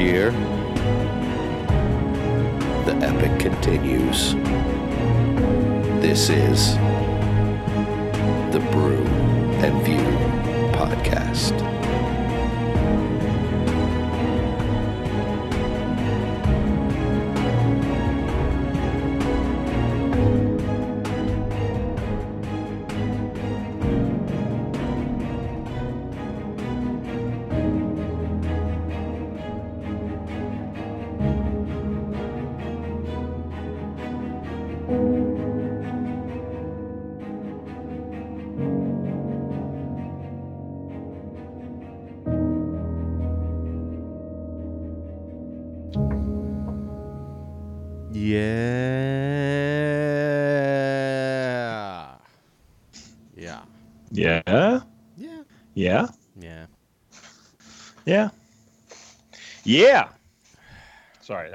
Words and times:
Year, 0.00 0.30
the 2.86 2.94
epic 3.02 3.38
continues. 3.38 4.34
This 6.00 6.30
is 6.30 6.76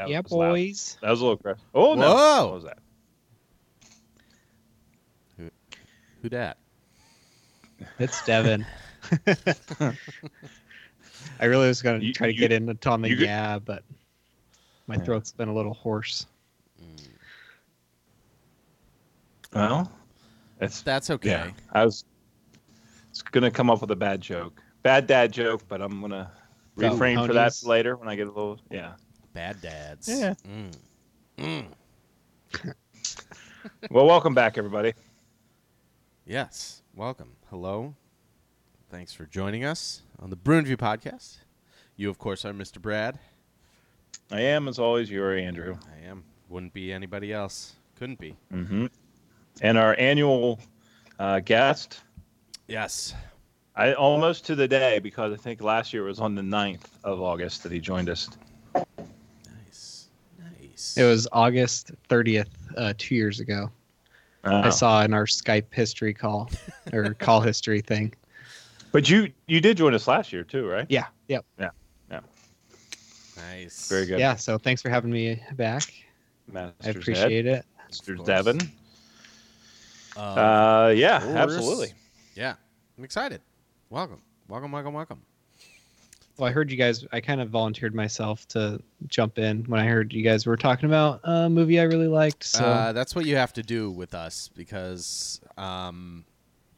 that 0.06 0.12
yeah, 0.12 0.22
was 0.22 0.32
loud. 0.32 0.50
boys. 0.52 0.98
That 1.02 1.10
was 1.12 1.20
a 1.22 1.24
little 1.24 1.38
aggressive. 1.40 1.64
Oh 1.74 1.94
no. 1.96 2.14
Whoa. 2.16 2.46
What 2.46 2.54
was 2.56 2.64
that? 2.64 2.78
Who 6.22 6.30
dat? 6.30 6.58
It's 8.00 8.26
Devin. 8.26 8.66
I 11.40 11.46
really 11.46 11.68
was 11.68 11.82
going 11.82 12.00
to 12.00 12.06
You- 12.06 12.14
try 12.14 12.28
to 12.28 12.34
you- 12.34 12.40
get 12.40 12.52
into 12.52 12.74
Tom 12.74 13.04
and 13.04 13.12
you 13.12 13.18
get- 13.18 13.26
yeah, 13.28 13.60
but 13.60 13.84
my 14.88 14.96
Yeah. 14.96 15.04
throat's 15.04 15.32
been 15.32 15.50
a 15.50 15.54
little 15.54 15.74
hoarse. 15.74 16.26
Mm. 16.82 17.08
Well, 19.54 19.92
it's 20.62 20.82
That's 20.82 21.10
okay. 21.12 21.30
yeah. 21.30 21.52
I 21.74 21.86
was, 21.86 22.06
was 23.12 23.22
gonna 23.22 23.52
come 23.52 23.70
up 23.70 23.82
with 23.82 23.92
a 23.92 23.96
bad 23.96 24.22
joke, 24.22 24.62
bad 24.84 25.06
dad 25.08 25.32
joke, 25.32 25.62
but 25.68 25.82
I'm 25.82 26.02
gonna 26.02 26.32
About 26.78 26.94
refrain 26.94 27.26
for 27.26 27.34
that 27.34 27.54
later 27.64 27.96
when 27.98 28.08
I 28.10 28.16
get 28.16 28.28
a 28.28 28.32
little 28.32 28.60
yeah. 28.72 28.94
Bad 29.36 29.62
dads. 29.62 30.08
Yeah. 30.08 30.34
Mm. 30.48 30.72
Mm. 31.38 32.74
Well, 33.90 34.06
welcome 34.06 34.34
back, 34.36 34.58
everybody. 34.58 34.94
Yes. 36.26 36.84
Welcome. 36.96 37.32
Hello. 37.50 37.96
Thanks 38.90 39.12
for 39.12 39.26
joining 39.26 39.66
us 39.66 40.04
on 40.20 40.30
the 40.30 40.36
Brew 40.36 40.60
and 40.60 40.68
View 40.68 40.78
podcast. 40.78 41.38
You, 41.98 42.10
of 42.10 42.18
course, 42.18 42.46
are 42.46 42.54
Mr. 42.54 42.80
Brad. 42.82 43.20
I 44.32 44.40
am, 44.42 44.68
as 44.68 44.80
always, 44.80 45.10
your 45.12 45.36
Andrew. 45.36 45.78
I 45.92 46.08
am. 46.08 46.24
Wouldn't 46.48 46.74
be 46.74 46.94
anybody 46.94 47.34
else. 47.34 47.74
Couldn't 47.98 48.20
be. 48.20 48.38
Mm-hmm. 48.54 48.86
And 49.62 49.78
our 49.78 49.96
annual 50.00 50.60
uh, 51.20 51.40
guest, 51.42 52.02
Yes. 52.68 53.14
I 53.76 53.94
almost 53.94 54.46
to 54.46 54.56
the 54.56 54.68
day 54.70 55.00
because 55.00 55.34
I 55.34 55.38
think 55.38 55.62
last 55.62 55.92
year 55.92 56.04
was 56.04 56.20
on 56.22 56.36
the 56.36 56.42
9th 56.42 56.86
of 57.04 57.22
August 57.22 57.64
that 57.64 57.72
he 57.74 57.80
joined 57.80 58.10
us. 58.10 58.30
Nice. 60.76 60.98
Nice. 60.98 61.04
It 61.06 61.08
was 61.08 61.28
August 61.32 61.92
30th, 62.10 62.50
uh, 62.76 62.94
two 62.98 63.16
years 63.16 63.40
ago. 63.40 63.72
Uh, 64.44 64.62
I 64.66 64.70
saw 64.70 65.02
in 65.04 65.14
our 65.14 65.26
Skype 65.26 65.74
history 65.74 66.14
call 66.14 66.50
or 66.92 67.14
call 67.20 67.40
history 67.40 67.80
thing. 67.82 68.14
But 68.92 69.10
you 69.10 69.32
you 69.48 69.60
did 69.62 69.78
join 69.78 69.94
us 69.94 70.08
last 70.08 70.32
year 70.34 70.44
too, 70.44 70.68
right? 70.68 70.86
Yeah. 70.90 71.08
Yep. 71.30 71.46
Yeah. 71.60 71.70
Yeah. 72.12 72.20
Nice. 73.38 73.90
Very 73.90 74.06
good. 74.06 74.20
Yeah. 74.20 74.36
So 74.36 74.58
thanks 74.58 74.82
for 74.82 74.90
having 74.90 75.12
me 75.12 75.42
back. 75.54 75.92
Masters 76.52 76.76
I 76.86 76.90
appreciate 76.90 77.46
it. 77.46 77.66
Masters 77.88 78.18
course. 78.18 78.28
Devin. 78.28 78.60
Uh, 80.16 80.20
Uh, 80.20 80.94
yeah, 80.96 81.24
absolutely. 81.36 81.94
yeah. 82.36 82.56
I'm 82.98 83.04
excited. 83.04 83.42
Welcome. 83.90 84.22
Welcome, 84.48 84.72
welcome, 84.72 84.94
welcome. 84.94 85.22
Well, 86.38 86.50
I 86.50 86.52
heard 86.52 86.70
you 86.70 86.78
guys. 86.78 87.06
I 87.14 87.22
kind 87.22 87.40
of 87.40 87.50
volunteered 87.50 87.96
myself 87.96 88.46
to 88.50 88.82
jump 89.08 89.38
in 89.40 89.64
when 89.66 89.80
I 89.80 89.86
heard 89.88 90.12
you 90.12 90.22
guys 90.22 90.46
were 90.46 90.58
talking 90.58 90.86
about 90.86 91.22
a 91.24 91.50
movie 91.50 91.80
I 91.80 91.84
really 91.84 92.08
liked. 92.08 92.44
So 92.44 92.66
Uh, 92.66 92.92
that's 92.92 93.16
what 93.16 93.26
you 93.26 93.38
have 93.38 93.54
to 93.54 93.64
do 93.64 93.90
with 93.90 94.14
us 94.14 94.50
because, 94.54 95.40
um, 95.58 96.26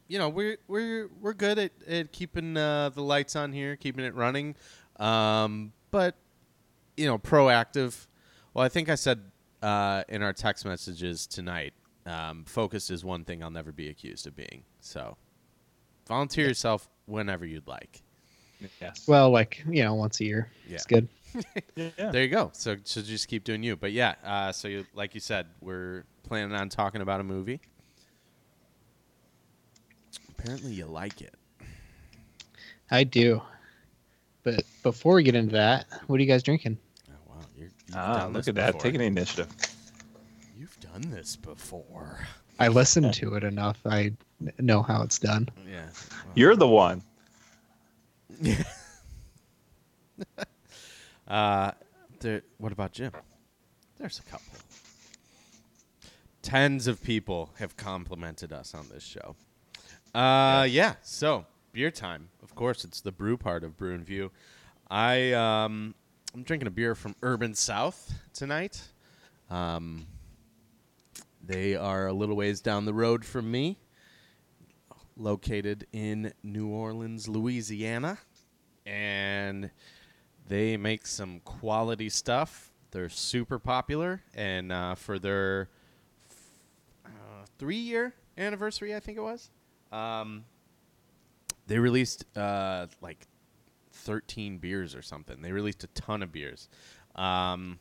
you 0.08 0.20
know, 0.20 0.30
we're 0.30 0.58
we're 0.68 1.10
we're 1.20 1.34
good 1.34 1.58
at, 1.58 1.72
at 1.88 2.12
keeping 2.12 2.56
uh, 2.56 2.90
the 2.90 3.02
lights 3.02 3.36
on 3.36 3.52
here, 3.52 3.76
keeping 3.76 4.06
it 4.06 4.14
running, 4.14 4.56
um, 4.98 5.74
but 5.92 6.16
you 6.96 7.06
know, 7.08 7.18
proactive. 7.18 8.06
Well, 8.54 8.64
I 8.64 8.70
think 8.70 8.90
I 8.90 8.96
said 8.96 9.22
uh, 9.62 10.04
in 10.08 10.22
our 10.22 10.34
text 10.34 10.66
messages 10.66 11.26
tonight, 11.28 11.74
um, 12.06 12.46
focused 12.46 12.92
is 12.92 13.04
one 13.04 13.24
thing 13.24 13.44
I'll 13.44 13.52
never 13.52 13.72
be 13.72 13.90
accused 13.90 14.28
of 14.28 14.36
being. 14.36 14.64
So, 14.82 15.18
volunteer 16.08 16.48
yourself 16.48 16.88
whenever 17.06 17.46
you'd 17.46 17.68
like. 17.68 18.04
Yes. 18.82 19.08
well, 19.08 19.30
like 19.30 19.64
you 19.70 19.84
know, 19.84 19.94
once 19.94 20.20
a 20.20 20.26
year. 20.26 20.50
Yeah. 20.68 20.76
It's 20.76 20.86
good. 20.86 21.08
yeah. 21.76 21.90
There 22.12 22.24
you 22.24 22.30
go. 22.30 22.50
So, 22.54 22.78
so 22.84 23.02
just 23.02 23.28
keep 23.28 23.44
doing 23.44 23.62
you. 23.62 23.76
But 23.76 23.92
yeah, 23.92 24.16
uh, 24.24 24.52
so 24.52 24.68
you, 24.68 24.86
like 24.96 25.14
you 25.14 25.20
said, 25.20 25.46
we're 25.62 26.04
planning 26.24 26.54
on 26.56 26.70
talking 26.70 27.02
about 27.02 27.20
a 27.20 27.24
movie. 27.24 27.60
Apparently, 30.30 30.72
you 30.74 30.86
like 30.86 31.22
it. 31.22 31.34
I 32.92 33.04
do. 33.04 33.42
But 34.44 34.64
before 34.84 35.16
we 35.16 35.24
get 35.24 35.36
into 35.36 35.54
that, 35.54 35.86
what 36.08 36.18
are 36.20 36.24
you 36.24 36.28
guys 36.28 36.42
drinking? 36.44 36.78
Oh 37.10 37.14
wow, 37.28 37.36
you're, 37.58 37.68
you've 37.88 37.96
Ah, 37.98 38.20
done 38.20 38.34
look 38.34 38.42
this 38.44 38.48
at 38.48 38.56
that. 38.56 38.68
before. 38.74 38.82
Taking 38.82 39.02
initiative. 39.02 39.48
You've 40.58 40.80
done 40.80 41.02
this 41.12 41.36
before. 41.36 42.20
I 42.60 42.70
listened 42.70 43.14
to 43.16 43.36
it 43.36 43.44
enough. 43.44 43.78
I 43.86 44.14
know 44.60 44.82
how 44.82 45.04
it's 45.04 45.20
done. 45.20 45.50
Yeah. 45.70 45.82
Well, 45.84 46.34
You're 46.36 46.56
the 46.56 46.68
one. 46.68 47.04
Uh, 51.28 51.72
there. 52.22 52.42
What 52.58 52.72
about 52.72 52.94
Jim? 52.94 53.12
There's 53.98 54.20
a 54.20 54.24
couple. 54.24 54.54
Tens 56.42 56.88
of 56.88 57.04
people 57.04 57.50
have 57.60 57.76
complimented 57.76 58.54
us 58.54 58.74
on 58.74 58.88
this 58.88 59.04
show. 59.04 59.36
Uh, 60.16 60.64
yeah. 60.70 60.96
So 61.02 61.46
beer 61.74 61.92
time. 61.92 62.30
Of 62.42 62.56
course, 62.56 62.86
it's 62.86 63.02
the 63.02 63.12
brew 63.12 63.36
part 63.38 63.64
of 63.64 63.76
Brew 63.78 63.94
and 63.94 64.06
View. 64.06 64.32
I 64.90 65.34
um, 65.34 65.94
I'm 66.34 66.44
drinking 66.44 66.68
a 66.68 66.72
beer 66.72 66.96
from 66.96 67.16
Urban 67.22 67.54
South 67.54 68.14
tonight. 68.34 68.82
Um, 69.50 70.08
they 71.44 71.76
are 71.76 72.08
a 72.08 72.14
little 72.14 72.36
ways 72.36 72.62
down 72.62 72.86
the 72.86 72.94
road 72.94 73.26
from 73.26 73.52
me, 73.52 73.78
located 75.18 75.88
in 75.92 76.34
New 76.44 76.68
Orleans, 76.68 77.28
Louisiana, 77.28 78.18
and 78.86 79.72
they 80.48 80.78
make 80.78 81.06
some 81.08 81.40
quality 81.42 82.10
stuff. 82.10 82.72
They're 82.92 83.10
super 83.10 83.60
popular, 83.60 84.22
and 84.34 84.72
uh, 84.72 84.96
for 84.96 85.20
their 85.20 85.70
uh, 87.06 87.46
three-year 87.58 88.14
anniversary, 88.38 88.96
I 88.96 89.00
think 89.00 89.18
it 89.18 89.22
was, 89.22 89.50
um, 89.92 90.46
they 91.68 91.80
released 91.80 92.26
uh, 92.38 92.88
like 93.02 93.28
13 93.92 94.58
beers 94.58 94.96
or 94.96 95.02
something. 95.02 95.42
They 95.42 95.52
released 95.52 95.84
a 95.84 95.88
ton 95.88 96.24
of 96.24 96.32
beers. 96.32 96.70
Um, 97.16 97.80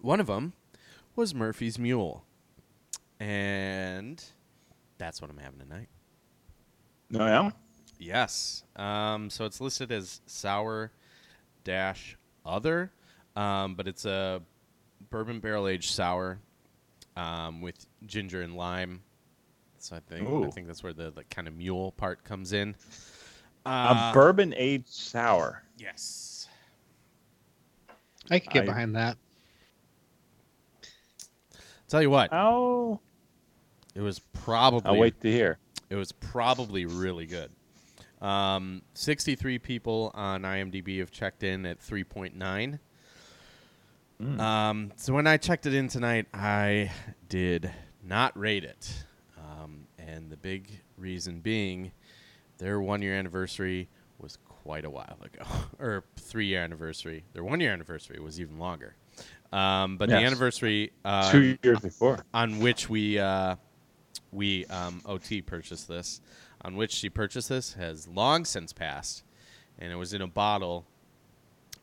one 0.00 0.20
of 0.20 0.26
them 0.26 0.54
was 1.14 1.34
Murphy's 1.34 1.78
Mule, 1.78 2.24
and 3.20 4.22
that's 4.98 5.20
what 5.20 5.30
I'm 5.30 5.38
having 5.38 5.58
tonight. 5.58 5.88
No, 7.14 7.26
yeah. 7.26 7.50
Yes. 7.98 8.64
Um, 8.76 9.30
so 9.30 9.44
it's 9.44 9.60
listed 9.60 9.92
as 9.92 10.20
sour 10.26 10.90
dash 11.62 12.16
other, 12.44 12.90
um, 13.36 13.74
but 13.76 13.86
it's 13.88 14.04
a 14.04 14.42
bourbon 15.10 15.38
barrel 15.40 15.68
aged 15.68 15.90
sour 15.92 16.40
um, 17.16 17.60
with 17.62 17.86
ginger 18.06 18.42
and 18.42 18.56
lime. 18.56 19.00
So 19.78 19.96
I 19.96 20.00
think 20.00 20.28
I 20.28 20.50
think 20.50 20.66
that's 20.66 20.82
where 20.82 20.92
the, 20.92 21.10
the 21.10 21.24
kind 21.24 21.46
of 21.46 21.54
mule 21.54 21.92
part 21.92 22.24
comes 22.24 22.52
in. 22.52 22.74
a 23.64 23.68
Uh, 23.68 24.12
bourbon 24.12 24.52
aged 24.56 24.88
sour. 24.88 25.62
yes. 25.78 26.48
I 28.30 28.38
could 28.40 28.52
get 28.52 28.62
I- 28.64 28.66
behind 28.66 28.96
that. 28.96 29.16
Tell 31.88 32.02
you 32.02 32.10
what, 32.10 32.30
Oh, 32.32 32.98
it 33.94 34.00
was 34.00 34.18
probably 34.18 34.90
I'll 34.90 34.96
wait 34.98 35.20
to 35.20 35.30
hear. 35.30 35.58
It 35.94 35.98
was 35.98 36.10
probably 36.10 36.86
really 36.86 37.24
good. 37.24 37.52
Um, 38.20 38.82
63 38.94 39.60
people 39.60 40.10
on 40.12 40.42
IMDb 40.42 40.98
have 40.98 41.12
checked 41.12 41.44
in 41.44 41.64
at 41.64 41.78
3.9. 41.78 42.80
Mm. 44.20 44.40
Um, 44.40 44.92
so 44.96 45.12
when 45.14 45.28
I 45.28 45.36
checked 45.36 45.66
it 45.66 45.74
in 45.74 45.86
tonight, 45.86 46.26
I 46.34 46.90
did 47.28 47.70
not 48.02 48.36
rate 48.36 48.64
it. 48.64 49.04
Um, 49.38 49.86
and 49.96 50.32
the 50.32 50.36
big 50.36 50.68
reason 50.98 51.38
being 51.38 51.92
their 52.58 52.80
one 52.80 53.00
year 53.00 53.14
anniversary 53.14 53.88
was 54.18 54.38
quite 54.48 54.84
a 54.84 54.90
while 54.90 55.18
ago, 55.22 55.48
or 55.78 56.02
three 56.16 56.46
year 56.46 56.64
anniversary. 56.64 57.22
Their 57.34 57.44
one 57.44 57.60
year 57.60 57.72
anniversary 57.72 58.18
was 58.18 58.40
even 58.40 58.58
longer. 58.58 58.96
Um, 59.52 59.96
but 59.96 60.08
the 60.08 60.16
anniversary 60.16 60.90
uh, 61.04 61.30
Two 61.30 61.56
years 61.62 61.78
before. 61.78 62.24
on 62.34 62.58
which 62.58 62.90
we 62.90 63.20
uh, 63.20 63.54
we 64.34 64.66
um, 64.66 65.00
OT 65.06 65.40
purchased 65.42 65.88
this, 65.88 66.20
on 66.62 66.76
which 66.76 66.92
she 66.92 67.08
purchased 67.08 67.48
this 67.48 67.74
has 67.74 68.08
long 68.08 68.44
since 68.44 68.72
passed, 68.72 69.22
and 69.78 69.92
it 69.92 69.96
was 69.96 70.12
in 70.12 70.20
a 70.20 70.26
bottle, 70.26 70.84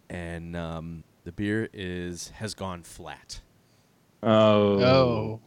and 0.09 0.55
um, 0.55 1.03
the 1.23 1.31
beer 1.31 1.69
is 1.73 2.29
has 2.35 2.53
gone 2.53 2.83
flat. 2.83 3.41
Oh. 4.23 4.79
Oh, 4.83 5.39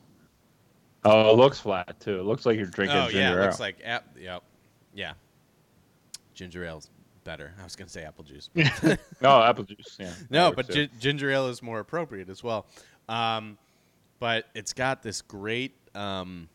Oh, 1.07 1.31
it 1.31 1.37
looks 1.37 1.61
flat 1.61 2.01
too. 2.01 2.19
It 2.19 2.23
looks 2.25 2.47
like 2.47 2.57
you're 2.57 2.65
drinking 2.67 2.97
oh 2.97 3.05
ginger 3.05 3.19
yeah, 3.19 3.33
ale. 3.35 3.41
looks 3.43 3.61
like 3.61 3.77
ap- 3.85 4.17
yep, 4.19 4.43
yeah. 4.95 5.13
Ginger 6.33 6.65
ale's 6.65 6.89
better. 7.25 7.53
I 7.61 7.65
was 7.65 7.77
gonna 7.77 7.91
say 7.91 8.05
apple 8.05 8.25
juice. 8.25 8.49
oh, 9.23 9.43
apple 9.43 9.65
juice. 9.65 9.97
Yeah. 10.01 10.13
No, 10.31 10.51
but 10.51 10.71
gi- 10.71 10.89
ginger 10.99 11.31
ale 11.31 11.49
is 11.49 11.63
more 11.63 11.79
appropriate 11.81 12.31
as 12.31 12.43
well. 12.43 12.67
Um, 13.07 13.59
but 14.19 14.47
it's 14.55 14.73
got 14.73 15.03
this 15.03 15.21
great, 15.21 15.75
um, 15.95 16.49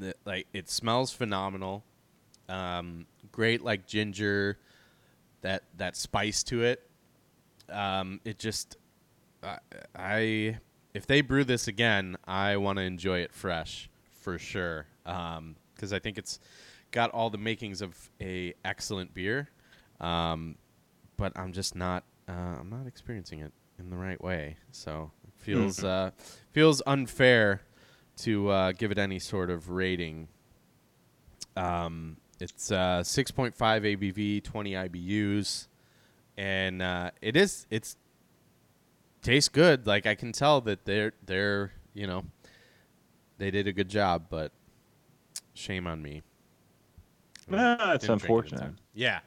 the- 0.00 0.14
like 0.24 0.46
it 0.52 0.68
smells 0.68 1.12
phenomenal. 1.12 1.84
Um, 2.48 3.06
great 3.30 3.62
like 3.62 3.86
ginger, 3.86 4.58
that 5.42 5.62
that 5.76 5.96
spice 5.96 6.42
to 6.44 6.62
it. 6.64 6.88
Um, 7.68 8.20
it 8.24 8.38
just, 8.38 8.76
I, 9.42 9.58
I 9.94 10.58
if 10.92 11.06
they 11.06 11.20
brew 11.20 11.44
this 11.44 11.68
again, 11.68 12.16
I 12.26 12.56
want 12.56 12.78
to 12.78 12.82
enjoy 12.82 13.20
it 13.20 13.32
fresh 13.32 13.88
for 14.20 14.38
sure. 14.38 14.86
Because 15.04 15.92
I 15.92 15.98
think 16.00 16.18
it's 16.18 16.40
got 16.90 17.10
all 17.10 17.30
the 17.30 17.38
makings 17.38 17.80
of 17.80 18.10
a 18.20 18.54
excellent 18.64 19.14
beer. 19.14 19.48
Um, 20.00 20.56
but 21.16 21.32
I'm 21.36 21.52
just 21.52 21.74
not 21.76 22.04
uh, 22.28 22.32
I'm 22.60 22.70
not 22.70 22.86
experiencing 22.86 23.40
it 23.40 23.52
in 23.78 23.90
the 23.90 23.96
right 23.96 24.20
way. 24.22 24.56
So 24.72 25.10
it 25.26 25.32
feels 25.36 25.82
uh, 25.84 26.10
feels 26.52 26.82
unfair 26.86 27.60
to 28.20 28.48
uh, 28.48 28.72
give 28.72 28.90
it 28.90 28.98
any 28.98 29.18
sort 29.18 29.50
of 29.50 29.70
rating. 29.70 30.28
Um, 31.56 32.16
it's 32.40 32.70
uh, 32.72 33.02
6.5 33.04 33.54
ABV, 33.56 34.42
20 34.42 34.72
IBUs, 34.72 35.66
and 36.36 36.80
uh, 36.80 37.10
it 37.20 37.36
is 37.36 37.66
it's 37.70 37.96
tastes 39.22 39.48
good. 39.48 39.86
Like 39.86 40.06
I 40.06 40.14
can 40.14 40.32
tell 40.32 40.60
that 40.62 40.84
they're 40.84 41.12
they're 41.24 41.72
you 41.92 42.06
know 42.06 42.24
they 43.38 43.50
did 43.50 43.66
a 43.66 43.72
good 43.72 43.88
job, 43.88 44.26
but 44.30 44.52
shame 45.54 45.86
on 45.86 46.00
me. 46.02 46.22
Ah, 47.52 47.92
it's 47.94 48.08
unfortunate. 48.08 48.74
Yeah, 48.94 49.20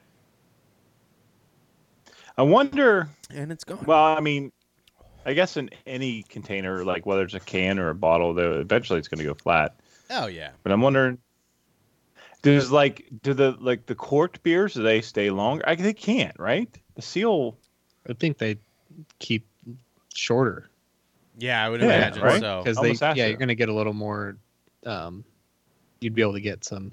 I 2.38 2.44
wonder. 2.44 3.10
and 3.30 3.52
it's 3.52 3.64
gone. 3.64 3.84
Well, 3.86 4.04
I 4.04 4.22
mean, 4.22 4.52
I 5.26 5.34
guess 5.34 5.58
in 5.58 5.70
any 5.86 6.24
container, 6.24 6.84
like 6.84 7.06
whether 7.06 7.24
it's 7.24 7.34
a 7.34 7.40
can 7.40 7.80
or 7.80 7.90
a 7.90 7.96
bottle, 7.96 8.34
though, 8.34 8.60
eventually 8.60 9.00
it's 9.00 9.08
going 9.08 9.20
to 9.20 9.26
go 9.26 9.34
flat. 9.34 9.76
oh 10.10 10.28
yeah. 10.28 10.52
But 10.64 10.72
I'm 10.72 10.82
wondering, 10.82 11.18
does 12.42 12.72
like 12.72 13.08
do 13.22 13.34
the 13.34 13.56
like 13.60 13.86
the 13.86 13.96
corked 13.96 14.44
beers 14.44 14.74
do 14.74 14.84
they 14.84 15.02
stay 15.02 15.30
longer? 15.30 15.64
I 15.68 15.76
they 15.76 15.94
can't, 15.94 16.38
right? 16.40 16.70
The 16.96 17.02
seal. 17.02 17.58
I 18.08 18.14
think 18.14 18.38
they 18.38 18.58
keep 19.20 19.48
shorter 20.14 20.70
Yeah, 21.38 21.66
I 21.66 21.70
would 21.70 21.82
Yeah, 21.82 21.88
imagine 21.88 22.24
right? 22.24 22.40
so. 22.42 22.62
because 22.64 22.78
they 22.78 22.94
yeah 22.94 23.14
to. 23.16 23.30
you're 23.30 23.38
gonna 23.38 23.56
get 23.56 23.70
a 23.70 23.74
little 23.74 23.94
more. 23.94 24.38
Um, 24.86 25.24
you'd 26.02 26.14
be 26.14 26.22
able 26.22 26.34
to 26.34 26.42
get 26.42 26.66
some 26.66 26.92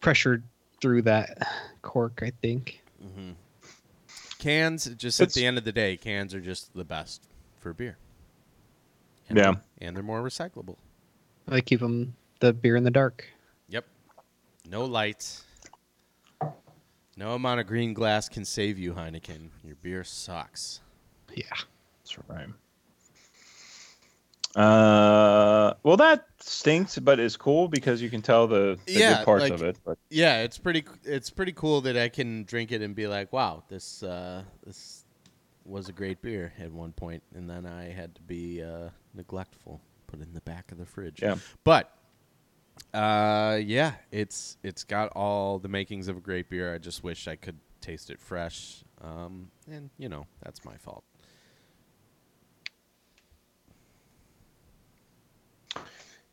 pressure 0.00 0.42
through 0.80 1.02
that 1.02 1.38
cork. 1.82 2.20
I 2.22 2.32
think. 2.42 2.82
hmm 3.00 3.32
Cans, 4.42 4.86
just 4.96 5.20
at 5.20 5.32
the 5.34 5.46
end 5.46 5.56
of 5.56 5.62
the 5.62 5.70
day, 5.70 5.96
cans 5.96 6.34
are 6.34 6.40
just 6.40 6.74
the 6.74 6.82
best 6.82 7.22
for 7.60 7.72
beer. 7.72 7.96
And 9.28 9.38
Yeah. 9.38 9.54
and 9.80 9.94
they're 9.94 10.02
more 10.02 10.20
recyclable. 10.20 10.76
They 11.46 11.60
keep 11.60 11.78
them 11.78 12.16
the 12.40 12.52
beer 12.52 12.74
in 12.74 12.82
the 12.82 12.90
dark. 12.90 13.24
Yep. 13.68 13.86
No 14.68 14.84
lights. 14.84 15.44
No 17.16 17.34
amount 17.34 17.60
of 17.60 17.68
green 17.68 17.94
glass 17.94 18.28
can 18.28 18.44
save 18.44 18.80
you, 18.80 18.94
Heineken. 18.94 19.50
Your 19.62 19.76
beer 19.76 20.02
sucks. 20.02 20.80
Yeah. 21.32 21.44
That's 22.00 22.18
right. 22.28 22.48
Uh, 24.54 25.74
well, 25.82 25.96
that 25.96 26.26
stinks, 26.38 26.98
but 26.98 27.18
it's 27.18 27.36
cool 27.36 27.68
because 27.68 28.02
you 28.02 28.10
can 28.10 28.20
tell 28.22 28.46
the, 28.46 28.78
the 28.86 28.92
Yeah, 28.92 29.18
good 29.18 29.24
parts 29.24 29.42
like- 29.44 29.52
of 29.52 29.62
it. 29.62 29.78
But 29.84 29.98
Yeah, 30.10 30.42
it's 30.42 30.58
pretty. 30.58 30.84
It's 31.04 31.30
pretty 31.30 31.52
cool 31.52 31.80
that 31.82 31.96
I 31.96 32.08
can 32.08 32.44
drink 32.44 32.72
it 32.72 32.82
and 32.82 32.94
be 32.94 33.06
like, 33.06 33.32
"Wow, 33.32 33.64
this 33.68 34.02
uh, 34.02 34.42
this 34.66 35.04
was 35.64 35.88
a 35.88 35.92
great 35.92 36.20
beer" 36.20 36.52
at 36.58 36.70
one 36.72 36.92
point, 36.92 37.22
and 37.34 37.48
then 37.48 37.66
I 37.66 37.84
had 37.90 38.14
to 38.16 38.22
be 38.22 38.62
uh, 38.62 38.90
neglectful, 39.14 39.80
put 40.06 40.20
it 40.20 40.24
in 40.24 40.34
the 40.34 40.40
back 40.42 40.70
of 40.72 40.78
the 40.78 40.86
fridge. 40.86 41.22
Yeah. 41.22 41.36
But 41.64 41.90
uh, 42.92 43.58
yeah, 43.62 43.92
it's 44.10 44.58
it's 44.62 44.84
got 44.84 45.08
all 45.16 45.58
the 45.58 45.68
makings 45.68 46.08
of 46.08 46.16
a 46.18 46.20
great 46.20 46.50
beer. 46.50 46.74
I 46.74 46.78
just 46.78 47.02
wish 47.02 47.26
I 47.26 47.36
could 47.36 47.58
taste 47.80 48.10
it 48.10 48.20
fresh, 48.20 48.84
um, 49.00 49.50
and 49.70 49.88
you 49.96 50.08
know 50.10 50.26
that's 50.42 50.62
my 50.64 50.76
fault. 50.76 51.04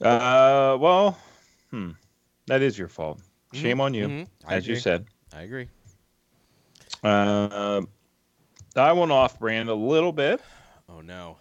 Uh, 0.01 0.77
well, 0.79 1.17
hmm, 1.71 1.91
that 2.47 2.61
is 2.61 2.77
your 2.77 2.87
fault. 2.87 3.19
Shame 3.53 3.81
on 3.81 3.93
you, 3.93 4.07
Mhm. 4.07 4.27
I 4.45 4.55
as 4.55 4.67
you 4.67 4.75
said. 4.75 5.05
I 5.33 5.41
agree. 5.41 5.67
Uh, 7.03 7.81
I 8.75 8.91
went 8.93 9.11
off 9.11 9.39
brand 9.39 9.69
a 9.69 9.73
little 9.73 10.11
bit. 10.11 10.41
Oh 10.87 11.01
no. 11.01 11.37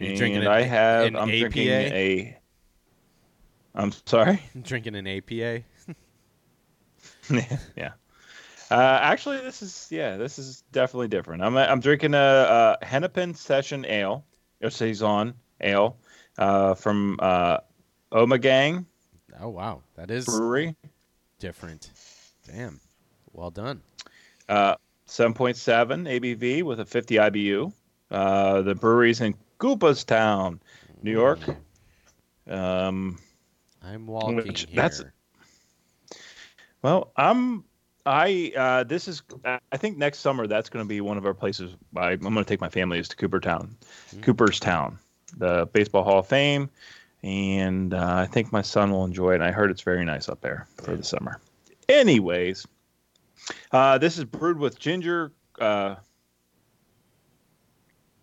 Are 0.00 0.04
you 0.04 0.10
and 0.10 0.18
drinking 0.18 0.42
an, 0.42 0.48
I 0.48 0.62
have. 0.62 1.06
an 1.06 1.16
I'm 1.16 1.28
APA? 1.28 1.38
drinking 1.38 1.68
a. 1.68 2.38
I'm 3.74 3.92
sorry. 4.06 4.42
drinking 4.62 4.94
an 4.94 5.06
APA. 5.06 5.62
yeah. 7.76 7.92
Uh, 8.70 8.98
actually, 9.02 9.38
this 9.38 9.62
is 9.62 9.88
yeah, 9.90 10.16
this 10.16 10.38
is 10.38 10.62
definitely 10.72 11.08
different. 11.08 11.42
I'm 11.42 11.56
I'm 11.56 11.80
drinking 11.80 12.14
a, 12.14 12.78
a 12.80 12.84
Hennepin 12.84 13.34
Session 13.34 13.84
Ale, 13.84 14.24
or 14.62 14.70
saison 14.70 15.34
ale, 15.60 15.98
uh, 16.38 16.74
from 16.74 17.18
uh, 17.20 17.58
Ommegang 18.12 18.84
Oh 19.40 19.48
wow, 19.48 19.82
that 19.96 20.10
is 20.10 20.26
Brewery. 20.26 20.76
different. 21.38 21.90
Damn, 22.46 22.80
well 23.32 23.50
done. 23.50 23.80
Uh, 24.48 24.76
7.7 25.08 25.56
ABV 26.20 26.62
with 26.62 26.80
a 26.80 26.84
50 26.84 27.14
IBU. 27.16 27.72
Uh, 28.10 28.62
the 28.62 28.74
brewery's 28.74 29.20
in 29.20 29.34
Cooperstown, 29.58 30.60
New 31.02 31.10
York. 31.12 31.38
Um, 32.48 33.18
I'm 33.82 34.06
walking 34.06 34.36
Which- 34.36 34.66
here. 34.68 34.76
that's- 34.82 35.02
well, 36.82 37.12
I'm. 37.16 37.64
I 38.04 38.52
uh, 38.56 38.82
this 38.84 39.06
is. 39.06 39.22
I 39.44 39.76
think 39.76 39.96
next 39.96 40.18
summer 40.18 40.46
that's 40.48 40.68
going 40.68 40.84
to 40.84 40.88
be 40.88 41.00
one 41.00 41.16
of 41.16 41.24
our 41.24 41.34
places. 41.34 41.76
I, 41.96 42.10
I'm 42.10 42.18
going 42.18 42.34
to 42.36 42.44
take 42.44 42.60
my 42.60 42.68
family 42.68 42.98
is 42.98 43.08
to 43.08 43.16
Coopertown, 43.16 43.76
Cooperstown, 44.22 44.98
the 45.36 45.68
Baseball 45.72 46.04
Hall 46.04 46.18
of 46.20 46.26
Fame, 46.26 46.68
and 47.22 47.94
uh, 47.94 48.14
I 48.16 48.26
think 48.26 48.52
my 48.52 48.62
son 48.62 48.90
will 48.90 49.04
enjoy 49.04 49.32
it. 49.32 49.34
And 49.36 49.44
I 49.44 49.50
heard 49.50 49.70
it's 49.70 49.82
very 49.82 50.04
nice 50.04 50.28
up 50.28 50.40
there 50.40 50.66
for 50.76 50.96
the 50.96 51.02
summer. 51.04 51.40
Anyways, 51.88 52.66
uh, 53.72 53.98
this 53.98 54.18
is 54.18 54.24
brewed 54.24 54.58
with 54.58 54.78
ginger, 54.78 55.32
uh, 55.60 55.96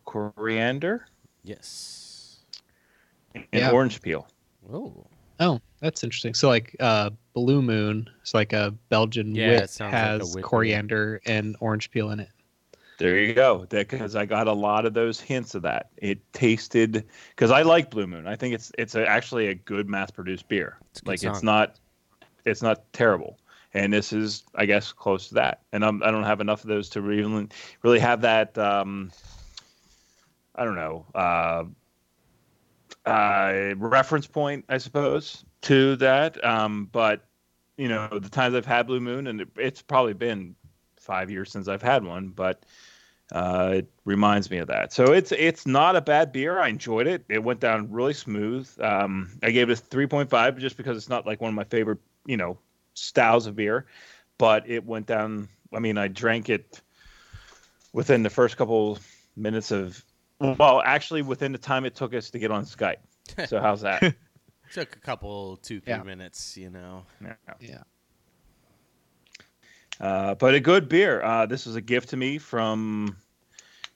coriander, 0.05 1.05
yes. 1.43 2.39
and 3.35 3.45
Yeah. 3.53 3.71
orange 3.71 4.01
peel. 4.01 4.27
Oh, 4.71 5.05
Oh, 5.41 5.61
that's 5.79 6.03
interesting. 6.03 6.33
So 6.33 6.49
like 6.49 6.75
uh 6.81 7.11
Blue 7.33 7.61
Moon, 7.61 8.09
it's 8.21 8.33
like 8.33 8.51
a 8.51 8.71
Belgian 8.89 9.33
Yeah, 9.33 9.45
it 9.45 9.49
wit 9.61 9.69
sounds 9.69 9.93
like 9.93 10.01
a 10.01 10.05
has 10.07 10.19
wit 10.27 10.33
beer. 10.35 10.43
coriander 10.43 11.21
and 11.25 11.55
orange 11.61 11.91
peel 11.91 12.11
in 12.11 12.19
it. 12.19 12.29
There 12.99 13.17
you 13.17 13.33
go. 13.33 13.65
Because 13.69 14.15
I 14.17 14.25
got 14.25 14.47
a 14.47 14.53
lot 14.53 14.85
of 14.85 14.93
those 14.93 15.21
hints 15.21 15.55
of 15.55 15.61
that. 15.63 15.89
It 15.97 16.19
tasted 16.33 17.05
because 17.29 17.49
I 17.49 17.61
like 17.61 17.89
Blue 17.89 18.05
Moon. 18.05 18.27
I 18.27 18.35
think 18.35 18.53
it's 18.53 18.71
it's 18.77 18.93
a, 18.93 19.07
actually 19.07 19.47
a 19.47 19.55
good 19.55 19.89
mass-produced 19.89 20.47
beer. 20.49 20.77
It's 20.91 21.03
like 21.05 21.23
it's 21.23 21.41
not 21.41 21.79
it's 22.45 22.61
not 22.61 22.91
terrible. 22.93 23.39
And 23.73 23.93
this 23.93 24.11
is, 24.11 24.43
I 24.55 24.65
guess, 24.65 24.91
close 24.91 25.27
to 25.29 25.35
that. 25.35 25.61
And 25.71 25.85
I'm, 25.85 26.01
I 26.03 26.09
don't 26.09 26.23
have 26.23 26.41
enough 26.41 26.63
of 26.63 26.67
those 26.67 26.89
to 26.89 27.01
really 27.01 27.47
really 27.83 27.99
have 27.99 28.21
that. 28.21 28.57
Um, 28.57 29.11
I 30.55 30.65
don't 30.65 30.75
know. 30.75 31.05
Uh, 31.15 31.63
uh, 33.05 33.75
reference 33.77 34.27
point, 34.27 34.65
I 34.67 34.77
suppose, 34.77 35.45
to 35.61 35.95
that. 35.97 36.43
Um, 36.43 36.89
but 36.91 37.25
you 37.77 37.87
know, 37.87 38.09
the 38.11 38.27
times 38.27 38.55
I've 38.55 38.65
had 38.65 38.87
Blue 38.87 38.99
Moon, 38.99 39.27
and 39.27 39.39
it, 39.39 39.47
it's 39.55 39.81
probably 39.81 40.13
been 40.13 40.55
five 41.09 41.31
years 41.31 41.51
since 41.51 41.67
I've 41.67 41.81
had 41.81 42.03
one, 42.03 42.29
but 42.29 42.63
uh, 43.31 43.71
it 43.77 43.87
reminds 44.05 44.49
me 44.51 44.59
of 44.59 44.67
that. 44.67 44.93
So 44.93 45.11
it's 45.11 45.31
it's 45.31 45.65
not 45.65 45.95
a 45.95 46.01
bad 46.01 46.31
beer. 46.31 46.59
I 46.59 46.67
enjoyed 46.67 47.07
it. 47.07 47.25
It 47.29 47.43
went 47.43 47.59
down 47.59 47.91
really 47.91 48.13
smooth. 48.13 48.69
Um, 48.79 49.31
I 49.41 49.49
gave 49.51 49.69
it 49.69 49.73
a 49.73 49.75
three 49.75 50.07
point 50.07 50.29
five 50.29 50.57
just 50.59 50.77
because 50.77 50.97
it's 50.97 51.09
not 51.09 51.25
like 51.25 51.41
one 51.41 51.49
of 51.49 51.55
my 51.55 51.63
favorite, 51.63 51.99
you 52.25 52.37
know, 52.37 52.59
styles 52.93 53.47
of 53.47 53.55
beer, 53.55 53.87
but 54.37 54.69
it 54.69 54.85
went 54.85 55.07
down. 55.07 55.49
I 55.73 55.79
mean, 55.79 55.97
I 55.97 56.07
drank 56.07 56.49
it 56.49 56.81
within 57.93 58.23
the 58.23 58.29
first 58.29 58.57
couple 58.57 58.99
minutes 59.35 59.71
of. 59.71 60.03
Well, 60.39 60.81
actually, 60.85 61.21
within 61.21 61.51
the 61.51 61.57
time 61.57 61.85
it 61.85 61.95
took 61.95 62.13
us 62.13 62.29
to 62.31 62.39
get 62.39 62.51
on 62.51 62.65
Skype. 62.65 63.01
So 63.47 63.59
how's 63.59 63.81
that? 63.81 64.01
took 64.73 64.95
a 64.95 64.99
couple, 64.99 65.57
two, 65.57 65.79
three 65.81 65.93
Yeah. 65.93 66.03
minutes. 66.03 66.57
You 66.57 66.69
know. 66.71 67.05
Yeah. 67.21 67.33
Yeah. 67.59 67.83
Uh, 69.99 70.35
but 70.35 70.53
a 70.53 70.59
good 70.59 70.87
beer. 70.87 71.21
Uh, 71.21 71.45
this 71.45 71.65
was 71.65 71.75
a 71.75 71.81
gift 71.81 72.09
to 72.09 72.17
me 72.17 72.37
from 72.37 73.17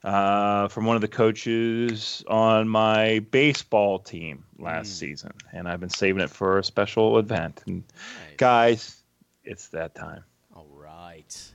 uh, 0.03 0.67
from 0.67 0.85
one 0.85 0.95
of 0.97 1.01
the 1.01 1.07
coaches 1.07 2.23
on 2.27 2.67
my 2.67 3.19
baseball 3.31 3.99
team 3.99 4.43
last 4.59 4.91
Mm. 4.91 4.99
season, 4.99 5.31
and 5.53 5.67
I've 5.67 5.79
been 5.79 5.89
saving 5.89 6.21
it 6.21 6.29
for 6.29 6.59
a 6.59 6.63
special 6.63 7.17
event. 7.19 7.63
And 7.65 7.83
Nice. 8.19 8.35
guys, 8.37 9.03
it's 9.45 9.69
that 9.69 9.95
time. 9.95 10.23
All 10.53 10.67
right. 10.73 11.53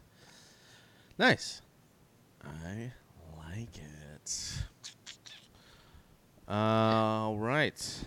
Nice. 1.19 1.61
I 2.43 2.93
like 3.37 3.77
it. 3.77 4.63
All 6.49 7.37
right. 7.37 8.05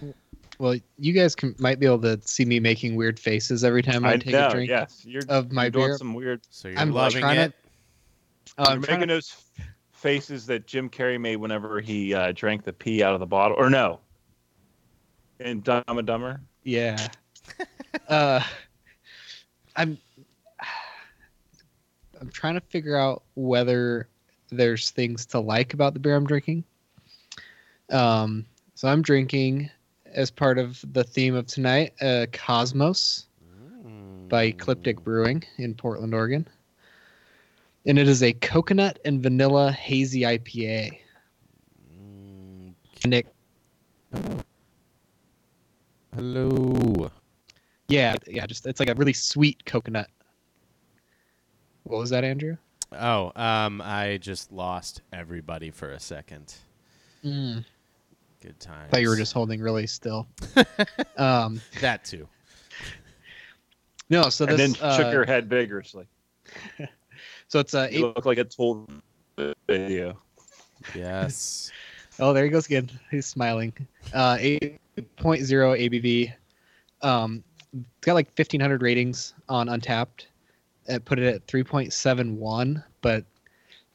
Well, 0.62 0.76
you 1.00 1.12
guys 1.12 1.34
can 1.34 1.56
might 1.58 1.80
be 1.80 1.88
able 1.88 2.02
to 2.02 2.22
see 2.24 2.46
me 2.46 2.60
making 2.60 2.96
weird 2.96 3.20
faces 3.20 3.64
every 3.64 3.82
time 3.82 4.06
I, 4.06 4.18
take 4.18 4.32
know. 4.32 4.48
a 4.48 4.52
drink 4.52 4.70
Yes, 4.70 5.04
you're 5.04 5.24
of 5.28 5.52
my 5.52 5.64
you're 5.64 5.72
doing 5.72 5.96
some 5.96 6.14
weird. 6.14 6.42
So 6.52 6.68
you're 6.68 6.78
I'm 6.78 6.92
loving 6.92 7.22
trying 7.22 7.38
to- 7.38 7.42
it. 7.46 7.54
Oh, 8.60 8.66
you're 8.66 8.74
I'm 8.74 8.82
making 8.82 9.00
to- 9.00 9.08
those 9.08 9.36
faces 9.92 10.46
that 10.46 10.68
Jim 10.68 10.88
Carrey 10.88 11.20
made 11.20 11.38
whenever 11.38 11.82
he 11.82 12.14
uh, 12.14 12.32
drank 12.36 12.64
the 12.64 12.74
pee 12.74 13.02
out 13.02 13.16
of 13.16 13.20
the 13.20 13.26
bottle, 13.26 13.58
or 13.58 13.72
no, 13.72 14.02
in 15.40 15.62
Dumb 15.62 15.84
and 15.88 16.06
Dumber. 16.06 16.40
Yeah. 16.64 17.08
uh, 18.08 18.44
I'm. 19.76 19.98
I'm 22.20 22.30
trying 22.30 22.54
to 22.54 22.62
figure 22.62 22.96
out 22.96 23.24
whether 23.34 24.08
there's 24.52 24.92
things 24.92 25.26
to 25.28 25.40
like 25.40 25.74
about 25.74 25.96
the 25.96 26.00
beer 26.00 26.16
I'm 26.16 26.28
drinking. 26.28 26.64
Um, 27.90 28.46
so 28.76 28.88
I'm 28.88 29.02
drinking 29.02 29.72
as 30.14 30.32
part 30.32 30.58
of 30.58 30.84
the 30.94 31.04
theme 31.04 31.36
of 31.36 31.48
tonight, 31.48 31.94
uh, 32.02 32.26
Cosmos 32.32 33.28
by 34.28 34.44
Ecliptic 34.44 35.04
Brewing 35.04 35.44
in 35.58 35.74
Portland, 35.76 36.14
Oregon. 36.14 36.48
And 37.86 38.00
it 38.00 38.08
is 38.08 38.24
a 38.24 38.32
coconut 38.34 39.00
and 39.04 39.22
vanilla 39.22 39.72
hazy 39.72 40.22
IPA. 40.22 41.00
Mm, 42.00 42.74
Nick, 43.06 43.28
Hello. 46.16 47.10
yeah, 47.88 48.16
yeah, 48.28 48.46
just 48.46 48.66
it's 48.68 48.80
like 48.80 48.90
a 48.90 48.96
really 48.96 49.14
sweet 49.14 49.66
coconut. 49.66 50.10
What 51.84 52.00
was 52.00 52.10
that, 52.12 52.24
Andrew? 52.24 52.58
Oh, 52.92 53.32
um, 53.36 53.82
I 53.82 54.18
just 54.18 54.52
lost 54.52 55.02
everybody 55.12 55.72
for 55.72 55.92
a 55.92 56.00
second. 56.00 56.54
Mm. 57.24 57.66
Good 58.42 58.60
time. 58.60 58.90
thought 58.90 59.02
you 59.02 59.10
were 59.10 59.16
just 59.16 59.34
holding 59.34 59.62
really 59.62 59.86
still. 59.86 60.28
um, 61.18 61.62
that 61.80 62.04
too. 62.04 62.28
no, 64.10 64.30
so 64.30 64.46
and 64.46 64.58
then 64.58 64.76
uh, 64.82 64.98
shook 64.98 65.14
your 65.14 65.26
head 65.26 65.48
vigorously. 65.48 66.08
so 67.48 67.60
it's 67.60 67.76
a 67.76 67.88
You 67.92 68.08
eight, 68.08 68.16
look 68.16 68.26
like 68.26 68.40
a 68.40 68.44
told 68.44 68.92
video. 69.68 70.18
Yes. 70.96 71.72
oh 72.20 72.34
there 72.34 72.44
he 72.44 72.50
goes 72.50 72.66
again. 72.66 72.90
He's 73.12 73.28
smiling. 73.28 73.74
Uh, 74.12 74.38
eight 74.40 74.80
point 75.18 75.44
zero 75.44 75.76
ABV. 75.76 76.34
Um, 77.04 77.44
it's 77.74 78.06
got 78.06 78.16
like 78.16 78.34
fifteen 78.34 78.60
hundred 78.60 78.82
ratings 78.82 79.36
on 79.50 79.68
Untappd. 79.68 80.26
It 80.88 81.06
put 81.06 81.20
it 81.20 81.32
at 81.32 81.46
three 81.46 81.64
point 81.64 81.94
seven 81.94 82.40
one, 82.40 82.84
but 83.02 83.24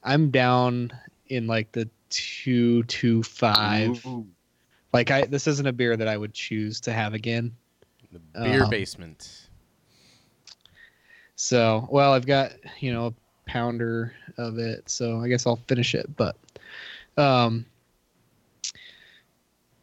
I'm 0.05 0.31
down 0.31 0.93
in 1.27 1.49
like 1.49 1.73
the 1.73 1.91
two 2.11 2.85
two 2.85 3.25
five. 3.25 4.07
Ooh. 4.07 4.25
Like 4.97 5.11
I, 5.11 5.27
this 5.27 5.47
isn't 5.47 5.67
a 5.67 5.75
beer 5.75 5.95
that 5.95 6.09
I 6.09 6.17
would 6.17 6.33
choose 6.33 6.81
to 6.81 6.93
have 6.93 7.13
again. 7.13 7.53
The 8.13 8.19
beer 8.43 8.63
Um, 8.65 8.71
basement. 8.71 9.51
So, 11.35 11.87
well, 11.91 12.15
I've 12.15 12.25
got, 12.25 12.53
you 12.81 12.95
know, 12.95 13.09
a 13.09 13.15
pounder 13.45 14.15
of 14.39 14.57
it, 14.59 14.89
so 14.89 15.21
I 15.21 15.29
guess 15.29 15.47
I'll 15.47 15.61
finish 15.69 15.95
it. 15.95 16.17
But 16.17 16.37
um 17.19 17.67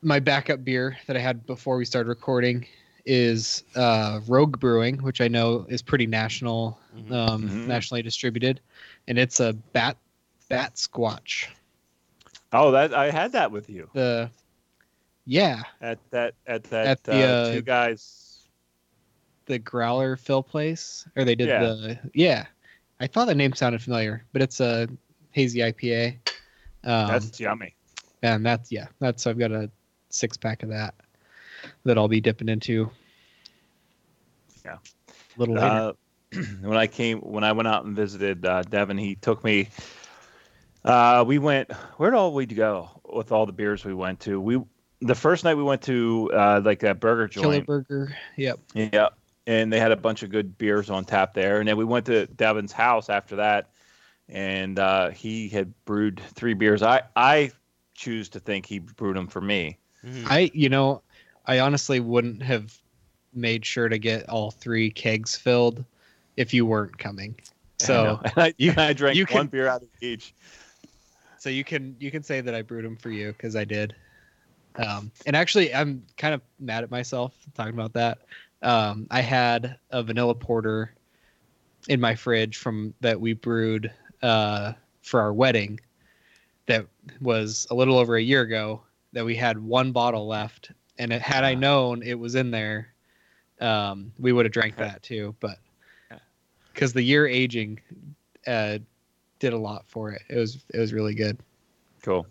my 0.01 0.19
backup 0.19 0.65
beer 0.65 0.97
that 1.05 1.15
I 1.15 1.19
had 1.19 1.45
before 1.45 1.77
we 1.77 1.85
started 1.85 2.09
recording 2.09 2.65
is 3.05 3.63
uh 3.75 4.19
Rogue 4.27 4.59
Brewing, 4.59 4.97
which 5.03 5.21
I 5.21 5.27
know 5.27 5.67
is 5.69 5.83
pretty 5.83 6.07
national 6.07 6.79
Mhm. 6.97 7.11
um 7.11 7.43
Mhm. 7.43 7.67
nationally 7.67 8.01
distributed, 8.01 8.61
and 9.07 9.19
it's 9.19 9.39
a 9.39 9.53
bat 9.53 9.95
bat 10.49 10.73
squatch. 10.73 11.49
Oh, 12.51 12.71
that 12.71 12.95
I 12.95 13.11
had 13.11 13.31
that 13.33 13.51
with 13.51 13.69
you 13.69 13.89
The 13.93 14.31
yeah, 15.25 15.63
at 15.81 15.99
that 16.11 16.33
at 16.47 16.63
that 16.65 16.87
At 16.87 17.03
the, 17.03 17.11
uh, 17.11 17.27
uh, 17.27 17.51
two 17.51 17.61
guys. 17.61 18.47
the 19.45 19.59
growler 19.59 20.15
fill 20.15 20.43
place 20.43 21.07
or 21.15 21.23
they 21.25 21.35
did 21.35 21.49
Yeah. 21.49 21.59
the 21.59 21.99
yeah 22.13 22.45
i 22.99 23.07
thought 23.07 23.25
the 23.25 23.35
name 23.35 23.53
sounded 23.53 23.81
familiar 23.81 24.25
but 24.31 24.41
it's 24.41 24.59
a 24.61 24.87
hazy 25.31 25.59
ipa 25.59 26.15
um, 26.85 27.07
That's 27.07 27.39
yummy. 27.39 27.75
and 28.21 28.45
that's 28.45 28.71
yeah 28.71 28.87
that's 28.99 29.27
i've 29.27 29.37
got 29.39 29.51
a 29.51 29.69
six 30.09 30.37
pack 30.37 30.63
of 30.63 30.69
that 30.69 30.93
that 31.83 31.97
i'll 31.97 32.07
be 32.07 32.21
dipping 32.21 32.47
into 32.49 32.89
Yeah. 34.65 34.77
a 35.09 35.13
little 35.37 35.55
later 35.55 35.67
Uh, 35.69 35.93
when 36.61 36.77
I 36.77 36.87
came 36.87 37.19
when 37.19 37.43
I 37.43 37.51
went 37.51 37.67
out 37.67 37.85
and 37.85 37.95
visited 37.95 38.45
uh, 38.45 38.63
Devin, 38.63 38.97
he 38.97 39.15
took 39.15 39.43
me. 39.43 39.69
Uh, 40.83 41.23
we 41.27 41.37
went. 41.37 41.71
Where'd 41.97 42.13
all 42.15 42.33
we 42.33 42.45
go 42.47 42.89
with 43.05 43.31
all 43.31 43.45
the 43.45 43.51
beers 43.53 43.85
we 43.85 43.93
went 43.93 44.21
to? 44.21 44.39
We 44.41 44.59
the 45.03 45.15
first 45.15 45.43
night 45.43 45.55
we 45.55 45.63
went 45.63 45.81
to 45.83 46.29
uh, 46.33 46.61
like 46.63 46.79
that 46.79 46.99
burger 46.99 47.27
killer 47.27 47.53
joint. 47.55 47.65
burger 47.67 48.15
yep 48.37 48.59
Yeah. 48.73 49.09
and 49.47 49.71
they 49.71 49.79
had 49.79 49.91
a 49.91 49.95
bunch 49.97 50.23
of 50.23 50.29
good 50.29 50.57
beers 50.57 50.89
on 50.89 51.05
tap 51.05 51.33
there. 51.33 51.59
And 51.59 51.67
then 51.67 51.77
we 51.77 51.85
went 51.85 52.05
to 52.07 52.27
Devin's 52.27 52.71
house 52.71 53.09
after 53.09 53.35
that, 53.37 53.69
and 54.29 54.79
uh, 54.79 55.09
he 55.09 55.49
had 55.49 55.73
brewed 55.85 56.19
three 56.33 56.53
beers. 56.53 56.81
I 56.81 57.01
I 57.15 57.51
choose 57.95 58.29
to 58.29 58.39
think 58.39 58.65
he 58.65 58.79
brewed 58.79 59.15
them 59.15 59.27
for 59.27 59.41
me. 59.41 59.77
Mhm. 60.05 60.25
I, 60.27 60.51
you 60.53 60.69
know, 60.69 61.01
I 61.45 61.59
honestly 61.59 61.99
wouldn't 61.99 62.41
have 62.41 62.77
made 63.33 63.65
sure 63.65 63.89
to 63.89 63.97
get 63.97 64.27
all 64.29 64.51
three 64.51 64.89
kegs 64.89 65.35
filled 65.35 65.83
if 66.37 66.53
you 66.53 66.65
weren't 66.65 66.97
coming. 66.97 67.35
So, 67.79 68.21
I, 68.37 68.53
you, 68.57 68.73
I 68.77 68.93
drank 68.93 69.17
you 69.17 69.25
one 69.29 69.47
beer 69.47 69.67
out 69.67 69.81
of 69.81 69.89
each. 69.99 70.33
so 71.37 71.49
you 71.49 71.65
can 71.65 71.97
you 71.99 72.11
can 72.11 72.23
say 72.23 72.39
that 72.39 72.55
I 72.55 72.61
brewed 72.61 72.85
them 72.85 72.95
for 72.95 73.09
you 73.09 73.33
because 73.33 73.57
I 73.57 73.65
did. 73.65 73.93
Um, 74.75 75.11
and 75.25 75.35
actually, 75.35 75.73
I'm 75.73 76.03
kind 76.17 76.33
of 76.33 76.41
mad 76.59 76.83
at 76.83 76.91
myself 76.91 77.33
talking 77.53 77.73
about 77.73 77.93
that. 77.93 78.19
Um, 78.61 79.07
I 79.11 79.21
had 79.21 79.77
a 79.91 80.01
vanilla 80.01 80.35
porter 80.35 80.93
in 81.89 81.99
my 81.99 82.15
fridge 82.15 82.57
from 82.57 82.93
that 83.01 83.19
we 83.19 83.33
brewed 83.33 83.91
uh, 84.21 84.73
for 85.01 85.21
our 85.21 85.33
wedding. 85.33 85.79
That 86.67 86.87
was 87.21 87.67
a 87.69 87.75
little 87.75 87.97
over 87.97 88.15
a 88.15 88.21
year 88.21 88.41
ago. 88.41 88.81
That 89.11 89.25
we 89.25 89.35
had 89.35 89.59
one 89.59 89.91
bottle 89.91 90.27
left, 90.27 90.71
and 90.97 91.13
it, 91.13 91.21
had 91.21 91.43
I 91.43 91.53
known 91.53 92.01
it 92.01 92.17
was 92.17 92.33
in 92.33 92.49
there, 92.49 92.93
um, 93.61 94.11
we 94.17 94.31
would 94.31 94.45
have 94.45 94.51
drank 94.51 94.77
that 94.77 95.03
too. 95.03 95.35
But 95.39 95.59
because 96.73 96.93
the 96.93 97.03
year 97.03 97.27
aging 97.27 97.79
uh, 98.47 98.79
did 99.37 99.53
a 99.53 99.57
lot 99.57 99.83
for 99.87 100.11
it, 100.11 100.23
it 100.29 100.37
was 100.37 100.65
it 100.73 100.79
was 100.79 100.93
really 100.93 101.13
good. 101.13 101.37
Cool. 102.01 102.25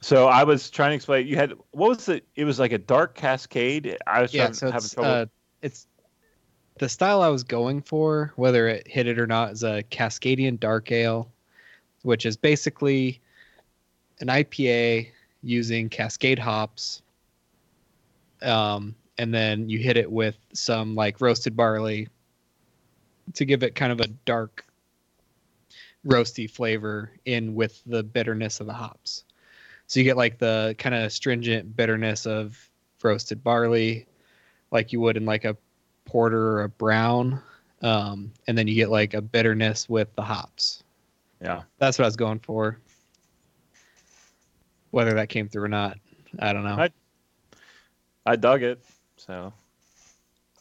So 0.00 0.28
I 0.28 0.44
was 0.44 0.70
trying 0.70 0.90
to 0.90 0.94
explain. 0.94 1.26
You 1.26 1.36
had 1.36 1.54
what 1.72 1.88
was 1.88 2.08
it? 2.08 2.24
It 2.36 2.44
was 2.44 2.58
like 2.58 2.72
a 2.72 2.78
dark 2.78 3.14
cascade. 3.14 3.98
I 4.06 4.22
was 4.22 4.32
yeah 4.32 4.44
trying, 4.44 4.54
so 4.54 4.68
it's, 4.68 4.94
trouble. 4.94 5.10
uh, 5.10 5.26
it's 5.62 5.86
the 6.78 6.88
style 6.88 7.22
i 7.22 7.28
was 7.28 7.42
going 7.42 7.82
for 7.82 8.32
whether 8.36 8.68
it 8.68 8.86
hit 8.86 9.06
it 9.06 9.18
or 9.18 9.26
not 9.26 9.52
is 9.52 9.62
a 9.62 9.82
cascadian 9.90 10.58
dark 10.58 10.90
ale 10.92 11.30
which 12.02 12.24
is 12.24 12.36
basically 12.36 13.20
an 14.20 14.28
ipa 14.28 15.06
using 15.42 15.88
cascade 15.88 16.38
hops 16.38 17.02
um, 18.42 18.94
and 19.18 19.34
then 19.34 19.68
you 19.68 19.80
hit 19.80 19.96
it 19.96 20.10
with 20.10 20.36
some 20.52 20.94
like 20.94 21.20
roasted 21.20 21.56
barley 21.56 22.08
to 23.34 23.44
give 23.44 23.62
it 23.62 23.74
kind 23.74 23.92
of 23.92 24.00
a 24.00 24.06
dark 24.24 24.64
roasty 26.06 26.48
flavor 26.48 27.10
in 27.24 27.54
with 27.54 27.82
the 27.86 28.02
bitterness 28.02 28.60
of 28.60 28.66
the 28.66 28.72
hops 28.72 29.24
so 29.88 29.98
you 29.98 30.04
get 30.04 30.16
like 30.16 30.38
the 30.38 30.76
kind 30.78 30.94
of 30.94 31.12
stringent 31.12 31.76
bitterness 31.76 32.26
of 32.26 32.56
roasted 33.02 33.42
barley 33.42 34.06
like 34.70 34.92
you 34.92 35.00
would 35.00 35.16
in 35.16 35.24
like 35.24 35.44
a 35.44 35.56
porter 36.04 36.52
or 36.58 36.62
a 36.62 36.68
brown 36.68 37.42
um, 37.82 38.32
and 38.46 38.56
then 38.56 38.66
you 38.66 38.74
get 38.74 38.90
like 38.90 39.14
a 39.14 39.20
bitterness 39.20 39.88
with 39.88 40.14
the 40.14 40.22
hops 40.22 40.84
yeah. 41.42 41.62
that's 41.78 41.98
what 41.98 42.04
i 42.04 42.08
was 42.08 42.16
going 42.16 42.38
for 42.38 42.78
whether 44.92 45.14
that 45.14 45.28
came 45.28 45.48
through 45.48 45.64
or 45.64 45.68
not 45.68 45.98
i 46.38 46.52
don't 46.52 46.64
know 46.64 46.76
I- 46.78 46.90
I 48.26 48.36
dug 48.36 48.62
it. 48.62 48.84
So 49.16 49.54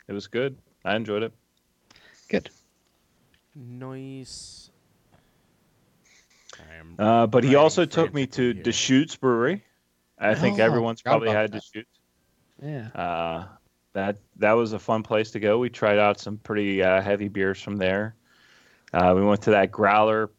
it 0.07 0.13
was 0.13 0.27
good. 0.27 0.57
I 0.85 0.95
enjoyed 0.95 1.21
it. 1.21 1.33
good 2.29 2.49
Nice. 3.53 4.66
I 6.77 6.79
am 6.79 6.95
Uh, 6.99 7.27
but 7.27 7.43
he 7.43 7.55
also 7.55 7.85
took 7.85 8.13
me 8.13 8.27
to 8.27 8.53
here. 8.53 8.63
Deschutes 8.63 9.15
Brewery. 9.15 9.63
I 10.19 10.35
think 10.35 10.59
Oh, 10.59 10.63
everyone's 10.63 11.01
probably 11.01 11.29
had 11.29 11.51
that. 11.51 11.61
Deschutes. 11.61 11.99
yeah 12.61 12.87
Uh, 12.95 13.45
that 13.93 14.17
that 14.37 14.53
was 14.53 14.73
a 14.73 14.79
fun 14.79 15.03
place 15.03 15.31
to 15.31 15.39
go. 15.39 15.57
We 15.59 15.69
tried 15.69 15.99
out 15.99 16.19
some 16.19 16.37
pretty 16.37 16.81
uh, 16.83 17.01
heavy 17.01 17.27
beers 17.27 17.61
from 17.61 17.77
there. 17.77 18.15
Uh, 18.93 19.13
we 19.15 19.23
went 19.23 19.41
to 19.43 19.51
that 19.51 19.71
growler, 19.71 20.31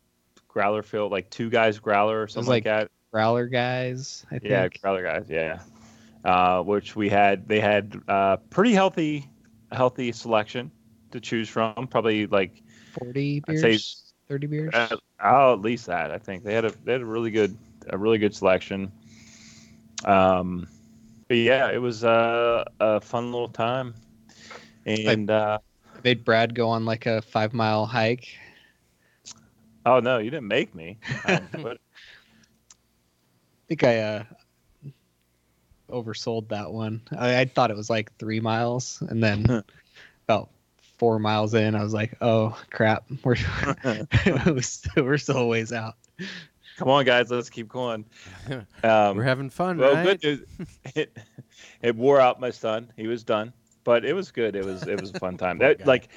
growler 0.49 0.83
field, 0.83 1.13
like 1.13 1.31
two 1.31 1.51
guys 1.51 1.79
growler 1.79 2.23
or 2.23 2.29
something 2.29 2.49
like, 2.49 2.65
like 2.65 2.87
that. 2.87 2.91
growler 3.13 3.47
guys 3.47 4.25
i 4.31 4.39
think 4.39 4.51
Yeah, 4.51 4.69
growler 4.69 5.03
guys. 5.03 5.27
Yeah, 5.29 5.61
uh, 6.25 6.63
which 6.63 6.97
we 6.97 7.09
had. 7.09 7.49
They 7.49 7.61
had 7.61 7.95
uh, 8.09 8.39
pretty 8.51 8.73
healthy, 8.73 9.29
healthy 9.71 10.13
selection 10.13 10.71
to 11.13 11.21
choose 11.21 11.49
from. 11.49 11.87
Probably 11.89 12.27
like 12.27 12.63
40 12.99 13.37
I'd 13.37 13.47
beers 13.47 14.08
30 14.29 14.47
beers 14.47 14.75
uh, 14.75 14.97
oh, 15.23 15.55
at 15.55 15.61
least 15.61 15.87
that. 15.87 16.11
I 16.11 16.19
think 16.19 16.45
they 16.45 16.55
had 16.55 16.65
a 16.65 16.71
they 16.85 16.93
had 16.93 17.01
a 17.03 17.07
really 17.07 17.31
good 17.31 17.57
a 17.91 17.99
really 17.99 18.19
good 18.19 18.35
selection. 18.35 18.93
Um, 20.05 20.69
but 21.29 21.39
yeah, 21.39 21.71
it 21.71 21.79
was 21.79 22.05
uh, 22.05 22.65
a 22.81 23.01
fun 23.01 23.33
little 23.33 23.49
time, 23.49 23.95
and 24.87 25.31
uh, 25.31 25.59
made 26.05 26.25
brad 26.25 26.55
go 26.55 26.69
on 26.69 26.85
like 26.85 27.07
a 27.07 27.23
five 27.23 27.53
mile 27.53 27.87
hike 27.87 28.29
oh 29.87 30.01
no, 30.01 30.19
you 30.19 30.31
didn't 30.31 30.49
make 30.49 30.75
me. 30.75 30.99
Um, 31.25 31.49
but 31.63 31.79
i 33.69 33.69
think 33.69 33.85
i 33.85 33.99
uh 33.99 34.25
oversold 35.91 36.49
that 36.49 36.71
one 36.71 37.01
I, 37.17 37.41
I 37.41 37.45
thought 37.47 37.71
it 37.71 37.77
was 37.77 37.91
like 37.91 38.15
three 38.19 38.41
miles 38.41 39.03
and 39.09 39.23
then 39.23 39.63
about 40.29 40.51
four 40.99 41.19
miles 41.19 41.55
in 41.55 41.75
i 41.75 41.83
was 41.83 41.95
like 41.95 42.17
oh 42.21 42.57
crap 42.71 43.05
we're 43.25 43.37
we're 44.47 44.61
still- 44.63 45.05
we're 45.05 45.19
still 45.19 45.39
a 45.39 45.47
ways 45.47 45.73
out 45.73 45.95
come 46.77 46.89
on, 46.89 47.05
guys, 47.05 47.29
let's 47.31 47.51
keep 47.51 47.69
going. 47.69 48.05
Um, 48.85 49.17
We're 49.17 49.25
having 49.25 49.51
fun, 49.51 49.79
well, 49.79 49.95
right? 49.95 50.21
good 50.21 50.23
news. 50.59 50.69
It, 50.95 51.19
it 51.83 51.97
wore 51.97 52.21
out 52.21 52.41
my 52.41 52.51
son. 52.51 52.93
He 52.97 53.09
was 53.09 53.25
done, 53.25 53.53
but 53.83 54.05
it 54.05 54.13
was 54.13 54.31
good. 54.31 54.55
It 54.55 54.65
was 54.65 54.85
it 54.87 55.01
was 55.01 55.11
a 55.13 55.19
fun 55.19 55.37
time. 55.37 55.59
That, 55.59 55.85
like 55.87 56.09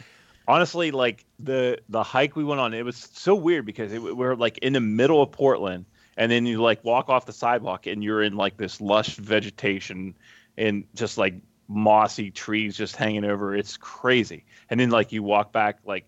honestly, 0.47 0.91
like 0.91 1.25
the 1.39 1.79
the 1.89 2.03
hike 2.03 2.35
we 2.35 2.43
went 2.43 2.61
on, 2.61 2.73
it 2.75 2.85
was 2.85 2.95
so 3.13 3.33
weird 3.33 3.65
because 3.65 3.91
it, 3.91 3.99
we're 4.15 4.35
like 4.35 4.59
in 4.59 4.73
the 4.73 4.79
middle 4.79 5.21
of 5.23 5.31
Portland, 5.31 5.85
and 6.17 6.31
then 6.31 6.45
you 6.45 6.61
like 6.61 6.83
walk 6.83 7.09
off 7.09 7.25
the 7.25 7.33
sidewalk 7.33 7.87
and 7.87 8.03
you're 8.03 8.21
in 8.21 8.35
like 8.37 8.57
this 8.57 8.79
lush 8.79 9.15
vegetation 9.15 10.15
and 10.57 10.85
just 10.93 11.17
like 11.17 11.33
mossy 11.71 12.31
trees 12.31 12.75
just 12.75 12.95
hanging 12.95 13.23
over. 13.23 13.55
It's 13.55 13.77
crazy. 13.77 14.45
And 14.69 14.79
then 14.79 14.89
like 14.89 15.11
you 15.11 15.23
walk 15.23 15.51
back 15.51 15.79
like 15.85 16.05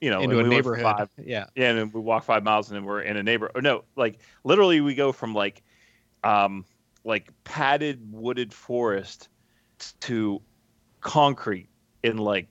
you 0.00 0.10
know 0.10 0.20
into 0.20 0.38
a 0.38 0.42
we 0.42 0.48
neighborhood 0.48 0.84
five- 0.84 1.10
yeah 1.18 1.46
yeah, 1.56 1.70
and 1.70 1.78
then 1.78 1.90
we 1.92 2.00
walk 2.00 2.24
five 2.24 2.44
miles 2.44 2.70
and 2.70 2.76
then 2.76 2.84
we're 2.84 3.00
in 3.00 3.16
a 3.16 3.22
neighbor. 3.22 3.50
Or 3.54 3.62
no, 3.62 3.84
like 3.96 4.20
literally 4.44 4.80
we 4.80 4.94
go 4.94 5.12
from 5.12 5.34
like, 5.34 5.62
um, 6.22 6.64
like 7.04 7.28
padded 7.44 8.00
wooded 8.12 8.52
forest 8.52 9.28
to 10.00 10.40
concrete 11.00 11.68
in 12.02 12.18
like 12.18 12.48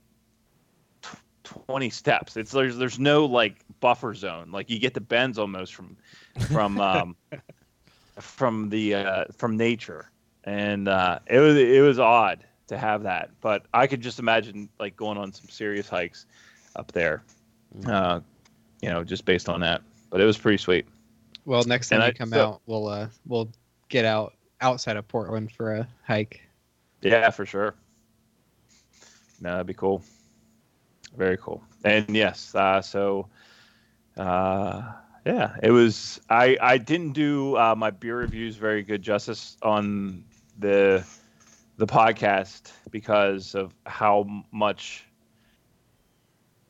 tw- 1.01 1.15
twenty 1.43 1.89
steps. 1.89 2.35
It's 2.35 2.51
there's 2.51 2.77
there's 2.77 2.99
no 2.99 3.25
like 3.25 3.63
buffer 3.79 4.13
zone. 4.13 4.51
Like 4.51 4.69
you 4.69 4.79
get 4.79 4.93
the 4.93 5.01
bends 5.01 5.37
almost 5.37 5.73
from 5.75 5.97
from 6.51 6.79
um 6.79 7.15
from 8.19 8.69
the 8.69 8.95
uh, 8.95 9.25
from 9.37 9.57
nature, 9.57 10.11
and 10.43 10.87
uh, 10.87 11.19
it 11.27 11.39
was 11.39 11.55
it 11.57 11.81
was 11.81 11.99
odd 11.99 12.43
to 12.67 12.77
have 12.77 13.03
that. 13.03 13.29
But 13.41 13.65
I 13.73 13.87
could 13.87 14.01
just 14.01 14.19
imagine 14.19 14.69
like 14.79 14.95
going 14.95 15.17
on 15.17 15.33
some 15.33 15.49
serious 15.49 15.87
hikes 15.89 16.25
up 16.75 16.91
there 16.91 17.23
uh, 17.87 18.19
you 18.81 18.89
know, 18.89 19.03
just 19.03 19.25
based 19.25 19.49
on 19.49 19.61
that. 19.61 19.81
But 20.09 20.21
it 20.21 20.25
was 20.25 20.37
pretty 20.37 20.57
sweet. 20.57 20.85
well 21.45 21.63
next 21.63 21.89
time 21.89 22.01
And 22.01 22.07
you 22.07 22.09
I- 22.09 22.17
come 22.17 22.29
so- 22.29 22.41
out 22.41 22.61
we'll 22.65 22.87
uh 22.87 23.07
we'll 23.25 23.49
get 23.89 24.05
out 24.05 24.33
outside 24.61 24.95
of 24.97 25.07
portland 25.07 25.51
for 25.51 25.75
a 25.75 25.87
hike 26.03 26.41
Yeah, 27.01 27.29
for 27.31 27.45
sure. 27.45 27.75
No, 29.41 29.51
that'd 29.51 29.67
be 29.67 29.73
cool. 29.73 30.01
Very 31.17 31.37
cool. 31.37 31.61
And 31.83 32.09
yes, 32.15 32.55
uh, 32.55 32.81
so 32.81 33.27
uh, 34.17 34.81
yeah, 35.25 35.55
it 35.61 35.71
was. 35.71 36.21
I 36.29 36.57
I 36.61 36.77
didn't 36.77 37.11
do 37.13 37.55
uh, 37.57 37.75
my 37.75 37.91
beer 37.91 38.17
reviews 38.17 38.55
very 38.55 38.83
good 38.83 39.01
justice 39.01 39.57
on 39.61 40.23
the 40.59 41.05
the 41.77 41.87
podcast 41.87 42.71
because 42.91 43.55
of 43.55 43.73
how 43.85 44.27
much 44.51 45.07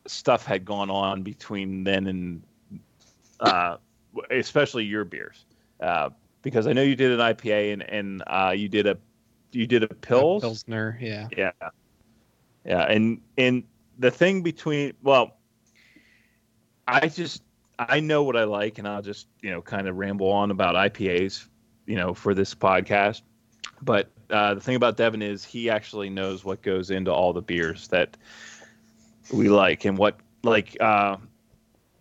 stuff 0.08 0.46
had 0.46 0.66
gone 0.66 0.90
on 0.90 1.24
between 1.24 1.84
then 1.84 2.08
and 2.08 2.44
uh, 3.40 3.78
especially 4.32 4.86
your 4.86 5.06
beers. 5.06 5.46
Uh, 5.80 6.10
because 6.42 6.68
I 6.68 6.74
know 6.74 6.82
you 6.82 6.96
did 6.96 7.12
an 7.12 7.20
IPA 7.20 7.74
and 7.74 7.84
and 7.84 8.24
uh, 8.28 8.54
you 8.56 8.70
did 8.70 8.88
a 8.88 8.98
you 9.52 9.68
did 9.68 9.84
a 9.84 9.88
pills. 9.88 10.42
pilsner 10.42 10.98
yeah 11.02 11.28
Yeah. 11.36 11.52
Yeah, 12.66 12.84
and 12.84 13.22
and 13.38 13.64
the 14.00 14.12
thing 14.12 14.42
between 14.42 14.94
well, 15.04 15.38
I 16.88 17.08
just 17.08 17.44
I 17.78 18.00
know 18.00 18.24
what 18.24 18.38
I 18.38 18.46
like, 18.46 18.78
and 18.78 18.88
I'll 18.88 19.02
just 19.02 19.28
you 19.42 19.52
know 19.52 19.62
kind 19.62 19.88
of 19.88 19.98
ramble 19.98 20.30
on 20.30 20.52
about 20.52 20.76
IPAs, 20.76 21.48
you 21.86 21.96
know, 21.96 22.14
for 22.14 22.34
this 22.34 22.56
podcast. 22.56 23.22
But 23.82 24.10
uh, 24.30 24.56
the 24.56 24.62
thing 24.62 24.76
about 24.76 24.98
Devin 24.98 25.22
is 25.22 25.44
he 25.44 25.70
actually 25.70 26.10
knows 26.10 26.46
what 26.46 26.62
goes 26.62 26.90
into 26.90 27.12
all 27.12 27.34
the 27.34 27.42
beers 27.42 27.88
that 27.90 28.18
we 29.32 29.50
like, 29.50 29.86
and 29.86 29.98
what 29.98 30.18
like 30.44 30.78
uh, 30.82 31.18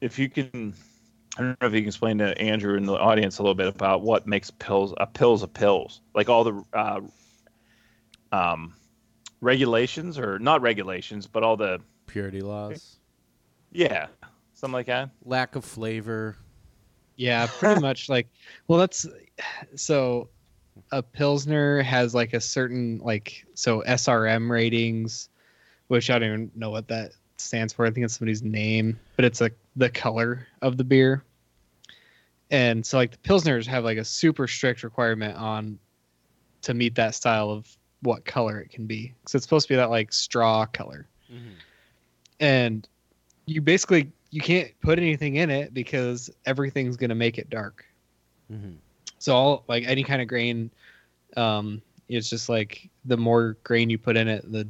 if 0.01 0.19
you 0.19 0.29
can. 0.29 0.75
I 1.39 1.41
don't 1.41 1.61
know 1.63 1.67
if 1.67 1.73
you 1.73 1.81
can 1.81 1.89
explain 1.89 2.19
to 2.19 2.39
Andrew 2.39 2.77
and 2.77 2.87
the 2.87 2.93
audience 2.93 3.39
a 3.39 3.43
little 3.43 3.55
bit 3.55 3.67
about 3.67 4.03
what 4.03 4.27
makes 4.27 4.51
pills 4.51 4.93
a 4.99 5.07
pills 5.07 5.43
a 5.43 5.49
pills, 5.49 6.03
like 6.15 6.29
all 6.29 6.45
the 6.45 6.63
uh, 6.75 7.01
um, 8.33 8.75
regulations 9.41 10.19
or 10.19 10.39
not 10.39 10.61
regulations, 10.61 11.27
but 11.27 11.43
all 11.43 11.57
the 11.57 11.81
Purity 12.07 12.43
laws, 12.43 12.99
yeah, 13.73 14.09
something 14.53 14.75
like 14.75 14.87
that. 14.87 15.11
lack 15.25 15.57
of 15.57 15.65
flavor. 15.65 16.37
Yeah, 17.17 17.47
pretty 17.47 17.81
much 17.83 18.11
like 18.11 18.29
well 18.69 18.79
that's 18.79 19.07
so 19.75 20.29
a 20.91 21.03
pilsner 21.03 21.83
has 21.83 22.15
like 22.15 22.33
a 22.33 22.41
certain 22.41 22.99
like 22.99 23.45
so 23.55 23.83
SRM 23.87 24.51
ratings 24.51 25.29
which 25.89 26.09
I 26.11 26.19
don't 26.19 26.29
even 26.29 26.51
know 26.55 26.71
what 26.71 26.89
that 26.89 27.13
stands 27.37 27.75
for. 27.75 27.85
I 27.85 27.91
think 27.91 28.05
it's 28.05 28.17
somebody's 28.17 28.43
name, 28.43 28.99
but 29.17 29.27
it's 29.27 29.43
like 29.43 29.55
the 29.77 29.91
color 29.91 30.47
of 30.63 30.79
the 30.79 30.85
beer. 30.85 31.23
And 32.51 32.85
so 32.85 32.97
like 32.97 33.11
the 33.11 33.19
pilsners 33.19 33.67
have 33.67 33.85
like 33.85 33.99
a 33.99 34.05
super 34.05 34.47
strict 34.47 34.85
requirement 34.85 35.37
on 35.37 35.79
to 36.63 36.73
meet 36.73 36.95
that 36.95 37.15
style 37.15 37.51
of 37.51 37.69
what 38.01 38.25
color 38.25 38.59
it 38.61 38.71
can 38.71 38.87
be. 38.87 39.13
So 39.27 39.37
it's 39.37 39.45
supposed 39.45 39.69
to 39.69 39.75
be 39.75 39.77
that 39.77 39.91
like 39.91 40.13
straw 40.13 40.65
color 40.65 41.09
and 42.41 42.89
you 43.47 43.61
basically 43.61 44.13
you 44.31 44.41
can't 44.41 44.71
put 44.81 44.99
anything 44.99 45.37
in 45.37 45.51
it 45.51 45.75
because 45.75 46.31
everything's 46.47 46.97
going 46.97 47.11
to 47.11 47.15
make 47.17 47.39
it 47.39 47.51
dark 47.51 47.85
Mhm. 48.51 48.77
So 49.23 49.35
all 49.35 49.65
like 49.69 49.85
any 49.87 50.03
kind 50.03 50.21
of 50.21 50.29
grain 50.29 50.71
um 51.37 51.81
it's 52.09 52.29
just 52.29 52.49
like 52.49 52.91
the 53.05 53.17
more 53.17 53.57
grain 53.65 53.89
you 53.89 53.99
put 53.99 54.17
in 54.17 54.29
it 54.29 54.51
the 54.51 54.69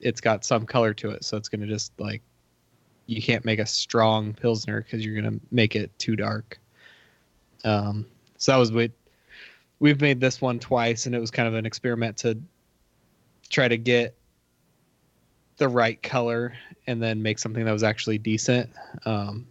it's 0.00 0.20
got 0.20 0.44
some 0.44 0.66
color 0.66 0.92
to 0.92 1.10
it 1.10 1.24
so 1.24 1.36
it's 1.36 1.48
to 1.60 1.66
just 1.66 1.92
like 1.98 2.22
you 3.06 3.20
can't 3.20 3.44
make 3.44 3.58
a 3.58 3.66
strong 3.66 4.32
pilsner 4.32 4.82
because 4.82 5.04
you're 5.04 5.20
to 5.24 5.40
make 5.50 5.74
it 5.76 5.96
too 5.98 6.16
dark 6.16 6.58
um 7.64 8.06
so 8.36 8.52
that 8.52 8.58
was 8.58 8.72
what 8.72 8.90
we've 9.80 10.00
made 10.00 10.20
this 10.20 10.40
one 10.40 10.58
twice 10.58 11.06
and 11.06 11.14
it 11.14 11.20
was 11.20 11.30
kind 11.30 11.48
of 11.48 11.54
an 11.54 11.66
experiment 11.66 12.16
to 12.16 12.38
try 13.48 13.68
to 13.68 13.76
get 13.76 14.16
the 15.56 15.68
right 15.68 16.02
color 16.02 16.54
and 16.86 17.02
then 17.02 17.22
make 17.22 17.38
something 17.38 17.64
that 17.64 17.72
was 17.72 17.82
actually 17.82 18.18
decent. 18.18 18.70
Um, 19.04 19.46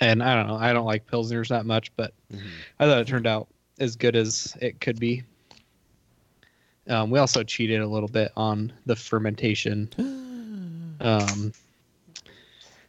and 0.00 0.22
I 0.22 0.34
don't 0.34 0.46
know, 0.46 0.56
I 0.56 0.72
don't 0.72 0.86
like 0.86 1.06
pilsners 1.06 1.48
that 1.48 1.66
much, 1.66 1.94
but 1.96 2.12
Mhm. 2.32 2.40
I 2.78 2.86
thought 2.86 3.00
it 3.00 3.06
turned 3.06 3.26
out 3.26 3.48
as 3.78 3.96
good 3.96 4.16
as 4.16 4.56
it 4.60 4.80
could 4.80 4.98
be. 4.98 5.22
Um, 6.88 7.10
we 7.10 7.18
also 7.18 7.42
cheated 7.42 7.80
a 7.80 7.86
little 7.86 8.08
bit 8.08 8.32
on 8.36 8.72
the 8.86 8.96
fermentation. 8.96 9.88
Um, 10.98 11.52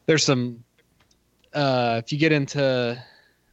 there's 0.06 0.24
some, 0.24 0.64
uh, 1.54 2.02
if 2.04 2.14
you 2.14 2.18
get 2.18 2.32
into 2.32 2.98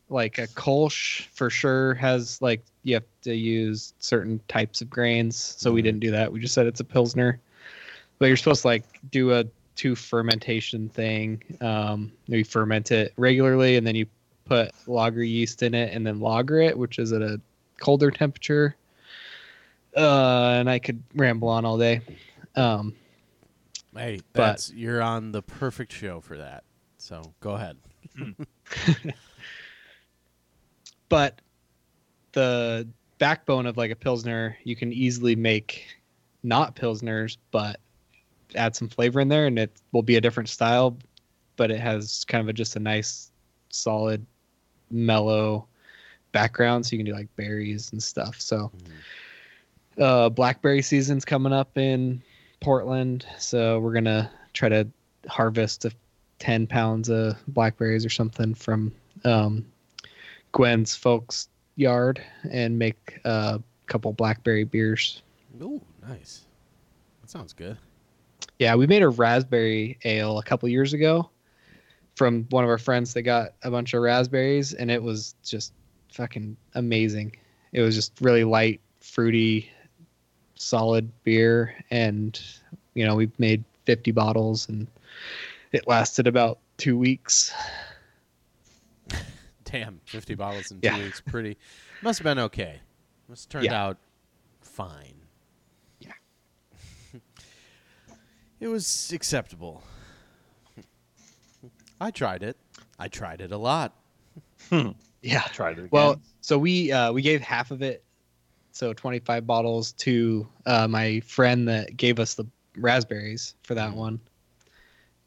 like 0.09 0.39
a 0.39 0.47
Kolsch, 0.47 1.27
for 1.35 1.51
sure 1.51 1.95
has 1.95 2.41
like 2.41 2.65
you 2.85 2.95
have 2.95 3.05
to 3.23 3.35
use 3.35 3.95
certain 3.99 4.41
types 4.47 4.81
of 4.81 4.89
grains. 4.89 5.37
So 5.37 5.73
we 5.73 5.81
Mhm. 5.81 5.85
didn't 5.85 6.01
do 6.01 6.11
that. 6.13 6.33
We 6.33 6.39
just 6.39 6.55
said 6.55 6.67
it's 6.67 6.79
a 6.79 6.85
pilsner 6.85 7.41
but 8.19 8.27
you're 8.27 8.37
supposed 8.37 8.63
to 8.63 8.69
like 8.69 8.85
do 9.11 9.33
a 9.33 9.45
two 9.77 9.95
fermentation 9.95 10.89
thing. 10.89 11.43
Um, 11.61 12.13
you 12.27 12.45
ferment 12.45 12.91
it 12.93 13.13
regularly, 13.17 13.77
and 13.77 13.87
then 13.87 13.95
you 13.95 14.07
put 14.45 14.71
lager 14.87 15.23
yeast 15.23 15.63
in 15.63 15.75
it, 15.75 15.93
and 15.95 16.07
then 16.07 16.21
lager 16.21 16.61
it, 16.61 16.77
which 16.79 16.99
is 16.99 17.13
at 17.13 17.23
a 17.23 17.41
colder 17.79 18.11
temperature. 18.11 18.77
Uh, 19.97 20.57
and 20.59 20.69
I 20.69 20.79
could 20.79 21.03
ramble 21.15 21.49
on 21.49 21.65
all 21.65 21.79
day. 21.79 22.01
Um, 22.57 22.95
Hey, 23.97 24.21
But- 24.33 24.71
you're 24.75 25.01
on 25.01 25.31
the 25.31 25.43
perfect 25.43 25.93
show 25.93 26.21
for 26.21 26.39
that. 26.39 26.65
So 26.99 27.33
go 27.41 27.53
ahead. 27.53 27.77
but 31.09 31.41
the 32.33 32.89
backbone 33.19 33.67
of 33.67 33.77
like 33.77 33.91
a 33.93 33.97
pilsner, 33.97 34.57
you 34.65 34.75
can 34.75 34.93
easily 34.93 35.37
make 35.37 35.87
not 36.43 36.75
pilsners, 36.75 37.37
but 37.51 37.79
add 38.55 38.77
some 38.77 38.89
flavor 38.89 39.21
in 39.21 39.29
there, 39.29 39.47
and 39.47 39.59
it 39.59 39.73
will 39.93 40.03
be 40.03 40.17
a 40.17 40.21
different 40.21 40.49
style. 40.49 40.97
But 41.57 41.71
it 41.71 41.81
has 41.81 42.25
kind 42.25 42.43
of 42.43 42.49
a, 42.49 42.53
just 42.53 42.77
a 42.77 42.81
nice, 42.81 43.31
solid, 43.69 44.27
mellow 44.91 45.67
background, 46.33 46.85
so 46.85 46.93
you 46.93 46.99
can 46.99 47.07
do 47.07 47.13
like 47.13 47.35
berries 47.37 47.93
and 47.93 48.03
stuff. 48.03 48.41
So, 48.41 48.73
uh, 49.99 50.29
blackberry 50.31 50.83
season's 50.83 51.25
coming 51.25 51.53
up 51.53 51.79
in 51.79 52.23
Portland, 52.61 53.27
so 53.39 53.79
we're 53.79 53.93
gonna 53.93 54.31
try 54.53 54.69
to 54.69 54.89
harvest 55.29 55.85
a, 55.85 55.93
ten 56.39 56.67
pounds 56.67 57.09
of 57.09 57.37
blackberries 57.49 58.05
or 58.05 58.11
something 58.11 58.55
from 58.55 58.93
um, 59.25 59.65
Gwen's 60.53 60.95
folks' 60.95 61.49
yard 61.77 62.23
and 62.51 62.79
make 62.79 63.21
a 63.25 63.61
couple 63.87 64.13
blackberry 64.13 64.65
beers. 64.65 65.23
Ooh, 65.63 65.81
nice. 66.07 66.47
That 67.21 67.31
sounds 67.31 67.53
good. 67.53 67.79
Yeah, 68.59 68.75
we 68.77 68.87
made 68.87 69.03
a 69.03 69.09
raspberry 69.09 69.99
ale 70.05 70.39
a 70.39 70.43
couple 70.43 70.69
years 70.69 70.93
ago 70.93 71.29
from 72.17 72.45
one 72.51 72.63
of 72.65 72.71
our 72.71 72.79
friends 72.79 73.13
that 73.15 73.23
got 73.23 73.55
a 73.63 73.71
bunch 73.71 73.95
of 73.95 74.03
raspberries, 74.03 74.73
and 74.75 74.91
it 74.91 75.03
was 75.03 75.35
just 75.45 75.73
fucking 76.13 76.57
amazing. 76.75 77.35
It 77.73 77.81
was 77.81 77.95
just 77.97 78.13
really 78.21 78.45
light, 78.45 78.81
fruity, 79.01 79.71
solid 80.55 81.11
beer, 81.25 81.75
and 81.91 82.41
you 82.95 83.05
know 83.05 83.17
we 83.17 83.31
made 83.39 83.65
50 83.87 84.13
bottles, 84.13 84.69
and 84.69 84.87
it 85.73 85.89
lasted 85.89 86.27
about 86.29 86.59
two 86.77 86.97
weeks. 86.97 87.53
Damn, 89.65 90.01
50 90.05 90.37
bottles 90.37 90.71
in 90.71 90.81
two 90.81 90.87
Yeah. 90.87 91.03
weeks. 91.03 91.21
Pretty. 91.21 91.57
Must 92.03 92.21
have 92.21 92.25
been 92.25 92.39
okay. 92.39 92.79
Must 93.29 93.45
have 93.45 93.51
turned 93.61 93.65
Yeah. 93.65 93.85
out 93.87 93.97
fine. 94.61 95.17
Yeah. 95.99 96.13
It 98.65 98.69
was 98.69 99.13
acceptable. 99.15 99.83
I 102.01 102.11
tried 102.11 102.43
it. 102.43 102.57
I 102.99 103.09
tried 103.09 103.43
it 103.43 103.53
a 103.53 103.59
lot. 103.59 103.93
Yeah. 104.71 105.43
I 105.45 105.49
Tried 105.53 105.73
it 105.73 105.79
again. 105.81 105.89
Well, 105.91 106.21
so 106.41 106.57
we 106.59 106.91
uh, 106.91 107.13
we 107.13 107.21
gave 107.21 107.43
half 107.43 107.71
of 107.71 107.83
it, 107.83 108.03
so 108.73 108.95
25 108.95 109.47
bottles 109.47 109.93
to 109.93 110.49
uh, 110.65 110.89
my 110.89 111.21
friend 111.21 111.69
that 111.69 111.97
gave 111.97 112.19
us 112.19 112.35
the 112.35 112.47
raspberries 112.79 113.55
for 113.63 113.75
that 113.75 113.93
one, 113.93 114.19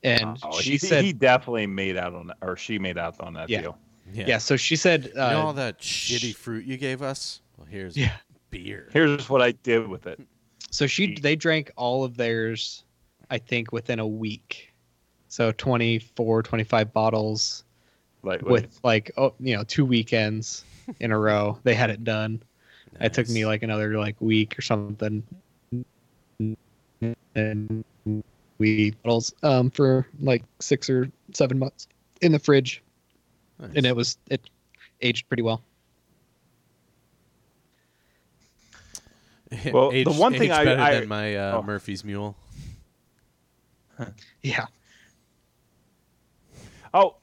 and 0.04 0.38
Oh, 0.44 0.60
she 0.60 0.72
he, 0.72 0.78
said, 0.80 1.04
he 1.06 1.14
definitely 1.14 1.68
made 1.68 1.96
out 1.96 2.14
on 2.16 2.28
that, 2.28 2.38
or 2.42 2.58
she 2.58 2.80
made 2.80 2.98
out 2.98 3.20
on 3.22 3.34
that 3.34 3.50
Yeah. 3.50 3.62
deal. 3.62 3.78
yeah. 4.14 4.38
So 4.40 4.58
she 4.58 4.76
said, 4.76 5.12
uh, 5.16 5.26
you 5.26 5.32
know 5.32 5.42
all 5.42 5.54
that 5.54 5.80
shitty 5.80 6.34
fruit 6.36 6.66
you 6.66 6.78
gave 6.78 7.02
us? 7.04 7.42
Well, 7.58 7.68
here's 7.70 7.96
Yeah. 7.96 8.18
beer. 8.50 8.90
Here's 8.94 9.30
what 9.30 9.42
I 9.44 9.52
did 9.52 9.88
with 9.88 10.08
it. 10.08 10.20
so 10.72 10.88
she 10.88 11.16
they 11.20 11.36
drank 11.36 11.72
all 11.76 12.04
of 12.04 12.18
theirs, 12.18 12.84
I 13.30 13.38
think 13.38 13.72
within 13.72 14.00
a 14.00 14.08
week, 14.08 14.74
so 15.28 15.52
24, 15.52 16.44
25 16.44 16.94
bottles 16.94 17.64
with 18.24 18.80
like 18.84 19.12
oh 19.18 19.34
you 19.40 19.56
know 19.56 19.64
two 19.64 19.86
weekends 19.86 20.64
in 21.00 21.12
a 21.12 21.20
row. 21.20 21.58
They 21.64 21.74
had 21.76 21.90
it 21.90 22.04
done. 22.04 22.42
It 23.00 23.14
took 23.14 23.30
me 23.30 23.46
like 23.46 23.64
another 23.64 23.98
like 23.98 24.16
week 24.20 24.58
or 24.58 24.62
something. 24.62 25.24
And 27.36 27.84
we 28.58 28.92
bottles 29.04 29.34
um 29.44 29.70
for 29.70 30.08
like 30.22 30.44
six 30.60 30.90
or 30.90 31.10
seven 31.34 31.60
months 31.60 31.88
in 32.22 32.32
the 32.32 32.40
fridge, 32.40 32.82
Nice. 33.60 33.72
and 33.76 33.86
it 33.86 33.96
was 33.96 34.18
it 34.30 34.50
aged 35.02 35.28
pretty 35.28 35.44
well. 35.44 35.62
Well, 39.72 39.92
the 39.92 40.04
one 40.12 40.34
thing 40.34 40.52
I- 40.52 40.62
I- 40.90 41.00
than 41.00 41.08
my 41.08 41.36
uh, 41.36 41.58
oh. 41.58 41.64
Murphy's 41.64 42.04
Mule. 42.04 42.36
Yeah. 44.42 44.68
Oh, 46.94 47.18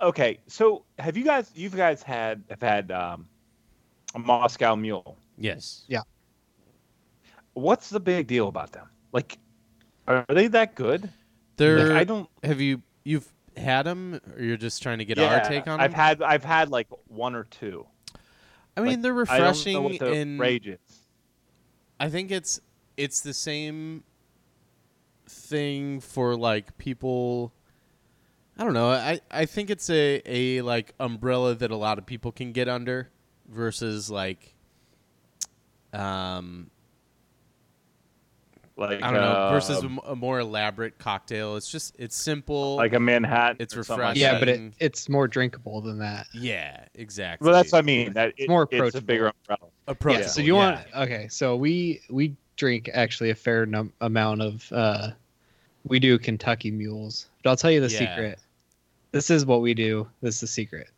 okay. 0.00 0.38
So 0.46 0.84
have 0.98 1.16
you 1.16 1.24
guys? 1.24 1.50
You 1.54 1.70
guys 1.70 2.02
had 2.02 2.42
have 2.50 2.60
had 2.60 2.90
um, 2.90 3.28
a 4.14 4.18
Moscow 4.18 4.74
Mule. 4.74 5.16
Yes. 5.38 5.84
Yeah. 5.88 6.00
What's 7.54 7.88
the 7.88 8.00
big 8.00 8.26
deal 8.26 8.48
about 8.48 8.72
them? 8.72 8.88
Like, 9.12 9.38
are 10.06 10.24
they 10.28 10.48
that 10.48 10.74
good? 10.74 11.10
They're. 11.56 11.88
Like, 11.88 11.96
I 11.96 12.04
don't. 12.04 12.28
Have 12.42 12.60
you 12.60 12.82
you've 13.04 13.32
had 13.56 13.84
them, 13.84 14.20
or 14.34 14.42
you're 14.42 14.56
just 14.56 14.82
trying 14.82 14.98
to 14.98 15.04
get 15.04 15.18
yeah, 15.18 15.34
our 15.34 15.48
take 15.48 15.66
on 15.66 15.78
them? 15.78 15.80
I've 15.80 15.94
had 15.94 16.22
I've 16.22 16.44
had 16.44 16.70
like 16.70 16.88
one 17.08 17.34
or 17.34 17.44
two. 17.44 17.86
I 18.76 18.80
mean, 18.80 18.88
like, 18.88 19.02
they're 19.02 19.12
I 19.12 19.38
don't 19.38 19.38
know 19.38 19.46
refreshing 19.48 19.82
what 19.82 19.98
the 19.98 20.12
in. 20.12 20.38
rage 20.38 20.66
is. 20.66 20.78
I 21.98 22.10
think 22.10 22.30
it's 22.30 22.60
it's 22.96 23.20
the 23.20 23.32
same 23.32 24.04
thing 25.26 26.00
for 26.00 26.36
like 26.36 26.76
people. 26.78 27.52
I 28.58 28.64
don't 28.64 28.74
know. 28.74 28.90
I 28.90 29.20
I 29.30 29.46
think 29.46 29.70
it's 29.70 29.90
a 29.90 30.22
a 30.24 30.62
like 30.62 30.94
umbrella 30.98 31.54
that 31.54 31.70
a 31.70 31.76
lot 31.76 31.98
of 31.98 32.06
people 32.06 32.32
can 32.32 32.52
get 32.52 32.68
under, 32.68 33.10
versus 33.48 34.10
like. 34.10 34.54
Um, 35.92 36.70
Like 38.78 39.02
I 39.02 39.10
don't 39.10 39.20
know. 39.20 39.48
Versus 39.50 39.82
a, 39.82 39.86
um, 39.86 40.00
m- 40.04 40.10
a 40.12 40.16
more 40.16 40.38
elaborate 40.40 40.98
cocktail. 40.98 41.56
It's 41.56 41.70
just 41.70 41.96
it's 41.98 42.14
simple. 42.14 42.76
like 42.76 42.92
a 42.92 43.00
Manhattan. 43.00 43.56
It's 43.58 43.74
or 43.74 43.82
something 43.82 44.04
like 44.04 44.16
refreshing. 44.16 44.34
Yeah, 44.34 44.38
but 44.38 44.48
it, 44.50 44.72
it's 44.78 45.08
more 45.08 45.26
drinkable 45.26 45.80
than 45.80 45.98
that. 46.00 46.26
yeah, 46.34 46.84
exactly. 46.94 47.46
Well, 47.46 47.54
that's 47.54 47.72
what 47.72 47.78
I 47.78 47.82
mean. 47.82 48.12
That 48.12 48.34
it, 48.36 48.50
more 48.50 48.62
approach. 48.62 48.88
it's 48.88 48.96
a 48.96 49.00
bigger 49.00 49.32
umbrella. 49.32 49.72
approachable. 49.88 50.24
yeah. 50.24 50.28
So 50.28 50.42
you 50.42 50.56
yeah. 50.56 50.74
want 50.74 51.10
okay? 51.10 51.28
So 51.28 51.56
we 51.56 52.02
we 52.10 52.36
drink 52.56 52.90
actually 52.92 53.30
a 53.30 53.34
fair 53.34 53.66
num- 53.66 53.92
amount 54.00 54.42
of. 54.42 54.70
Uh, 54.72 55.10
we 55.84 56.00
do 56.00 56.18
Kentucky 56.18 56.70
mules, 56.70 57.28
but 57.42 57.50
I'll 57.50 57.56
tell 57.56 57.70
you 57.70 57.80
the 57.80 57.88
Yeah. 57.88 57.98
secret. 57.98 58.38
This 59.12 59.30
is 59.30 59.46
what 59.46 59.60
we 59.60 59.72
do. 59.72 60.08
This 60.20 60.34
is 60.36 60.40
the 60.40 60.46
secret. 60.48 60.88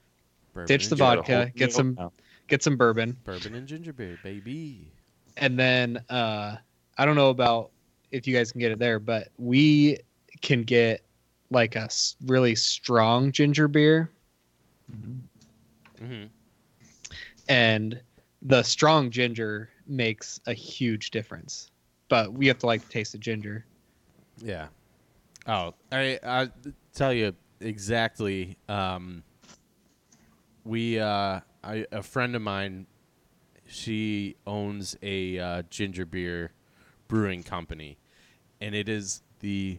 Bourbon 0.54 0.66
Ditch 0.66 0.88
the 0.88 0.96
gin- 0.96 1.04
Get 1.06 1.12
a 1.12 1.16
vodka, 1.16 1.52
get 1.56 1.72
some- 1.72 1.94
now. 1.98 2.12
Get 2.46 2.62
some 2.62 2.76
bourbon, 2.78 3.14
bourbon 3.24 3.54
and 3.54 3.68
ginger 3.68 3.92
beer, 3.92 4.18
baby. 4.22 4.90
and 5.36 5.58
then 5.58 6.02
uh, 6.08 6.56
I 6.96 7.04
don't 7.04 7.14
know 7.16 7.28
about 7.28 7.70
if 8.10 8.26
you 8.26 8.34
guys 8.34 8.50
can 8.50 8.60
get 8.60 8.72
it 8.72 8.78
there, 8.78 8.98
but 8.98 9.28
we 9.36 9.98
can 10.40 10.62
get 10.62 11.02
like 11.50 11.76
a 11.76 11.88
really 12.24 12.54
strong 12.54 13.30
ginger 13.32 13.68
beer, 13.68 14.10
hmm 16.00 16.24
and 17.48 18.00
the 18.42 18.62
strong 18.62 19.10
ginger 19.10 19.68
makes 19.88 20.40
a 20.46 20.52
huge 20.52 21.10
difference. 21.10 21.70
But 22.08 22.32
we 22.32 22.46
have 22.46 22.58
to 22.60 22.66
like 22.66 22.82
the 22.82 22.92
taste 22.92 23.14
of 23.14 23.20
ginger. 23.20 23.66
Yeah. 24.42 24.68
Oh, 25.46 25.74
I 25.92 26.18
I 26.24 26.50
tell 26.94 27.12
you 27.12 27.34
exactly. 27.60 28.56
Um, 28.68 29.22
we 30.64 30.98
uh, 30.98 31.40
I, 31.64 31.86
a 31.90 32.02
friend 32.02 32.36
of 32.36 32.42
mine, 32.42 32.86
she 33.66 34.36
owns 34.46 34.96
a 35.02 35.38
uh, 35.38 35.62
ginger 35.70 36.06
beer 36.06 36.52
brewing 37.08 37.42
company, 37.42 37.98
and 38.60 38.74
it 38.74 38.88
is 38.88 39.22
the 39.40 39.78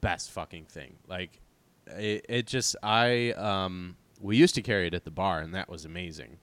best 0.00 0.30
fucking 0.30 0.66
thing. 0.66 0.96
Like, 1.08 1.40
it, 1.88 2.24
it 2.28 2.46
just 2.46 2.76
I 2.82 3.32
um 3.32 3.96
we 4.20 4.36
used 4.36 4.54
to 4.54 4.62
carry 4.62 4.86
it 4.86 4.94
at 4.94 5.04
the 5.04 5.10
bar, 5.10 5.40
and 5.40 5.54
that 5.54 5.68
was 5.68 5.84
amazing. 5.84 6.38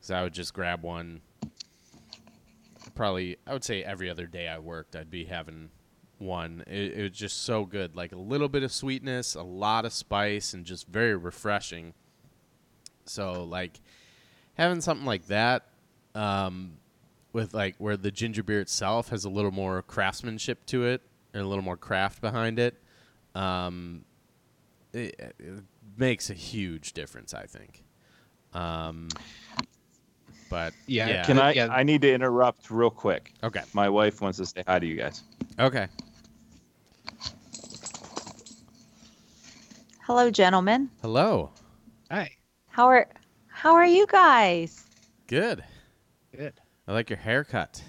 So 0.00 0.14
I 0.14 0.22
would 0.22 0.34
just 0.34 0.54
grab 0.54 0.82
one. 0.82 1.20
Probably, 2.98 3.36
I 3.46 3.52
would 3.52 3.62
say 3.62 3.84
every 3.84 4.10
other 4.10 4.26
day 4.26 4.48
I 4.48 4.58
worked, 4.58 4.96
I'd 4.96 5.08
be 5.08 5.26
having 5.26 5.70
one. 6.18 6.64
It, 6.66 6.94
it 6.94 7.02
was 7.04 7.12
just 7.12 7.44
so 7.44 7.64
good. 7.64 7.94
Like 7.94 8.10
a 8.10 8.18
little 8.18 8.48
bit 8.48 8.64
of 8.64 8.72
sweetness, 8.72 9.36
a 9.36 9.42
lot 9.44 9.84
of 9.84 9.92
spice, 9.92 10.52
and 10.52 10.64
just 10.64 10.88
very 10.88 11.14
refreshing. 11.14 11.94
So, 13.04 13.44
like, 13.44 13.78
having 14.54 14.80
something 14.80 15.06
like 15.06 15.28
that, 15.28 15.66
um, 16.16 16.72
with 17.32 17.54
like 17.54 17.76
where 17.78 17.96
the 17.96 18.10
ginger 18.10 18.42
beer 18.42 18.58
itself 18.58 19.10
has 19.10 19.24
a 19.24 19.30
little 19.30 19.52
more 19.52 19.80
craftsmanship 19.82 20.66
to 20.66 20.84
it, 20.84 21.00
and 21.32 21.40
a 21.40 21.46
little 21.46 21.62
more 21.62 21.76
craft 21.76 22.20
behind 22.20 22.58
it, 22.58 22.82
um, 23.36 24.04
it, 24.92 25.14
it 25.38 25.62
makes 25.96 26.30
a 26.30 26.34
huge 26.34 26.94
difference, 26.94 27.32
I 27.32 27.46
think. 27.46 27.84
Um, 28.54 29.06
but 30.48 30.72
Yeah, 30.86 31.08
yeah. 31.08 31.24
Can 31.24 31.38
I? 31.38 31.52
Yeah. 31.52 31.68
I 31.70 31.82
need 31.82 32.02
to 32.02 32.12
interrupt 32.12 32.70
real 32.70 32.90
quick. 32.90 33.32
okay, 33.42 33.62
My 33.72 33.88
wife 33.88 34.20
wants 34.20 34.38
to 34.38 34.46
say 34.46 34.62
hi 34.66 34.78
to 34.78 34.86
you 34.86 34.96
guys. 34.96 35.22
okay. 35.58 35.88
Hello, 40.02 40.30
gentlemen. 40.30 40.88
Hello. 41.02 41.50
Hi. 42.10 42.30
How 42.68 42.86
are 42.86 43.06
how 43.48 43.74
are 43.74 43.86
you 43.86 44.06
guys? 44.06 44.84
Good. 45.26 45.62
Good. 46.34 46.54
I 46.86 46.92
like 46.92 47.10
your 47.10 47.18
haircut. 47.18 47.82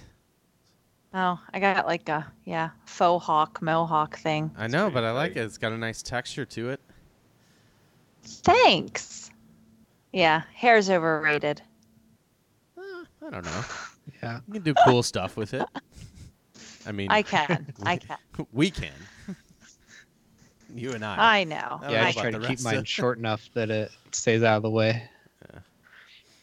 Oh, 1.13 1.39
I 1.53 1.59
got 1.59 1.85
like 1.87 2.09
a 2.09 2.27
yeah 2.45 2.71
faux 2.85 3.25
hawk 3.25 3.61
mohawk 3.61 4.17
thing. 4.17 4.51
I 4.57 4.67
know, 4.67 4.89
but 4.89 5.03
I 5.03 5.11
like 5.11 5.31
it. 5.31 5.37
It's 5.39 5.57
got 5.57 5.71
a 5.71 5.77
nice 5.77 6.03
texture 6.03 6.45
to 6.45 6.69
it. 6.71 6.81
Thanks. 8.23 9.31
Yeah, 10.11 10.41
hair's 10.53 10.89
overrated. 10.89 11.61
I 13.29 13.31
don't 13.31 13.45
know. 13.45 13.63
Yeah. 14.23 14.39
You 14.47 14.53
can 14.53 14.63
do 14.63 14.73
cool 14.85 15.03
stuff 15.03 15.37
with 15.37 15.53
it. 15.53 15.63
I 16.85 16.91
mean, 16.91 17.11
I 17.11 17.21
can. 17.21 17.71
I 17.83 17.97
can. 17.97 18.17
we 18.51 18.71
can. 18.71 18.91
you 20.73 20.93
and 20.93 21.05
I. 21.05 21.39
I 21.39 21.43
know. 21.43 21.79
I 21.81 21.91
Yeah, 21.91 21.99
I 21.99 22.03
don't 22.03 22.05
just 22.05 22.17
know 22.17 22.21
try 22.23 22.31
to 22.31 22.47
keep 22.47 22.61
mine 22.61 22.83
short 22.85 23.19
enough 23.19 23.47
that 23.53 23.69
it 23.69 23.91
stays 24.11 24.41
out 24.41 24.57
of 24.57 24.63
the 24.63 24.71
way. 24.71 25.03
Yeah. 25.53 25.59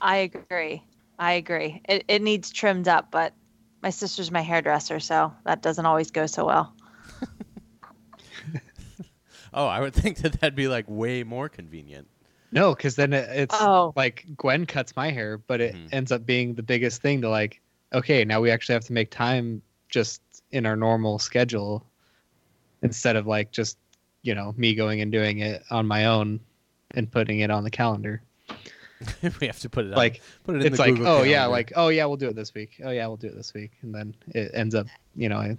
I 0.01 0.17
agree. 0.19 0.83
I 1.19 1.33
agree. 1.33 1.83
It 1.89 2.05
it 2.07 2.23
needs 2.23 2.53
trimmed 2.53 2.87
up, 2.87 3.11
but 3.11 3.35
my 3.83 3.91
sister's 3.91 4.31
my 4.31 4.43
hairdresser, 4.43 5.01
so 5.01 5.33
that 5.45 5.63
doesn't 5.63 5.87
always 5.87 6.11
go 6.11 6.27
so 6.27 6.45
well. 6.47 6.73
Oh, 9.57 9.67
I 9.67 9.81
would 9.81 9.95
think 9.95 10.19
that 10.19 10.35
that'd 10.35 10.55
be 10.55 10.69
like 10.69 10.85
way 10.87 11.23
more 11.23 11.49
convenient. 11.49 12.09
No, 12.53 12.75
because 12.75 12.97
then 12.97 13.13
it, 13.13 13.29
it's 13.31 13.55
Oh. 13.59 13.93
like 13.97 14.25
Gwen 14.37 14.67
cuts 14.67 14.95
my 14.97 15.11
hair, 15.11 15.39
but 15.39 15.61
it 15.61 15.75
Mhm. 15.75 15.89
ends 15.93 16.13
up 16.13 16.25
being 16.25 16.55
the 16.55 16.63
biggest 16.63 17.03
thing 17.03 17.21
to 17.23 17.29
like, 17.29 17.61
okay, 17.93 18.25
now 18.25 18.41
we 18.41 18.51
actually 18.51 18.75
have 18.75 18.85
to 18.87 18.93
make 18.93 19.11
time 19.11 19.63
just 19.89 20.23
in 20.53 20.65
our 20.67 20.77
normal 20.77 21.19
schedule 21.19 21.85
instead 22.83 23.17
of 23.17 23.27
like 23.27 23.51
just, 23.51 23.79
you 24.23 24.35
know, 24.35 24.55
me 24.57 24.75
going 24.75 25.01
and 25.01 25.11
doing 25.13 25.41
it 25.41 25.63
on 25.71 25.87
my 25.87 26.07
own 26.07 26.41
and 26.93 27.11
putting 27.11 27.41
it 27.41 27.51
on 27.51 27.65
the 27.65 27.71
calendar. 27.71 28.23
we 29.41 29.47
have 29.47 29.59
to 29.61 29.69
put 29.69 29.85
it 29.85 29.93
on- 29.93 29.97
Like, 29.99 30.23
put 30.45 30.55
it 30.57 30.61
in 30.61 30.67
it's 30.69 30.77
the 30.77 30.83
like, 30.83 30.95
Google 30.95 31.09
oh 31.09 31.23
yeah, 31.25 31.47
like, 31.47 31.73
oh 31.77 31.89
yeah, 31.89 32.07
we'll 32.07 32.17
do 32.17 32.29
it 32.29 32.37
this 32.37 32.55
week. 32.55 32.81
Oh 32.85 32.91
yeah, 32.91 33.07
we'll 33.09 33.17
do 33.17 33.27
it 33.27 33.35
this 33.37 33.53
week. 33.53 33.73
And 33.83 33.95
then 33.95 34.15
it 34.29 34.53
ends 34.55 34.75
up, 34.75 34.87
you 35.15 35.29
know, 35.29 35.39
I- 35.39 35.59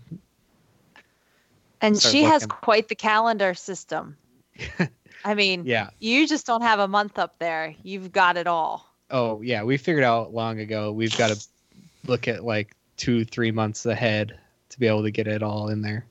And 1.81 1.97
Start 1.97 2.11
she 2.11 2.23
has 2.23 2.45
quite 2.45 2.87
the 2.87 2.95
calendar 2.95 3.53
system. 3.53 4.17
I 5.23 5.33
mean, 5.33 5.65
yeah. 5.65 5.89
you 5.99 6.27
just 6.27 6.45
don't 6.45 6.61
have 6.61 6.79
a 6.79 6.87
month 6.87 7.19
up 7.19 7.39
there. 7.39 7.75
You've 7.83 8.11
got 8.11 8.37
it 8.37 8.47
all. 8.47 8.85
Oh 9.09 9.41
yeah, 9.41 9.63
we 9.63 9.77
figured 9.77 10.03
out 10.03 10.33
long 10.33 10.59
ago. 10.59 10.91
We've 10.91 11.17
got 11.17 11.29
to 11.29 11.47
look 12.05 12.27
at 12.27 12.43
like 12.43 12.75
two, 12.97 13.25
three 13.25 13.51
months 13.51 13.85
ahead 13.85 14.37
to 14.69 14.79
be 14.79 14.87
able 14.87 15.03
to 15.03 15.11
get 15.11 15.27
it 15.27 15.43
all 15.43 15.69
in 15.69 15.81
there. 15.81 16.05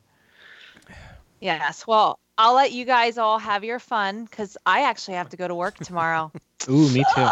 Yes. 1.40 1.86
Well, 1.86 2.18
I'll 2.38 2.54
let 2.54 2.72
you 2.72 2.84
guys 2.84 3.18
all 3.18 3.38
have 3.38 3.64
your 3.64 3.78
fun 3.78 4.24
because 4.24 4.56
I 4.66 4.82
actually 4.82 5.14
have 5.14 5.28
to 5.30 5.36
go 5.36 5.48
to 5.48 5.54
work 5.54 5.76
tomorrow. 5.76 6.32
Ooh, 6.68 6.88
me 6.90 7.04
too. 7.14 7.28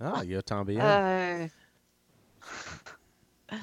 oh, 0.00 0.22
yo, 0.24 0.40
Tommy. 0.40 0.78
Uh, 0.78 1.48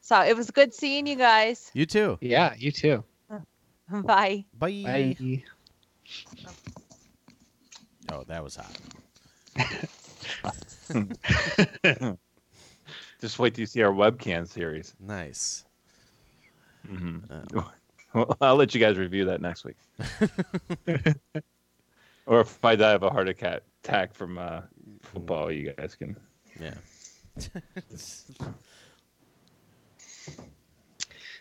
so 0.00 0.20
it 0.20 0.36
was 0.36 0.50
good 0.50 0.72
seeing 0.74 1.06
you 1.06 1.16
guys. 1.16 1.70
you 1.74 1.86
too. 1.86 2.18
Yeah, 2.20 2.54
you 2.56 2.70
too. 2.70 3.04
Bye. 3.90 4.44
Bye. 4.58 5.16
Bye. 5.18 5.44
Oh, 8.14 8.22
that 8.28 8.44
was 8.44 8.54
hot. 8.56 8.70
Just 13.20 13.38
wait 13.40 13.54
till 13.54 13.62
you 13.62 13.66
see 13.66 13.82
our 13.82 13.92
webcam 13.92 14.46
series. 14.46 14.94
Nice. 15.00 15.64
hmm 16.86 17.18
Uh, 17.30 17.62
Well, 18.14 18.36
I'll 18.40 18.54
let 18.54 18.72
you 18.72 18.80
guys 18.80 18.96
review 18.96 19.24
that 19.24 19.40
next 19.40 19.64
week. 19.64 19.74
or 22.26 22.40
if 22.42 22.64
I 22.64 22.76
die 22.76 22.92
of 22.92 23.02
a 23.02 23.10
heart 23.10 23.28
attack 23.28 23.62
attack 23.82 24.14
from 24.14 24.38
uh, 24.38 24.60
football, 25.02 25.50
you 25.50 25.72
guys 25.76 25.96
can. 25.96 26.16
yeah. 26.60 26.74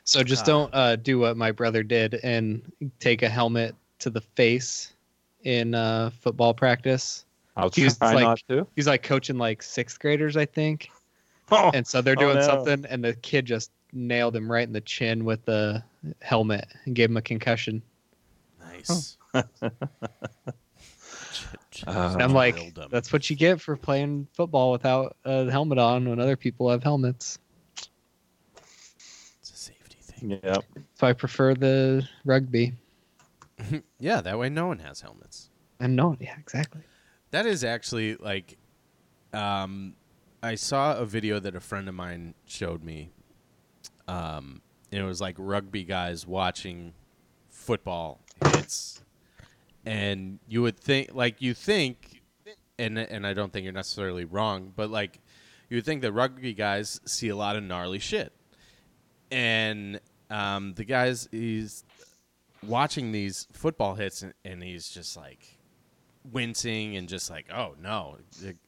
So 0.03 0.23
just 0.23 0.41
Ah. 0.43 0.45
don't 0.47 0.73
uh, 0.73 0.95
do 0.95 1.19
what 1.19 1.37
my 1.37 1.51
brother 1.51 1.83
did 1.83 2.15
and 2.23 2.63
take 2.99 3.21
a 3.21 3.29
helmet 3.29 3.75
to 3.99 4.09
the 4.09 4.21
face 4.21 4.92
in 5.43 5.75
uh, 5.75 6.09
football 6.21 6.53
practice. 6.53 7.25
I'll 7.55 7.69
He's 7.69 7.97
try 7.97 8.13
like- 8.13 8.23
not 8.23 8.43
to. 8.49 8.67
He's 8.75 8.87
like 8.87 9.03
coaching 9.03 9.37
like 9.37 9.61
sixth 9.63 9.99
graders, 9.99 10.35
I 10.37 10.45
think. 10.45 10.89
Oh, 11.51 11.71
And 11.73 11.85
so 11.85 12.01
they're 12.01 12.15
Oh, 12.17 12.21
doing 12.21 12.35
no. 12.37 12.41
something, 12.41 12.85
and 12.89 13.03
the 13.03 13.13
kid 13.15 13.45
just 13.45 13.69
nailed 13.91 14.33
him 14.35 14.49
right 14.49 14.65
in 14.65 14.71
the 14.73 14.81
chin 14.81 15.25
with 15.25 15.43
the 15.45 15.83
helmet 16.21 16.65
and 16.85 16.95
gave 16.95 17.09
him 17.09 17.17
a 17.17 17.21
concussion. 17.21 17.81
Nice. 18.61 19.17
Uh, 19.33 19.43
I'm 22.19 22.33
like, 22.33 22.73
that's 22.89 23.11
what 23.11 23.29
you 23.29 23.35
get 23.35 23.59
for 23.59 23.75
playing 23.75 24.27
football 24.33 24.71
without 24.71 25.17
a 25.25 25.51
helmet 25.51 25.77
on 25.79 26.07
when 26.07 26.19
other 26.19 26.37
people 26.37 26.69
have 26.69 26.81
helmets. 26.81 27.39
It's 29.41 29.51
a 29.51 29.57
safety 29.57 29.97
thing. 30.01 30.39
yeah. 30.43 30.57
So 30.95 31.07
I 31.07 31.13
prefer 31.13 31.55
the 31.55 32.07
rugby. 32.25 32.73
Yeah, 33.99 34.21
that 34.21 34.37
way 34.37 34.49
no 34.49 34.67
one 34.67 34.79
has 34.79 35.01
helmets. 35.01 35.49
And 35.79 35.95
no, 35.95 36.15
yeah, 36.19 36.35
exactly. 36.37 36.81
That 37.31 37.45
is 37.45 37.63
actually 37.63 38.15
like, 38.15 38.57
um, 39.33 39.95
I 40.41 40.55
saw 40.55 40.97
a 40.97 41.05
video 41.05 41.39
that 41.39 41.55
a 41.55 41.59
friend 41.59 41.87
of 41.87 41.95
mine 41.95 42.35
showed 42.45 42.83
me. 42.83 43.11
Um, 44.07 44.61
and 44.91 45.01
it 45.01 45.05
was 45.05 45.21
like 45.21 45.35
rugby 45.37 45.83
guys 45.83 46.27
watching 46.27 46.93
football 47.49 48.19
hits, 48.53 49.01
and 49.85 50.39
you 50.47 50.61
would 50.61 50.77
think, 50.77 51.09
like, 51.13 51.41
you 51.41 51.53
think, 51.53 52.21
and 52.77 52.99
and 52.99 53.25
I 53.25 53.33
don't 53.33 53.51
think 53.51 53.63
you're 53.63 53.73
necessarily 53.73 54.25
wrong, 54.25 54.73
but 54.75 54.89
like, 54.89 55.19
you 55.69 55.77
would 55.77 55.85
think 55.85 56.01
that 56.01 56.11
rugby 56.11 56.53
guys 56.53 56.99
see 57.05 57.29
a 57.29 57.35
lot 57.35 57.55
of 57.55 57.63
gnarly 57.63 57.99
shit, 57.99 58.33
and 59.31 59.99
um, 60.29 60.73
the 60.75 60.83
guys 60.85 61.27
he's 61.31 61.85
watching 62.67 63.11
these 63.11 63.47
football 63.51 63.95
hits, 63.95 64.21
and, 64.21 64.33
and 64.45 64.63
he's 64.63 64.89
just 64.89 65.15
like 65.17 65.57
wincing 66.31 66.95
and 66.95 67.07
just 67.09 67.29
like, 67.29 67.47
oh 67.53 67.75
no, 67.81 68.17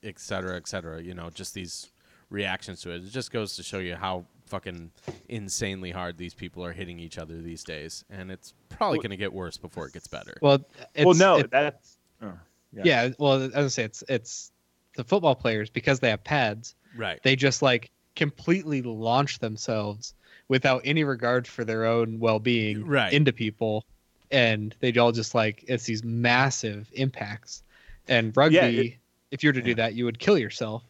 et 0.04 0.20
cetera, 0.20 0.58
et 0.58 0.68
cetera. 0.68 1.02
You 1.02 1.14
know, 1.14 1.30
just 1.30 1.54
these 1.54 1.92
reactions 2.30 2.82
to 2.82 2.92
it. 2.92 3.04
It 3.04 3.12
just 3.12 3.32
goes 3.32 3.56
to 3.58 3.64
show 3.64 3.80
you 3.80 3.96
how 3.96 4.26
fucking 4.48 4.92
insanely 5.30 5.92
hard 5.92 6.18
these 6.18 6.34
people 6.34 6.64
are 6.66 6.72
hitting 6.72 7.00
each 7.00 7.18
other 7.18 7.42
these 7.42 7.64
days, 7.64 8.04
and 8.10 8.32
it's 8.32 8.54
probably 8.70 8.98
Well- 8.98 9.04
going 9.04 9.12
to 9.12 9.18
get 9.18 9.34
worse 9.34 9.58
before 9.58 9.88
it 9.88 9.94
gets 9.94 10.08
better. 10.08 10.38
Well, 10.42 10.66
it's, 10.94 11.06
well, 11.06 11.16
no, 11.16 11.38
it- 11.38 11.52
that's 11.52 11.98
uh, 12.22 12.32
yeah. 12.74 12.82
yeah. 12.86 13.10
Well, 13.20 13.44
as 13.44 13.54
I 13.56 13.68
say, 13.68 13.84
it's 13.84 14.04
it's 14.10 14.52
the 14.96 15.04
football 15.04 15.36
players 15.36 15.70
because 15.70 16.00
they 16.00 16.10
have 16.10 16.24
pads. 16.24 16.76
right. 16.98 17.20
They 17.24 17.36
just 17.36 17.62
like 17.62 17.92
completely 18.16 18.82
launch 18.82 19.40
themselves 19.40 20.14
without 20.48 20.82
any 20.86 21.04
regard 21.04 21.48
for 21.48 21.64
their 21.66 21.86
own 21.86 22.20
well-being 22.20 22.86
Right. 22.86 23.12
into 23.14 23.34
people, 23.34 23.84
and 24.32 24.76
they 24.80 24.96
all 24.98 25.12
just 25.12 25.34
like 25.36 25.64
it's 25.68 25.86
these 25.86 26.04
massive 26.04 26.90
impacts. 26.94 27.64
And 28.08 28.36
rugby, 28.38 28.58
it- 28.58 28.94
if 29.32 29.44
you 29.44 29.50
were 29.50 29.54
to 29.54 29.62
do 29.62 29.76
that, 29.76 29.94
you 29.96 30.06
would 30.06 30.20
kill 30.20 30.38
yourself. 30.38 30.84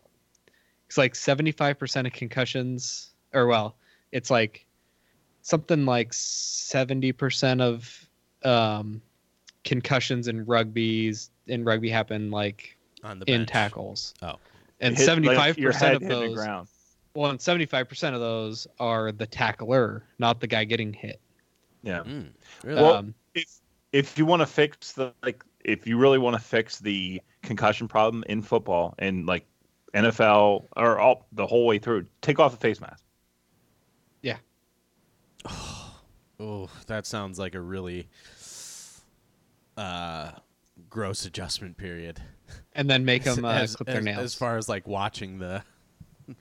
It's 0.88 0.98
like 0.98 1.16
seventy-five 1.16 1.80
percent 1.80 2.06
of 2.06 2.14
concussions, 2.14 3.14
or 3.34 3.48
well, 3.48 3.76
it's 4.12 4.30
like 4.30 4.66
something 5.42 5.86
like 5.86 6.14
seventy 6.14 7.12
percent 7.12 7.62
of 7.62 8.08
um, 8.44 9.02
concussions 9.64 10.28
in 10.28 10.46
rugby's 10.46 11.32
in 11.48 11.64
rugby 11.64 11.90
happen 11.90 12.30
like 12.30 12.78
on 13.04 13.20
the 13.20 13.32
in 13.32 13.46
tackles. 13.46 14.14
Oh. 14.22 14.36
and 14.82 14.96
Hit, 14.96 15.00
like, 15.00 15.06
seventy-five 15.06 15.58
your 15.58 15.72
percent 15.72 15.94
head 15.94 15.96
of 15.96 16.02
hitting 16.04 16.20
the 16.20 16.28
those, 16.28 16.36
ground. 16.36 16.68
Well, 17.16 17.32
and 17.32 17.42
seventy-five 17.42 17.90
percent 17.90 18.14
of 18.14 18.22
those 18.22 18.68
are 18.80 19.12
the 19.12 19.26
tackler, 19.26 20.04
not 20.20 20.40
the 20.40 20.48
guy 20.48 20.64
getting 20.66 20.94
hit. 20.94 21.20
Yeah. 21.82 22.04
Mm, 22.04 22.30
really? 22.64 22.82
Well, 22.82 22.94
um, 22.96 23.16
if 23.34 23.62
if 23.92 24.18
you 24.18 24.26
want 24.26 24.42
to 24.42 24.46
fix 24.46 24.92
the 24.92 25.14
like 25.24 25.44
if 25.64 25.88
you 25.88 25.98
really 25.98 26.18
want 26.20 26.36
to 26.36 26.42
fix 26.42 26.80
the 26.80 27.22
concussion 27.42 27.88
problem 27.88 28.24
in 28.28 28.42
football 28.42 28.94
and 29.00 29.26
like 29.26 29.46
NFL 29.94 30.66
or 30.76 31.00
all 31.00 31.26
the 31.32 31.48
whole 31.48 31.66
way 31.66 31.80
through, 31.80 32.06
take 32.22 32.40
off 32.40 32.52
the 32.52 32.58
face 32.58 32.82
mask. 32.82 33.04
Yeah. 34.22 34.38
Oh, 36.38 36.70
that 36.88 37.06
sounds 37.06 37.40
like 37.40 37.56
a 37.56 37.62
really 37.62 38.10
uh, 39.78 40.32
gross 40.90 41.26
adjustment 41.26 41.78
period. 41.78 42.22
and 42.74 42.90
then 42.90 43.06
make 43.06 43.24
them 43.24 43.46
uh, 43.46 43.54
as, 43.54 43.76
clip 43.76 43.88
their 43.88 44.00
as- 44.00 44.04
nails. 44.04 44.24
as 44.24 44.36
far 44.36 44.58
as 44.58 44.68
like 44.68 44.86
watching 44.86 45.40
the 45.40 45.64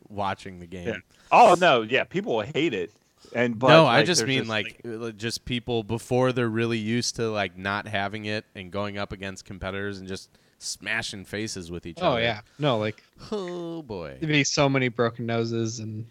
watching 0.08 0.58
the 0.60 0.66
game. 0.66 0.88
Yeah. 0.88 0.96
Oh 1.30 1.56
no, 1.58 1.82
yeah, 1.82 2.04
people 2.04 2.36
will 2.36 2.42
hate 2.42 2.74
it. 2.74 2.90
And 3.34 3.58
but 3.58 3.68
no, 3.68 3.86
I 3.86 4.04
just 4.04 4.26
mean 4.26 4.40
this, 4.40 4.48
like, 4.48 4.80
uh, 4.86 5.10
just 5.10 5.44
people 5.44 5.82
before 5.82 6.32
they're 6.32 6.48
really 6.48 6.78
used 6.78 7.16
to 7.16 7.30
like 7.30 7.56
not 7.56 7.88
having 7.88 8.26
it 8.26 8.44
and 8.54 8.70
going 8.70 8.98
up 8.98 9.12
against 9.12 9.44
competitors 9.44 9.98
and 9.98 10.06
just 10.06 10.30
smashing 10.58 11.24
faces 11.24 11.70
with 11.70 11.86
each 11.86 11.98
oh 12.00 12.08
other. 12.08 12.18
Oh 12.18 12.22
yeah, 12.22 12.40
no, 12.58 12.78
like 12.78 13.02
Oh 13.32 13.82
boy. 13.82 14.16
there'd 14.20 14.30
be 14.32 14.44
so 14.44 14.68
many 14.68 14.88
broken 14.88 15.26
noses 15.26 15.80
and 15.80 16.06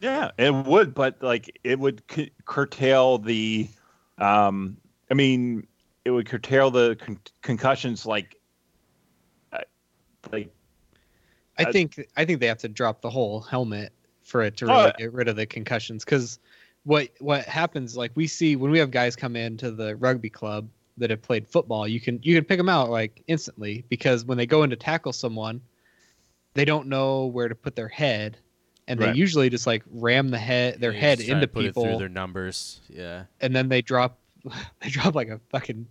Yeah, 0.00 0.30
it 0.38 0.52
would, 0.52 0.94
but 0.94 1.22
like 1.22 1.58
it 1.64 1.78
would 1.78 2.02
c- 2.10 2.32
curtail 2.44 3.18
the, 3.18 3.68
um, 4.18 4.76
I 5.10 5.14
mean, 5.14 5.66
it 6.04 6.10
would 6.10 6.26
curtail 6.28 6.70
the 6.70 6.96
con- 7.00 7.20
concussions. 7.42 8.04
Like, 8.04 8.36
uh, 9.52 9.60
like 10.30 10.52
I 11.58 11.72
think 11.72 12.06
I 12.16 12.24
think 12.24 12.40
they 12.40 12.46
have 12.46 12.58
to 12.58 12.68
drop 12.68 13.00
the 13.00 13.10
whole 13.10 13.40
helmet 13.40 13.92
for 14.22 14.42
it 14.42 14.56
to 14.58 14.66
Oh, 14.66 14.68
really 14.68 14.84
yeah. 14.86 14.92
get 14.98 15.12
rid 15.12 15.28
of 15.28 15.36
the 15.36 15.46
concussions. 15.46 16.04
Because 16.04 16.38
what 16.84 17.08
what 17.18 17.44
happens 17.44 17.96
like 17.96 18.12
we 18.14 18.26
see 18.26 18.56
when 18.56 18.70
we 18.70 18.78
have 18.78 18.90
guys 18.90 19.16
come 19.16 19.36
into 19.36 19.70
the 19.70 19.96
rugby 19.96 20.30
club 20.30 20.68
that 20.98 21.10
have 21.10 21.22
played 21.22 21.46
football, 21.48 21.86
you 21.86 22.00
can 22.00 22.20
you 22.22 22.34
can 22.34 22.44
pick 22.44 22.58
them 22.58 22.68
out 22.68 22.90
like 22.90 23.22
instantly 23.26 23.84
because 23.88 24.24
when 24.24 24.38
they 24.38 24.46
go 24.46 24.62
in 24.62 24.70
to 24.70 24.76
tackle 24.76 25.12
someone, 25.12 25.60
they 26.54 26.64
don't 26.64 26.86
know 26.88 27.26
where 27.26 27.48
to 27.48 27.54
put 27.54 27.76
their 27.76 27.88
head, 27.88 28.38
and 28.88 28.98
they 28.98 29.12
usually 29.12 29.50
just 29.50 29.66
like 29.66 29.82
ram 29.90 30.28
the 30.30 30.38
head 30.38 30.80
their 30.80 30.92
They 30.92 30.98
head 30.98 31.18
just 31.18 31.28
try 31.28 31.36
into 31.38 31.48
put 31.48 31.64
it 31.64 31.74
through 31.74 31.98
their 31.98 32.08
numbers. 32.08 32.80
Yeah. 32.88 33.24
and 33.40 33.54
then 33.54 33.68
they 33.68 33.82
drop 33.82 34.18
they 34.80 34.88
drop 34.88 35.14
like 35.14 35.28
a 35.28 35.40
fucking 35.50 35.86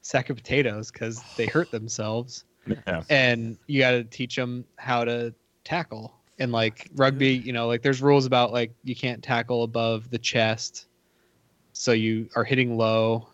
sack 0.00 0.30
of 0.30 0.36
potatoes 0.36 0.90
because 0.90 1.22
they 1.36 1.46
hurt 1.46 1.70
themselves 1.70 2.44
yeah, 2.66 3.02
and 3.10 3.58
you 3.66 3.80
got 3.80 3.92
to 3.92 4.04
teach 4.04 4.36
them 4.36 4.64
how 4.76 5.04
to 5.04 5.34
tackle. 5.64 6.14
And 6.38 6.50
like 6.50 6.90
rugby 6.96 7.28
you 7.34 7.52
know 7.52 7.68
like 7.68 7.82
there's 7.82 8.02
rules 8.02 8.26
about 8.26 8.52
like 8.52 8.72
you 8.82 8.96
can't 8.96 9.22
tackle 9.22 9.62
above 9.62 10.10
the 10.10 10.18
chest 10.18 10.86
so 11.72 11.92
you 11.92 12.28
are 12.34 12.42
hitting 12.42 12.76
low 12.76 13.28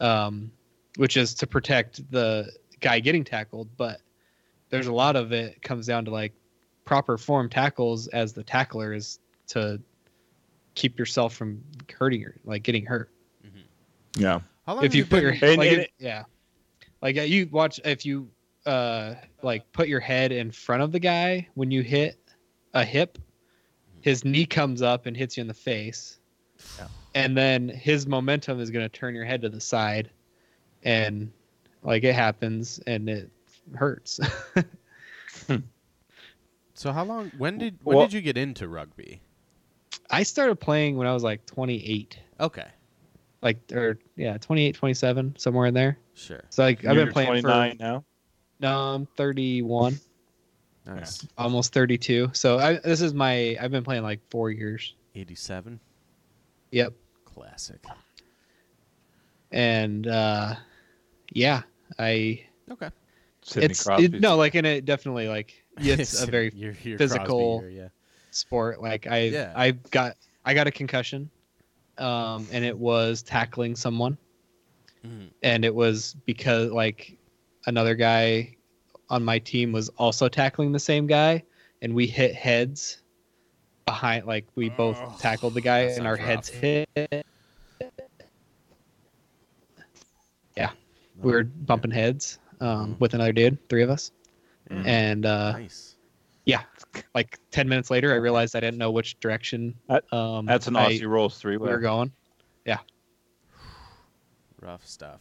um 0.00 0.50
which 0.96 1.16
is 1.16 1.32
to 1.34 1.46
protect 1.46 2.10
the 2.10 2.50
guy 2.80 2.98
getting 2.98 3.22
tackled 3.22 3.68
but 3.76 4.00
there's 4.70 4.88
a 4.88 4.92
lot 4.92 5.14
of 5.14 5.30
it 5.32 5.62
comes 5.62 5.86
down 5.86 6.04
to 6.06 6.10
like 6.10 6.32
proper 6.84 7.16
form 7.16 7.48
tackles 7.48 8.08
as 8.08 8.32
the 8.32 8.42
tackler 8.42 8.92
is 8.94 9.20
to 9.46 9.80
keep 10.74 10.98
yourself 10.98 11.34
from 11.34 11.62
hurting 11.96 12.24
or 12.24 12.34
like 12.44 12.62
getting 12.64 12.84
hurt. 12.84 13.10
Yeah, 14.16 14.40
How 14.66 14.74
long 14.74 14.84
if 14.84 14.90
have 14.92 14.94
you 14.96 15.04
put 15.04 15.22
your 15.22 15.32
been- 15.38 15.50
And- 15.50 15.58
like 15.58 15.70
and 15.72 15.80
if- 15.82 15.88
yeah. 15.98 16.24
Like 17.00 17.16
uh, 17.16 17.22
you 17.22 17.48
watch 17.52 17.78
if 17.84 18.04
you 18.04 18.28
uh 18.66 19.14
like 19.42 19.70
put 19.72 19.88
your 19.88 20.00
head 20.00 20.32
in 20.32 20.50
front 20.50 20.82
of 20.82 20.92
the 20.92 20.98
guy 20.98 21.46
when 21.54 21.70
you 21.70 21.82
hit 21.82 22.18
a 22.74 22.84
hip 22.84 23.18
his 24.02 24.24
knee 24.24 24.44
comes 24.46 24.82
up 24.82 25.06
and 25.06 25.16
hits 25.16 25.36
you 25.36 25.40
in 25.42 25.46
the 25.48 25.54
face 25.54 26.18
Yeah. 26.78 26.86
and 27.14 27.36
then 27.36 27.68
his 27.68 28.06
momentum 28.06 28.60
is 28.60 28.70
going 28.70 28.84
to 28.84 28.88
turn 28.88 29.14
your 29.14 29.24
head 29.24 29.40
to 29.42 29.48
the 29.48 29.60
side 29.60 30.10
and 30.82 31.32
like 31.82 32.04
it 32.04 32.14
happens 32.14 32.78
and 32.86 33.08
it 33.08 33.30
hurts 33.74 34.20
So 36.74 36.92
how 36.92 37.04
long? 37.04 37.30
When 37.36 37.58
did 37.58 37.78
when 37.82 37.96
Well- 37.98 38.06
did 38.06 38.14
you 38.14 38.20
get 38.22 38.36
into 38.38 38.68
rugby? 38.68 39.20
i 40.12 40.22
started 40.22 40.56
playing 40.56 40.96
when 40.96 41.06
i 41.06 41.12
was 41.12 41.22
like 41.22 41.44
28 41.46 42.18
Okay, 42.40 42.66
like 43.42 43.58
or 43.72 43.98
yeah 44.16 44.36
28 44.38 44.74
27 44.74 45.34
somewhere 45.36 45.66
in 45.66 45.74
there 45.74 45.98
sure, 46.14 46.42
so 46.48 46.62
like 46.62 46.84
i've 46.84 46.96
You're 46.96 47.04
been 47.06 47.12
playing 47.12 47.28
29 47.42 47.76
for 47.76 47.82
now. 47.82 48.04
No 48.60 48.78
i'm 48.94 49.06
31 49.16 49.98
nice. 50.86 51.26
almost 51.38 51.72
32 51.72 52.30
so 52.32 52.58
I, 52.58 52.74
this 52.78 53.00
is 53.00 53.14
my 53.14 53.56
i've 53.60 53.70
been 53.70 53.84
playing 53.84 54.02
like 54.02 54.20
four 54.30 54.50
years 54.50 54.94
Eighty-seven, 55.14 55.80
yep 56.70 56.92
classic. 57.24 57.84
and 59.52 60.06
uh 60.06 60.54
yeah 61.32 61.62
i 61.98 62.44
Okay, 62.70 62.88
Sidney 63.42 63.64
it's 63.66 63.88
it, 63.88 64.20
no 64.20 64.36
like 64.36 64.54
and 64.54 64.64
it 64.66 64.84
definitely 64.84 65.26
like 65.28 65.64
it's 65.78 66.22
a 66.22 66.26
very 66.30 66.52
You're- 66.54 66.76
you're 66.84 66.98
physical- 66.98 67.58
Crosby 67.60 67.74
here, 67.74 67.92
sport 68.30 68.80
like 68.80 69.08
i 69.08 69.22
Yeah. 69.22 69.52
i 69.56 69.72
got 69.72 70.16
i 70.44 70.54
got 70.54 70.68
a 70.68 70.70
concussion 70.70 71.28
um 71.98 72.46
and 72.52 72.64
it 72.64 72.76
was 72.78 73.22
tackling 73.22 73.74
someone 73.74 74.16
yeah. 75.02 75.10
Mhm. 75.10 75.30
and 75.42 75.64
it 75.64 75.74
was 75.74 76.14
because 76.26 76.70
like 76.70 77.16
another 77.66 77.94
guy 77.94 78.56
on 79.08 79.24
my 79.24 79.38
team 79.38 79.72
was 79.72 79.88
also 79.90 80.28
tackling 80.28 80.72
the 80.72 80.78
same 80.78 81.06
guy 81.06 81.42
and 81.82 81.94
we 81.94 82.06
hit 82.06 82.34
heads 82.34 83.02
behind 83.86 84.26
like 84.26 84.46
we 84.54 84.68
both 84.70 84.98
Oh, 85.00 85.16
tackled 85.18 85.54
the 85.54 85.60
guy 85.60 85.80
and 85.80 86.06
our 86.06 86.16
sounds 86.16 86.48
heads 86.48 86.50
rough. 86.52 86.60
hit 87.08 87.26
we 91.22 91.32
were 91.32 91.44
bumping 91.44 91.90
heads 91.90 92.38
um, 92.62 92.94
Mhm. 92.94 93.00
with 93.00 93.12
another 93.12 93.32
dude 93.32 93.58
three 93.68 93.82
of 93.82 93.90
us 93.90 94.10
Mhm. 94.70 94.86
and 94.86 95.26
uh 95.26 95.52
nice. 95.52 95.96
Yeah, 96.46 96.62
like 97.14 97.38
10 97.50 97.68
minutes 97.68 97.90
later 97.90 98.10
i 98.12 98.16
realized 98.16 98.56
i 98.56 98.60
didn't 98.60 98.78
know 98.78 98.90
which 98.90 99.20
direction 99.20 99.74
That- 99.88 100.10
um 100.14 100.46
That's 100.46 100.66
an 100.66 100.76
I- 100.76 100.92
Aussie 100.94 101.06
rolls 101.06 101.36
three 101.38 101.58
we 101.58 101.68
were 101.68 101.78
going. 101.78 102.10
Yeah. 102.64 102.78
Rough 104.62 104.86
stuff. 104.86 105.20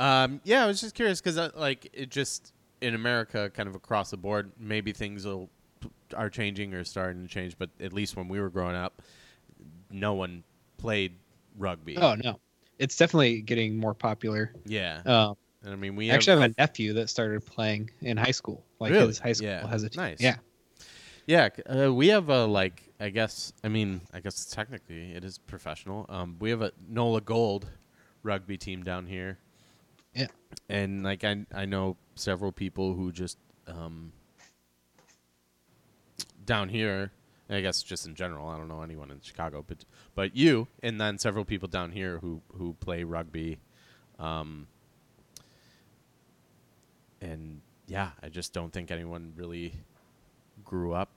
Um, 0.00 0.40
yeah, 0.44 0.64
I 0.64 0.66
was 0.66 0.80
just 0.80 0.94
curious 0.94 1.20
because 1.20 1.36
uh, 1.38 1.50
like 1.54 1.90
it 1.92 2.10
just 2.10 2.52
in 2.80 2.94
America, 2.94 3.50
kind 3.54 3.68
of 3.68 3.74
across 3.74 4.10
the 4.10 4.16
board, 4.16 4.50
maybe 4.58 4.92
things 4.92 5.26
will 5.26 5.50
are 6.16 6.30
changing 6.30 6.74
or 6.74 6.84
starting 6.84 7.22
to 7.22 7.28
change. 7.28 7.56
But 7.58 7.70
at 7.80 7.92
least 7.92 8.16
when 8.16 8.26
we 8.28 8.40
were 8.40 8.50
growing 8.50 8.76
up, 8.76 9.02
no 9.90 10.14
one 10.14 10.42
played 10.78 11.12
rugby. 11.58 11.98
oh 11.98 12.14
no 12.14 12.40
it's 12.78 12.96
definitely 12.96 13.42
getting 13.42 13.76
more 13.76 13.92
popular 13.92 14.54
yeah. 14.64 15.02
um 15.04 15.36
and 15.62 15.74
I 15.74 15.76
mean, 15.76 15.94
we 15.94 16.10
actually 16.10 16.40
have, 16.40 16.42
have 16.42 16.50
a 16.52 16.60
nephew 16.60 16.94
that 16.94 17.10
started 17.10 17.44
playing 17.44 17.90
in 18.00 18.16
high 18.16 18.30
school. 18.30 18.64
Like 18.78 18.92
Really? 18.92 19.08
his 19.08 19.18
high 19.18 19.32
school 19.34 19.48
Yeah. 19.48 19.66
has 19.66 19.82
a 19.82 19.90
team. 19.90 20.02
Nice. 20.02 20.20
Yeah. 20.20 20.36
Yeah, 21.26 21.48
uh, 21.68 21.92
we 21.92 22.08
have 22.08 22.30
a 22.30 22.46
like. 22.46 22.82
I 22.98 23.10
guess. 23.10 23.52
I 23.62 23.68
mean, 23.68 24.00
I 24.14 24.20
guess 24.20 24.46
technically 24.46 25.12
it 25.12 25.22
is 25.22 25.36
professional. 25.36 26.06
Um, 26.08 26.36
we 26.40 26.48
have 26.48 26.62
a 26.62 26.72
Nola 26.88 27.20
Gold 27.20 27.68
rugby 28.22 28.56
team 28.56 28.82
down 28.82 29.06
here. 29.06 29.38
And 30.68 31.02
like 31.02 31.24
I, 31.24 31.46
I 31.54 31.64
know 31.64 31.96
several 32.14 32.52
people 32.52 32.94
who 32.94 33.12
just 33.12 33.38
um 33.66 34.12
down 36.44 36.68
here. 36.68 37.12
I 37.48 37.60
guess 37.60 37.82
just 37.82 38.06
in 38.06 38.14
general. 38.14 38.48
I 38.48 38.56
don't 38.56 38.68
know 38.68 38.82
anyone 38.82 39.10
in 39.10 39.20
Chicago, 39.20 39.64
but 39.66 39.84
but 40.14 40.36
you 40.36 40.68
and 40.82 41.00
then 41.00 41.18
several 41.18 41.44
people 41.44 41.68
down 41.68 41.90
here 41.90 42.18
who 42.18 42.40
who 42.56 42.74
play 42.74 43.02
rugby. 43.02 43.58
Um, 44.20 44.68
and 47.20 47.60
yeah, 47.88 48.10
I 48.22 48.28
just 48.28 48.52
don't 48.52 48.72
think 48.72 48.90
anyone 48.90 49.32
really 49.36 49.74
grew 50.64 50.92
up 50.92 51.08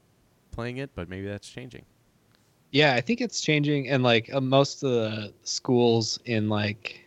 playing 0.51 0.77
it, 0.77 0.89
but 0.95 1.07
maybe 1.07 1.27
that's 1.27 1.47
changing. 1.49 1.85
Yeah, 2.71 2.95
I 2.95 3.01
think 3.01 3.21
it's 3.21 3.39
changing, 3.41 3.89
and 3.89 4.01
like 4.01 4.33
uh, 4.33 4.41
most 4.41 4.83
of 4.83 4.89
the 4.89 5.33
schools 5.43 6.19
in 6.25 6.49
like 6.49 7.02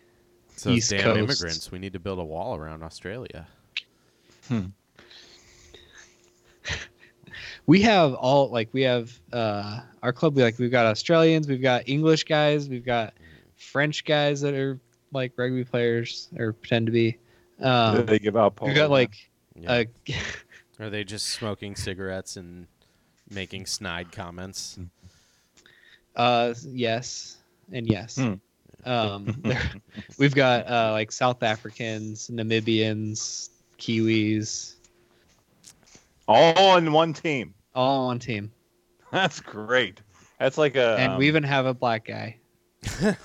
So 0.56 0.70
East 0.70 0.90
damn 0.90 1.02
Coast. 1.02 1.18
immigrants, 1.18 1.70
we 1.70 1.78
need 1.78 1.92
to 1.92 1.98
build 2.00 2.18
a 2.18 2.24
wall 2.24 2.56
around 2.56 2.82
Australia. 2.82 3.46
we 7.66 7.82
have 7.82 8.14
all 8.14 8.48
like 8.50 8.68
we 8.72 8.82
have 8.82 9.18
uh 9.32 9.80
our 10.02 10.12
club 10.12 10.36
we 10.36 10.42
like 10.42 10.56
we've 10.58 10.70
got 10.70 10.86
australians 10.86 11.48
we've 11.48 11.60
got 11.62 11.88
english 11.88 12.22
guys 12.24 12.68
we've 12.68 12.84
got 12.84 13.12
french 13.56 14.04
guys 14.04 14.40
that 14.40 14.54
are 14.54 14.78
like 15.12 15.32
rugby 15.36 15.64
players 15.64 16.28
or 16.38 16.52
pretend 16.52 16.86
to 16.86 16.92
be 16.92 17.16
um 17.60 18.06
they 18.06 18.18
give 18.20 18.36
out. 18.36 18.60
we've 18.62 18.74
got 18.74 18.90
like 18.90 19.14
Yeah. 19.58 19.72
uh, 19.72 19.84
Are 20.78 20.90
they 20.90 21.02
just 21.04 21.30
smoking 21.30 21.74
cigarettes 21.74 22.36
and 22.36 22.66
making 23.30 23.66
snide 23.66 24.12
comments? 24.12 24.78
uh 26.14 26.54
yes 26.68 27.38
and 27.72 27.88
yes 27.88 28.14
Hmm. 28.16 28.34
Um 28.86 29.42
we've 30.18 30.34
got 30.34 30.66
uh 30.70 30.92
like 30.92 31.10
south 31.12 31.42
africans 31.42 32.30
namibians 32.32 33.50
kiwis 33.78 34.74
all 36.28 36.58
on 36.58 36.92
one 36.92 37.12
team. 37.12 37.54
all 37.74 38.00
on 38.00 38.06
one 38.06 38.18
team 38.18 38.50
That's 39.12 39.40
great. 39.40 40.02
That's 40.40 40.58
like 40.58 40.74
a. 40.76 40.96
and 40.98 41.12
um, 41.12 41.18
we 41.18 41.28
even 41.28 41.42
have 41.44 41.64
a 41.64 41.72
black 41.72 42.04
guy 42.04 42.36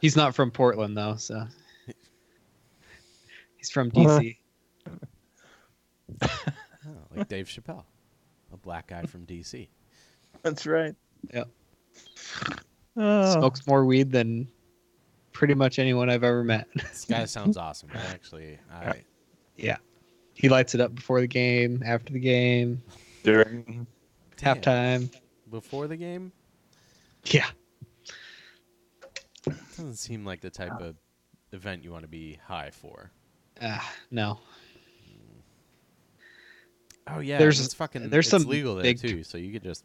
he's 0.00 0.16
not 0.16 0.34
from 0.34 0.50
portland 0.50 0.96
though 0.96 1.16
so 1.16 1.46
he's 3.56 3.70
from 3.70 3.90
dc 3.90 4.36
Oh, 6.22 6.28
like 7.16 7.28
Dave 7.28 7.46
Chappelle, 7.46 7.84
a 8.52 8.56
black 8.56 8.88
guy 8.88 9.02
from 9.04 9.26
DC. 9.26 9.68
That's 10.42 10.66
right. 10.66 10.94
Yep. 11.32 11.48
Oh. 12.98 13.32
smokes 13.34 13.66
more 13.66 13.84
weed 13.84 14.10
than 14.10 14.48
pretty 15.32 15.54
much 15.54 15.78
anyone 15.78 16.08
I've 16.08 16.24
ever 16.24 16.42
met. 16.44 16.66
This 16.74 17.04
guy 17.04 17.24
sounds 17.26 17.56
awesome. 17.56 17.90
Actually, 17.94 18.58
I 18.72 19.02
yeah. 19.56 19.76
He 20.34 20.48
lights 20.48 20.74
it 20.74 20.80
up 20.80 20.94
before 20.94 21.20
the 21.20 21.26
game, 21.26 21.82
after 21.84 22.12
the 22.12 22.20
game, 22.20 22.82
During 23.22 23.86
halftime. 24.36 25.10
before 25.50 25.86
the 25.88 25.96
game 25.96 26.30
Yeah. 27.24 27.46
doesn't 29.44 29.96
seem 29.96 30.24
like 30.24 30.40
the 30.40 30.50
type 30.50 30.78
of 30.80 30.96
event 31.52 31.84
you 31.84 31.90
want 31.92 32.02
to 32.02 32.08
be 32.08 32.38
high 32.46 32.70
for. 32.70 33.10
Uh, 33.60 33.78
no. 34.10 34.38
Oh 37.08 37.20
yeah, 37.20 37.38
There's- 37.38 37.64
it's 37.64 37.74
fucking 37.74 38.10
there's 38.10 38.26
it's 38.26 38.30
some 38.42 38.50
legal 38.50 38.74
there 38.74 38.82
big- 38.82 39.00
too, 39.00 39.22
so 39.22 39.38
you 39.38 39.52
could 39.52 39.62
just 39.62 39.84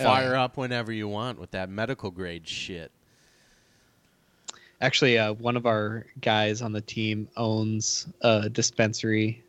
Oh, 0.00 0.04
fire 0.04 0.32
yeah. 0.32 0.44
up 0.44 0.56
whenever 0.56 0.90
you 0.92 1.06
want 1.08 1.38
with 1.38 1.50
that 1.50 1.68
medical 1.68 2.10
grade 2.10 2.48
shit. 2.48 2.90
Actually, 4.80 5.18
uh, 5.18 5.32
one 5.34 5.56
of 5.56 5.66
our 5.66 6.06
guys 6.20 6.62
on 6.62 6.72
the 6.72 6.80
team 6.80 7.28
owns 7.36 8.08
a 8.22 8.48
dispensary. 8.48 9.42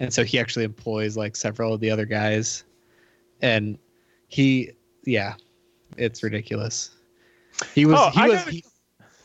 And 0.00 0.12
so 0.12 0.24
he 0.24 0.38
actually 0.38 0.64
employs 0.64 1.16
like 1.16 1.36
several 1.36 1.72
of 1.74 1.80
the 1.80 1.90
other 1.90 2.04
guys. 2.06 2.64
And 3.42 3.78
he, 4.28 4.72
yeah, 5.04 5.34
it's 5.96 6.22
ridiculous. 6.22 6.90
He 7.74 7.86
was, 7.86 7.98
Oh, 8.00 8.10
he 8.10 8.20
I 8.20 8.26
was, 8.28 8.38
gotta- 8.38 8.50
he, 8.50 8.64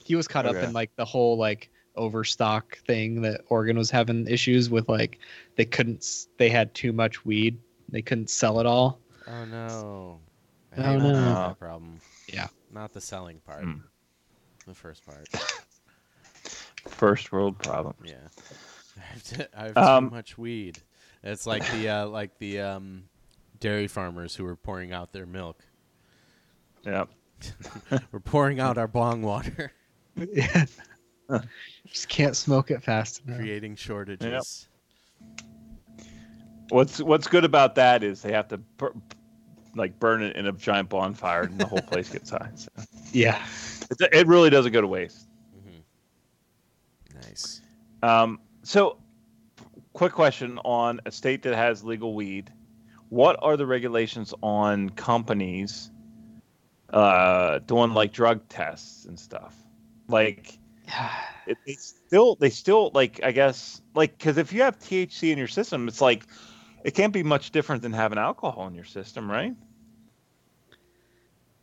he 0.03 0.15
was 0.15 0.27
caught 0.27 0.45
up 0.45 0.55
in 0.55 0.73
like 0.73 0.95
the 0.95 1.05
whole 1.05 1.37
like 1.37 1.69
overstock 1.95 2.77
thing 2.79 3.21
that 3.21 3.41
Oregon 3.49 3.77
was 3.77 3.91
having 3.91 4.27
issues 4.27 4.69
with. 4.69 4.87
Like 4.89 5.19
they 5.55 5.65
couldn't, 5.65 6.05
they 6.37 6.49
had 6.49 6.73
too 6.73 6.93
much 6.93 7.25
weed. 7.25 7.57
They 7.89 8.01
couldn't 8.01 8.29
sell 8.29 8.59
it 8.59 8.65
all. 8.65 8.99
Oh 9.27 9.45
no. 9.45 10.19
I 10.77 10.95
Oh, 10.95 10.97
no. 10.97 11.13
that's 11.13 11.49
my 11.49 11.53
problem. 11.53 11.99
Yeah. 12.31 12.47
Not 12.73 12.93
the 12.93 13.01
selling 13.01 13.39
part. 13.39 13.63
Hmm. 13.63 13.79
The 14.65 14.73
first 14.73 15.05
part. 15.05 15.27
first 16.87 17.31
world 17.31 17.59
problem. 17.59 17.95
Yeah. 18.03 18.13
I 18.97 19.01
have, 19.01 19.23
t- 19.23 19.43
I 19.57 19.63
have 19.67 19.77
Um, 19.77 20.09
too 20.09 20.15
much 20.15 20.37
weed. 20.37 20.79
It's 21.23 21.45
like 21.45 21.69
the 21.71 21.89
uh, 21.89 22.07
like 22.09 22.37
the 22.39 22.59
um, 22.61 23.03
dairy 23.59 23.87
farmers 23.87 24.35
who 24.35 24.43
were 24.43 24.55
pouring 24.55 24.91
out 24.93 25.11
their 25.13 25.25
milk. 25.25 25.63
Yeah. 26.85 27.05
We're 28.11 28.19
pouring 28.19 28.59
out 28.59 28.77
our 28.77 28.87
bong 28.87 29.21
water, 29.23 29.71
Yeah. 30.15 30.65
Just 31.87 32.09
can't 32.09 32.35
smoke 32.35 32.71
it 32.71 32.81
fast 32.83 33.21
enough. 33.25 33.37
creating 33.37 33.75
shortages. 33.75 34.67
What's 36.69 37.01
What's 37.01 37.27
good 37.27 37.43
about 37.45 37.75
that 37.75 38.03
is 38.03 38.21
they 38.21 38.31
have 38.31 38.47
to 38.49 38.57
bur- 38.57 38.93
like 39.75 39.99
burn 39.99 40.23
it 40.23 40.35
in 40.35 40.47
a 40.47 40.51
giant 40.51 40.89
bonfire, 40.89 41.43
and 41.43 41.59
the 41.59 41.65
whole 41.65 41.81
place 41.81 42.09
gets 42.09 42.29
high. 42.29 42.49
So 42.55 42.69
Yeah. 43.11 43.43
it, 43.89 44.09
it 44.13 44.27
really 44.27 44.49
doesn't 44.49 44.71
go 44.71 44.81
to 44.81 44.87
waste. 44.87 45.27
Mhm. 45.57 45.83
Nice. 47.13 47.61
Um, 48.03 48.39
so, 48.63 48.97
quick 49.93 50.13
question 50.13 50.59
on 50.59 51.01
a 51.05 51.11
state 51.11 51.43
that 51.43 51.55
has 51.55 51.83
legal 51.83 52.13
weed: 52.15 52.51
What 53.09 53.37
are 53.41 53.57
the 53.57 53.65
regulations 53.65 54.33
on 54.41 54.89
companies 54.91 55.91
uh, 56.91 57.59
doing 57.59 57.93
like 57.93 58.13
drug 58.13 58.47
tests 58.47 59.05
and 59.05 59.19
stuff? 59.19 59.55
Like, 60.07 60.57
it, 61.47 61.57
they 61.65 61.73
still 61.73 62.35
they 62.35 62.49
still 62.49 62.91
like 62.93 63.19
I 63.23 63.31
guess 63.31 63.81
like 63.95 64.17
because 64.17 64.37
if 64.37 64.53
you 64.53 64.61
have 64.61 64.77
THC 64.79 65.31
in 65.31 65.37
your 65.37 65.47
system, 65.47 65.87
it's 65.87 66.01
like 66.01 66.25
it 66.83 66.91
can't 66.91 67.13
be 67.13 67.23
much 67.23 67.51
different 67.51 67.81
than 67.81 67.93
having 67.93 68.17
alcohol 68.17 68.67
in 68.67 68.75
your 68.75 68.85
system, 68.85 69.29
right? 69.29 69.53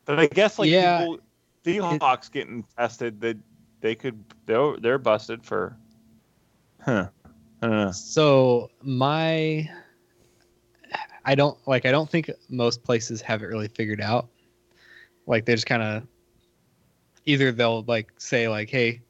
But 0.04 0.18
I 0.20 0.26
guess 0.26 0.58
like 0.58 0.70
Yeah. 0.70 0.98
people, 0.98 1.18
Seahawks 1.64 2.30
getting 2.30 2.64
tested, 2.76 3.20
that 3.20 3.36
they 3.80 3.94
could 3.94 4.24
they're 4.46 4.76
they're 4.78 4.98
busted 4.98 5.44
for, 5.44 5.76
huh? 6.80 7.08
I 7.62 7.66
don't 7.66 7.76
know. 7.76 7.90
So 7.92 8.70
my 8.82 9.68
I 11.24 11.34
don't 11.34 11.58
like 11.66 11.84
I 11.84 11.90
don't 11.90 12.08
think 12.08 12.30
most 12.48 12.82
places 12.82 13.20
have 13.20 13.42
it 13.42 13.46
really 13.46 13.68
figured 13.68 14.00
out. 14.00 14.28
Like 15.26 15.44
they 15.44 15.54
just 15.54 15.66
kind 15.66 15.82
of 15.82 16.06
either 17.26 17.52
they'll 17.52 17.82
like 17.82 18.12
say 18.18 18.48
like 18.48 18.70
hey, 18.70 19.02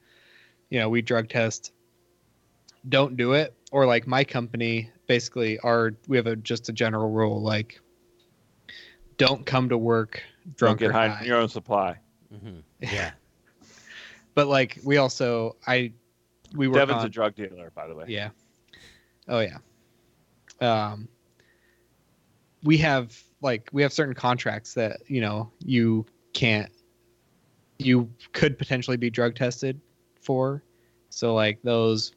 you 0.71 0.79
know, 0.79 0.89
we 0.89 1.03
drug 1.03 1.29
test 1.29 1.73
don't 2.89 3.17
do 3.17 3.33
it 3.33 3.55
or 3.73 3.87
like 3.87 4.07
my 4.07 4.23
company 4.25 4.91
basically 5.09 5.59
our 5.61 5.93
we 6.07 6.17
have 6.17 6.27
a 6.27 6.37
just 6.37 6.69
a 6.69 6.73
general 6.73 7.11
rule 7.11 7.43
like 7.43 7.81
don't 9.17 9.45
come 9.45 9.69
to 9.69 9.77
work 9.77 10.23
Don't 10.45 10.57
drunk 10.57 10.79
get 10.79 10.91
or 10.91 10.93
high 10.93 11.09
high. 11.09 11.21
on 11.21 11.27
your 11.27 11.39
own 11.39 11.49
supply. 11.49 11.97
hmm 12.31 12.61
Yeah. 12.81 13.11
But 14.35 14.47
like 14.47 14.79
we 14.85 14.99
also 14.99 15.57
I 15.67 15.93
we 16.55 16.69
work 16.69 16.77
Devin's 16.77 17.01
on 17.01 17.07
a 17.07 17.11
drug 17.11 17.35
dealer, 17.35 17.73
by 17.75 17.89
the 17.89 17.95
way. 17.97 18.05
Yeah. 18.07 18.31
Oh 19.27 19.41
yeah. 19.41 19.59
Um 20.61 21.09
we 22.63 22.79
have 22.79 23.21
like 23.43 23.69
we 23.73 23.83
have 23.83 23.93
certain 23.93 24.15
contracts 24.15 24.75
that, 24.75 25.01
you 25.09 25.21
know, 25.21 25.51
you 25.65 26.07
can't 26.33 26.71
you 27.79 28.09
could 28.33 28.57
potentially 28.57 28.97
be 28.97 29.11
drug 29.11 29.35
tested 29.35 29.81
for. 30.29 30.63
So 31.09 31.35
like 31.35 31.59
those 31.63 32.13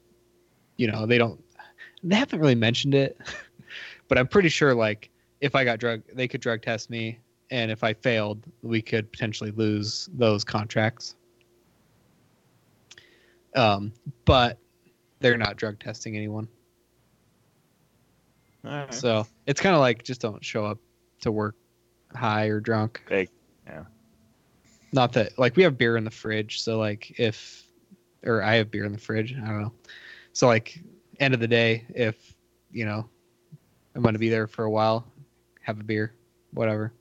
you 0.75 0.91
know, 0.91 1.05
they 1.05 1.17
don't 1.17 1.41
they 2.03 2.17
haven't 2.17 2.39
really 2.41 2.55
mentioned 2.55 2.93
it. 2.93 3.17
but 4.09 4.17
I'm 4.17 4.27
pretty 4.27 4.49
sure 4.49 4.75
like 4.75 5.09
if 5.39 5.55
I 5.55 5.63
got 5.63 5.79
drug 5.79 6.01
they 6.13 6.27
could 6.27 6.41
drug 6.41 6.61
test 6.61 6.89
me 6.89 7.19
and 7.51 7.71
if 7.71 7.85
I 7.85 7.93
failed, 7.93 8.45
we 8.63 8.81
could 8.81 9.09
potentially 9.13 9.51
lose 9.51 10.09
those 10.13 10.43
contracts. 10.43 11.15
Um 13.55 13.93
but 14.25 14.57
they're 15.21 15.37
not 15.37 15.55
drug 15.55 15.79
testing 15.79 16.17
anyone. 16.17 16.49
Right. 18.61 18.93
So 18.93 19.25
it's 19.47 19.61
kind 19.61 19.73
of 19.73 19.79
like 19.79 20.03
just 20.03 20.19
don't 20.19 20.43
show 20.43 20.65
up 20.65 20.79
to 21.21 21.31
work 21.31 21.55
high 22.13 22.47
or 22.47 22.59
drunk. 22.59 23.01
Big. 23.07 23.29
Yeah. 23.65 23.85
Not 24.91 25.13
that 25.13 25.39
like 25.39 25.55
we 25.55 25.63
have 25.63 25.77
beer 25.77 25.95
in 25.95 26.03
the 26.03 26.11
fridge, 26.11 26.61
so 26.61 26.77
like 26.77 27.17
if 27.17 27.60
or 28.25 28.41
I 28.41 28.55
have 28.55 28.71
beer 28.71 28.85
in 28.85 28.91
the 28.91 28.97
fridge, 28.97 29.33
I 29.33 29.47
don't 29.47 29.61
know. 29.61 29.73
So 30.33 30.47
like 30.47 30.79
end 31.19 31.33
of 31.33 31.39
the 31.39 31.47
day, 31.47 31.85
if 31.93 32.35
you 32.71 32.85
know 32.85 33.09
I'm 33.95 34.01
gonna 34.01 34.19
be 34.19 34.29
there 34.29 34.47
for 34.47 34.63
a 34.63 34.71
while, 34.71 35.05
have 35.61 35.79
a 35.79 35.83
beer, 35.83 36.13
whatever. 36.53 36.93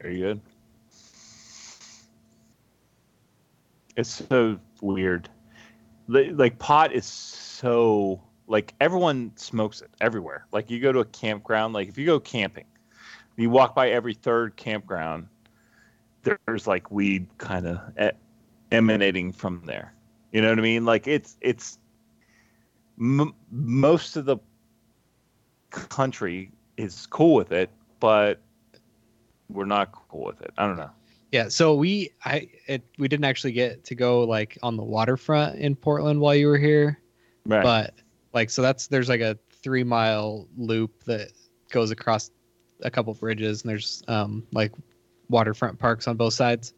Very 0.00 0.18
good. 0.18 0.40
It's 3.96 4.08
so 4.08 4.58
weird. 4.80 5.28
Like 6.08 6.58
pot 6.58 6.92
is 6.92 7.04
so 7.04 8.22
like 8.46 8.74
everyone 8.80 9.32
smokes 9.36 9.80
it 9.80 9.90
everywhere. 10.00 10.46
Like 10.52 10.70
you 10.70 10.80
go 10.80 10.92
to 10.92 11.00
a 11.00 11.04
campground, 11.04 11.72
like 11.74 11.88
if 11.88 11.98
you 11.98 12.06
go 12.06 12.18
camping, 12.18 12.64
you 13.36 13.50
walk 13.50 13.74
by 13.74 13.90
every 13.90 14.14
third 14.14 14.56
campground, 14.56 15.28
there's 16.22 16.66
like 16.66 16.90
weed 16.90 17.28
kind 17.38 17.66
of 17.66 17.78
e- 17.90 17.98
eh, 17.98 18.10
emanating 18.70 19.32
from 19.32 19.62
there. 19.64 19.92
You 20.32 20.42
know 20.42 20.50
what 20.50 20.58
I 20.58 20.62
mean? 20.62 20.84
Like 20.84 21.06
it's 21.06 21.36
it's 21.40 21.78
m- 22.98 23.34
most 23.50 24.16
of 24.16 24.24
the 24.26 24.38
country 25.70 26.50
is 26.76 27.06
cool 27.06 27.34
with 27.34 27.52
it, 27.52 27.70
but 28.00 28.40
we're 29.48 29.64
not 29.64 29.92
cool 29.92 30.24
with 30.26 30.40
it. 30.42 30.52
I 30.58 30.66
don't 30.66 30.76
know. 30.76 30.90
Yeah, 31.32 31.48
so 31.48 31.74
we 31.74 32.10
I 32.24 32.48
it 32.66 32.82
we 32.98 33.08
didn't 33.08 33.24
actually 33.24 33.52
get 33.52 33.84
to 33.84 33.94
go 33.94 34.24
like 34.24 34.58
on 34.62 34.76
the 34.76 34.82
waterfront 34.82 35.58
in 35.58 35.76
Portland 35.76 36.20
while 36.20 36.34
you 36.34 36.48
were 36.48 36.58
here, 36.58 37.00
Right. 37.46 37.62
but 37.62 37.94
like 38.32 38.50
so 38.50 38.62
that's 38.62 38.86
there's 38.88 39.08
like 39.08 39.20
a 39.20 39.38
three 39.62 39.84
mile 39.84 40.48
loop 40.56 41.04
that 41.04 41.28
goes 41.70 41.90
across 41.90 42.30
a 42.82 42.90
couple 42.90 43.12
bridges 43.14 43.62
and 43.62 43.70
there's 43.70 44.02
um 44.08 44.44
like 44.52 44.72
waterfront 45.28 45.78
parks 45.78 46.08
on 46.08 46.16
both 46.16 46.32
sides 46.32 46.72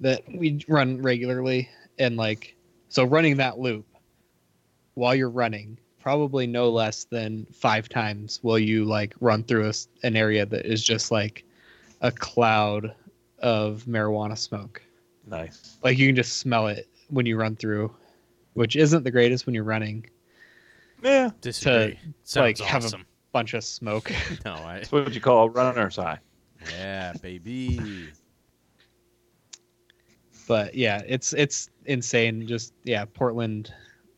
that 0.00 0.22
we 0.34 0.64
run 0.68 1.00
regularly 1.02 1.68
and 1.98 2.16
like 2.16 2.56
so 2.88 3.04
running 3.04 3.36
that 3.36 3.58
loop 3.58 3.86
while 4.94 5.14
you're 5.14 5.30
running 5.30 5.78
probably 6.00 6.46
no 6.46 6.68
less 6.70 7.04
than 7.04 7.46
five 7.52 7.88
times 7.88 8.40
will 8.42 8.58
you 8.58 8.84
like 8.84 9.14
run 9.20 9.42
through 9.44 9.66
a 9.66 9.68
s 9.68 9.88
an 10.02 10.16
area 10.16 10.46
that 10.46 10.64
is 10.66 10.82
just 10.82 11.10
like 11.10 11.44
a 12.00 12.10
cloud 12.10 12.94
of 13.40 13.84
marijuana 13.86 14.36
smoke 14.36 14.82
nice. 15.26 15.78
like 15.82 15.98
you 15.98 16.06
can 16.08 16.16
just 16.16 16.38
smell 16.38 16.66
it 16.68 16.88
when 17.08 17.26
you 17.26 17.36
run 17.36 17.54
through 17.56 17.94
which 18.54 18.76
isn't 18.76 19.04
the 19.04 19.10
greatest 19.10 19.46
when 19.46 19.54
you're 19.54 19.64
running 19.64 20.04
Yeah. 21.02 21.30
Disagree. 21.40 21.98
Sounds 22.24 22.36
like, 22.36 22.58
have 22.68 22.82
a- 22.82 22.86
awesome. 22.86 23.06
bunch 23.32 23.54
of 23.54 23.62
smoke 23.64 24.10
No, 24.44 24.54
I. 24.54 24.76
That's 24.76 24.92
what 24.92 25.14
you 25.14 25.20
call 25.20 25.46
a 25.46 25.50
runner's 25.50 25.96
high. 25.96 26.18
Yeah, 26.72 27.12
baby. 27.22 28.08
But 30.50 30.74
yeah 30.74 31.00
it's 31.06 31.32
it's 31.34 31.70
insane 31.84 32.44
just 32.44 32.72
yeah 32.82 33.04
portland 33.04 33.72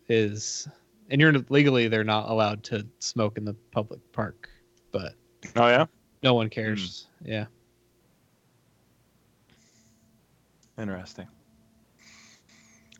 is 0.08 0.66
and 1.10 1.20
you're 1.20 1.34
legally 1.50 1.88
they're 1.88 2.04
not 2.04 2.30
allowed 2.30 2.64
to 2.64 2.86
smoke 3.00 3.36
in 3.36 3.44
the 3.44 3.54
public 3.70 4.00
park 4.12 4.48
but 4.92 5.12
Oh 5.56 5.66
yeah. 5.66 5.84
no 6.22 6.32
one 6.32 6.48
cares 6.48 7.06
hmm. 7.22 7.32
yeah 7.32 7.44
Interesting. 10.78 11.28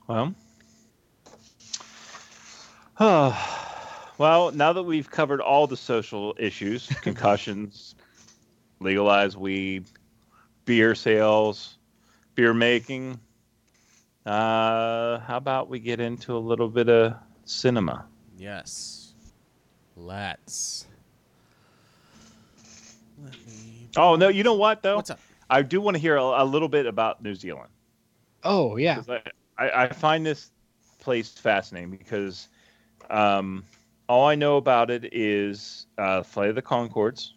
Well. 0.06 0.34
oh, 3.00 4.08
well, 4.18 4.52
now 4.52 4.74
that 4.74 4.82
we've 4.82 5.10
covered 5.10 5.40
all 5.40 5.66
the 5.66 5.76
social 5.76 6.36
issues, 6.38 6.86
concussions, 7.02 7.94
legalized 8.78 9.38
weed, 9.38 9.86
beer 10.66 10.94
sales, 10.94 11.78
beer 12.34 12.54
making, 12.54 13.18
uh, 14.26 15.18
how 15.20 15.36
about 15.36 15.68
we 15.68 15.78
get 15.78 16.00
into 16.00 16.36
a 16.36 16.38
little 16.38 16.68
bit 16.68 16.88
of 16.88 17.14
cinema? 17.44 18.06
Yes. 18.36 19.14
Let's. 19.96 20.86
Let 23.22 23.34
me. 23.46 23.88
Oh 23.96 24.16
no, 24.16 24.28
you 24.28 24.42
know 24.42 24.54
what 24.54 24.82
though? 24.82 24.96
What's 24.96 25.10
up? 25.10 25.20
I 25.50 25.62
do 25.62 25.80
want 25.80 25.96
to 25.96 26.00
hear 26.00 26.16
a, 26.16 26.22
a 26.22 26.44
little 26.44 26.68
bit 26.68 26.86
about 26.86 27.22
New 27.22 27.34
Zealand. 27.34 27.68
oh 28.44 28.76
yeah. 28.76 29.02
I, 29.08 29.22
I, 29.58 29.84
I 29.84 29.88
find 29.88 30.24
this 30.24 30.50
place 31.00 31.30
fascinating 31.32 31.90
because 31.90 32.48
um, 33.10 33.64
all 34.08 34.26
I 34.26 34.34
know 34.34 34.56
about 34.56 34.90
it 34.90 35.12
is 35.12 35.86
uh, 35.98 36.22
Flight 36.22 36.48
of 36.48 36.54
the 36.54 36.62
Conchords 36.62 37.32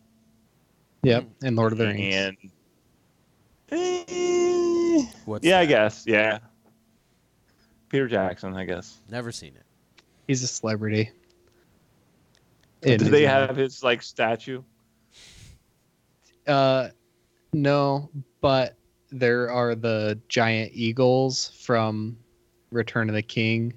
yep 1.06 1.26
and 1.44 1.56
lord 1.56 1.72
of 1.72 1.78
the 1.78 1.86
rings 1.86 2.16
and 2.16 2.38
Eh, 3.72 5.04
What's 5.26 5.46
yeah, 5.46 5.60
I 5.60 5.66
guess 5.66 6.04
yeah. 6.06 6.40
Peter 7.90 8.08
Jackson, 8.08 8.54
I 8.56 8.66
guess. 8.66 8.98
Never 9.10 9.32
seen 9.32 9.56
it. 9.56 9.64
he's 10.28 10.44
a 10.44 10.48
celebrity 10.48 11.12
Do 12.82 12.98
they 12.98 13.22
Zealand. 13.22 13.28
have 13.28 13.56
his 13.56 13.84
like 13.84 14.02
statue? 14.02 14.62
uh 16.48 16.90
no 17.54 18.10
but 18.42 18.78
there 19.12 19.50
are 19.50 19.74
the 19.74 20.20
giant 20.30 20.72
eagles 20.76 21.50
from 21.62 22.18
return 22.72 23.10
of 23.10 23.16
the 23.16 23.22
king 23.24 23.74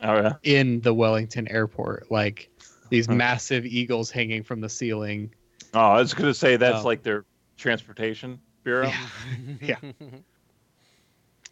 Oh 0.00 0.14
yeah. 0.16 0.32
in 0.42 0.80
the 0.80 0.92
Wellington 0.94 1.46
airport, 1.48 2.10
like 2.10 2.48
these 2.88 3.08
massive 3.08 3.64
eagles 3.64 4.10
hanging 4.10 4.42
from 4.42 4.60
the 4.60 4.68
ceiling. 4.68 5.32
Oh, 5.74 5.80
I 5.80 5.98
was 5.98 6.12
gonna 6.14 6.34
say 6.34 6.56
that's 6.56 6.80
Oh. 6.80 6.84
like 6.86 7.02
their 7.04 7.24
transportation 7.56 8.40
bureau. 8.64 8.90
Yeah. 9.60 9.76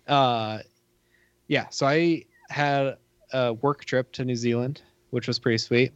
Uh, 0.07 0.59
yeah. 1.49 1.69
So 1.71 1.87
I 1.87 2.25
had 2.49 2.97
a 3.33 3.53
work 3.55 3.85
trip 3.85 4.13
to 4.13 4.25
New 4.25 4.37
Zealand, 4.37 4.83
which 5.11 5.29
was 5.29 5.39
pretty 5.39 5.59
sweet. 5.59 5.93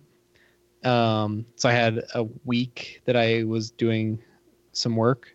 Um, 0.85 1.47
so 1.57 1.69
I 1.69 1.73
had 1.73 2.05
a 2.15 2.25
week 2.45 3.03
that 3.07 3.17
I 3.17 3.45
was 3.45 3.71
doing 3.71 4.23
some 4.73 4.97
work. 4.97 5.35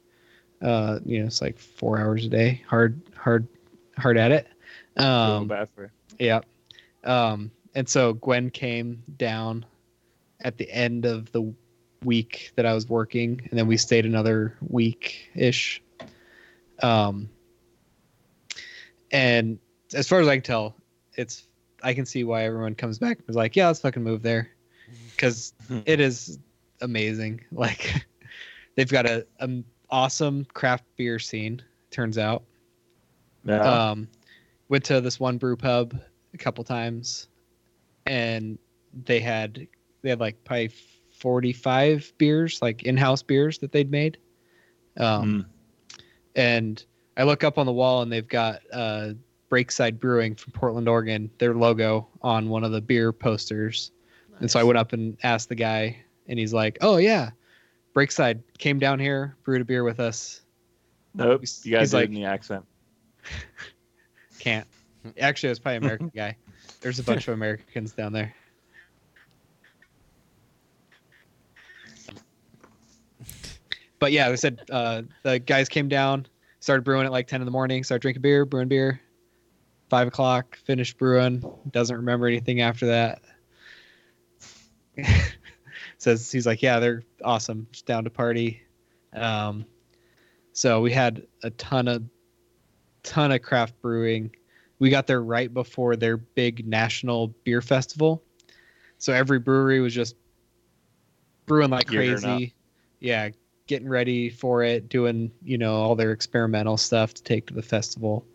Uh, 0.61 0.99
you 1.05 1.19
know, 1.19 1.25
it's 1.25 1.41
like 1.41 1.57
four 1.57 1.99
hours 1.99 2.25
a 2.25 2.29
day, 2.29 2.63
hard, 2.67 3.01
hard, 3.15 3.47
hard 3.97 4.17
at 4.17 4.31
it. 4.31 4.47
Um, 4.97 5.47
bad 5.47 5.69
for. 5.69 5.91
Yeah. 6.19 6.41
Um, 7.03 7.51
and 7.75 7.87
so 7.87 8.13
Gwen 8.13 8.49
came 8.49 9.03
down 9.17 9.65
at 10.41 10.57
the 10.57 10.69
end 10.71 11.05
of 11.05 11.31
the 11.31 11.53
week 12.03 12.51
that 12.55 12.65
I 12.65 12.73
was 12.73 12.87
working, 12.87 13.41
and 13.49 13.57
then 13.59 13.67
we 13.67 13.77
stayed 13.77 14.05
another 14.05 14.55
week 14.61 15.29
ish. 15.35 15.81
Um, 16.81 17.29
and 19.11 19.59
as 19.93 20.07
far 20.07 20.19
as 20.19 20.27
I 20.27 20.35
can 20.35 20.43
tell, 20.43 20.75
it's 21.15 21.47
I 21.83 21.93
can 21.93 22.05
see 22.05 22.23
why 22.23 22.43
everyone 22.43 22.75
comes 22.75 22.99
back 22.99 23.19
and 23.19 23.29
is 23.29 23.35
like, 23.35 23.55
yeah, 23.55 23.67
let's 23.67 23.81
fucking 23.81 24.03
move 24.03 24.21
there, 24.21 24.49
because 25.11 25.53
it 25.85 25.99
is 25.99 26.39
amazing. 26.81 27.41
Like 27.51 28.05
they've 28.75 28.89
got 28.89 29.05
a, 29.05 29.25
an 29.39 29.65
awesome 29.89 30.45
craft 30.53 30.85
beer 30.95 31.19
scene. 31.19 31.61
Turns 31.91 32.17
out. 32.17 32.43
Yeah. 33.43 33.61
Um, 33.61 34.07
went 34.69 34.83
to 34.85 35.01
this 35.01 35.19
one 35.19 35.37
brew 35.37 35.57
pub 35.57 35.99
a 36.33 36.37
couple 36.37 36.63
times, 36.63 37.27
and 38.05 38.57
they 39.05 39.19
had 39.19 39.67
they 40.01 40.09
had 40.09 40.19
like 40.19 40.43
probably 40.43 40.71
forty 41.19 41.53
five 41.53 42.11
beers, 42.17 42.61
like 42.61 42.83
in 42.83 42.97
house 42.97 43.21
beers 43.21 43.57
that 43.59 43.71
they'd 43.71 43.91
made. 43.91 44.17
Um, 44.97 45.45
Mm. 45.93 45.99
and 46.35 46.85
I 47.17 47.23
look 47.23 47.43
up 47.43 47.57
on 47.57 47.65
the 47.65 47.71
wall 47.73 48.01
and 48.01 48.11
they've 48.11 48.27
got 48.27 48.61
uh, 48.73 49.11
Breakside 49.51 49.99
Brewing 49.99 50.35
from 50.35 50.51
Portland, 50.53 50.87
Oregon, 50.87 51.29
their 51.37 51.53
logo 51.53 52.07
on 52.21 52.49
one 52.49 52.63
of 52.63 52.71
the 52.71 52.81
beer 52.81 53.11
posters. 53.11 53.91
And 54.39 54.49
so 54.49 54.59
I 54.59 54.63
went 54.63 54.77
up 54.77 54.93
and 54.93 55.17
asked 55.23 55.49
the 55.49 55.55
guy, 55.55 55.97
and 56.27 56.39
he's 56.39 56.53
like, 56.53 56.77
"Oh 56.81 56.97
yeah, 56.97 57.31
Breakside 57.95 58.41
came 58.57 58.79
down 58.79 58.99
here, 58.99 59.35
brewed 59.43 59.61
a 59.61 59.65
beer 59.65 59.83
with 59.83 59.99
us. 59.99 60.41
nope. 61.13 61.43
You 61.63 61.71
guys 61.71 61.93
like- 61.93 62.07
in 62.09 62.13
the 62.15 62.25
accent. 62.25 62.63
Can't. 64.39 64.67
Actually, 65.19 65.47
it 65.47 65.51
was 65.51 65.59
probably 65.59 65.77
an 65.77 65.83
American 65.83 66.09
guy. 66.15 66.37
There's 66.81 66.99
a 66.99 67.03
bunch 67.03 67.27
of 67.27 67.33
Americans 67.33 67.91
down 67.93 68.13
there. 68.13 68.33
But 73.99 74.11
yeah, 74.11 74.29
they 74.29 74.37
said 74.37 74.61
uh, 74.71 75.03
the 75.23 75.39
guys 75.39 75.69
came 75.69 75.89
down, 75.89 76.25
started 76.59 76.83
brewing 76.83 77.05
at 77.05 77.11
like 77.11 77.27
10 77.27 77.41
in 77.41 77.45
the 77.45 77.51
morning, 77.51 77.83
started 77.83 78.01
drinking 78.01 78.21
beer, 78.21 78.45
brewing 78.45 78.69
beer. 78.69 79.01
Five 79.89 80.07
o'clock, 80.07 80.57
finished 80.65 80.97
brewing. 80.97 81.43
Doesn't 81.71 81.95
remember 81.95 82.27
anything 82.27 82.61
after 82.61 82.85
that. 82.87 83.21
Says 85.97 86.31
he's 86.31 86.45
like, 86.45 86.61
yeah, 86.61 86.79
they're 86.79 87.03
awesome, 87.23 87.67
just 87.71 87.85
down 87.85 88.03
to 88.03 88.09
party. 88.09 88.61
Um, 89.13 89.65
so 90.53 90.81
we 90.81 90.91
had 90.91 91.25
a 91.43 91.49
ton 91.51 91.87
of 91.87 92.03
ton 93.03 93.31
of 93.31 93.41
craft 93.41 93.81
brewing. 93.81 94.35
We 94.77 94.89
got 94.89 95.07
there 95.07 95.21
right 95.21 95.53
before 95.53 95.95
their 95.95 96.17
big 96.17 96.67
national 96.67 97.29
beer 97.43 97.61
festival. 97.61 98.23
So 98.97 99.13
every 99.13 99.39
brewery 99.39 99.79
was 99.79 99.93
just 99.93 100.15
brewing 101.45 101.71
like 101.71 101.87
crazy. 101.87 102.53
Yeah, 102.99 103.29
getting 103.69 103.87
ready 103.87 104.29
for 104.29 104.63
it, 104.63 104.89
doing, 104.89 105.31
you 105.43 105.57
know, 105.57 105.75
all 105.75 105.95
their 105.95 106.11
experimental 106.11 106.75
stuff 106.75 107.13
to 107.13 107.23
take 107.23 107.47
to 107.47 107.53
the 107.53 107.61
festival. 107.61 108.25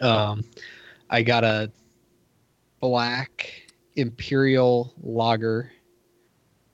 Um 0.00 0.42
I 1.08 1.22
got 1.22 1.44
a 1.44 1.70
black 2.80 3.52
imperial 3.96 4.94
lager. 5.02 5.70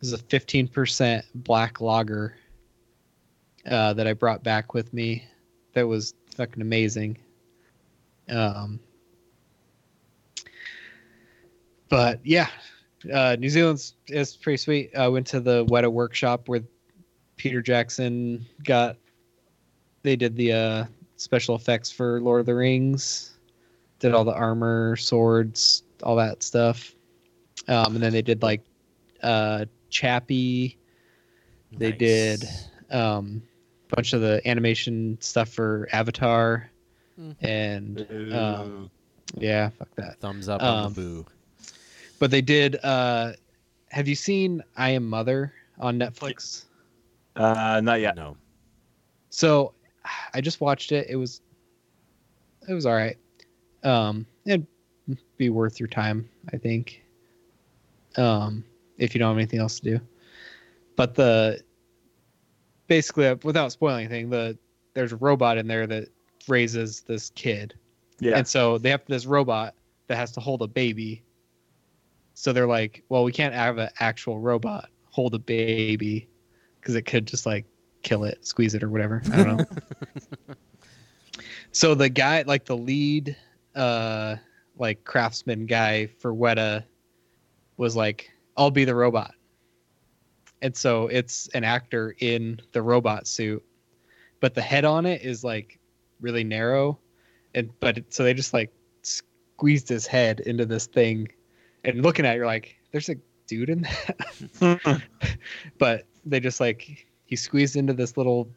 This 0.01 0.13
is 0.13 0.21
a 0.21 0.23
15% 0.23 1.25
black 1.35 1.81
lager 1.81 2.37
uh, 3.69 3.95
that 3.95 4.07
I 4.07 4.13
brought 4.13 4.45
back 4.45 4.75
with 4.75 4.93
me. 4.95 5.25
That 5.75 5.89
was 5.89 6.15
fucking 6.37 6.63
amazing. 6.63 7.19
Um, 8.29 8.79
but 11.89 12.21
yeah, 12.23 12.49
uh, 13.13 13.37
New 13.39 13.51
Zealand's 13.51 13.95
is 14.07 14.37
pretty 14.37 14.59
sweet. 14.59 14.97
I 14.97 15.09
went 15.09 15.27
to 15.29 15.41
the 15.41 15.65
Weta 15.67 15.91
workshop 15.91 16.49
where 16.49 16.63
Peter 17.39 17.63
Jackson 17.63 18.45
got. 18.65 18.97
They 20.03 20.17
did 20.17 20.37
the 20.37 20.53
uh, 20.53 20.85
special 21.17 21.55
effects 21.57 21.91
for 21.91 22.21
Lord 22.21 22.41
of 22.41 22.47
the 22.47 22.55
Rings. 22.55 23.39
did 24.01 24.15
all 24.15 24.25
the 24.25 24.35
armor, 24.35 24.95
swords, 24.97 25.83
all 26.05 26.15
that 26.17 26.43
stuff. 26.43 26.95
Um, 27.67 27.95
and 27.97 28.03
then 28.03 28.13
they 28.13 28.23
did 28.23 28.43
like 28.43 28.63
uh, 29.23 29.65
Chappie. 29.91 30.79
They 31.73 31.91
Nice. 31.91 31.99
did 31.99 32.49
um, 32.91 33.43
a 33.91 33.97
bunch 33.97 34.13
of 34.13 34.21
the 34.21 34.41
animation 34.47 35.19
stuff 35.21 35.49
for 35.49 35.89
Avatar, 35.93 36.71
Mhm. 37.21 37.37
and 37.41 38.33
um, 38.33 38.91
yeah, 39.37 39.71
fuck 39.71 39.89
that. 39.97 40.21
thumbs 40.21 40.49
up 40.49 40.63
on 40.63 40.85
um, 40.87 40.95
the 40.95 41.01
boo. 41.01 41.27
But 42.21 42.31
they 42.31 42.41
did. 42.41 42.77
Uh, 42.85 43.33
have 43.91 44.07
you 44.09 44.15
seen 44.15 44.63
I 44.77 44.91
Am 44.91 45.05
Mother 45.05 45.53
on 45.81 45.99
Netflix? 45.99 46.65
Uh, 47.39 47.81
not 47.81 48.01
yet. 48.01 48.17
No. 48.17 48.37
So 49.31 49.75
I 50.35 50.41
just 50.41 50.61
watched 50.61 50.93
it. 50.93 51.07
It 51.09 51.17
was 51.17 51.41
it 52.69 52.75
was 52.75 52.85
all 52.85 52.95
right. 52.95 53.17
Um, 53.85 54.27
it'd 54.45 54.67
be 55.39 55.49
worth 55.51 55.81
your 55.81 55.89
time, 55.89 56.29
I 56.53 56.59
think. 56.59 57.03
Um, 58.17 58.65
if 58.99 59.15
you 59.15 59.19
don't 59.21 59.29
have 59.31 59.39
anything 59.39 59.61
else 59.61 59.79
to 59.81 59.99
do. 59.99 60.01
But 60.97 61.15
the 61.15 61.63
basically, 62.89 63.29
uh, 63.29 63.37
without 63.45 63.73
spoiling 63.73 64.05
anything, 64.07 64.29
the 64.31 64.59
there's 64.95 65.13
a 65.13 65.17
robot 65.17 65.57
in 65.59 65.69
there 65.69 65.87
that 65.87 66.09
raises 66.49 67.03
this 67.03 67.31
kid, 67.31 67.75
Yeah. 68.21 68.37
and 68.37 68.47
so 68.47 68.79
they 68.79 68.91
have 68.91 69.03
this 69.07 69.27
robot 69.27 69.75
that 70.09 70.17
has 70.17 70.33
to 70.33 70.41
hold 70.41 70.63
a 70.63 70.67
baby. 70.67 71.23
So 72.35 72.53
they're 72.53 72.67
like, 72.67 73.05
well, 73.09 73.25
we 73.25 73.33
can't 73.33 73.55
have 73.55 73.79
an 73.79 73.91
actual 74.01 74.41
robot 74.41 74.89
hold 75.11 75.35
a 75.35 75.39
baby 75.39 76.29
because 76.89 76.97
it 76.97 77.03
could 77.03 77.27
just 77.27 77.45
like 77.45 77.67
kill 78.03 78.25
it, 78.25 78.47
squeeze 78.47 78.75
it, 78.75 78.83
or 78.83 78.89
whatever. 78.89 79.21
I 79.31 79.45
don't 79.45 79.59
know. 79.59 79.65
so 81.73 81.95
the 81.95 82.09
guy, 82.09 82.43
like 82.47 82.65
the 82.65 82.79
lead, 82.79 83.37
uh, 83.75 84.37
like 84.79 85.05
craftsman 85.05 85.67
guy 85.67 86.07
for 86.07 86.33
Weta, 86.33 86.83
was 87.77 87.95
like, 87.95 88.31
"I'll 88.57 88.71
be 88.71 88.87
the 88.87 88.95
robot," 88.95 89.35
and 90.63 90.75
so 90.75 91.09
it's 91.09 91.49
an 91.49 91.63
actor 91.63 92.17
in 92.21 92.59
the 92.73 92.81
robot 92.81 93.27
suit, 93.27 93.63
but 94.41 94.55
the 94.55 94.63
head 94.63 94.87
on 94.87 95.05
it 95.05 95.21
is 95.21 95.45
like 95.45 95.79
really 96.23 96.43
narrow, 96.45 96.99
and 97.55 97.69
but 97.81 97.99
it, 97.99 98.15
so 98.15 98.23
they 98.23 98.33
just 98.33 98.55
like 98.55 98.73
squeezed 99.03 99.91
his 99.91 100.07
head 100.07 100.41
into 100.41 100.65
this 100.65 100.87
thing, 100.87 101.29
and 101.85 102.03
looking 102.03 102.25
at 102.25 102.33
it, 102.33 102.37
you're 102.39 102.47
like, 102.47 102.79
"There's 102.93 103.11
a 103.11 103.17
dude 103.49 103.71
in 103.71 103.83
that," 104.61 105.03
but 105.79 106.07
they 106.25 106.39
just 106.39 106.61
like 106.61 107.07
he 107.27 107.35
squeezed 107.35 107.75
into 107.77 107.93
this 107.93 108.17
little 108.17 108.49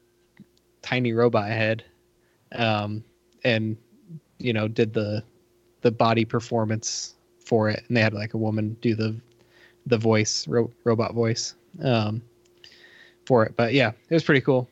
tiny 0.84 1.14
robot 1.14 1.48
head 1.48 1.84
um 2.54 3.04
and 3.44 3.78
you 4.40 4.52
know 4.54 4.68
did 4.68 4.94
the 4.94 5.24
the 5.82 5.92
body 5.92 6.26
performance 6.26 7.16
for 7.44 7.70
it. 7.70 7.84
And 7.88 7.98
they 7.98 8.02
had 8.02 8.14
like 8.14 8.34
a 8.36 8.38
woman 8.38 8.78
do 8.82 8.94
the 8.94 9.20
the 9.88 9.98
voice 9.98 10.48
ro- 10.48 10.72
robot 10.84 11.14
voice 11.16 11.56
um 11.82 12.22
for 13.26 13.46
it. 13.46 13.56
But 13.56 13.74
yeah 13.74 13.92
it 14.10 14.14
was 14.14 14.24
pretty 14.24 14.42
cool. 14.42 14.70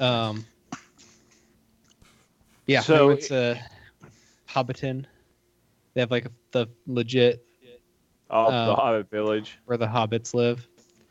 Um 0.00 0.44
yeah 2.66 2.80
So- 2.80 2.94
so 2.96 3.10
it's 3.10 3.30
a 3.30 3.60
hobbiton. 4.48 5.04
They 5.94 6.00
have 6.02 6.10
like 6.10 6.26
a, 6.26 6.30
the 6.52 6.66
legit 6.86 7.44
Oh, 8.30 8.50
the 8.50 8.74
Hobbit 8.74 9.10
Village. 9.10 9.58
where 9.66 9.78
the 9.78 9.86
hobbits 9.86 10.34
live 10.34 10.66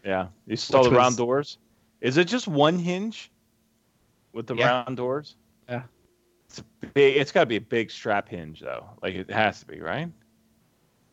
Yeah. 0.06 0.28
You 0.46 0.56
saw 0.56 0.82
which 0.82 0.90
the 0.92 0.96
round 0.96 1.18
doors? 1.18 1.58
Is 2.02 2.18
it 2.18 2.26
just 2.26 2.48
one 2.48 2.78
hinge 2.78 3.32
with 4.34 4.46
the 4.48 4.56
Yeah. 4.56 4.84
round 4.84 4.98
doors? 4.98 5.36
Yeah. 5.68 5.84
It's 6.48 6.64
big. 6.94 7.18
It's 7.18 7.32
got 7.32 7.42
to 7.42 7.46
be 7.48 7.56
a 7.58 7.62
big 7.62 7.90
strap 7.92 8.30
hinge 8.30 8.62
though. 8.62 8.86
Like 9.02 9.16
it 9.16 9.30
has 9.32 9.60
to 9.62 9.66
be, 9.66 9.80
right? 9.82 10.10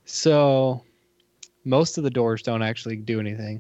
so 0.06 0.82
most 1.64 1.96
of 1.96 2.04
the 2.04 2.10
doors 2.10 2.42
don't 2.42 2.60
actually 2.62 2.94
do 2.96 3.18
anything 3.20 3.58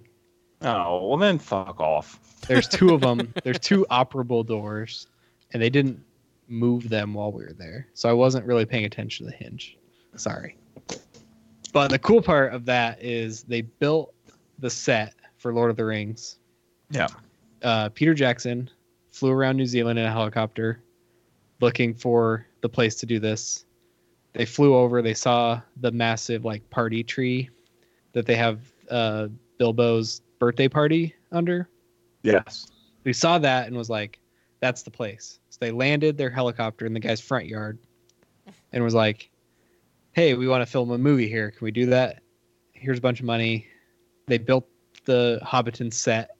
Oh, 0.60 1.08
well 1.08 1.16
then 1.18 1.38
fuck 1.38 1.80
off. 1.80 2.18
There's 2.46 2.68
two 2.68 2.94
of 2.94 3.00
them. 3.02 3.32
There's 3.44 3.58
two 3.58 3.86
operable 3.90 4.46
doors, 4.46 5.08
and 5.52 5.62
they 5.62 5.68
didn't 5.70 6.02
move 6.48 6.88
them 6.88 7.12
while 7.14 7.32
we 7.32 7.44
were 7.44 7.52
there, 7.52 7.86
so 7.94 8.08
I 8.08 8.12
wasn't 8.14 8.46
really 8.46 8.64
paying 8.64 8.84
attention 8.86 9.26
to 9.26 9.30
the 9.32 9.36
hinge. 9.36 9.76
Sorry. 10.16 10.56
But 11.74 11.90
the 11.90 11.98
cool 11.98 12.22
part 12.22 12.54
of 12.54 12.64
that 12.66 13.02
is 13.02 13.42
they 13.42 13.62
built 13.62 14.14
the 14.60 14.70
set 14.70 15.14
for 15.36 15.52
Lord 15.52 15.70
of 15.70 15.76
the 15.76 15.84
Rings. 15.84 16.36
Yeah. 16.88 17.08
Uh, 17.62 17.88
Peter 17.88 18.14
Jackson 18.14 18.70
flew 19.10 19.32
around 19.32 19.56
New 19.56 19.66
Zealand 19.66 19.98
in 19.98 20.06
a 20.06 20.10
helicopter, 20.10 20.80
looking 21.60 21.92
for 21.92 22.46
the 22.60 22.68
place 22.68 22.94
to 22.96 23.06
do 23.06 23.18
this. 23.18 23.64
They 24.34 24.46
flew 24.46 24.76
over. 24.76 25.02
They 25.02 25.14
saw 25.14 25.60
the 25.80 25.90
massive 25.90 26.44
like 26.44 26.68
party 26.70 27.02
tree 27.02 27.50
that 28.12 28.24
they 28.24 28.36
have 28.36 28.60
uh, 28.88 29.26
Bilbo's 29.58 30.22
birthday 30.38 30.68
party 30.68 31.14
under 31.32 31.68
Yes. 32.22 32.68
we 33.02 33.12
saw 33.12 33.38
that 33.38 33.66
and 33.66 33.76
was 33.76 33.90
like, 33.90 34.20
that's 34.60 34.82
the 34.82 34.90
place. 34.90 35.40
So 35.50 35.58
they 35.60 35.72
landed 35.72 36.16
their 36.16 36.30
helicopter 36.30 36.86
in 36.86 36.94
the 36.94 37.00
guy's 37.00 37.20
front 37.20 37.46
yard 37.46 37.78
and 38.72 38.84
was 38.84 38.94
like, 38.94 39.30
hey, 40.14 40.34
we 40.34 40.48
want 40.48 40.62
to 40.62 40.66
film 40.70 40.90
a 40.90 40.98
movie 40.98 41.28
here. 41.28 41.50
Can 41.50 41.64
we 41.64 41.70
do 41.70 41.86
that? 41.86 42.22
Here's 42.72 42.98
a 42.98 43.02
bunch 43.02 43.20
of 43.20 43.26
money. 43.26 43.66
They 44.26 44.38
built 44.38 44.66
the 45.04 45.40
Hobbiton 45.44 45.92
set, 45.92 46.36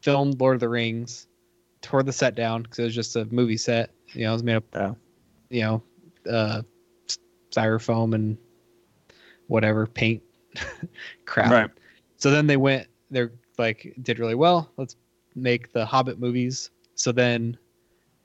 filmed 0.00 0.40
Lord 0.40 0.54
of 0.54 0.60
the 0.60 0.68
Rings, 0.68 1.26
tore 1.80 2.02
the 2.02 2.12
set 2.12 2.34
down 2.34 2.62
because 2.62 2.78
it 2.78 2.84
was 2.84 2.94
just 2.94 3.16
a 3.16 3.24
movie 3.26 3.56
set. 3.56 3.90
You 4.12 4.24
know, 4.24 4.30
it 4.30 4.34
was 4.34 4.42
made 4.42 4.56
of, 4.56 4.64
Yeah. 4.74 4.94
you 5.50 5.62
know, 5.62 5.82
uh, 6.30 6.62
styrofoam 7.50 8.14
and 8.14 8.38
whatever 9.48 9.86
paint 9.86 10.22
crap. 11.26 11.50
Right. 11.50 11.70
So 12.16 12.30
then 12.30 12.46
they 12.46 12.56
went, 12.56 12.86
they're 13.10 13.32
like, 13.58 13.94
did 14.02 14.18
really 14.18 14.34
well. 14.34 14.70
Let's 14.76 14.96
make 15.34 15.72
the 15.72 15.84
Hobbit 15.84 16.18
movies. 16.18 16.70
So 16.94 17.10
then 17.12 17.58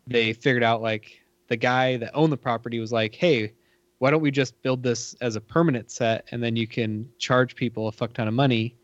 they 0.06 0.34
figured 0.34 0.64
out 0.64 0.82
like 0.82 1.20
the 1.48 1.58
guy 1.58 1.98
that 1.98 2.12
owned 2.14 2.32
the 2.32 2.38
property 2.38 2.80
was 2.80 2.92
like, 2.92 3.16
hey, 3.16 3.54
why 4.00 4.12
don't 4.12 4.22
we 4.22 4.32
just 4.32 4.62
build 4.62 4.84
this 4.84 5.16
as 5.22 5.36
a 5.36 5.42
permanent 5.42 5.90
set 5.90 6.28
and 6.32 6.44
then 6.44 6.56
you 6.56 6.68
can 6.68 7.10
charge 7.18 7.56
people 7.56 7.88
a 7.88 7.92
fuck 7.92 8.14
ton 8.14 8.28
of 8.28 8.34
money 8.34 8.76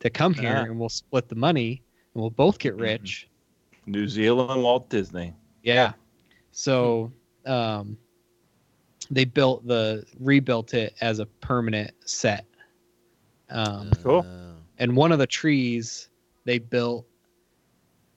to 0.00 0.08
come 0.10 0.32
here 0.34 0.44
Yeah. 0.44 0.64
and 0.64 0.78
we'll 0.78 0.88
split 0.88 1.28
the 1.28 1.34
money 1.34 1.82
and 2.14 2.20
we'll 2.20 2.30
both 2.30 2.58
get 2.58 2.76
Mhm. 2.76 2.80
rich. 2.80 3.28
New 3.86 4.08
Zealand, 4.08 4.62
Walt 4.62 4.88
Disney. 4.88 5.34
Yeah. 5.62 5.92
So 6.52 7.12
um, 7.44 7.98
they 9.10 9.24
built 9.24 9.66
the 9.66 10.04
rebuilt 10.20 10.74
it 10.74 10.94
as 11.00 11.18
a 11.18 11.26
permanent 11.26 11.92
set. 12.08 12.46
Um, 13.50 13.90
Cool. 14.02 14.24
And 14.78 14.96
one 14.96 15.12
of 15.12 15.18
the 15.18 15.26
trees 15.26 16.08
they 16.44 16.58
built 16.58 17.06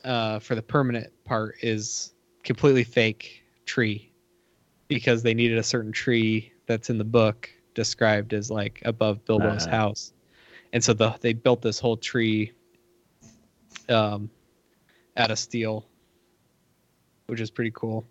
uh, 0.03 0.37
for 0.39 0.53
the 0.55 0.61
permanent 0.61 1.11
part 1.25 1.55
is 1.63 2.13
completely 2.43 2.83
fake 2.83 3.43
tree 3.65 4.11
because 4.87 5.23
they 5.23 5.33
needed 5.33 5.57
a 5.57 5.63
certain 5.63 5.91
tree 5.91 6.51
that's 6.67 6.89
in 6.89 6.97
the 6.97 7.03
book 7.03 7.49
described 7.73 8.33
as 8.33 8.49
like 8.51 8.81
above 8.85 9.25
Bilbo's 9.25 9.65
Ah. 9.67 9.71
house, 9.71 10.13
and 10.73 10.83
so 10.83 10.93
the 10.93 11.15
they 11.21 11.33
built 11.33 11.61
this 11.61 11.79
whole 11.79 11.97
tree 11.97 12.51
um, 13.89 14.29
out 15.17 15.31
of 15.31 15.37
steel, 15.39 15.87
which 17.27 17.39
is 17.41 17.51
pretty 17.51 17.71
cool 17.71 18.05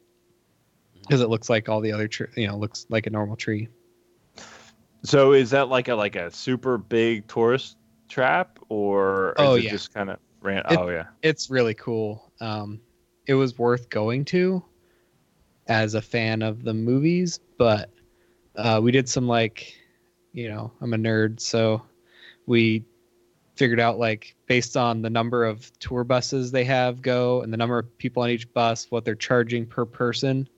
because 1.03 1.21
it 1.21 1.29
looks 1.29 1.49
like 1.51 1.69
all 1.69 1.81
the 1.81 1.93
other 1.93 2.09
tree, 2.09 2.29
you 2.37 2.47
know, 2.47 2.57
looks 2.57 2.87
like 2.89 3.07
a 3.07 3.11
normal 3.11 3.37
tree. 3.37 3.69
So 5.03 5.33
is 5.33 5.51
that 5.51 5.69
like 5.69 5.89
a 5.89 5.95
like 5.95 6.17
a 6.17 6.31
super 6.31 6.79
big 6.79 7.27
tourist 7.29 7.77
trap, 8.09 8.59
or 8.69 9.31
is 9.31 9.35
Oh, 9.39 9.55
it 9.55 9.65
yeah. 9.65 9.71
just 9.71 9.93
kind 9.93 10.11
of 10.11 10.19
ran? 10.41 10.59
It- 10.71 10.79
oh 10.79 10.89
yeah. 10.89 11.07
it's 11.23 11.51
really 11.51 11.75
cool. 11.75 12.33
Um, 12.41 12.81
it 13.27 13.35
was 13.35 13.59
worth 13.59 13.89
going 13.91 14.25
to 14.27 14.63
as 15.67 15.95
a 15.95 16.03
fan 16.03 16.43
of 16.43 16.65
the 16.65 16.75
movies, 16.75 17.41
but 17.59 17.91
uh, 18.57 18.81
we 18.83 18.93
did 18.93 19.09
some 19.09 19.27
like, 19.27 19.75
you 20.33 20.49
know, 20.49 20.71
I'm 20.81 20.95
a 20.95 20.97
nerd, 20.97 21.41
so 21.41 21.83
we 22.47 22.85
figured 23.57 23.81
out 23.81 23.99
like 23.99 24.35
based 24.47 24.77
on 24.77 25.01
the 25.01 25.11
number 25.11 25.45
of 25.45 25.71
tour 25.79 26.03
buses 26.03 26.51
they 26.51 26.65
have 26.65 27.01
go 27.01 27.43
and 27.43 27.53
the 27.53 27.57
number 27.57 27.79
of 27.79 27.99
people 27.99 28.23
on 28.23 28.31
each 28.31 28.53
bus, 28.53 28.91
what 28.91 29.05
they're 29.05 29.15
charging 29.15 29.65
per 29.65 29.85
person, 29.85 30.49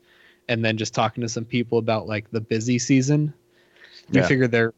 and 0.48 0.64
then 0.64 0.76
just 0.76 0.94
talking 0.94 1.20
to 1.20 1.28
some 1.28 1.44
people 1.44 1.78
about 1.78 2.06
like 2.06 2.30
the 2.30 2.40
busy 2.40 2.78
season. 2.78 3.32
We 4.10 4.20
Yeah. 4.20 4.26
figured 4.26 4.50
they're 4.50 4.74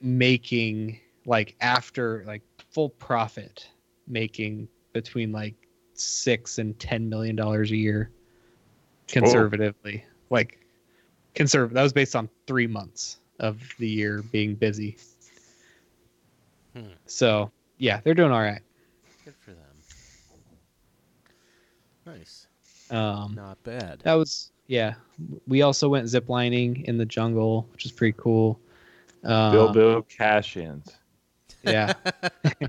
making 0.00 0.98
like 1.24 1.54
after 1.60 2.24
like 2.26 2.42
full 2.70 2.90
profit 2.90 3.68
making 4.06 4.68
between 4.92 5.32
like 5.32 5.54
six 5.94 6.58
and 6.58 6.78
ten 6.78 7.08
million 7.08 7.36
dollars 7.36 7.70
a 7.70 7.76
year 7.76 8.10
conservatively 9.12 10.04
like 10.30 10.58
conservative 11.34 11.74
that 11.74 11.82
was 11.82 11.92
based 11.92 12.16
on 12.16 12.28
three 12.46 12.66
months 12.66 13.18
of 13.38 13.60
the 13.78 13.88
year 13.88 14.22
being 14.32 14.54
busy 14.54 14.96
Hmm. 16.74 16.86
so 17.06 17.50
yeah 17.78 18.00
they're 18.02 18.14
doing 18.14 18.32
all 18.32 18.40
right 18.40 18.62
good 19.24 19.34
for 19.40 19.50
them. 19.52 19.58
Nice. 22.06 22.46
um 22.90 23.34
Not 23.34 23.62
bad. 23.62 24.00
that 24.04 24.14
was 24.14 24.50
Yeah, 24.66 24.94
we 25.46 25.62
also 25.62 25.88
went 25.88 26.06
ziplining 26.06 26.84
in 26.84 26.96
the 26.98 27.04
jungle, 27.04 27.68
which 27.72 27.84
is 27.84 27.92
pretty 27.92 28.16
cool. 28.18 28.58
Um, 29.24 29.52
Bilbo 29.52 30.02
cash 30.02 30.56
ins. 30.56 30.88
Yeah. 31.62 31.92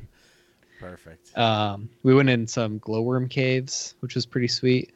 Perfect. 0.79 1.35
Um, 1.37 1.89
we 2.03 2.13
went 2.13 2.29
in 2.29 2.45
some 2.45 2.77
glowworm 2.79 3.29
caves, 3.29 3.95
which 4.01 4.15
was 4.15 4.25
pretty 4.25 4.49
sweet. 4.49 4.91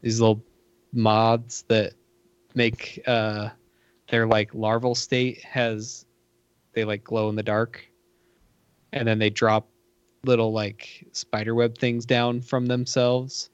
These 0.00 0.20
little 0.20 0.40
mods 0.94 1.64
that 1.68 1.94
make 2.54 3.02
uh, 3.06 3.50
their 4.08 4.26
like 4.26 4.54
larval 4.54 4.94
state 4.94 5.42
has 5.44 6.06
they 6.72 6.84
like 6.84 7.04
glow 7.04 7.28
in 7.28 7.36
the 7.36 7.42
dark, 7.42 7.84
and 8.92 9.06
then 9.06 9.18
they 9.18 9.30
drop 9.30 9.68
little 10.24 10.52
like 10.52 11.06
spider 11.12 11.54
web 11.54 11.76
things 11.76 12.06
down 12.06 12.40
from 12.40 12.66
themselves, 12.66 13.50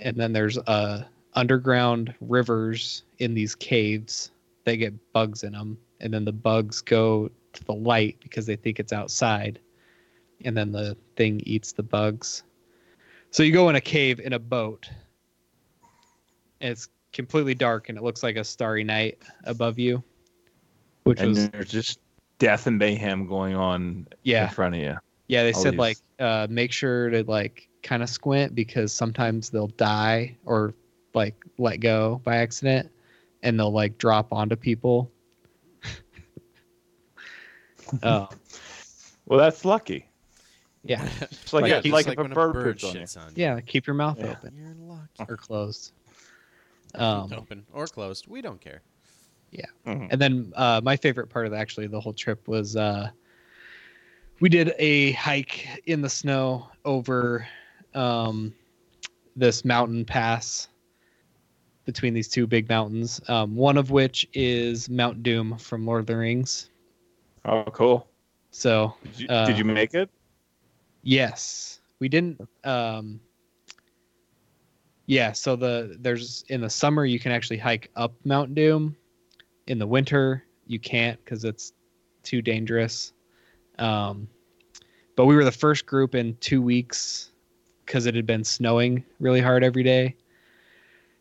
and 0.00 0.16
then 0.16 0.32
there's 0.32 0.58
uh 0.58 1.04
underground 1.34 2.14
rivers 2.20 3.04
in 3.18 3.34
these 3.34 3.54
caves 3.54 4.32
that 4.64 4.76
get 4.76 5.12
bugs 5.12 5.44
in 5.44 5.52
them, 5.52 5.78
and 6.00 6.12
then 6.12 6.24
the 6.24 6.32
bugs 6.32 6.80
go 6.80 7.30
to 7.52 7.64
the 7.64 7.74
light 7.74 8.16
because 8.20 8.46
they 8.46 8.56
think 8.56 8.80
it's 8.80 8.92
outside. 8.92 9.58
And 10.44 10.56
then 10.56 10.72
the 10.72 10.96
thing 11.16 11.42
eats 11.44 11.72
the 11.72 11.82
bugs. 11.82 12.44
So 13.30 13.42
you 13.42 13.52
go 13.52 13.68
in 13.68 13.76
a 13.76 13.80
cave 13.80 14.20
in 14.20 14.32
a 14.32 14.38
boat, 14.38 14.88
it's 16.60 16.88
completely 17.12 17.54
dark, 17.54 17.88
and 17.88 17.98
it 17.98 18.04
looks 18.04 18.22
like 18.22 18.36
a 18.36 18.44
starry 18.44 18.84
night 18.84 19.18
above 19.44 19.78
you, 19.78 20.02
which 21.04 21.20
And 21.20 21.30
was 21.30 21.48
there's 21.50 21.70
just 21.70 21.98
death 22.38 22.66
and 22.66 22.78
mayhem 22.78 23.26
going 23.26 23.54
on 23.54 24.06
yeah, 24.22 24.44
in 24.44 24.50
front 24.50 24.74
of 24.74 24.80
you. 24.80 24.96
yeah. 25.28 25.42
They 25.42 25.52
all 25.52 25.62
said 25.62 25.72
these- 25.74 25.78
like 25.78 25.96
uh, 26.18 26.46
make 26.50 26.72
sure 26.72 27.10
to 27.10 27.22
like 27.24 27.68
kind 27.82 28.02
of 28.02 28.08
squint 28.10 28.54
because 28.54 28.92
sometimes 28.92 29.50
they'll 29.50 29.66
die 29.68 30.36
or 30.44 30.74
like 31.14 31.34
let 31.58 31.78
go 31.80 32.20
by 32.24 32.36
accident, 32.36 32.90
and 33.42 33.58
they'll 33.58 33.72
like 33.72 33.98
drop 33.98 34.32
onto 34.32 34.56
people. 34.56 35.10
Oh 38.04 38.28
Well, 39.26 39.38
that's 39.40 39.64
lucky. 39.64 40.06
yeah, 40.84 41.08
It's 41.22 41.52
like, 41.52 41.62
Like- 41.62 41.72
a, 41.72 41.78
it's 41.78 41.86
like, 41.88 42.06
like 42.06 42.12
if 42.14 42.18
a 42.18 42.22
when 42.22 42.32
bird, 42.32 42.54
pooped 42.80 42.84
on 42.84 42.94
you. 42.94 43.00
shits 43.00 43.16
on 43.18 43.28
you. 43.34 43.42
yeah. 43.42 43.60
Keep 43.60 43.86
your 43.86 43.94
mouth 43.94 44.16
Yeah. 44.18 44.30
open 44.30 44.54
You're 44.56 44.74
lucky. 44.88 45.32
or 45.32 45.36
closed. 45.36 45.92
Um, 46.94 47.32
Open 47.32 47.66
or 47.72 47.86
closed. 47.86 48.26
We 48.26 48.40
don't 48.42 48.60
care. 48.60 48.82
Mhm. 49.86 50.08
And 50.10 50.20
then 50.20 50.52
uh, 50.56 50.80
my 50.84 50.96
favorite 50.96 51.28
part 51.28 51.46
of 51.46 51.52
actually 51.52 51.86
the 51.86 52.00
whole 52.00 52.12
trip 52.12 52.46
was 52.46 52.76
uh, 52.76 53.10
we 54.40 54.48
did 54.48 54.72
a 54.78 55.12
hike 55.12 55.66
in 55.86 56.00
the 56.02 56.08
snow 56.08 56.68
over 56.84 57.46
um, 57.94 58.54
this 59.36 59.64
mountain 59.64 60.04
pass 60.04 60.68
between 61.86 62.14
these 62.14 62.28
two 62.28 62.46
big 62.46 62.68
mountains. 62.68 63.20
Um, 63.28 63.56
one 63.56 63.76
of 63.76 63.90
which 63.90 64.28
is 64.34 64.88
Mount 64.90 65.22
Doom 65.22 65.56
from 65.58 65.86
Lord 65.86 66.00
of 66.00 66.06
the 66.06 66.16
Rings. 66.16 66.70
Oh, 67.44 67.64
cool. 67.72 68.06
So 68.50 68.94
Did 69.04 69.20
you, 69.20 69.28
Uh, 69.28 69.46
did 69.46 69.58
you 69.58 69.64
make 69.64 69.94
it? 69.94 70.10
yes, 71.02 71.80
we 72.00 72.08
didn't. 72.08 72.40
Um, 72.64 73.20
yeah, 75.10 75.32
so 75.32 75.56
the 75.56 75.96
there's 75.98 76.44
in 76.50 76.60
the 76.60 76.70
summer 76.70 77.04
you 77.04 77.18
can 77.18 77.32
actually 77.32 77.56
hike 77.56 77.90
up 77.96 78.14
Mount 78.24 78.54
Doom. 78.54 78.94
In 79.66 79.80
the 79.80 79.86
winter 79.86 80.44
you 80.68 80.78
can't 80.78 81.18
because 81.24 81.44
it's 81.44 81.72
too 82.22 82.40
dangerous. 82.40 83.12
Um, 83.80 84.28
but 85.16 85.26
we 85.26 85.34
were 85.34 85.42
the 85.42 85.50
first 85.50 85.84
group 85.84 86.14
in 86.14 86.36
two 86.36 86.62
weeks 86.62 87.32
because 87.84 88.06
it 88.06 88.14
had 88.14 88.24
been 88.24 88.44
snowing 88.44 89.04
really 89.18 89.40
hard 89.40 89.64
every 89.64 89.82
day. 89.82 90.14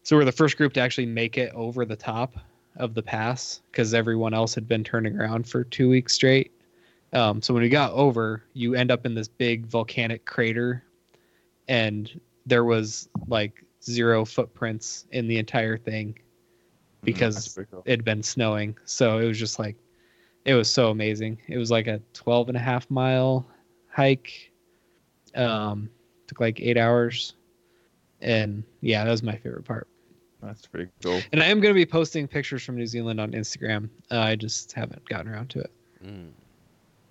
So 0.04 0.16
we're 0.16 0.24
the 0.24 0.32
first 0.32 0.56
group 0.56 0.74
to 0.74 0.82
actually 0.82 1.08
make 1.08 1.40
it 1.40 1.52
over 1.56 1.84
the 1.84 1.96
top 1.96 2.36
of 2.76 2.94
the 2.94 3.02
pass 3.02 3.62
because 3.72 3.96
everyone 3.96 4.36
else 4.36 4.54
had 4.54 4.68
been 4.68 4.84
turning 4.84 5.20
around 5.20 5.48
for 5.48 5.64
two 5.64 5.90
weeks 5.90 6.14
straight. 6.14 6.52
Um, 7.14 7.42
so 7.42 7.56
when 7.56 7.64
we 7.64 7.70
got 7.70 7.92
over, 7.94 8.44
you 8.54 8.76
end 8.76 8.92
up 8.92 9.08
in 9.08 9.16
this 9.16 9.28
big 9.28 9.66
volcanic 9.66 10.26
crater, 10.26 10.84
and 11.68 12.22
there 12.46 12.64
was 12.64 13.10
like 13.28 13.64
zero 13.84 14.26
footprints 14.26 15.06
in 15.12 15.28
the 15.28 15.38
entire 15.38 15.78
thing 15.78 16.18
because 17.04 17.36
That's 17.36 17.54
pretty 17.54 17.72
cool. 17.72 17.84
it 17.86 17.92
had 17.92 18.04
been 18.04 18.24
snowing. 18.24 18.78
So 18.86 19.20
it 19.20 19.26
was 19.26 19.40
just 19.40 19.60
like, 19.60 19.76
it 20.46 20.54
was 20.54 20.70
so 20.70 20.90
amazing. 20.90 21.40
It 21.48 21.58
was 21.58 21.72
like 21.72 21.88
a 21.88 22.02
12 22.14 22.50
and 22.50 22.58
a 22.58 22.62
half 22.62 22.90
mile 22.90 23.48
hike. 23.90 24.52
Um, 25.36 25.90
took 26.28 26.40
like 26.40 26.60
eight 26.60 26.78
hours. 26.78 27.36
And 28.22 28.64
yeah, 28.82 29.04
that 29.04 29.12
was 29.12 29.24
my 29.24 29.36
favorite 29.36 29.66
part. 29.66 29.88
That's 30.42 30.66
pretty 30.66 30.90
cool. 31.04 31.22
And 31.32 31.44
I 31.44 31.48
am 31.48 31.60
going 31.60 31.74
to 31.74 31.78
be 31.78 31.86
posting 31.86 32.28
pictures 32.28 32.64
from 32.64 32.78
New 32.78 32.86
Zealand 32.86 33.20
on 33.20 33.32
Instagram. 33.32 33.90
Uh, 34.10 34.20
I 34.20 34.36
just 34.36 34.72
haven't 34.72 35.08
gotten 35.10 35.32
around 35.32 35.50
to 35.52 35.60
it. 35.60 35.72
Mm. 36.04 36.32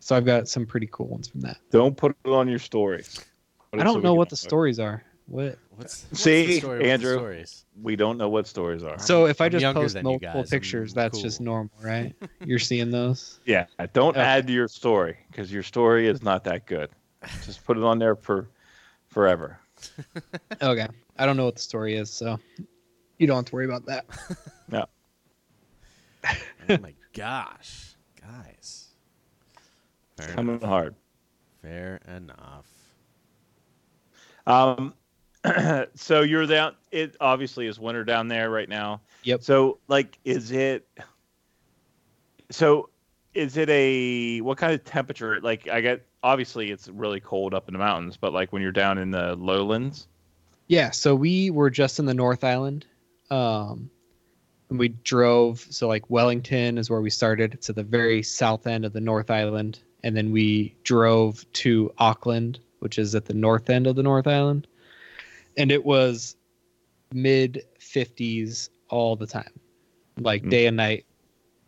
So 0.00 0.16
I've 0.16 0.24
got 0.24 0.48
some 0.48 0.64
pretty 0.64 0.88
cool 0.90 1.06
ones 1.06 1.28
from 1.28 1.42
that. 1.42 1.58
Don't 1.70 1.96
put 1.96 2.16
it 2.24 2.28
on 2.30 2.48
your 2.48 2.58
story. 2.58 3.04
I 3.74 3.82
don't 3.82 4.02
know 4.02 4.14
what 4.14 4.30
the 4.30 4.36
stories 4.36 4.78
are. 4.78 5.04
What? 5.28 5.58
What's, 5.76 6.04
what's 6.10 6.22
See, 6.22 6.46
the 6.46 6.58
story 6.58 6.78
with 6.78 6.86
the 6.86 6.92
Andrew? 6.92 7.16
stories? 7.18 7.64
We 7.82 7.96
don't 7.96 8.16
know 8.16 8.28
what 8.30 8.46
stories 8.46 8.82
are. 8.82 8.98
So 8.98 9.26
if 9.26 9.40
I 9.40 9.46
I'm 9.46 9.52
just 9.52 9.74
post 9.74 10.02
multiple 10.02 10.44
pictures, 10.44 10.92
I'm 10.92 10.96
that's 10.96 11.22
just 11.22 11.40
normal, 11.40 11.70
right? 11.82 12.14
You're 12.40 12.58
seeing 12.58 12.90
those. 12.90 13.38
Yeah, 13.44 13.66
don't 13.92 14.10
Okay. 14.16 14.20
add 14.20 14.46
to 14.46 14.52
your 14.52 14.68
story 14.68 15.18
because 15.30 15.52
your 15.52 15.62
story 15.62 16.08
is 16.08 16.22
not 16.22 16.44
that 16.44 16.66
good. 16.66 16.90
Just 17.44 17.64
put 17.64 17.76
it 17.76 17.84
on 17.84 17.98
there 17.98 18.16
for 18.16 18.48
forever. 19.08 19.60
Okay. 20.60 20.88
I 21.16 21.26
don't 21.26 21.36
know 21.36 21.44
what 21.44 21.54
the 21.56 21.62
story 21.62 21.94
is, 21.94 22.10
so 22.10 22.38
you 23.18 23.26
don't 23.28 23.36
have 23.36 23.44
to 23.46 23.54
worry 23.54 23.64
about 23.66 23.86
that. 23.86 24.06
No. 24.70 24.84
oh 26.68 26.78
my 26.78 26.92
gosh, 27.14 27.94
guys. 28.20 28.88
Fair 30.16 30.26
Coming 30.28 30.56
enough. 30.56 30.68
hard. 30.68 30.94
Fair 31.62 32.00
enough. 32.06 32.66
Um, 34.46 34.94
so 35.94 36.22
you're 36.22 36.46
down. 36.46 36.74
It 36.90 37.16
obviously 37.20 37.66
is 37.66 37.78
winter 37.78 38.04
down 38.04 38.28
there 38.28 38.50
right 38.50 38.68
now. 38.68 39.00
Yep. 39.24 39.42
So 39.42 39.78
like, 39.88 40.18
is 40.24 40.50
it? 40.50 40.88
So, 42.50 42.88
is 43.34 43.56
it 43.56 43.68
a 43.68 44.40
what 44.40 44.58
kind 44.58 44.72
of 44.72 44.84
temperature? 44.84 45.40
Like, 45.40 45.68
I 45.68 45.80
get 45.80 46.06
obviously 46.22 46.70
it's 46.70 46.88
really 46.88 47.20
cold 47.20 47.54
up 47.54 47.68
in 47.68 47.74
the 47.74 47.78
mountains, 47.78 48.16
but 48.16 48.32
like 48.32 48.52
when 48.52 48.62
you're 48.62 48.72
down 48.72 48.98
in 48.98 49.10
the 49.10 49.36
lowlands. 49.36 50.08
Yeah, 50.66 50.90
so 50.90 51.14
we 51.14 51.50
were 51.50 51.70
just 51.70 51.98
in 51.98 52.06
the 52.06 52.14
North 52.14 52.44
Island. 52.44 52.86
Um 53.30 53.90
and 54.70 54.78
we 54.78 54.88
drove 54.88 55.60
so 55.70 55.88
like 55.88 56.10
Wellington 56.10 56.78
is 56.78 56.90
where 56.90 57.00
we 57.00 57.10
started. 57.10 57.54
It's 57.54 57.70
at 57.70 57.76
the 57.76 57.82
very 57.82 58.22
south 58.22 58.66
end 58.66 58.84
of 58.84 58.92
the 58.92 59.00
North 59.00 59.30
Island. 59.30 59.78
And 60.02 60.16
then 60.16 60.30
we 60.30 60.74
drove 60.84 61.50
to 61.54 61.92
Auckland, 61.98 62.60
which 62.80 62.98
is 62.98 63.14
at 63.14 63.24
the 63.24 63.34
north 63.34 63.70
end 63.70 63.86
of 63.86 63.96
the 63.96 64.02
North 64.02 64.26
Island. 64.26 64.66
And 65.58 65.70
it 65.70 65.84
was 65.84 66.36
mid 67.12 67.64
50s 67.80 68.70
all 68.88 69.16
the 69.16 69.26
time. 69.26 69.52
Like 70.20 70.42
Hmm. 70.42 70.48
day 70.48 70.66
and 70.66 70.76
night. 70.76 71.04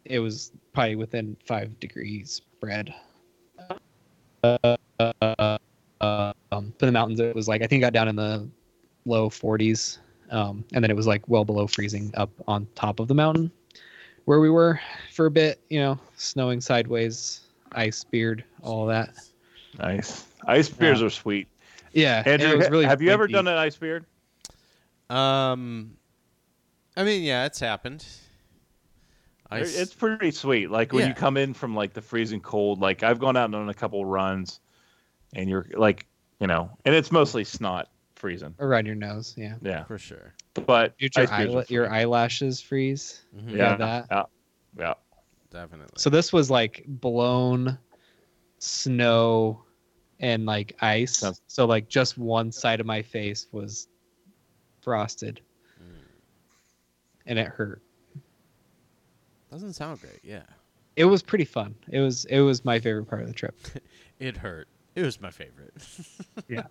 It 0.07 0.21
was 0.21 0.53
probably 0.73 0.97
within 0.97 1.37
5 1.45 1.79
degrees 1.79 2.41
spread. 2.57 2.95
Uh, 4.43 4.77
uh, 5.01 5.59
um, 6.01 6.33
in 6.81 6.87
the 6.87 6.93
mountains, 6.93 7.21
it 7.21 7.35
was 7.35 7.49
like 7.49 7.63
I 7.63 7.67
think 7.67 7.81
it 7.81 7.85
got 7.85 7.93
down 7.93 8.09
in 8.09 8.17
the 8.17 8.49
low 9.05 9.29
40s, 9.29 9.99
um, 10.31 10.65
and 10.73 10.83
then 10.83 10.91
it 10.91 10.97
was 10.97 11.07
like 11.07 11.29
well 11.29 11.45
below 11.45 11.67
freezing 11.67 12.11
up 12.15 12.31
on 12.49 12.67
top 12.75 13.01
of 13.01 13.09
the 13.09 13.15
mountain 13.15 13.51
where 14.25 14.41
we 14.41 14.51
were 14.51 14.81
for 15.13 15.27
a 15.27 15.31
bit. 15.31 15.61
You 15.69 15.81
know, 15.81 15.99
snowing 16.17 16.61
sideways, 16.61 17.41
ice 17.73 18.05
beard, 18.05 18.45
all 18.63 18.87
that. 18.87 19.11
Nice. 19.79 20.27
Ice 20.47 20.69
beers 20.69 21.03
are 21.03 21.11
sweet. 21.11 21.49
Yeah, 21.93 22.23
Andrew, 22.27 22.51
it 22.51 22.59
was 22.59 22.71
really 22.71 22.87
have 22.87 23.03
you 23.03 23.11
ever 23.11 23.23
windy. 23.25 23.35
done 23.35 23.49
an 23.49 23.57
ice 23.57 23.77
beard? 23.77 24.07
Um, 25.09 25.97
I 26.97 27.05
mean, 27.05 27.23
yeah, 27.23 27.47
it's 27.47 27.59
happened. 27.61 28.07
I 29.51 29.61
s- 29.61 29.77
It's 29.77 29.95
pretty 29.95 30.31
sweet. 30.31 30.71
Like 30.71 30.93
when 30.93 31.03
Yeah. 31.03 31.09
you 31.09 31.15
come 31.15 31.37
in 31.37 31.55
from 31.55 31.75
like 31.75 31.93
the 31.93 32.03
freezing 32.03 32.41
cold. 32.41 32.81
Like 32.81 33.03
I've 33.03 33.19
gone 33.19 33.37
out 33.37 33.53
on 33.55 33.69
a 33.69 33.75
couple 33.75 34.05
runs, 34.05 34.61
and 35.35 35.49
you're 35.51 35.67
like, 35.75 36.07
you 36.39 36.47
know, 36.47 36.71
and 36.85 36.95
it's 36.95 37.11
mostly 37.11 37.43
snot 37.45 37.89
freezing. 38.15 38.55
around 38.61 38.87
your 38.87 38.95
nose. 38.95 39.35
Yeah, 39.37 39.57
Yeah, 39.63 39.85
for 39.85 39.99
sure. 39.99 40.35
but 40.67 40.97
Did 40.99 41.17
your 41.17 41.27
ice 41.33 41.49
beers 41.53 41.71
your 41.71 41.91
eyelashes 41.91 42.61
freeze. 42.61 43.23
Mhm, 43.37 43.57
yeah, 43.57 43.77
that. 43.77 44.07
yeah, 44.11 44.23
yeah. 44.79 44.95
definitely. 45.51 45.95
So 45.97 46.11
this 46.11 46.33
was 46.33 46.51
like 46.51 46.85
blown 46.87 47.77
snow 48.61 49.65
and 50.21 50.47
like 50.47 50.77
ice. 50.81 51.19
Sounds- 51.19 51.41
So 51.49 51.67
like 51.67 51.89
just 51.89 52.17
one 52.19 52.53
side 52.53 52.79
of 52.81 52.87
my 52.87 53.03
face 53.03 53.47
was 53.53 53.89
frosted, 54.83 55.41
Mm. 55.83 56.05
and 57.27 57.39
it 57.39 57.47
hurt. 57.49 57.83
Doesn't 59.51 59.73
sound 59.73 60.01
great. 60.01 60.21
Yeah, 60.23 60.43
It 60.97 61.05
was 61.07 61.23
pretty 61.23 61.45
fun. 61.45 61.75
It 61.91 61.99
was 62.01 62.25
it 62.27 62.41
was 62.41 62.65
my 62.65 62.79
favorite 62.79 63.07
part 63.07 63.23
of 63.23 63.29
the 63.29 63.35
trip. 63.35 63.57
it 64.21 64.37
hurt. 64.37 64.69
It 64.95 65.03
was 65.03 65.21
my 65.21 65.31
favorite. 65.31 65.75
Yeah. 66.49 66.67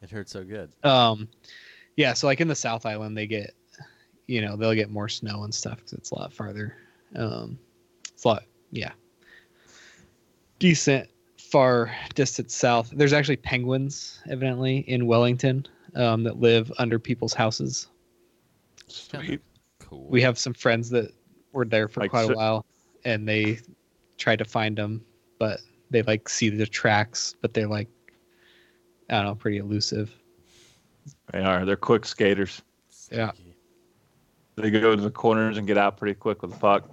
It 0.00 0.10
hurt 0.10 0.28
so 0.28 0.44
good. 0.44 0.70
Um, 0.84 1.28
yeah. 1.96 2.12
So 2.14 2.26
like 2.28 2.40
in 2.40 2.46
the 2.48 2.54
South 2.54 2.86
Island, 2.86 3.16
they 3.16 3.26
get 3.26 3.54
you 4.26 4.40
know 4.40 4.56
they'll 4.56 4.74
get 4.74 4.90
more 4.90 5.08
snow 5.08 5.44
and 5.44 5.54
stuff 5.54 5.78
because 5.78 5.92
it's 5.94 6.10
a 6.10 6.14
lot 6.14 6.32
farther. 6.32 6.76
Um, 7.16 7.58
it's 8.04 8.24
a 8.24 8.28
lot, 8.28 8.44
yeah, 8.70 8.92
decent 10.58 11.08
far 11.50 11.94
distant 12.14 12.50
south. 12.50 12.90
There's 12.94 13.12
actually 13.12 13.36
penguins, 13.36 14.20
evidently, 14.28 14.78
in 14.80 15.06
Wellington 15.06 15.66
um, 15.94 16.24
that 16.24 16.38
live 16.38 16.70
under 16.78 16.98
people's 16.98 17.34
houses. 17.34 17.88
Sweet. 18.88 19.40
Cool. 19.78 20.06
We 20.08 20.20
have 20.22 20.38
some 20.38 20.54
friends 20.54 20.90
that 20.90 21.12
were 21.52 21.64
there 21.64 21.88
for 21.88 22.00
Like 22.00 22.10
quite 22.10 22.26
so- 22.26 22.32
a 22.32 22.36
while, 22.36 22.66
and 23.04 23.26
they 23.26 23.60
tried 24.18 24.38
to 24.40 24.44
find 24.44 24.76
them, 24.76 25.04
but 25.38 25.60
they 25.90 26.02
like 26.02 26.28
see 26.28 26.50
the 26.50 26.66
tracks, 26.66 27.34
but 27.40 27.54
they're 27.54 27.68
like, 27.68 27.88
I 29.08 29.16
don't 29.16 29.24
know, 29.24 29.34
pretty 29.34 29.58
elusive. 29.58 30.14
They 31.32 31.40
are. 31.40 31.64
They're 31.64 31.76
quick 31.76 32.04
skaters. 32.04 32.60
Yeah. 33.10 33.32
They 34.56 34.70
go 34.70 34.94
to 34.94 35.00
the 35.00 35.10
corners 35.10 35.56
and 35.56 35.66
get 35.66 35.78
out 35.78 35.96
pretty 35.96 36.14
quick 36.14 36.42
with 36.42 36.50
the 36.52 36.58
puck. 36.58 36.90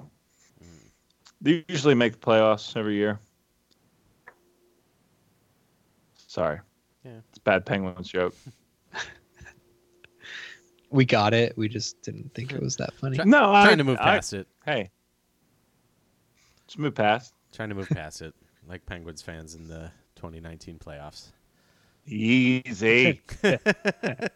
They 1.42 1.66
usually 1.68 1.96
make 1.96 2.14
the 2.14 2.20
playoffs 2.20 2.78
every 2.78 2.96
year. 2.96 3.20
Sorry. 6.36 6.60
Yeah. 7.06 7.20
It's 7.30 7.38
a 7.38 7.42
bad 7.42 7.66
Penguins 7.66 8.10
joke. 8.10 8.36
We 10.92 11.04
got 11.04 11.34
it. 11.34 11.58
We 11.58 11.68
just 11.68 12.02
didn't 12.04 12.34
think 12.34 12.54
it 12.54 12.62
was 12.62 12.76
that 12.78 12.94
funny. 12.94 13.16
Try- 13.18 13.26
No, 13.26 13.40
Trying 13.40 13.68
I, 13.68 13.76
to 13.76 13.84
move 13.84 13.98
I- 14.00 14.16
past 14.16 14.34
it. 14.34 14.48
hey, 14.66 14.92
just 16.68 16.78
move 16.80 16.96
past. 16.96 17.34
Trying 17.52 17.70
to 17.70 17.76
move 17.76 17.90
past 17.90 18.22
it, 18.22 18.34
like 18.68 18.86
Penguins 18.86 19.22
fans 19.22 19.56
in 19.56 19.68
the 19.68 19.92
2019 20.16 20.78
playoffs. 20.80 21.32
Easy. 22.06 23.20
I 23.44 24.30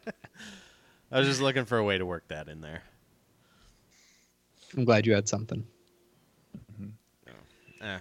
was 1.11 1.27
just 1.27 1.39
looking 1.39 1.63
for 1.65 1.77
a 1.77 1.83
way 1.83 1.97
to 1.97 2.05
work 2.05 2.27
that 2.29 2.49
in 2.49 2.59
there. 2.61 2.81
I'm 4.75 4.83
glad 4.85 5.05
you 5.05 5.13
had 5.13 5.29
something. 5.29 5.65
Eh. 7.81 7.99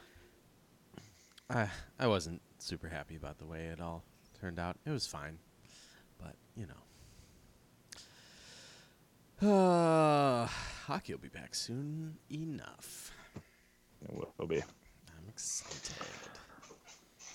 I 1.50 1.68
I 2.00 2.06
wasn't 2.08 2.40
super 2.68 2.88
happy 2.88 3.16
about 3.16 3.38
the 3.38 3.46
way 3.46 3.66
it 3.66 3.80
all 3.80 4.04
turned 4.38 4.58
out. 4.58 4.76
It 4.84 4.90
was 4.90 5.06
fine, 5.06 5.38
but 6.18 6.34
you 6.54 6.66
know, 9.40 9.48
uh, 9.50 10.46
hockey 10.86 11.14
will 11.14 11.20
be 11.20 11.28
back 11.28 11.54
soon 11.54 12.16
enough. 12.30 13.12
It 14.02 14.14
will 14.38 14.46
be. 14.46 14.58
I'm 14.58 15.28
excited. 15.28 15.96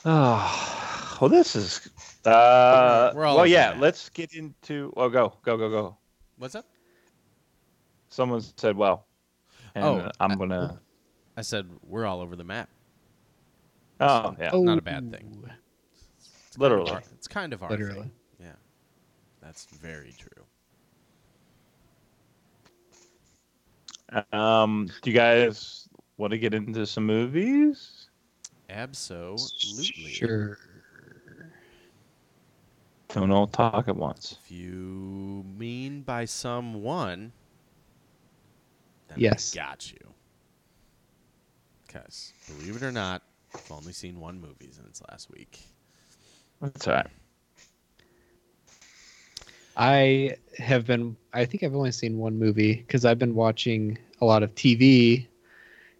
Oh, 0.05 1.17
well, 1.19 1.29
this 1.29 1.55
is. 1.55 1.89
Uh, 2.25 3.11
We're 3.15 3.25
all 3.25 3.37
well, 3.37 3.47
yeah. 3.47 3.71
that. 3.71 3.79
Let's 3.79 4.09
get 4.09 4.33
into. 4.33 4.93
Oh, 4.95 5.09
go, 5.09 5.33
go, 5.43 5.57
go, 5.57 5.69
go. 5.69 5.97
What's 6.37 6.55
up? 6.55 6.65
Someone 8.09 8.41
said, 8.57 8.77
"Well," 8.77 9.07
and 9.73 9.83
Oh, 9.83 10.11
I'm 10.19 10.31
I- 10.33 10.35
gonna. 10.35 10.79
I 11.35 11.41
said 11.41 11.67
we're 11.81 12.05
all 12.05 12.21
over 12.21 12.35
the 12.35 12.43
map. 12.43 12.69
Oh, 14.05 14.35
yeah. 14.39 14.51
Not 14.53 14.77
a 14.77 14.81
bad 14.81 15.11
thing. 15.11 15.43
Ooh, 15.43 15.49
It's 16.47 16.57
kind 16.57 16.57
of 16.57 16.61
Literally. 16.61 16.91
our- 16.91 17.03
it's 17.13 17.27
kind 17.27 17.53
of 17.53 17.63
our 17.63 17.69
Literally. 17.69 18.01
thing. 18.01 18.11
Yeah, 18.39 18.55
that's 19.41 19.65
very 19.65 20.13
true. 20.17 20.29
Um, 24.31 24.89
do 25.01 25.09
you 25.09 25.15
guys 25.15 25.87
want 26.17 26.31
to 26.31 26.37
get 26.37 26.53
into 26.53 26.85
some 26.85 27.05
movies? 27.05 28.09
Absolutely. 28.69 29.83
Sure. 30.11 30.57
Don't 33.09 33.31
all 33.31 33.47
talk 33.47 33.87
at 33.87 33.95
once. 33.95 34.37
If 34.43 34.51
you 34.51 35.45
mean 35.57 36.01
by 36.01 36.25
someone, 36.25 37.31
then 39.07 39.19
Yes. 39.19 39.55
I 39.55 39.59
got 39.61 39.91
you. 39.91 39.99
Because 41.85 42.33
believe 42.47 42.75
it 42.75 42.83
or 42.83 42.91
not, 42.91 43.21
I've 43.55 43.71
only 43.71 43.93
seen 43.93 44.19
one 44.19 44.39
movie 44.39 44.69
since 44.71 45.01
last 45.09 45.29
week. 45.31 45.59
That's 46.61 46.87
all 46.87 46.93
right. 46.95 47.07
I 49.75 50.37
have 50.57 50.85
been. 50.85 51.15
I 51.33 51.45
think 51.45 51.63
I've 51.63 51.75
only 51.75 51.91
seen 51.91 52.17
one 52.17 52.37
movie 52.37 52.75
because 52.75 53.05
I've 53.05 53.19
been 53.19 53.35
watching 53.35 53.97
a 54.21 54.25
lot 54.25 54.43
of 54.43 54.53
TV. 54.55 55.27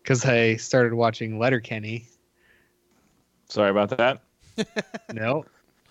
Because 0.02 0.26
I 0.26 0.58
started 0.58 0.94
watching 0.94 1.40
Letterkenny. 1.40 2.06
Sorry 3.50 3.70
about 3.70 3.90
that. 3.98 4.22
no, 5.14 5.46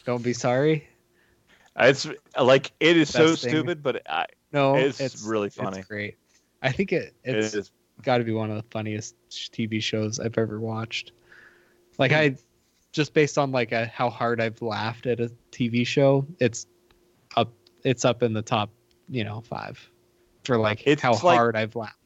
don't 0.04 0.22
be 0.22 0.32
sorry. 0.34 0.86
It's 1.78 2.06
like 2.38 2.72
it 2.80 2.96
is 2.96 3.08
so 3.08 3.28
thing. 3.28 3.50
stupid, 3.50 3.82
but 3.82 4.02
I, 4.08 4.26
No, 4.52 4.74
It's 4.76 5.22
really 5.24 5.48
funny. 5.48 5.78
It's 5.78 5.88
great. 5.88 6.18
I 6.62 6.70
think 6.70 6.92
it. 6.92 7.14
it 7.24 7.36
It's 7.36 7.54
is. 7.54 7.72
got 8.02 8.18
to 8.18 8.24
be 8.24 8.32
one 8.32 8.50
of 8.50 8.56
the 8.56 8.68
funniest 8.70 9.14
TV 9.30 9.82
shows 9.82 10.20
I've 10.20 10.36
ever 10.36 10.60
watched. 10.60 11.12
Like 11.98 12.10
Hmm. 12.12 12.16
I, 12.18 12.36
just 12.92 13.14
based 13.14 13.38
on 13.38 13.52
like 13.52 13.72
a, 13.72 13.86
how 13.86 14.10
hard 14.10 14.40
I've 14.40 14.60
laughed 14.60 15.06
at 15.06 15.18
a 15.20 15.30
TV 15.50 15.86
show, 15.86 16.26
it's 16.38 16.66
up. 17.36 17.50
It's 17.84 18.04
up 18.04 18.22
in 18.22 18.32
the 18.32 18.42
top, 18.42 18.70
you 19.08 19.24
know, 19.24 19.40
five 19.40 19.80
for 20.44 20.58
like 20.58 20.82
It's 20.86 21.00
how 21.02 21.12
like- 21.12 21.20
hard 21.38 21.56
I've 21.56 21.74
laughed. 21.76 21.96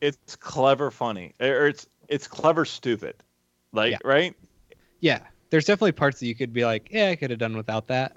It's 0.00 0.36
clever, 0.36 0.90
funny, 0.92 1.34
or 1.40 1.66
it's 1.66 1.88
it's 2.08 2.28
clever, 2.28 2.64
stupid. 2.64 3.16
Like 3.72 3.90
Yeah. 3.92 3.98
right? 4.04 4.34
Yeah, 5.00 5.20
there's 5.50 5.64
definitely 5.64 5.92
parts 5.92 6.20
that 6.20 6.26
you 6.26 6.34
could 6.36 6.52
be 6.52 6.64
like, 6.64 6.88
yeah, 6.92 7.08
I 7.08 7.16
could 7.16 7.30
have 7.30 7.38
done 7.40 7.56
without 7.56 7.88
that, 7.88 8.16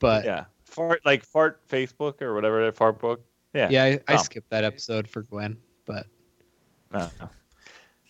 but 0.00 0.24
yeah. 0.24 0.46
Fart 0.64 1.00
like 1.04 1.24
fart 1.24 1.60
Facebook 1.68 2.20
or 2.20 2.34
whatever 2.34 2.64
that 2.64 2.74
fart 2.74 2.98
book. 2.98 3.24
Yeah. 3.54 3.68
yeah, 3.70 3.84
I, 3.84 4.00
I 4.08 4.16
skipped 4.16 4.50
that 4.50 4.64
episode 4.64 5.06
for 5.08 5.22
Gwen, 5.22 5.56
but 5.86 6.06
Uh, 6.92 7.08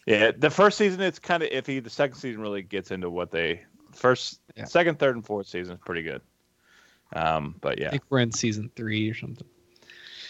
yeah. 0.06 0.30
The 0.36 0.50
first 0.50 0.78
season 0.78 1.00
it's 1.00 1.18
kind 1.18 1.42
of 1.42 1.50
iffy. 1.50 1.82
The 1.82 1.90
second 1.90 2.16
season 2.16 2.40
really 2.40 2.62
gets 2.62 2.90
into 2.90 3.10
what 3.10 3.30
they 3.30 3.62
first, 3.92 4.40
Yeah. 4.56 4.64
second, 4.64 4.98
third, 4.98 5.16
and 5.16 5.24
fourth 5.24 5.46
season 5.46 5.74
is 5.74 5.80
pretty 5.84 6.02
good. 6.02 6.20
Um, 7.14 7.54
but 7.60 7.78
I 7.78 7.82
yeah, 7.82 7.90
think 7.90 8.02
we're 8.10 8.18
in 8.20 8.32
season 8.32 8.70
three 8.74 9.08
or 9.08 9.14
something. 9.14 9.46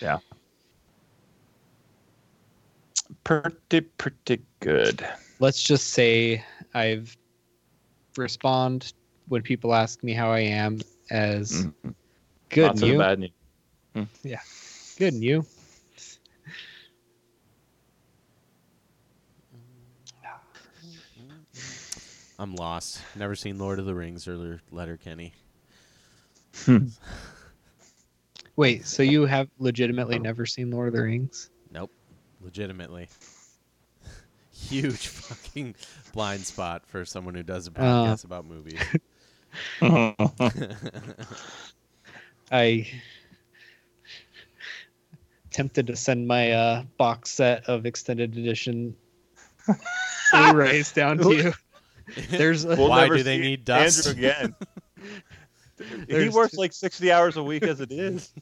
Yeah, 0.02 0.18
pretty 3.24 3.80
pretty 3.82 4.42
good. 4.60 5.06
let's 5.40 5.62
just 5.62 5.88
say 5.90 6.44
I've 6.74 7.16
respond 8.16 8.92
when 9.28 9.42
people 9.42 9.74
ask 9.74 10.02
me 10.02 10.12
how 10.12 10.30
I 10.30 10.40
am 10.40 10.80
as 11.10 11.66
Mhm. 11.66 11.94
good 12.50 12.62
Not 12.62 12.70
and 12.72 12.78
so 12.80 12.86
you, 12.86 12.98
bad. 12.98 13.18
news. 13.20 13.30
Yeah. 14.22 14.40
Good 14.98 15.14
and 15.14 15.22
you. 15.24 15.46
I'm 22.38 22.54
lost. 22.54 23.00
Never 23.14 23.34
seen 23.34 23.58
Lord 23.58 23.78
of 23.78 23.86
the 23.86 23.94
Rings 23.94 24.26
or 24.26 24.36
Letter 24.36 24.60
Letterkenny. 24.70 25.34
Wait, 28.56 28.86
so 28.86 29.02
you 29.02 29.26
have 29.26 29.48
legitimately 29.58 30.18
never 30.18 30.46
seen 30.46 30.70
Lord 30.70 30.88
of 30.88 30.94
the 30.94 31.02
Rings? 31.02 31.50
Nope. 31.72 31.90
Legitimately. 32.40 33.08
Huge 34.52 35.08
fucking 35.08 35.74
blind 36.12 36.40
spot 36.40 36.86
for 36.86 37.04
someone 37.04 37.34
who 37.34 37.42
does 37.42 37.66
a 37.66 37.70
podcast 37.70 38.24
about 38.24 38.44
movies. 38.44 38.80
I 42.50 42.86
tempted 45.50 45.86
to 45.86 45.96
send 45.96 46.26
my 46.26 46.52
uh, 46.52 46.82
box 46.98 47.30
set 47.30 47.64
of 47.68 47.86
extended 47.86 48.36
edition 48.36 48.96
Blu-rays 50.32 50.92
down 50.92 51.18
to 51.18 51.32
you. 51.32 51.52
There's 52.30 52.64
a, 52.64 52.68
We'll 52.76 52.88
Why 52.88 53.08
do 53.08 53.22
they 53.22 53.38
need 53.38 53.64
dust? 53.64 54.06
Andrew 54.06 54.26
again. 54.28 54.54
he 56.08 56.28
works 56.28 56.54
like 56.54 56.72
sixty 56.72 57.10
hours 57.12 57.36
a 57.36 57.42
week 57.42 57.62
as 57.64 57.80
it 57.80 57.90
is. 57.92 58.32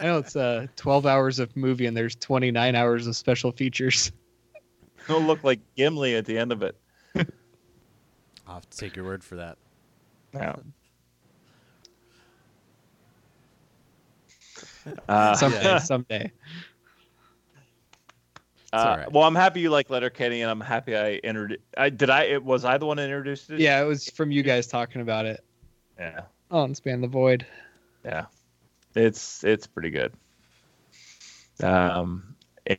I 0.00 0.04
know 0.04 0.18
it's 0.18 0.36
uh, 0.36 0.66
12 0.76 1.04
hours 1.06 1.38
of 1.40 1.56
movie 1.56 1.86
and 1.86 1.96
there's 1.96 2.14
29 2.16 2.76
hours 2.76 3.06
of 3.08 3.16
special 3.16 3.50
features. 3.50 4.12
He'll 5.08 5.20
look 5.20 5.42
like 5.42 5.58
Gimli 5.76 6.14
at 6.14 6.26
the 6.26 6.38
end 6.38 6.52
of 6.52 6.62
it. 6.62 6.76
I'll 8.46 8.54
have 8.54 8.70
to 8.70 8.76
take 8.76 8.94
your 8.94 9.04
word 9.04 9.24
for 9.24 9.36
that. 9.36 9.58
Yeah. 10.32 10.54
Uh, 15.08 15.34
Someday, 15.34 15.62
Yeah. 15.64 15.78
someday. 15.78 16.32
Uh, 18.74 18.78
all 18.88 18.96
right. 18.96 19.12
Well, 19.12 19.24
I'm 19.24 19.34
happy 19.34 19.60
you 19.60 19.70
like 19.70 19.90
Letterkenny, 19.90 20.42
and 20.42 20.50
I'm 20.50 20.60
happy 20.60 20.96
I 20.96 21.14
entered. 21.24 21.58
I 21.76 21.90
did. 21.90 22.10
I 22.10 22.24
it 22.24 22.42
was 22.44 22.64
I 22.64 22.78
the 22.78 22.86
one 22.86 22.96
that 22.96 23.04
introduced 23.04 23.50
it. 23.50 23.60
Yeah, 23.60 23.80
it 23.82 23.84
was 23.86 24.08
from 24.10 24.30
you 24.30 24.42
guys 24.42 24.66
talking 24.66 25.00
about 25.00 25.26
it 25.26 25.44
Yeah. 25.98 26.22
on 26.50 26.74
Span 26.74 27.00
the 27.00 27.08
Void. 27.08 27.46
Yeah. 28.04 28.26
It's 28.94 29.42
it's 29.44 29.66
pretty 29.66 29.90
good. 29.90 30.12
Um 31.62 32.34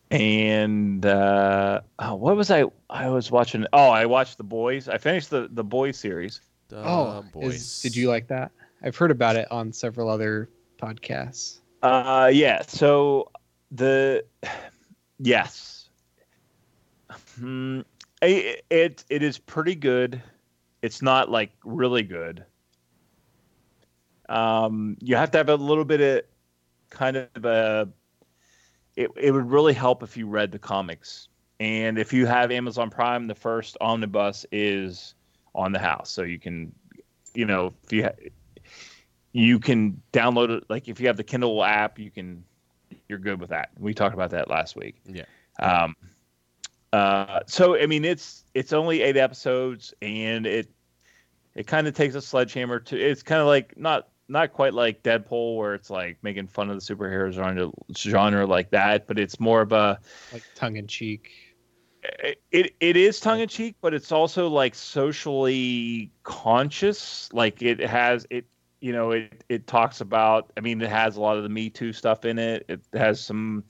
and 0.09 1.05
uh 1.05 1.81
oh, 1.99 2.15
what 2.15 2.35
was 2.35 2.49
I 2.51 2.65
I 2.89 3.09
was 3.09 3.31
watching 3.31 3.65
oh 3.73 3.89
I 3.89 4.05
watched 4.05 4.37
the 4.37 4.43
boys. 4.43 4.87
I 4.89 4.97
finished 4.97 5.29
the 5.29 5.47
the 5.51 5.63
boys 5.63 5.97
series. 5.97 6.41
Duh, 6.69 6.81
oh, 6.83 7.25
boys. 7.31 7.55
is, 7.55 7.81
did 7.81 7.95
you 7.95 8.09
like 8.09 8.27
that? 8.27 8.51
I've 8.81 8.95
heard 8.95 9.11
about 9.11 9.35
it 9.35 9.51
on 9.51 9.71
several 9.71 10.09
other 10.09 10.49
podcasts. 10.77 11.59
Uh, 11.83 12.31
yeah. 12.33 12.63
So 12.63 13.31
the 13.71 14.25
yes, 15.19 15.74
Hmm, 17.37 17.81
it, 18.21 18.65
it 18.69 19.05
it 19.09 19.23
is 19.23 19.37
pretty 19.37 19.75
good. 19.75 20.21
It's 20.81 21.01
not 21.01 21.29
like 21.29 21.51
really 21.63 22.03
good. 22.03 22.45
Um, 24.29 24.97
you 25.01 25.15
have 25.15 25.31
to 25.31 25.37
have 25.37 25.49
a 25.49 25.55
little 25.55 25.85
bit 25.85 26.01
of 26.01 26.23
kind 26.89 27.17
of 27.17 27.45
a. 27.45 27.89
It 28.95 29.11
it 29.17 29.31
would 29.31 29.49
really 29.49 29.73
help 29.73 30.03
if 30.03 30.15
you 30.15 30.27
read 30.27 30.51
the 30.51 30.59
comics, 30.59 31.27
and 31.59 31.97
if 31.97 32.13
you 32.13 32.25
have 32.25 32.51
Amazon 32.51 32.89
Prime, 32.89 33.27
the 33.27 33.35
first 33.35 33.77
omnibus 33.81 34.45
is 34.51 35.15
on 35.53 35.71
the 35.71 35.79
house, 35.79 36.09
so 36.09 36.23
you 36.23 36.39
can, 36.39 36.73
you 37.33 37.45
know, 37.45 37.73
if 37.83 37.91
you 37.91 38.03
ha- 38.03 38.29
you 39.33 39.59
can 39.59 40.01
download 40.13 40.49
it. 40.49 40.63
Like 40.69 40.87
if 40.87 40.99
you 40.99 41.07
have 41.07 41.17
the 41.17 41.23
Kindle 41.23 41.63
app, 41.63 41.99
you 41.99 42.09
can. 42.09 42.43
You're 43.09 43.19
good 43.19 43.39
with 43.39 43.49
that. 43.49 43.69
We 43.77 43.93
talked 43.93 44.15
about 44.15 44.31
that 44.31 44.49
last 44.49 44.75
week. 44.75 45.01
Yeah. 45.05 45.25
Um, 45.59 45.95
uh, 46.95 47.41
so 47.47 47.75
I 47.77 47.85
mean, 47.87 48.05
it's 48.05 48.45
it's 48.53 48.73
only 48.73 49.01
eight 49.01 49.17
episodes, 49.17 49.93
and 50.01 50.45
it 50.45 50.69
it 51.55 51.67
kind 51.67 51.87
of 51.87 51.93
takes 51.93 52.15
a 52.15 52.21
sledgehammer 52.21 52.79
to. 52.81 52.99
It's 52.99 53.23
kind 53.23 53.41
of 53.41 53.47
like 53.47 53.77
not 53.77 54.09
not 54.27 54.53
quite 54.53 54.73
like 54.73 55.03
Deadpool, 55.03 55.57
where 55.57 55.73
it's 55.75 55.89
like 55.89 56.17
making 56.23 56.47
fun 56.47 56.69
of 56.69 56.75
the 56.75 56.95
superhero 56.95 57.31
genre, 57.31 57.71
genre 57.95 58.45
like 58.47 58.71
that, 58.71 59.07
but 59.07 59.19
it's 59.19 59.39
more 59.39 59.61
of 59.61 59.71
a 59.71 59.99
Like 60.31 60.45
tongue 60.55 60.77
in 60.77 60.87
cheek. 60.87 61.31
it 62.51 62.75
it 62.79 62.97
is 62.97 63.19
tongue 63.19 63.39
in 63.39 63.47
cheek, 63.47 63.75
but 63.81 63.93
it's 63.93 64.11
also 64.11 64.47
like 64.47 64.75
socially 64.75 66.11
conscious. 66.23 67.31
Like 67.33 67.61
it 67.61 67.79
has 67.79 68.25
it 68.29 68.45
you 68.81 68.93
know 68.93 69.11
it 69.11 69.43
it 69.49 69.67
talks 69.67 70.01
about. 70.01 70.51
I 70.57 70.61
mean, 70.61 70.81
it 70.81 70.89
has 70.89 71.17
a 71.17 71.21
lot 71.21 71.37
of 71.37 71.43
the 71.43 71.49
Me 71.49 71.69
Too 71.69 71.93
stuff 71.93 72.25
in 72.25 72.37
it. 72.39 72.65
It 72.69 72.81
has 72.93 73.19
some 73.19 73.63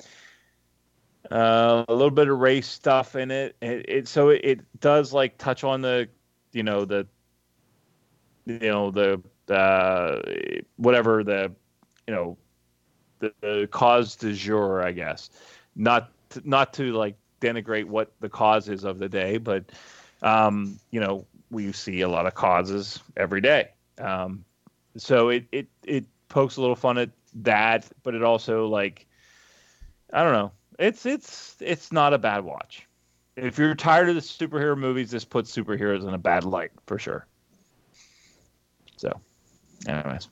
uh, 1.31 1.85
a 1.87 1.93
little 1.93 2.11
bit 2.11 2.29
of 2.29 2.39
race 2.39 2.67
stuff 2.67 3.15
in 3.15 3.31
it. 3.31 3.55
It, 3.61 3.85
it 3.87 4.07
so 4.07 4.29
it, 4.29 4.61
does 4.79 5.13
like 5.13 5.37
touch 5.37 5.63
on 5.63 5.81
the 5.81 6.07
you 6.51 6.63
know 6.63 6.85
the 6.85 7.07
you 8.45 8.59
know 8.59 8.91
the 8.91 9.21
uh, 9.53 10.21
whatever 10.77 11.23
the 11.23 11.51
you 12.07 12.13
know 12.13 12.37
the, 13.19 13.33
the 13.41 13.67
cause 13.71 14.15
du 14.15 14.33
jour, 14.33 14.81
I 14.81 14.91
guess. 14.91 15.29
Not 15.75 16.11
to, 16.29 16.41
not 16.47 16.73
to 16.75 16.93
like 16.93 17.15
denigrate 17.41 17.85
what 17.85 18.11
the 18.19 18.29
cause 18.29 18.69
is 18.69 18.83
of 18.83 18.99
the 18.99 19.09
day, 19.09 19.37
but 19.37 19.71
um, 20.21 20.79
you 20.91 20.99
know 20.99 21.25
we 21.51 21.71
see 21.71 22.01
a 22.01 22.09
lot 22.09 22.25
of 22.25 22.35
causes 22.35 22.99
every 23.17 23.41
day. 23.41 23.69
Um, 23.97 24.45
so 24.97 25.29
it 25.29 25.45
it 25.51 25.67
it 25.83 26.05
pokes 26.29 26.57
a 26.57 26.61
little 26.61 26.75
fun 26.75 26.97
at 26.97 27.09
that, 27.35 27.85
but 28.03 28.15
it 28.15 28.23
also 28.23 28.67
like 28.67 29.07
I 30.13 30.23
don't 30.23 30.33
know. 30.33 30.51
It's 30.79 31.05
it's 31.05 31.55
it's 31.59 31.91
not 31.91 32.13
a 32.13 32.17
bad 32.17 32.43
watch. 32.43 32.87
If 33.35 33.57
you're 33.57 33.75
tired 33.75 34.09
of 34.09 34.15
the 34.15 34.21
superhero 34.21 34.77
movies, 34.77 35.11
this 35.11 35.25
puts 35.25 35.55
superheroes 35.55 36.07
in 36.07 36.13
a 36.13 36.17
bad 36.17 36.43
light 36.45 36.71
for 36.85 36.97
sure. 36.97 37.27
So, 38.97 39.11
anyways, 39.87 40.29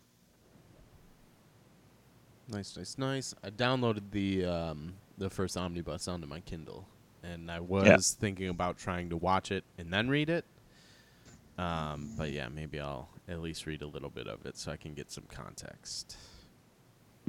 Nice, 2.50 2.78
nice, 2.78 2.98
nice. 2.98 3.36
I 3.44 3.50
downloaded 3.50 4.12
the 4.12 4.46
um, 4.46 4.94
the 5.18 5.30
first 5.30 5.58
omnibus 5.58 6.08
onto 6.08 6.28
my 6.28 6.40
Kindle, 6.42 6.88
and 7.24 7.50
I 7.50 7.60
was 7.60 8.16
thinking 8.20 8.50
about 8.50 8.78
trying 8.78 9.10
to 9.10 9.18
watch 9.18 9.52
it 9.52 9.64
and 9.78 9.92
then 9.92 10.10
read 10.10 10.30
it. 10.30 10.46
Um, 11.58 12.12
but 12.18 12.32
yeah, 12.32 12.50
maybe 12.50 12.80
I'll 12.80 13.10
at 13.28 13.40
least 13.42 13.66
read 13.66 13.82
a 13.82 13.88
little 13.88 14.10
bit 14.10 14.28
of 14.28 14.46
it 14.46 14.58
so 14.58 14.72
I 14.72 14.78
can 14.78 14.94
get 14.94 15.12
some 15.12 15.24
context. 15.30 16.18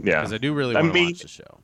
yeah, 0.03 0.21
Because 0.21 0.33
I 0.33 0.39
do 0.39 0.53
really 0.53 0.75
want 0.75 0.93
to 0.93 1.05
watch 1.05 1.21
the 1.21 1.29
show. 1.29 1.61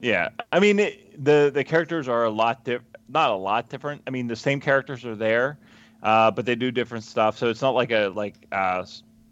Yeah, 0.00 0.28
I 0.52 0.60
mean 0.60 0.78
it, 0.78 1.24
the 1.24 1.50
the 1.52 1.64
characters 1.64 2.08
are 2.08 2.24
a 2.24 2.30
lot 2.30 2.64
diff- 2.64 2.82
not 3.08 3.30
a 3.30 3.34
lot 3.36 3.68
different. 3.68 4.02
I 4.06 4.10
mean 4.10 4.26
the 4.26 4.36
same 4.36 4.60
characters 4.60 5.04
are 5.04 5.16
there, 5.16 5.58
uh, 6.02 6.30
but 6.30 6.44
they 6.44 6.54
do 6.54 6.70
different 6.70 7.04
stuff. 7.04 7.38
So 7.38 7.48
it's 7.48 7.62
not 7.62 7.74
like 7.74 7.90
a 7.92 8.08
like 8.08 8.34
uh 8.52 8.84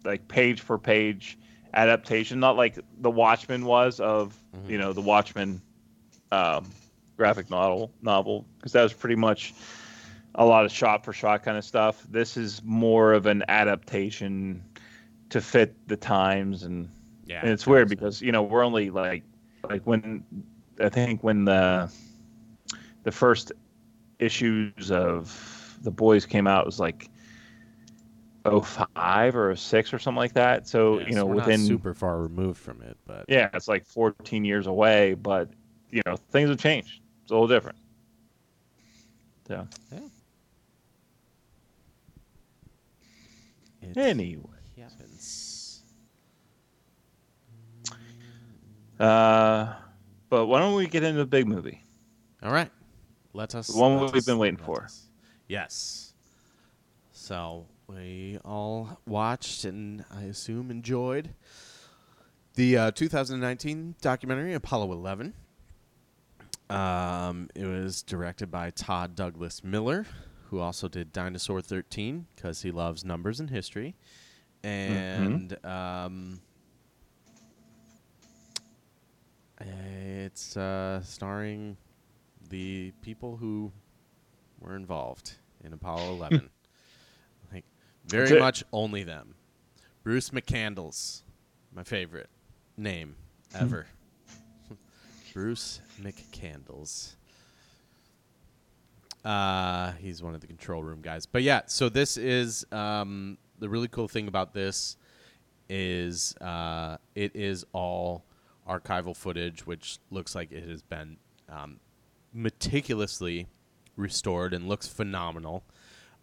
like 0.05 0.27
page 0.29 0.61
for 0.63 0.79
page 0.79 1.39
adaptation. 1.75 2.41
Not 2.41 2.57
like 2.57 2.79
the 3.01 3.11
Watchmen 3.11 3.65
was 3.67 4.01
of 4.01 4.39
Mhm. 4.57 4.71
you 4.71 4.79
know 4.79 4.93
the 4.93 5.03
Watchmen 5.03 5.61
um, 6.33 6.71
graphic 7.17 7.51
novel 7.51 7.93
novel 8.03 8.47
because 8.57 8.73
that 8.73 8.83
was 8.83 8.93
pretty 8.93 9.17
much 9.17 9.55
a 10.35 10.45
lot 10.45 10.65
of 10.65 10.73
shot 10.73 11.05
for 11.05 11.13
shot 11.13 11.43
kind 11.45 11.57
of 11.59 11.65
stuff. 11.65 12.03
This 12.11 12.37
is 12.37 12.63
more 12.65 13.13
of 13.13 13.27
an 13.27 13.45
adaptation 13.49 14.65
to 15.29 15.41
fit 15.41 15.75
the 15.89 15.97
times 15.97 16.63
and 16.63 16.89
Yeah, 17.27 17.41
and 17.43 17.51
it's 17.51 17.67
weird 17.67 17.89
because 17.89 18.23
you 18.23 18.33
know 18.33 18.43
we're 18.43 18.65
only 18.65 18.91
like 18.91 19.23
like 19.69 19.83
when 19.85 20.25
I 20.81 20.89
think 20.89 21.23
when 21.23 21.45
the 21.45 21.91
the 23.05 23.13
first 23.13 23.53
issues 24.19 24.91
of 24.91 25.79
the 25.83 25.91
boys 25.91 26.27
came 26.27 26.47
out 26.47 26.63
it 26.63 26.67
was 26.67 26.81
like 26.81 27.09
05 28.45 29.37
or 29.37 29.55
06 29.55 29.93
or 29.93 29.99
something 29.99 30.17
like 30.19 30.35
that. 30.35 30.69
So 30.69 30.99
Yeah, 31.01 31.09
you 31.09 31.15
know 31.15 31.23
so 31.23 31.27
we're 31.27 31.35
not 31.37 31.47
within 31.47 31.61
super 31.61 31.95
far 31.95 32.21
removed 32.21 32.59
from 32.59 32.83
it, 32.83 32.97
but 33.07 33.25
yeah, 33.29 33.49
it's 33.55 33.69
like 33.69 33.87
14 33.87 34.45
years 34.45 34.67
away, 34.67 35.15
but 35.15 35.49
you 35.91 36.03
know 36.07 36.17
things 36.17 36.49
have 36.49 36.59
changed. 36.59 37.01
It's 37.23 37.31
a 37.31 37.35
little 37.35 37.49
different. 37.49 37.77
So 39.49 39.67
it 43.83 43.97
anyway, 43.97 44.43
happens. 44.79 45.83
uh, 48.99 49.75
but 50.35 50.47
why 50.47 50.59
don't 50.59 50.75
we 50.75 50.89
get 50.89 51.05
into 51.05 51.19
the 51.21 51.27
big 51.27 51.47
movie? 51.47 51.81
All 52.43 52.51
right, 52.51 52.69
let 53.35 53.55
us. 53.55 53.69
The 53.69 53.79
one 53.79 54.01
we've 54.01 54.13
us- 54.17 54.25
been 54.27 54.39
waiting 54.39 54.57
for. 54.57 54.83
us- 54.83 55.07
Yes. 55.47 56.13
So 57.13 57.67
we 57.87 58.39
all 58.45 58.99
watched 59.07 59.65
and 59.65 60.05
I 60.11 60.23
assume 60.23 60.73
enjoyed 60.73 61.31
the 62.55 62.77
uh, 62.79 62.91
2019 62.91 63.95
documentary 64.01 64.55
Apollo 64.55 64.91
11. 64.93 65.35
Um, 66.69 67.49
it 67.55 67.67
was 67.67 68.03
directed 68.03 68.51
by 68.51 68.71
Todd 68.71 69.15
Douglas 69.15 69.63
Miller, 69.63 70.05
who 70.51 70.59
also 70.59 70.89
did 70.89 71.13
Dinosaur 71.13 71.61
13 71.61 72.27
because 72.35 72.63
he 72.63 72.73
loves 72.73 73.05
numbers 73.05 73.39
and 73.39 73.51
history, 73.51 73.95
and 74.65 75.57
um, 75.65 76.41
it's 79.61 80.57
uh, 80.57 81.01
starring 81.03 81.77
the 82.51 82.93
people 83.03 83.37
who 83.37 83.73
were 84.61 84.77
involved 84.77 85.35
in 85.65 85.73
Apollo 85.73 86.13
11. 86.15 86.51
like 87.53 87.65
That's 88.05 88.13
very 88.13 88.37
it. 88.39 88.41
much 88.41 88.65
only 88.73 89.03
them. 89.05 89.35
Bruce 90.03 90.31
McCandless, 90.31 91.23
my 91.75 91.83
favorite 91.83 92.29
name 92.77 93.17
ever. 93.55 93.87
Bruce 95.33 95.81
McCandless. 96.03 97.15
Uh, 99.25 99.93
he's 99.93 100.23
one 100.23 100.35
of 100.35 100.43
the 100.43 100.47
control 100.47 100.83
room 100.83 101.01
guys. 101.01 101.25
But 101.25 101.43
yeah, 101.43 101.63
so 101.67 101.89
this 101.89 102.19
is 102.19 102.67
um, 102.71 103.39
the 103.59 103.69
really 103.69 103.89
cool 103.89 104.07
thing 104.09 104.29
about 104.29 104.53
this 104.53 104.97
is 105.71 106.37
uh, 106.43 106.99
it 107.15 107.35
is 107.35 107.65
all 107.73 108.25
archival 108.69 109.17
footage, 109.17 109.67
which 109.67 109.99
looks 110.11 110.35
like 110.35 110.53
it 110.53 110.69
has 110.69 110.83
been 110.83 111.17
um, 111.49 111.81
meticulously 112.33 113.47
restored 113.97 114.53
and 114.53 114.69
looks 114.69 114.89
phenomenal. 114.89 115.65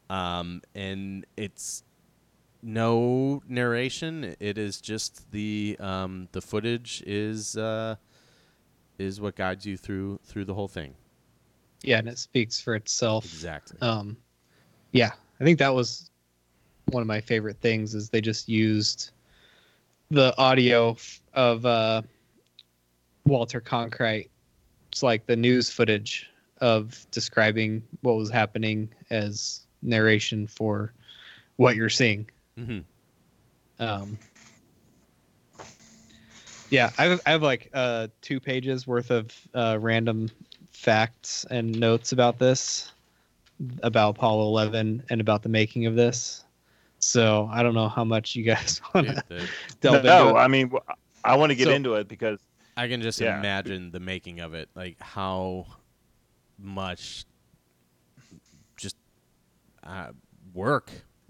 Um, 0.10 0.62
and 0.76 1.26
it's 1.38 1.84
no 2.62 3.42
narration. 3.48 4.36
It 4.40 4.58
is 4.58 4.82
just 4.82 5.32
the 5.32 5.78
um, 5.80 6.28
the 6.32 6.42
footage 6.42 7.02
is 7.06 7.58
uh, 7.58 7.96
is 8.98 9.22
what 9.22 9.36
guides 9.36 9.66
you 9.66 9.78
through 9.78 10.20
through 10.26 10.46
the 10.46 10.54
whole 10.54 10.68
thing. 10.68 10.96
Yeah, 11.84 12.00
and 12.00 12.08
it 12.08 12.20
speaks 12.20 12.60
for 12.60 12.76
itself. 12.76 13.26
Exactly. 13.26 13.78
Um, 13.82 14.18
yeah, 14.92 15.12
I 15.40 15.44
think 15.44 15.58
that 15.60 15.74
was 15.74 16.12
one 16.86 17.02
of 17.02 17.08
my 17.08 17.22
favorite 17.22 17.58
things 17.60 17.96
is 17.96 18.10
they 18.10 18.22
just 18.22 18.48
used 18.50 19.12
the 20.12 20.38
audio 20.38 20.96
of 21.34 21.66
uh, 21.66 22.02
Walter 23.26 23.62
Cronkite. 23.62 24.30
It's 24.92 25.04
like 25.04 25.26
the 25.26 25.36
news 25.36 25.70
footage 25.70 26.30
of 26.60 27.06
describing 27.12 27.84
what 28.02 28.16
was 28.18 28.30
happening 28.30 28.90
as 29.10 29.62
narration 29.82 30.48
for 30.48 30.94
what 31.56 31.76
you're 31.76 31.90
seeing. 31.90 32.30
hmm 32.58 32.80
Um, 33.80 34.18
yeah, 36.70 36.92
I 36.98 37.06
have, 37.06 37.22
I 37.26 37.32
have 37.32 37.44
like 37.44 37.70
uh, 37.74 38.08
two 38.22 38.40
pages 38.40 38.88
worth 38.88 39.12
of 39.12 39.36
uh, 39.54 39.78
random 39.82 40.30
facts 40.72 41.46
and 41.50 41.78
notes 41.80 42.12
about 42.12 42.40
this, 42.40 42.92
about 43.84 44.12
Apollo 44.18 44.46
11 44.48 45.04
and 45.10 45.22
about 45.22 45.44
the 45.44 45.50
making 45.50 45.86
of 45.86 45.96
this. 45.96 46.44
So 47.00 47.50
I 47.52 47.64
don't 47.64 47.74
know 47.74 47.90
how 47.90 48.04
much 48.04 48.36
you 48.36 48.44
guys 48.44 48.80
want 48.94 49.08
to 49.08 49.24
delve 49.82 50.04
no, 50.04 50.28
into 50.30 50.38
it. 50.38 50.40
I 50.42 50.48
mean, 50.48 50.72
I 51.24 51.36
want 51.36 51.50
to 51.50 51.56
get 51.56 51.66
So- 51.68 51.72
into 51.74 51.96
it 51.96 52.08
because 52.08 52.40
I 52.78 52.88
can 52.88 53.02
just 53.02 53.20
Yeah. 53.20 53.38
imagine 53.38 53.92
the 53.92 54.00
making 54.00 54.40
of 54.40 54.54
it, 54.54 54.70
like 54.76 55.00
how 55.02 55.68
much 56.58 57.26
just 58.78 58.96
uh, 59.84 60.12
work 60.54 60.92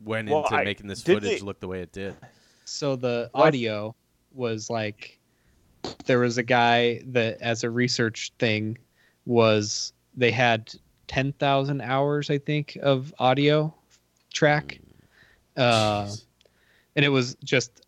went 0.00 0.28
Well, 0.28 0.44
into 0.44 0.54
I- 0.56 0.64
making 0.64 0.86
this 0.86 1.02
footage 1.02 1.40
they- 1.40 1.44
look 1.44 1.60
the 1.60 1.68
way 1.68 1.82
it 1.82 1.92
did. 1.92 2.16
So 2.64 2.96
the 2.96 3.28
What? 3.32 3.48
audio 3.48 3.94
was 4.32 4.70
like 4.70 5.18
there 6.06 6.20
was 6.20 6.38
a 6.38 6.42
guy 6.42 7.02
that 7.06 7.40
as 7.40 7.64
a 7.64 7.70
research 7.70 8.32
thing 8.38 8.78
was 9.26 9.92
they 10.14 10.30
had 10.30 10.72
10,000 11.08 11.80
hours 11.80 12.30
I 12.30 12.38
think 12.38 12.76
of 12.82 13.12
audio 13.18 13.74
track 14.32 14.80
uh 15.56 16.08
and 16.94 17.04
it 17.04 17.08
was 17.08 17.34
just 17.42 17.84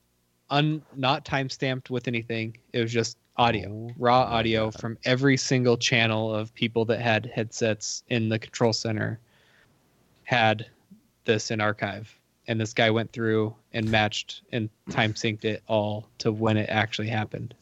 un 0.53 0.83
not 0.95 1.25
time 1.25 1.49
stamped 1.51 1.91
with 1.91 2.07
anything. 2.07 2.57
It 2.73 2.81
was 2.81 2.93
just 2.93 3.19
audio 3.37 3.89
Oh 3.91 3.95
raw 3.99 4.21
audio 4.21 4.71
God. 4.71 4.81
from 4.81 4.99
every 5.05 5.37
single 5.37 5.77
channel 5.77 6.33
of 6.33 6.55
people 6.55 6.85
that 6.85 7.01
had 7.01 7.27
headsets 7.35 8.05
in 8.09 8.29
the 8.29 8.39
control 8.39 8.73
center 8.73 9.19
had 10.25 10.67
this 11.25 11.51
in 11.51 11.61
archive. 11.61 12.17
And 12.47 12.61
this 12.61 12.75
guy 12.75 12.91
went 12.91 13.13
through 13.13 13.55
and 13.73 13.91
matched 13.91 14.43
and 14.53 14.69
time 14.91 15.15
synced 15.15 15.45
it 15.45 15.63
all 15.67 16.09
to 16.19 16.31
when 16.31 16.57
it 16.57 16.69
actually 16.69 17.09
happened. 17.09 17.55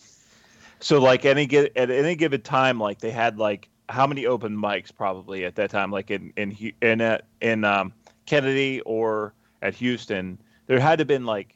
So 0.81 1.01
like 1.01 1.25
any 1.25 1.47
gi- 1.47 1.71
at 1.77 1.91
any 1.91 2.17
given 2.17 2.41
time, 2.41 2.81
like 2.81 2.99
they 3.01 3.11
had 3.11 3.39
like 3.39 3.69
how 3.89 4.07
many 4.07 4.27
open 4.27 4.57
mics 4.57 4.95
probably 4.95 5.45
at 5.45 5.55
that 5.57 5.71
time, 5.71 5.91
like 5.91 6.11
in 6.11 6.33
in 6.37 6.51
Hu- 6.51 6.73
in 6.81 7.01
uh, 7.01 7.19
in 7.41 7.65
um, 7.65 7.93
Kennedy 8.27 8.81
or 8.83 9.35
at 9.63 9.75
Houston, 9.75 10.41
there 10.67 10.81
had 10.81 10.99
to 10.99 11.05
been 11.05 11.27
like 11.27 11.55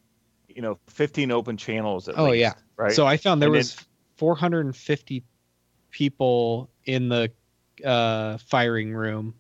you 0.55 0.63
know 0.63 0.79
15 0.87 1.31
open 1.31 1.57
channels 1.57 2.09
at 2.09 2.17
Oh, 2.19 2.27
least, 2.31 2.41
yeah. 2.41 2.53
right. 2.77 2.93
so 2.93 3.07
i 3.07 3.17
found 3.17 3.43
there 3.43 3.49
And 3.49 3.57
was 3.57 3.77
450 4.17 5.25
people 5.91 6.71
in 6.85 7.09
the 7.09 7.31
uh, 7.85 8.39
firing 8.39 8.93
room 8.95 9.35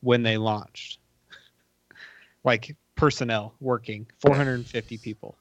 when 0.00 0.22
they 0.22 0.36
launched 0.36 1.00
like 2.44 2.76
personnel 2.94 3.54
working 3.60 4.06
450 4.20 4.98
people 4.98 5.36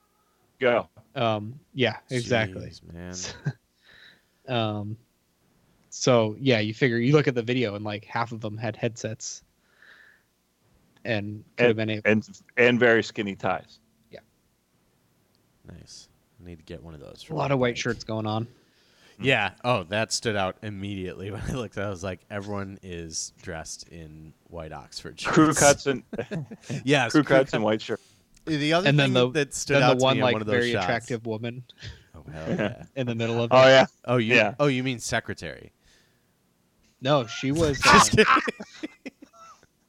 go. 0.60 0.88
um 1.16 1.60
yeah 1.74 1.98
exactly 2.10 2.72
Jeez, 2.72 2.82
man. 2.94 3.54
um 4.58 4.98
so 5.90 6.36
yeah 6.40 6.60
you 6.60 6.74
figure 6.74 6.98
you 6.98 7.14
look 7.14 7.28
at 7.28 7.36
the 7.36 7.44
video 7.44 7.76
and 7.76 7.84
like 7.86 8.06
half 8.06 8.32
of 8.32 8.42
them 8.42 8.58
had 8.58 8.76
headsets 8.76 9.44
and 11.06 11.44
could 11.58 11.68
have 11.68 11.76
been 11.76 11.90
able 11.90 12.02
and 12.06 12.28
and 12.58 12.80
very 12.80 13.02
skinny 13.04 13.36
ties. 13.36 13.80
Nice. 15.72 16.08
I 16.42 16.48
need 16.48 16.58
to 16.60 16.64
get 16.66 16.82
one 16.84 16.94
of 16.94 17.00
those. 17.00 17.26
a 17.30 17.34
lot 17.34 17.52
of 17.52 17.60
white 17.60 17.72
bike. 17.76 17.78
shirts 17.78 18.04
going 18.04 18.26
on 18.26 18.48
Yeah. 19.22 19.52
Oh, 19.66 19.84
that 19.90 20.14
stood 20.14 20.38
out 20.38 20.56
immediately 20.64 21.30
when 21.32 21.42
I 21.42 21.52
looked. 21.52 21.78
I 21.78 21.90
was 21.90 22.04
like, 22.04 22.22
everyone 22.32 22.80
is 22.82 23.34
dressed 23.42 23.88
in 23.90 24.32
white 24.48 24.72
Oxford 24.72 25.20
shirts. 25.20 25.34
Crew 25.36 25.54
cuts 25.54 25.88
and 25.88 26.04
yeah, 26.86 27.10
crew 27.10 27.24
cuts 27.24 27.54
and 27.54 27.62
white 27.64 27.82
shirt. 27.82 28.00
The 28.46 28.72
other 28.74 28.88
and 28.88 28.98
then 28.98 29.08
thing 29.08 29.14
the 29.14 29.30
that 29.32 29.54
stood 29.54 29.76
then 29.76 29.84
out 29.84 29.90
the 29.96 30.00
to 30.00 30.04
one 30.06 30.16
me 30.18 30.22
on 30.22 30.26
like 30.26 30.34
one 30.34 30.42
of 30.42 30.48
those 30.48 30.54
very 30.56 30.72
shots- 30.72 30.86
attractive 30.86 31.26
woman 31.26 31.64
Oh 32.16 32.24
hell 32.32 32.46
yeah. 32.50 32.84
in 32.96 33.08
the 33.08 33.14
middle 33.16 33.44
of 33.44 33.52
Oh 33.52 33.62
it. 33.62 33.66
yeah. 33.72 33.86
Oh 34.06 34.16
you. 34.18 34.36
Yeah. 34.36 34.56
Oh 34.60 34.68
you 34.68 34.84
mean 34.84 35.00
secretary? 35.00 35.72
no 37.02 37.26
she 37.28 37.52
was 37.52 37.80
Just 37.80 38.18
um, 38.20 38.26
kidding. 38.26 39.14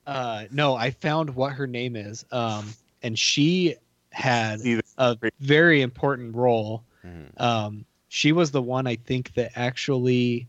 uh 0.07 0.45
no 0.51 0.75
i 0.77 0.91
found 0.91 1.35
what 1.35 1.53
her 1.53 1.67
name 1.67 1.97
is 1.97 2.25
um 2.31 2.67
and 3.03 3.19
she 3.19 3.75
had 4.13 4.61
a 4.99 5.17
very 5.41 5.83
important 5.83 6.35
role 6.35 6.83
Mhm. 7.05 7.41
um, 7.41 7.85
she 8.09 8.33
was 8.33 8.51
the 8.51 8.61
one 8.61 8.87
I 8.87 8.97
think 8.97 9.33
that 9.35 9.53
actually 9.55 10.47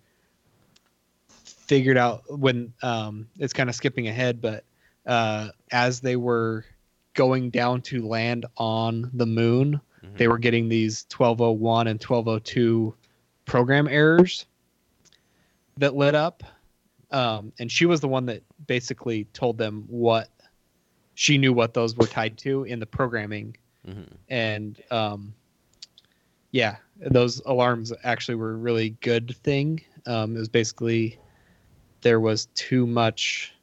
figured 1.43 1.97
out 1.97 2.24
when 2.28 2.74
um, 2.82 3.28
it's 3.39 3.53
kind 3.53 3.70
of 3.70 3.76
skipping 3.76 4.07
ahead, 4.07 4.41
but 4.41 4.64
uh, 5.05 5.49
as 5.72 6.01
they 6.01 6.16
were 6.16 6.66
going 7.14 7.49
down 7.49 7.82
to 7.82 8.05
land 8.05 8.45
on 8.57 9.09
the 9.14 9.26
moon, 9.26 9.80
Mhm. 10.03 10.18
they 10.18 10.28
were 10.28 10.38
getting 10.38 10.68
these 10.70 11.05
1201 11.09 11.88
and 11.88 11.99
1202 12.01 12.93
program 13.45 13.88
errors 13.88 14.45
that 15.78 15.95
lit 15.95 16.16
up. 16.16 16.43
Um, 17.12 17.53
and 17.59 17.72
she 17.72 17.86
was 17.86 17.99
the 18.01 18.07
one 18.07 18.26
that 18.26 18.41
basically 18.68 19.26
told 19.34 19.57
them 19.57 19.86
what 19.88 20.30
she 21.16 21.38
knew 21.38 21.53
what 21.53 21.74
those 21.74 21.95
were 21.95 22.07
tied 22.07 22.38
to 22.39 22.64
in 22.64 22.80
the 22.80 22.86
programming 22.86 23.55
Mhm. 23.88 24.07
and 24.30 24.82
um, 24.91 25.34
yeah, 26.51 26.76
those 26.99 27.39
alarms 27.45 27.91
actually 28.03 28.36
were 28.36 28.51
a 28.51 28.55
really 28.57 28.91
good 29.01 29.36
thing. 29.38 29.82
Um, 30.05 30.36
it 30.36 30.39
was 30.39 30.49
basically 30.49 31.18
there 32.01 32.20
was 32.20 32.45
too 32.55 32.86
much 32.86 33.53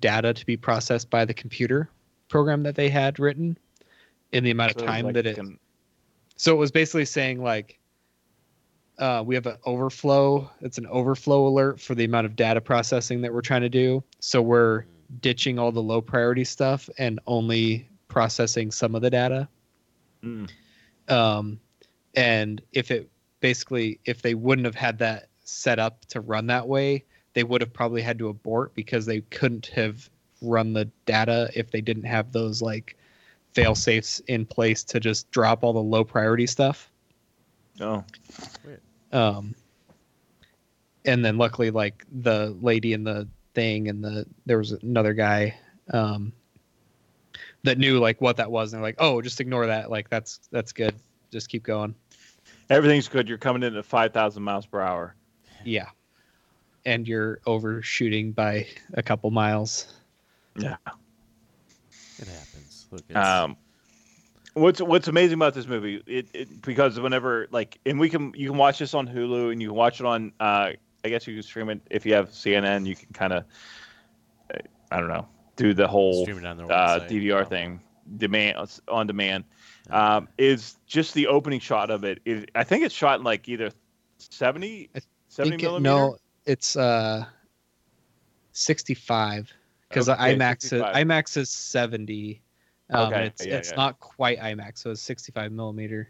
data 0.00 0.32
to 0.34 0.44
be 0.46 0.56
processed 0.56 1.08
by 1.10 1.24
the 1.24 1.34
computer 1.34 1.88
program 2.28 2.62
that 2.64 2.74
they 2.74 2.88
had 2.88 3.18
written 3.18 3.56
in 4.32 4.42
the 4.44 4.50
amount 4.50 4.72
of 4.72 4.78
time 4.84 5.04
like, 5.06 5.14
that 5.14 5.26
it. 5.26 5.36
can- 5.36 5.58
So 6.36 6.52
it 6.54 6.58
was 6.58 6.70
basically 6.70 7.04
saying 7.04 7.42
like, 7.42 7.78
uh, 8.98 9.22
we 9.24 9.34
have 9.36 9.46
an 9.46 9.56
overflow. 9.64 10.50
It's 10.60 10.78
an 10.78 10.86
overflow 10.86 11.46
alert 11.46 11.80
for 11.80 11.94
the 11.94 12.04
amount 12.04 12.26
of 12.26 12.34
data 12.34 12.60
processing 12.60 13.20
that 13.22 13.32
we're 13.32 13.40
trying 13.42 13.62
to 13.62 13.68
do. 13.68 14.02
So 14.18 14.42
we're 14.42 14.84
ditching 15.20 15.58
all 15.58 15.72
the 15.72 15.82
low 15.82 16.00
priority 16.00 16.44
stuff 16.44 16.88
and 16.98 17.20
only 17.26 17.88
processing 18.08 18.70
some 18.70 18.94
of 18.94 19.02
the 19.02 19.10
data. 19.10 19.48
Mm. 20.22 20.50
um, 21.08 21.60
and 22.14 22.60
if 22.72 22.90
it 22.90 23.08
basically 23.38 24.00
if 24.04 24.20
they 24.20 24.34
wouldn't 24.34 24.64
have 24.64 24.74
had 24.74 24.98
that 24.98 25.28
set 25.44 25.78
up 25.78 26.04
to 26.06 26.20
run 26.20 26.48
that 26.48 26.66
way 26.66 27.04
they 27.34 27.44
would 27.44 27.60
have 27.60 27.72
probably 27.72 28.02
had 28.02 28.18
to 28.18 28.28
abort 28.28 28.74
because 28.74 29.06
they 29.06 29.20
couldn't 29.20 29.66
have 29.66 30.10
run 30.42 30.72
the 30.72 30.86
data 31.06 31.48
if 31.54 31.70
they 31.70 31.80
didn't 31.80 32.04
have 32.04 32.32
those 32.32 32.60
like 32.60 32.96
fail 33.52 33.74
safes 33.74 34.20
in 34.26 34.44
place 34.44 34.82
to 34.84 35.00
just 35.00 35.30
drop 35.30 35.62
all 35.62 35.72
the 35.72 35.78
low 35.78 36.04
priority 36.04 36.46
stuff. 36.46 36.90
Oh, 37.80 38.04
um, 39.12 39.54
and 41.04 41.24
then 41.24 41.38
luckily 41.38 41.70
like 41.70 42.04
the 42.10 42.56
lady 42.60 42.92
in 42.92 43.04
the 43.04 43.28
thing 43.58 43.88
and 43.88 44.04
the 44.04 44.26
there 44.46 44.58
was 44.58 44.72
another 44.72 45.14
guy 45.14 45.58
um, 45.92 46.32
that 47.64 47.78
knew 47.78 47.98
like 47.98 48.20
what 48.20 48.36
that 48.36 48.50
was 48.50 48.72
and 48.72 48.78
they're 48.78 48.88
like 48.88 48.96
oh 48.98 49.20
just 49.20 49.40
ignore 49.40 49.66
that 49.66 49.90
like 49.90 50.08
that's 50.08 50.40
that's 50.52 50.72
good 50.72 50.94
just 51.30 51.48
keep 51.48 51.62
going 51.62 51.94
everything's 52.70 53.08
good. 53.08 53.28
You're 53.28 53.38
coming 53.38 53.62
in 53.62 53.76
at 53.76 53.84
5,000 53.84 54.42
miles 54.42 54.66
per 54.66 54.80
hour. 54.80 55.14
Yeah. 55.64 55.88
And 56.84 57.06
you're 57.06 57.40
overshooting 57.46 58.32
by 58.32 58.66
a 58.94 59.02
couple 59.02 59.30
miles. 59.30 59.94
Yeah. 60.56 60.76
It 62.18 62.28
happens. 62.28 62.86
Look, 62.90 63.02
it's, 63.08 63.16
Um, 63.16 63.56
what's 64.54 64.80
what's 64.80 65.08
amazing 65.08 65.34
about 65.34 65.54
this 65.54 65.66
movie? 65.66 66.02
It, 66.06 66.26
it 66.32 66.62
because 66.62 66.98
whenever 66.98 67.46
like, 67.50 67.78
and 67.86 68.00
we 68.00 68.08
can 68.08 68.32
you 68.34 68.48
can 68.50 68.58
watch 68.58 68.78
this 68.78 68.94
on 68.94 69.06
Hulu 69.06 69.52
and 69.52 69.60
you 69.60 69.68
can 69.68 69.76
watch 69.76 70.00
it 70.00 70.06
on. 70.06 70.32
Uh, 70.40 70.72
I 71.08 71.10
guess 71.10 71.26
you 71.26 71.32
can 71.34 71.42
stream 71.42 71.70
it 71.70 71.80
if 71.90 72.04
you 72.04 72.12
have 72.14 72.28
CNN. 72.30 72.84
You 72.86 72.94
can 72.94 73.08
kind 73.14 73.32
of, 73.32 73.44
I 74.90 75.00
don't 75.00 75.08
know, 75.08 75.26
do 75.56 75.72
the 75.72 75.88
whole 75.88 76.22
stream 76.24 76.38
it 76.38 76.44
on 76.46 76.58
their 76.58 76.70
uh. 76.70 77.00
DVR 77.08 77.42
Oh. 77.42 77.44
thing, 77.44 77.80
demand 78.18 78.56
on 78.88 79.06
demand. 79.06 79.44
Um, 79.88 80.28
is 80.36 80.76
just 80.86 81.14
the 81.14 81.28
opening 81.28 81.60
shot 81.60 81.90
of 81.90 82.04
it. 82.04 82.20
Is, 82.26 82.44
I 82.54 82.62
think 82.64 82.84
it's 82.84 82.94
shot 82.94 83.20
in 83.20 83.24
like 83.24 83.48
either 83.48 83.70
70, 84.18 84.90
70 85.28 85.54
it- 85.54 85.62
millimeter. 85.62 85.80
no, 85.82 86.16
it's 86.44 86.76
uh 86.76 87.24
65 88.52 89.50
because 89.88 90.08
Okay, 90.10 90.34
IMAX 90.36 90.64
is, 90.64 90.82
IMAX 90.82 91.36
is 91.38 91.48
70. 91.50 92.42
Um, 92.90 93.06
Okay, 93.12 93.26
it's 93.26 93.46
yeah, 93.46 93.54
it's 93.56 93.70
yeah. 93.70 93.76
not 93.76 93.98
quite 94.00 94.38
IMAX, 94.40 94.78
so 94.78 94.90
it's 94.90 95.00
65 95.02 95.52
millimeter. 95.52 96.08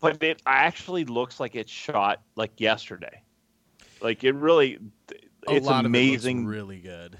but 0.00 0.22
it 0.22 0.40
actually 0.46 1.04
looks 1.04 1.38
like 1.40 1.54
it's 1.54 1.70
shot 1.70 2.22
like 2.36 2.58
yesterday. 2.58 3.22
Like 4.00 4.24
it 4.24 4.34
really, 4.34 4.78
A 5.46 5.54
it's 5.54 5.66
lot 5.66 5.84
amazing. 5.84 6.40
Of 6.40 6.44
it 6.44 6.48
really 6.48 6.78
good. 6.80 7.16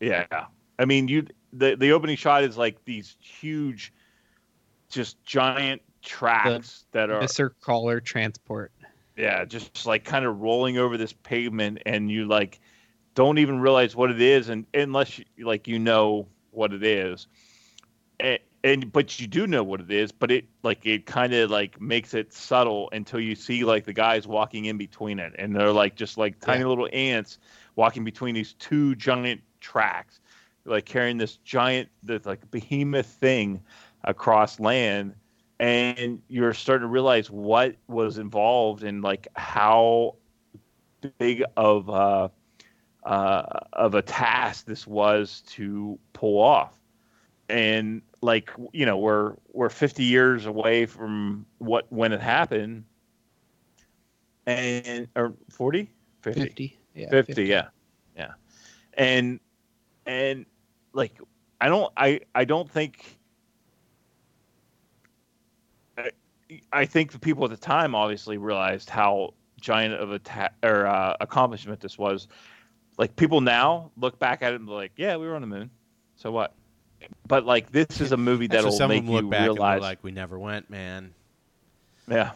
Yeah, 0.00 0.46
I 0.78 0.84
mean, 0.84 1.08
you 1.08 1.26
the 1.52 1.76
the 1.76 1.92
opening 1.92 2.16
shot 2.16 2.44
is 2.44 2.56
like 2.56 2.84
these 2.84 3.16
huge, 3.20 3.92
just 4.90 5.22
giant 5.24 5.82
tracks 6.02 6.84
that 6.92 7.10
are 7.10 7.20
missile 7.20 7.50
crawler 7.60 8.00
transport. 8.00 8.72
yeah, 9.16 9.44
just 9.44 9.84
like 9.86 10.04
kind 10.04 10.24
of 10.24 10.40
rolling 10.40 10.78
over 10.78 10.96
this 10.96 11.12
pavement, 11.12 11.82
and 11.84 12.10
you 12.10 12.26
like 12.26 12.60
don't 13.14 13.38
even 13.38 13.60
realize 13.60 13.96
what 13.96 14.10
it 14.10 14.20
is, 14.20 14.48
and 14.48 14.64
unless 14.72 15.18
you, 15.18 15.24
like 15.40 15.66
you 15.66 15.78
know 15.78 16.28
what 16.52 16.72
it 16.72 16.84
is, 16.84 17.26
and, 18.20 18.38
and 18.68 18.92
but 18.92 19.18
you 19.18 19.26
do 19.26 19.46
know 19.46 19.64
what 19.64 19.80
it 19.80 19.90
is, 19.90 20.12
but 20.12 20.30
it 20.30 20.44
like 20.62 20.84
it 20.84 21.06
kind 21.06 21.32
of 21.32 21.50
like 21.50 21.80
makes 21.80 22.12
it 22.12 22.32
subtle 22.32 22.90
until 22.92 23.18
you 23.18 23.34
see 23.34 23.64
like 23.64 23.84
the 23.84 23.92
guys 23.92 24.26
walking 24.26 24.66
in 24.66 24.76
between 24.76 25.18
it, 25.18 25.34
and 25.38 25.56
they're 25.56 25.72
like 25.72 25.94
just 25.94 26.18
like 26.18 26.38
tiny 26.40 26.64
little 26.64 26.88
ants 26.92 27.38
walking 27.76 28.04
between 28.04 28.34
these 28.34 28.52
two 28.54 28.94
giant 28.96 29.40
tracks, 29.60 30.20
like 30.64 30.84
carrying 30.84 31.16
this 31.16 31.36
giant, 31.38 31.88
this 32.02 32.26
like 32.26 32.50
behemoth 32.50 33.06
thing 33.06 33.62
across 34.04 34.60
land, 34.60 35.14
and 35.58 36.20
you're 36.28 36.54
starting 36.54 36.82
to 36.82 36.88
realize 36.88 37.30
what 37.30 37.74
was 37.88 38.18
involved 38.18 38.84
and 38.84 39.02
like 39.02 39.28
how 39.34 40.14
big 41.18 41.42
of 41.56 41.88
a, 41.88 42.30
uh, 43.08 43.60
of 43.72 43.94
a 43.94 44.02
task 44.02 44.66
this 44.66 44.86
was 44.86 45.42
to 45.46 45.98
pull 46.12 46.40
off. 46.40 46.74
And 47.48 48.02
like 48.20 48.50
you 48.72 48.86
know 48.86 48.96
we're 48.98 49.34
we're 49.52 49.68
50 49.68 50.04
years 50.04 50.46
away 50.46 50.86
from 50.86 51.46
what 51.58 51.90
when 51.90 52.12
it 52.12 52.20
happened. 52.20 52.84
And 54.46 55.08
or 55.14 55.34
40 55.50 55.90
50 56.22 56.40
50. 56.40 56.78
Yeah. 56.94 57.10
50, 57.10 57.44
yeah 57.44 57.68
yeah. 58.16 58.32
And 58.94 59.40
and 60.06 60.46
like 60.94 61.20
i 61.60 61.68
don't 61.68 61.92
i 61.96 62.20
i 62.34 62.44
don't 62.44 62.68
think 62.68 63.18
I, 65.98 66.10
I 66.72 66.86
think 66.86 67.12
the 67.12 67.18
people 67.18 67.44
at 67.44 67.50
the 67.50 67.56
time 67.56 67.94
obviously 67.94 68.38
realized 68.38 68.88
how 68.88 69.34
giant 69.60 69.94
of 69.94 70.12
a 70.12 70.18
ta- 70.18 70.50
or 70.62 70.86
uh, 70.86 71.16
accomplishment 71.20 71.80
this 71.80 71.98
was. 71.98 72.28
Like 72.96 73.14
people 73.16 73.40
now 73.40 73.90
look 73.96 74.18
back 74.18 74.42
at 74.42 74.52
it 74.52 74.56
and 74.56 74.66
be 74.66 74.72
like 74.72 74.92
yeah 74.96 75.16
we 75.16 75.26
were 75.26 75.34
on 75.34 75.42
the 75.42 75.46
moon. 75.46 75.70
So 76.16 76.32
what 76.32 76.54
but 77.26 77.44
like 77.44 77.70
this 77.72 78.00
is 78.00 78.12
a 78.12 78.16
movie 78.16 78.46
that'll 78.46 78.88
make 78.88 79.04
you 79.04 79.28
back 79.28 79.42
realize 79.42 79.80
like, 79.80 80.02
we 80.02 80.10
never 80.10 80.38
went, 80.38 80.68
man. 80.70 81.14
yeah 82.08 82.32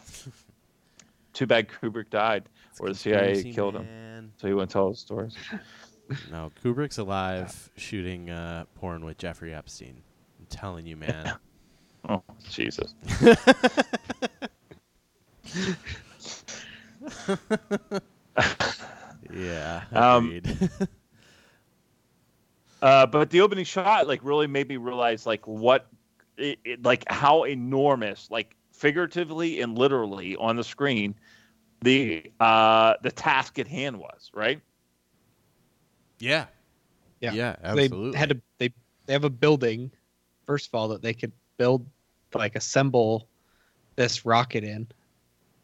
too 1.33 1.47
bad 1.47 1.67
kubrick 1.67 2.09
died 2.09 2.47
It's 2.69 2.79
or 2.79 2.89
the 2.89 2.95
cia 2.95 3.43
killed 3.53 3.75
him 3.75 3.85
man. 3.85 4.31
so 4.37 4.47
he 4.47 4.53
wouldn't 4.53 4.71
tell 4.71 4.89
his 4.89 4.99
stories 4.99 5.35
No, 6.31 6.51
Kubrick's 6.61 6.97
alive 6.97 7.69
shooting 7.77 8.29
uh, 8.29 8.65
porn 8.75 9.05
with 9.05 9.17
Jeffrey 9.17 9.53
Epstein. 9.53 10.03
I'm 10.37 10.45
telling 10.47 10.85
you, 10.85 10.97
man. 10.97 11.33
oh 12.09 12.21
jesus 12.49 12.93
yeah. 19.33 19.83
Um. 19.91 20.41
Uh, 22.83 23.05
but 23.05 23.29
the 23.29 23.39
opening 23.39 23.63
shot 23.63 24.09
like 24.09 24.19
really 24.23 24.45
made 24.45 24.67
me 24.67 24.75
realize 24.75 25.25
like 25.25 25.47
what 25.47 25.87
it, 26.35 26.59
it, 26.65 26.83
like 26.83 27.05
how 27.07 27.45
enormous 27.45 28.29
like 28.29 28.57
figuratively 28.73 29.61
and 29.61 29.77
literally 29.77 30.35
on 30.35 30.57
the 30.57 30.63
screen 30.65 31.15
the 31.81 32.29
uh 32.41 32.93
the 33.01 33.09
task 33.11 33.57
at 33.57 33.67
hand 33.67 33.97
was 33.97 34.29
right 34.33 34.59
yeah. 36.19 36.45
Yeah. 37.21 37.33
Yeah, 37.33 37.55
they 37.61 37.85
absolutely. 37.85 38.19
had 38.19 38.29
to 38.29 38.41
they 38.59 38.73
they 39.05 39.13
have 39.13 39.23
a 39.23 39.29
building 39.29 39.89
first 40.45 40.67
of 40.67 40.75
all 40.75 40.89
that 40.89 41.01
they 41.01 41.13
could 41.13 41.31
build 41.57 41.87
like 42.33 42.57
assemble 42.57 43.29
this 43.95 44.25
rocket 44.25 44.65
in 44.65 44.87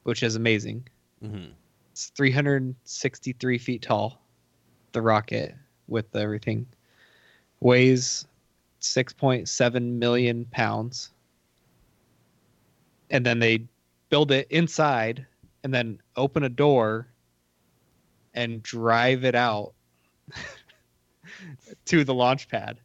which 0.04 0.24
is 0.24 0.38
amazing 0.38 0.88
Mhm. 1.22 1.52
it's 1.92 2.12
363 2.16 3.58
feet 3.58 3.82
tall 3.82 4.22
the 4.94 5.02
rocket 5.02 5.54
with 5.88 6.16
everything 6.16 6.66
weighs 7.62 8.26
6.7 8.82 9.82
million 10.00 10.46
pounds. 10.52 11.12
And 13.10 13.26
then 13.26 13.40
they 13.40 13.64
build 14.10 14.32
it 14.32 14.48
inside 14.50 15.26
and 15.64 15.74
then 15.74 16.00
open 16.16 16.44
a 16.44 16.50
door 16.50 17.08
and 18.34 18.62
drive 18.64 19.26
it 19.26 19.36
out 19.36 19.74
to 21.86 22.04
the 22.04 22.14
launch 22.14 22.48
pad. 22.48 22.80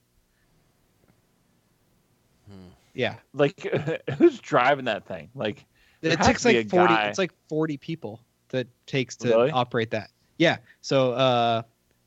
Hmm. 2.48 2.68
yeah. 2.94 3.16
Like 3.32 3.60
who's 4.18 4.38
driving 4.40 4.86
that 4.86 5.06
thing? 5.06 5.30
Like 5.34 5.64
it 6.02 6.20
takes 6.20 6.44
like 6.44 6.68
40 6.68 6.94
guy- 6.94 7.06
it's 7.08 7.18
like 7.18 7.32
40 7.48 7.76
people 7.76 8.20
that 8.48 8.66
takes 8.86 9.16
to 9.16 9.28
Really? 9.28 9.50
operate 9.50 9.90
that. 9.92 10.10
Yeah. 10.38 10.56
So 10.80 11.12
uh 11.12 11.62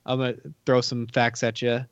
i'm 0.06 0.19
gonna 0.19 0.35
throw 0.65 0.80
some 0.80 1.06
facts 1.07 1.44
at 1.44 1.61
you 1.61 1.85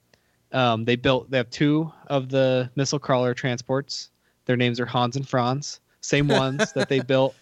um 0.55 0.85
they 0.85 0.95
built 0.95 1.29
they 1.29 1.37
have 1.37 1.49
two 1.49 1.91
of 2.07 2.29
the 2.29 2.69
missile 2.75 2.97
crawler 2.99 3.33
transports. 3.33 4.09
Their 4.45 4.57
names 4.57 4.79
are 4.79 4.85
hans 4.85 5.15
and 5.15 5.27
franz. 5.27 5.81
Same 6.01 6.27
ones 6.27 6.71
that 6.73 6.87
they 6.89 6.99
built 7.13 7.35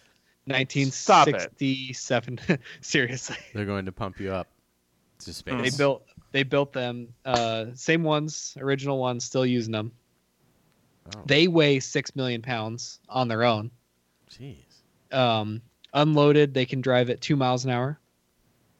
1967 0.46 2.38
seriously. 2.80 3.36
They're 3.54 3.64
going 3.64 3.86
to 3.86 3.92
pump 3.92 4.20
you 4.20 4.32
up 4.32 4.48
to 5.20 5.32
space. 5.32 5.72
they 5.72 5.76
built 5.76 6.04
they 6.32 6.42
built 6.42 6.72
them 6.72 7.14
uh 7.24 7.66
same 7.74 8.02
ones 8.02 8.56
original 8.60 8.98
ones 8.98 9.24
still 9.24 9.46
using 9.46 9.72
them. 9.72 9.92
Oh, 11.14 11.22
they 11.26 11.48
weigh 11.48 11.80
six 11.80 12.16
million 12.16 12.42
pounds 12.42 12.98
on 13.08 13.28
their 13.28 13.44
own. 13.44 13.70
Jeez. 14.30 14.56
um, 15.12 15.62
unloaded 15.92 16.54
they 16.54 16.64
can 16.66 16.80
drive 16.80 17.10
at 17.10 17.20
two 17.20 17.36
miles 17.36 17.64
an 17.64 17.70
hour. 17.70 18.00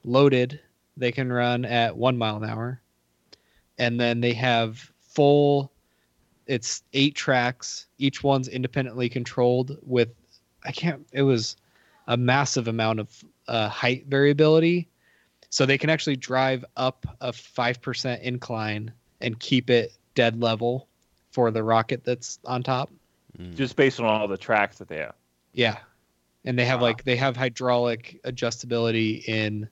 Loaded 0.05 0.61
they 0.97 1.13
can 1.13 1.33
run 1.33 1.65
at 1.65 1.97
one 1.97 2.17
mile 2.19 2.37
an 2.37 2.49
hour 2.49 2.81
and 3.79 4.01
then 4.01 4.21
they 4.21 4.33
have 4.33 4.91
full 5.01 5.71
it's 6.47 6.83
eight 6.93 7.15
tracks 7.15 7.87
each 7.99 8.23
one's 8.23 8.49
independently 8.49 9.09
controlled 9.09 9.79
with 9.83 10.09
i 10.65 10.73
can't 10.73 11.07
it 11.13 11.23
was 11.23 11.57
a 12.09 12.17
massive 12.17 12.69
amount 12.69 13.01
of 13.01 13.25
uh, 13.49 13.69
height 13.69 14.05
variability 14.09 14.89
so 15.51 15.65
they 15.65 15.79
can 15.79 15.89
actually 15.91 16.17
drive 16.17 16.65
up 16.77 17.07
a 17.21 17.31
5% 17.31 18.21
incline 18.23 18.93
and 19.21 19.39
keep 19.39 19.71
it 19.71 19.93
dead 20.15 20.41
level 20.41 20.89
for 21.31 21.51
the 21.51 21.63
rocket 21.63 22.05
that's 22.05 22.39
on 22.45 22.63
top 22.63 22.91
Mm. 23.39 23.57
just 23.57 23.75
based 23.75 23.99
on 23.99 24.07
all 24.07 24.29
the 24.29 24.39
tracks 24.39 24.79
that 24.79 24.87
they 24.87 24.99
have 24.99 25.15
yeah. 25.55 25.79
And 26.45 26.57
they 26.59 26.65
have 26.67 26.81
Wow. 26.81 26.87
like 26.89 27.03
they 27.05 27.17
have 27.17 27.37
hydraulic 27.37 28.21
adjustability 28.25 29.27
in 29.27 29.69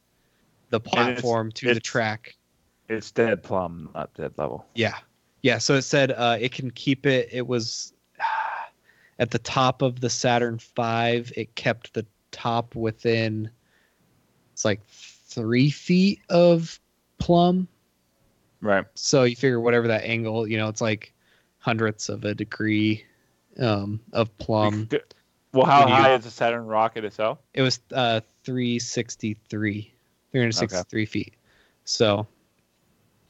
the 0.70 0.78
it's- 0.78 0.92
platform 0.92 1.52
to 1.52 1.72
the 1.74 1.78
track. 1.80 2.34
It's 2.88 3.10
dead 3.10 3.42
plumb, 3.42 3.90
not 3.94 4.12
dead 4.14 4.32
level 4.36 4.66
Yeah. 4.74 4.96
Yeah, 5.42 5.58
so 5.58 5.74
it 5.74 5.82
said 5.82 6.12
uh 6.12 6.36
it 6.40 6.52
can 6.52 6.70
keep 6.70 7.06
it 7.06 7.28
it 7.32 7.46
was 7.46 7.92
at 9.18 9.30
the 9.30 9.38
top 9.38 9.82
of 9.82 10.00
the 10.00 10.10
Saturn 10.10 10.58
5, 10.58 11.32
it 11.36 11.54
kept 11.54 11.94
the 11.94 12.06
top 12.30 12.74
within 12.74 13.50
it's 14.52 14.64
like 14.64 14.84
3 14.86 15.70
feet 15.70 16.20
of 16.28 16.78
plumb. 17.18 17.66
right 18.60 18.84
So 18.94 19.24
you 19.24 19.36
figure 19.36 19.60
whatever 19.60 19.88
that 19.88 20.04
angle, 20.04 20.46
you 20.46 20.56
know, 20.58 20.68
it's 20.68 20.80
like 20.80 21.12
hundredths 21.58 22.08
of 22.08 22.24
a 22.24 22.34
degree 22.34 23.04
um 23.58 24.00
of 24.12 24.36
plumb. 24.38 24.88
well 25.52 25.66
how 25.66 25.80
when 25.80 25.88
you- 25.88 25.94
high 25.94 26.14
is 26.14 26.24
the 26.24 26.30
saturn 26.30 26.64
rocket 26.66 27.04
itself 27.04 27.38
It 27.54 27.62
was 27.62 27.80
uh 27.92 28.20
363, 28.44 29.92
363 30.30 31.06
feet. 31.06 31.34
So 31.84 32.26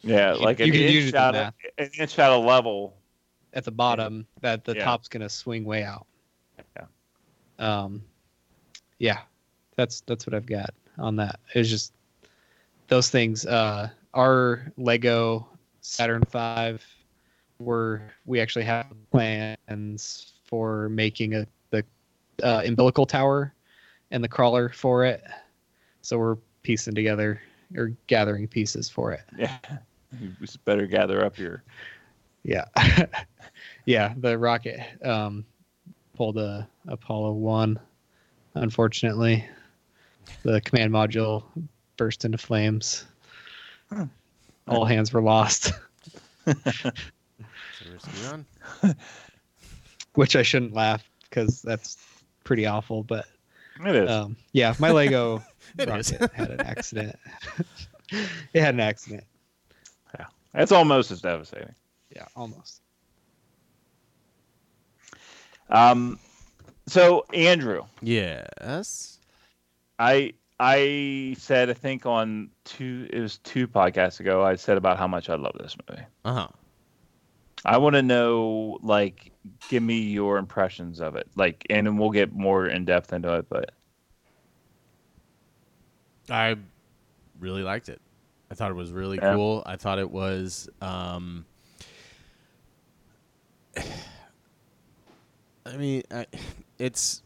yeah 0.02 0.34
You- 0.34 0.40
like 0.40 0.58
you 0.58 0.66
an 0.66 0.74
inch 0.74 1.14
out 1.14 1.34
of, 1.34 1.54
an 1.78 1.90
inch 1.98 2.18
out 2.18 2.32
of 2.32 2.44
level 2.44 2.96
at 3.54 3.64
the 3.64 3.70
bottom, 3.70 4.26
that 4.40 4.64
the 4.64 4.74
Yeah. 4.74 4.84
top's 4.84 5.08
gonna 5.08 5.28
swing 5.28 5.64
way 5.64 5.82
out. 5.84 6.06
Yeah. 6.76 6.86
Um, 7.58 8.02
yeah, 8.98 9.20
that's 9.76 10.00
that's 10.02 10.26
what 10.26 10.34
I've 10.34 10.46
got 10.46 10.72
on 10.98 11.16
that. 11.16 11.38
It's 11.54 11.68
just 11.68 11.92
those 12.88 13.10
things. 13.10 13.44
Uh, 13.46 13.90
our 14.14 14.72
Lego 14.76 15.46
Saturn 15.80 16.22
Five, 16.24 16.84
were 17.58 18.02
we 18.26 18.40
actually 18.40 18.64
have 18.64 18.86
plans 19.10 20.32
for 20.44 20.88
making 20.88 21.34
a 21.34 21.46
the 21.70 21.84
uh, 22.42 22.62
umbilical 22.66 23.06
tower 23.06 23.54
and 24.10 24.22
the 24.24 24.28
crawler 24.28 24.68
for 24.70 25.04
it. 25.04 25.22
So 26.02 26.18
we're 26.18 26.36
piecing 26.62 26.94
together 26.94 27.40
or 27.76 27.92
gathering 28.06 28.46
pieces 28.48 28.88
for 28.88 29.12
it. 29.12 29.22
yeah 29.38 29.58
you 30.20 30.32
just 30.40 30.64
better 30.64 30.86
gather 30.86 31.24
up 31.24 31.38
your 31.38 31.62
Yeah. 32.42 32.64
yeah, 33.86 34.14
the 34.16 34.38
rocket 34.38 34.80
um 35.04 35.44
pulled 36.14 36.38
a 36.38 36.68
Apollo 36.88 37.32
1 37.32 37.78
unfortunately. 38.54 39.46
The 40.44 40.60
command 40.60 40.92
module 40.92 41.44
burst 41.96 42.24
into 42.24 42.38
flames. 42.38 43.04
Hmm. 43.90 44.04
All 44.68 44.84
hands 44.84 45.12
were 45.12 45.22
lost, 45.22 45.72
So 46.46 47.90
risky 47.92 48.10
run. 48.30 48.46
which 50.14 50.36
I 50.36 50.42
shouldn't 50.42 50.72
laugh 50.72 51.02
because 51.28 51.62
that's 51.62 51.96
pretty 52.44 52.66
awful, 52.66 53.02
but 53.02 53.26
it 53.84 53.94
is 53.94 54.10
um 54.10 54.36
yeah, 54.52 54.74
my 54.78 54.90
Lego 54.90 55.42
rocket 55.78 56.32
had 56.32 56.50
an 56.50 56.60
accident. 56.60 57.16
it 58.52 58.60
had 58.60 58.74
an 58.74 58.80
accident. 58.80 59.24
That's 60.54 60.72
almost 60.72 61.10
as 61.10 61.20
devastating 61.20 61.74
Yeah, 62.14 62.26
almost. 62.36 62.82
um 65.70 66.18
so 66.86 67.24
andrew 67.32 67.82
Yes. 68.00 69.18
I 69.98 70.34
I 70.58 71.34
said 71.38 71.70
I 71.70 71.74
think 71.74 72.06
on 72.06 72.50
two 72.64 73.08
it 73.12 73.20
was 73.20 73.38
two 73.38 73.66
podcasts 73.68 74.20
ago 74.20 74.42
I 74.44 74.56
said 74.56 74.76
about 74.76 74.98
how 74.98 75.06
much 75.06 75.28
I 75.28 75.34
love 75.36 75.54
this 75.58 75.76
movie. 75.88 76.02
Uh 76.24 76.32
huh. 76.34 76.48
I 77.64 77.78
want 77.78 77.94
to 77.94 78.02
know, 78.02 78.78
like, 78.82 79.30
give 79.68 79.84
me 79.84 80.00
your 80.00 80.36
impressions 80.38 81.00
of 81.00 81.14
it, 81.14 81.28
like, 81.36 81.64
and 81.70 81.86
then 81.86 81.96
we'll 81.96 82.10
get 82.10 82.32
more 82.32 82.66
in 82.66 82.84
depth 82.84 83.12
into 83.12 83.32
it. 83.34 83.48
But 83.48 83.70
I 86.28 86.56
really 87.38 87.62
liked 87.62 87.88
it. 87.88 88.00
I 88.52 88.54
thought 88.54 88.70
it 88.70 88.74
was 88.74 88.92
really 88.92 89.16
Yeah. 89.16 89.34
cool. 89.34 89.62
I 89.64 89.76
thought 89.76 89.98
it 89.98 90.10
was. 90.10 90.68
Um, 90.82 91.46
I 95.64 95.76
mean, 95.78 96.02
I, 96.10 96.26
it's 96.78 97.22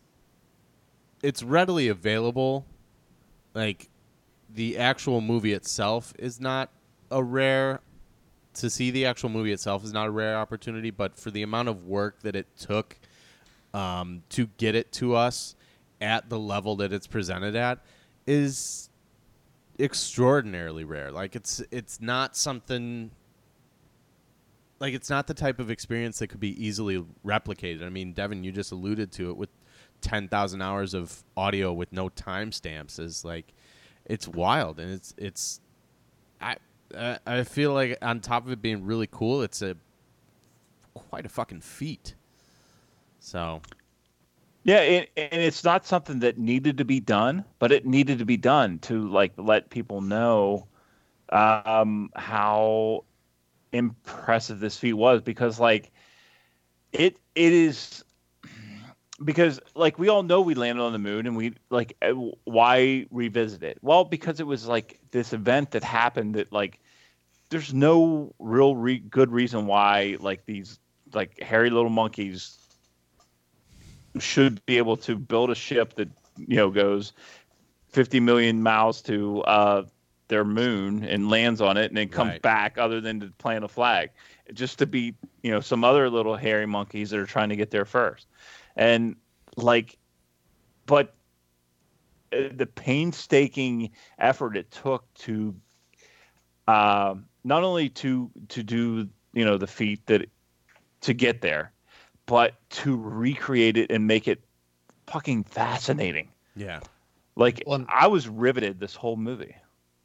it's 1.25 1.43
readily 1.43 1.89
available. 1.89 2.65
Like 3.55 3.89
the 4.55 4.79
actual 4.79 5.21
movie 5.21 5.53
itself 5.53 6.15
is 6.17 6.41
not 6.41 6.71
a 7.11 7.25
rare 7.25 7.81
to 8.55 8.71
see 8.71 8.93
the 8.93 9.05
actual 9.07 9.29
movie 9.29 9.51
itself 9.53 9.83
is 9.85 9.93
not 9.93 10.07
a 10.07 10.11
rare 10.11 10.37
opportunity, 10.37 10.91
but 10.93 11.19
for 11.19 11.33
the 11.33 11.43
amount 11.43 11.69
of 11.69 11.87
work 11.87 12.21
that 12.23 12.37
it 12.37 12.47
took 12.57 12.97
um, 13.75 14.23
to 14.29 14.47
get 14.59 14.77
it 14.77 14.93
to 14.93 15.17
us 15.17 15.57
at 16.01 16.29
the 16.29 16.39
level 16.39 16.77
that 16.77 16.93
it's 16.93 17.09
presented 17.09 17.57
at 17.57 17.81
is 18.29 18.91
extraordinarily 19.79 20.85
rare. 20.85 21.11
Like 21.11 21.37
it's 21.37 21.63
it's 21.71 22.01
not 22.01 22.37
something 22.37 23.11
like 24.79 24.95
it's 24.95 25.11
not 25.11 25.27
the 25.27 25.35
type 25.35 25.59
of 25.59 25.71
experience 25.71 26.19
that 26.19 26.29
could 26.29 26.41
be 26.41 26.65
easily 26.65 27.05
replicated. 27.25 27.85
I 27.85 27.89
mean, 27.89 28.13
Devin, 28.13 28.45
you 28.45 28.53
just 28.53 28.73
alluded 28.73 29.13
to 29.13 29.31
it 29.31 29.37
with 29.37 29.51
10,000 30.03 30.61
hours 30.61 30.95
of 30.95 31.25
audio 31.37 31.73
with 31.73 31.93
no 31.93 32.09
timestamps 32.09 33.01
is 33.01 33.25
like 33.25 33.55
it's 34.05 34.29
wild 34.29 34.79
and 34.79 34.93
it's 34.93 35.15
it's 35.17 35.61
I 36.41 36.57
I 36.97 37.19
I 37.27 37.45
feel 37.45 37.73
like 37.73 37.99
on 38.03 38.21
top 38.21 38.47
of 38.47 38.53
it 38.53 38.63
being 38.63 38.85
really 38.85 39.09
cool, 39.11 39.43
it's 39.43 39.63
a 39.63 39.77
quite 40.95 41.27
a 41.27 41.29
fucking 41.29 41.61
feat. 41.61 42.15
So, 43.19 43.61
yeah, 44.67 44.79
and, 44.81 45.07
it's 45.17 45.63
not 45.63 45.87
something 45.87 46.19
that 46.21 46.39
needed 46.39 46.79
to 46.79 46.85
be 46.85 47.01
done, 47.01 47.45
but 47.61 47.71
it 47.71 47.87
needed 47.87 48.19
to 48.19 48.25
be 48.25 48.37
done 48.37 48.81
to 48.81 49.09
like 49.09 49.33
let 49.37 49.71
people 49.71 50.01
know 50.01 50.67
um, 51.31 52.11
how 52.17 53.05
impressive 53.73 54.59
this 54.59 54.77
feat 54.77 54.95
was 54.95 55.23
because 55.23 55.61
like 55.61 55.93
it 56.93 57.19
it 57.37 57.53
is 57.53 58.05
because 59.25 59.61
like 59.75 59.99
we 59.99 60.09
all 60.09 60.23
know 60.25 60.41
we 60.41 60.55
landed 60.55 60.83
on 60.83 60.93
the 60.93 60.99
moon 60.99 61.27
and 61.27 61.37
we 61.37 61.55
like 61.71 61.97
uh, 62.03 62.13
why 62.45 63.07
revisit 63.13 63.63
it? 63.63 63.79
Well 63.83 64.05
because 64.05 64.41
it 64.41 64.47
was 64.47 64.67
like 64.67 64.99
this 65.13 65.33
event 65.33 65.71
that 65.73 65.85
happened 65.85 66.35
that 66.35 66.53
like 66.53 66.81
there's 67.51 67.73
no 67.73 68.35
real 68.41 68.75
re- 68.77 68.99
good 68.99 69.31
reason 69.31 69.67
why 69.67 70.17
like 70.21 70.45
these 70.45 70.81
like 71.15 71.41
hairy 71.41 71.71
little 71.71 71.91
monkeys 71.91 72.59
should 74.19 74.65
be 74.67 74.79
able 74.79 74.97
to 74.97 75.17
build 75.17 75.51
a 75.51 75.55
ship 75.55 75.95
that 75.95 76.09
you 76.37 76.57
know 76.57 76.71
goes 76.71 77.13
50 77.91 78.21
million 78.21 78.63
miles 78.63 79.03
to 79.03 79.43
uh, 79.43 79.85
their 80.29 80.45
moon 80.45 81.05
and 81.05 81.31
lands 81.31 81.61
on 81.61 81.77
it 81.77 81.87
and 81.87 81.97
then 81.97 82.09
comes 82.09 82.33
Right. 82.33 82.43
back 82.43 82.79
other 82.79 83.01
than 83.01 83.21
to 83.21 83.29
plant 83.39 83.65
a 83.65 83.69
flag 83.69 84.11
just 84.53 84.79
to 84.79 84.87
be 84.87 85.15
you 85.43 85.51
know 85.51 85.61
some 85.61 85.85
other 85.85 86.11
little 86.11 86.37
hairy 86.37 86.67
monkeys 86.67 87.11
that 87.11 87.21
are 87.21 87.27
trying 87.27 87.49
to 87.51 87.57
get 87.57 87.71
there 87.71 87.85
first 87.85 88.27
and 88.77 89.17
like 89.57 89.99
but 90.87 91.15
uh, 92.33 92.49
the 92.53 92.67
painstaking 92.67 93.91
effort 94.19 94.57
it 94.57 94.71
took 94.71 95.13
to 95.15 95.55
um, 96.69 97.27
not 97.45 97.63
only 97.63 97.89
to 97.89 98.31
to 98.49 98.63
do 98.63 99.09
you 99.33 99.45
know 99.45 99.57
the 99.57 99.67
feat 99.67 100.05
that 100.07 100.29
to 101.03 101.15
get 101.15 101.41
there 101.41 101.73
but 102.27 102.55
to 102.71 102.97
recreate 102.97 103.77
it 103.77 103.91
and 103.91 104.07
make 104.07 104.29
it 104.29 104.41
fucking 105.07 105.45
fascinating 105.45 106.29
yeah. 106.57 106.81
like 107.37 107.63
Well, 107.67 107.85
i 107.89 108.07
was 108.07 108.29
riveted 108.29 108.81
this 108.81 108.95
whole 108.95 109.17
movie 109.17 109.55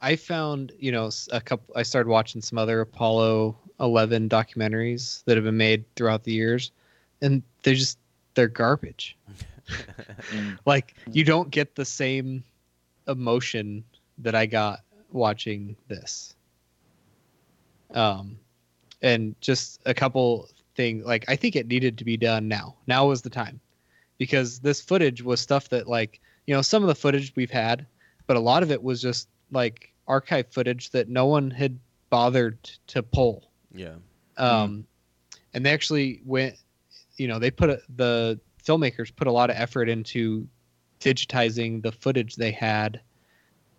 I 0.01 0.15
found, 0.15 0.71
you 0.79 0.91
know, 0.91 1.11
a 1.31 1.39
couple. 1.39 1.75
I 1.75 1.83
started 1.83 2.09
watching 2.09 2.41
some 2.41 2.57
other 2.57 2.81
Apollo 2.81 3.55
11 3.79 4.29
documentaries 4.29 5.23
that 5.25 5.37
have 5.37 5.43
been 5.43 5.57
made 5.57 5.85
throughout 5.95 6.23
the 6.23 6.31
years, 6.31 6.71
and 7.21 7.43
they're 7.61 7.75
just 7.75 7.99
they're 8.33 8.47
garbage. 8.47 9.15
like 10.65 10.95
you 11.11 11.23
don't 11.23 11.51
get 11.51 11.75
the 11.75 11.85
same 11.85 12.43
emotion 13.07 13.83
that 14.17 14.33
I 14.33 14.47
got 14.47 14.79
watching 15.11 15.75
this. 15.87 16.35
Um, 17.93 18.39
and 19.03 19.35
just 19.39 19.81
a 19.85 19.93
couple 19.93 20.49
things. 20.75 21.05
Like 21.05 21.25
I 21.27 21.35
think 21.35 21.55
it 21.55 21.67
needed 21.67 21.97
to 21.99 22.05
be 22.05 22.17
done 22.17 22.47
now. 22.47 22.75
Now 22.87 23.07
was 23.07 23.21
the 23.21 23.29
time, 23.29 23.59
because 24.17 24.59
this 24.59 24.81
footage 24.81 25.21
was 25.21 25.39
stuff 25.39 25.69
that 25.69 25.87
like 25.87 26.19
you 26.47 26.53
know 26.55 26.61
some 26.61 26.83
of 26.83 26.87
the 26.87 26.95
footage 26.95 27.33
we've 27.35 27.51
had, 27.51 27.85
but 28.27 28.37
a 28.37 28.39
lot 28.39 28.63
of 28.63 28.71
it 28.71 28.81
was 28.81 29.01
just 29.01 29.27
like 29.51 29.91
archive 30.07 30.47
footage 30.51 30.89
that 30.91 31.09
no 31.09 31.25
one 31.25 31.51
had 31.51 31.77
bothered 32.09 32.61
to 32.87 33.01
pull 33.01 33.49
Yeah. 33.73 33.95
um, 34.37 34.85
and 35.53 35.65
they 35.65 35.71
actually 35.71 36.21
went 36.25 36.55
you 37.17 37.27
know 37.27 37.39
they 37.39 37.51
put 37.51 37.69
a, 37.69 37.81
the 37.95 38.39
filmmakers 38.65 39.15
put 39.15 39.27
a 39.27 39.31
lot 39.31 39.49
of 39.49 39.55
effort 39.55 39.87
into 39.87 40.47
digitizing 40.99 41.81
the 41.81 41.91
footage 41.91 42.35
they 42.35 42.51
had 42.51 42.99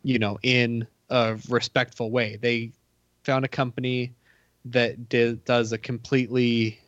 you 0.03 0.19
know 0.19 0.39
in 0.43 0.87
a 1.11 1.37
respectful 1.49 2.11
way 2.11 2.37
they 2.41 2.73
found 3.25 3.45
a 3.45 3.49
company 3.49 4.13
that 4.67 5.09
did, 5.09 5.45
does 5.45 5.73
a 5.73 5.79
completely 5.79 6.79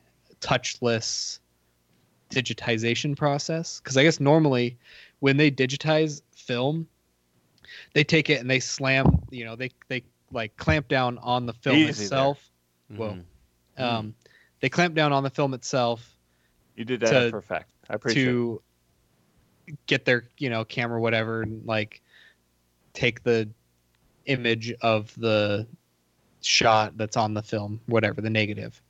touchless 0.40 1.38
digitization 2.30 3.16
process 3.16 3.80
because 3.80 3.96
i 3.96 4.02
guess 4.02 4.18
normally 4.18 4.76
when 5.20 5.36
they 5.36 5.50
digitize 5.50 6.22
film 6.34 6.86
they 7.92 8.02
take 8.02 8.28
it 8.28 8.40
and 8.40 8.50
they 8.50 8.58
slam 8.58 9.22
you 9.30 9.44
know 9.44 9.54
they 9.54 9.70
they 9.88 10.02
like 10.32 10.54
clamp 10.56 10.88
down 10.88 11.16
on 11.18 11.46
the 11.46 11.52
film 11.52 11.76
Easy 11.78 11.86
there. 11.86 12.04
itself 12.04 12.50
Whoa. 12.88 13.18
Mhm. 13.78 13.82
um, 13.82 14.14
they 14.60 14.68
clamp 14.68 14.94
down 14.94 15.12
on 15.12 15.22
the 15.22 15.30
film 15.30 15.54
itself 15.54 16.16
you 16.76 16.84
did 16.84 17.00
that 17.00 17.10
To- 17.24 17.30
for 17.30 17.38
effect 17.38 17.70
i 17.88 17.94
appreciate 17.94 18.22
it 18.22 18.30
to 18.30 18.62
get 19.86 20.04
their 20.04 20.24
you 20.38 20.50
know 20.50 20.64
camera 20.64 21.00
whatever 21.00 21.42
and 21.42 21.64
like 21.66 22.02
take 22.94 23.22
the 23.22 23.48
image 24.26 24.72
of 24.80 25.14
the 25.16 25.66
shot 26.46 26.96
that's 26.96 27.16
on 27.16 27.34
the 27.34 27.42
film 27.42 27.80
whatever 27.86 28.20
the 28.20 28.30
negative. 28.30 28.80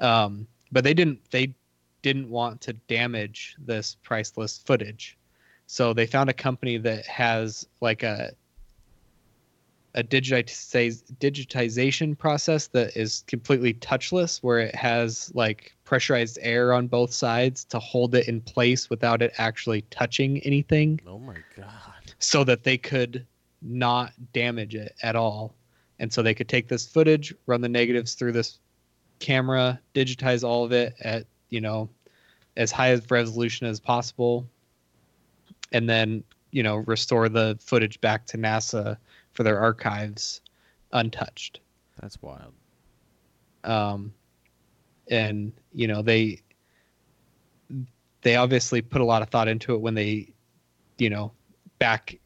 Um, 0.00 0.46
but 0.70 0.84
they 0.84 0.94
didn't 0.94 1.30
they 1.30 1.54
didn't 2.02 2.28
want 2.28 2.60
to 2.62 2.72
damage 2.72 3.56
this 3.58 3.96
priceless 4.02 4.58
footage. 4.58 5.16
So 5.66 5.92
they 5.92 6.06
found 6.06 6.30
a 6.30 6.34
company 6.34 6.78
that 6.78 7.06
has 7.06 7.66
like 7.80 8.02
a 8.02 8.32
a 9.94 10.02
digitize, 10.04 11.02
digitization 11.18 12.16
process 12.16 12.68
that 12.68 12.96
is 12.96 13.24
completely 13.26 13.74
touchless 13.74 14.38
where 14.42 14.60
it 14.60 14.74
has 14.74 15.32
like 15.34 15.74
pressurized 15.84 16.38
air 16.40 16.72
on 16.72 16.86
both 16.86 17.12
sides 17.12 17.64
to 17.64 17.78
hold 17.78 18.14
it 18.14 18.28
in 18.28 18.40
place 18.40 18.90
without 18.90 19.22
it 19.22 19.32
actually 19.38 19.82
touching 19.90 20.38
anything. 20.40 21.00
Oh 21.06 21.18
my 21.18 21.36
god. 21.56 22.12
so 22.18 22.44
that 22.44 22.62
they 22.62 22.78
could 22.78 23.26
not 23.60 24.12
damage 24.32 24.74
it 24.74 24.94
at 25.02 25.16
all 25.16 25.54
and 25.98 26.12
so 26.12 26.22
they 26.22 26.34
could 26.34 26.48
take 26.48 26.68
this 26.68 26.86
footage 26.86 27.34
run 27.46 27.60
the 27.60 27.68
negatives 27.68 28.14
through 28.14 28.32
this 28.32 28.58
camera 29.18 29.78
digitize 29.94 30.44
all 30.44 30.64
of 30.64 30.72
it 30.72 30.94
at 31.00 31.26
you 31.50 31.60
know 31.60 31.88
as 32.56 32.70
high 32.70 32.88
of 32.88 33.10
resolution 33.10 33.66
as 33.66 33.80
possible 33.80 34.46
and 35.72 35.88
then 35.88 36.22
you 36.50 36.62
know 36.62 36.76
restore 36.76 37.28
the 37.28 37.58
footage 37.60 38.00
back 38.00 38.26
to 38.26 38.36
nasa 38.38 38.96
for 39.32 39.42
their 39.42 39.58
archives 39.58 40.40
untouched 40.92 41.60
That's 42.00 42.20
wild. 42.22 42.52
um, 43.64 44.12
and 45.10 45.52
you 45.72 45.88
know 45.88 46.02
they 46.02 46.40
they 48.22 48.36
obviously 48.36 48.82
put 48.82 49.00
a 49.00 49.04
lot 49.04 49.22
of 49.22 49.28
thought 49.28 49.48
into 49.48 49.74
it 49.74 49.80
when 49.80 49.94
they 49.94 50.32
you 50.98 51.10
know 51.10 51.32
back 51.78 52.18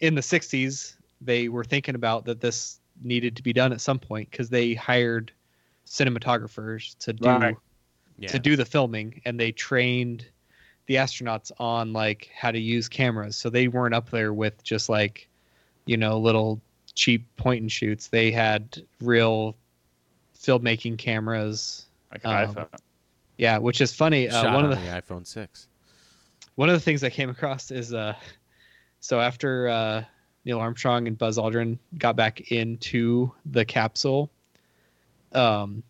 in 0.00 0.14
the 0.14 0.20
60s 0.20 0.96
they 1.20 1.48
were 1.48 1.64
thinking 1.64 1.94
about 1.94 2.24
that 2.24 2.40
this 2.40 2.80
needed 3.02 3.36
to 3.36 3.42
be 3.42 3.52
done 3.52 3.72
at 3.72 3.80
some 3.80 3.98
point 3.98 4.30
because 4.30 4.48
they 4.48 4.74
hired 4.74 5.32
cinematographers 5.86 6.96
to 6.98 7.12
do 7.12 7.28
Right. 7.28 7.56
Yeah. 8.18 8.28
to 8.28 8.38
do 8.38 8.56
the 8.56 8.64
filming 8.64 9.20
and 9.24 9.38
they 9.38 9.52
trained 9.52 10.26
the 10.86 10.94
astronauts 10.94 11.52
on 11.58 11.92
like 11.92 12.30
how 12.34 12.50
to 12.50 12.58
use 12.58 12.88
cameras 12.88 13.36
so 13.36 13.50
they 13.50 13.68
weren't 13.68 13.94
up 13.94 14.10
there 14.10 14.32
with 14.32 14.62
just 14.64 14.88
like 14.88 15.28
you 15.84 15.96
know 15.96 16.18
little 16.18 16.60
cheap 16.94 17.26
point 17.36 17.60
and 17.60 17.70
shoots 17.70 18.08
they 18.08 18.30
had 18.30 18.82
real 19.02 19.54
filmmaking 20.38 20.96
cameras 20.96 21.86
like 22.10 22.24
um, 22.24 22.54
iphone 22.54 22.68
yeah 23.36 23.58
which 23.58 23.80
is 23.80 23.92
funny 23.92 24.28
uh, 24.28 24.54
one 24.54 24.64
of 24.64 24.70
the 24.70 24.76
the 24.76 25.02
iPhone 25.02 25.26
6. 25.26 25.68
one 26.54 26.70
of 26.70 26.74
the 26.74 26.80
things 26.80 27.04
I 27.04 27.10
came 27.10 27.28
across 27.28 27.70
is 27.70 27.92
uh 27.92 28.14
so 29.00 29.20
after 29.20 29.68
uh 29.68 30.04
Neil 30.46 30.58
Armstrong 30.58 31.06
and 31.06 31.18
Buzz 31.18 31.36
Aldrin 31.36 31.78
got 31.98 32.16
back 32.16 32.52
into 32.52 33.30
the 33.44 33.64
capsule 33.64 34.30
um 35.32 35.82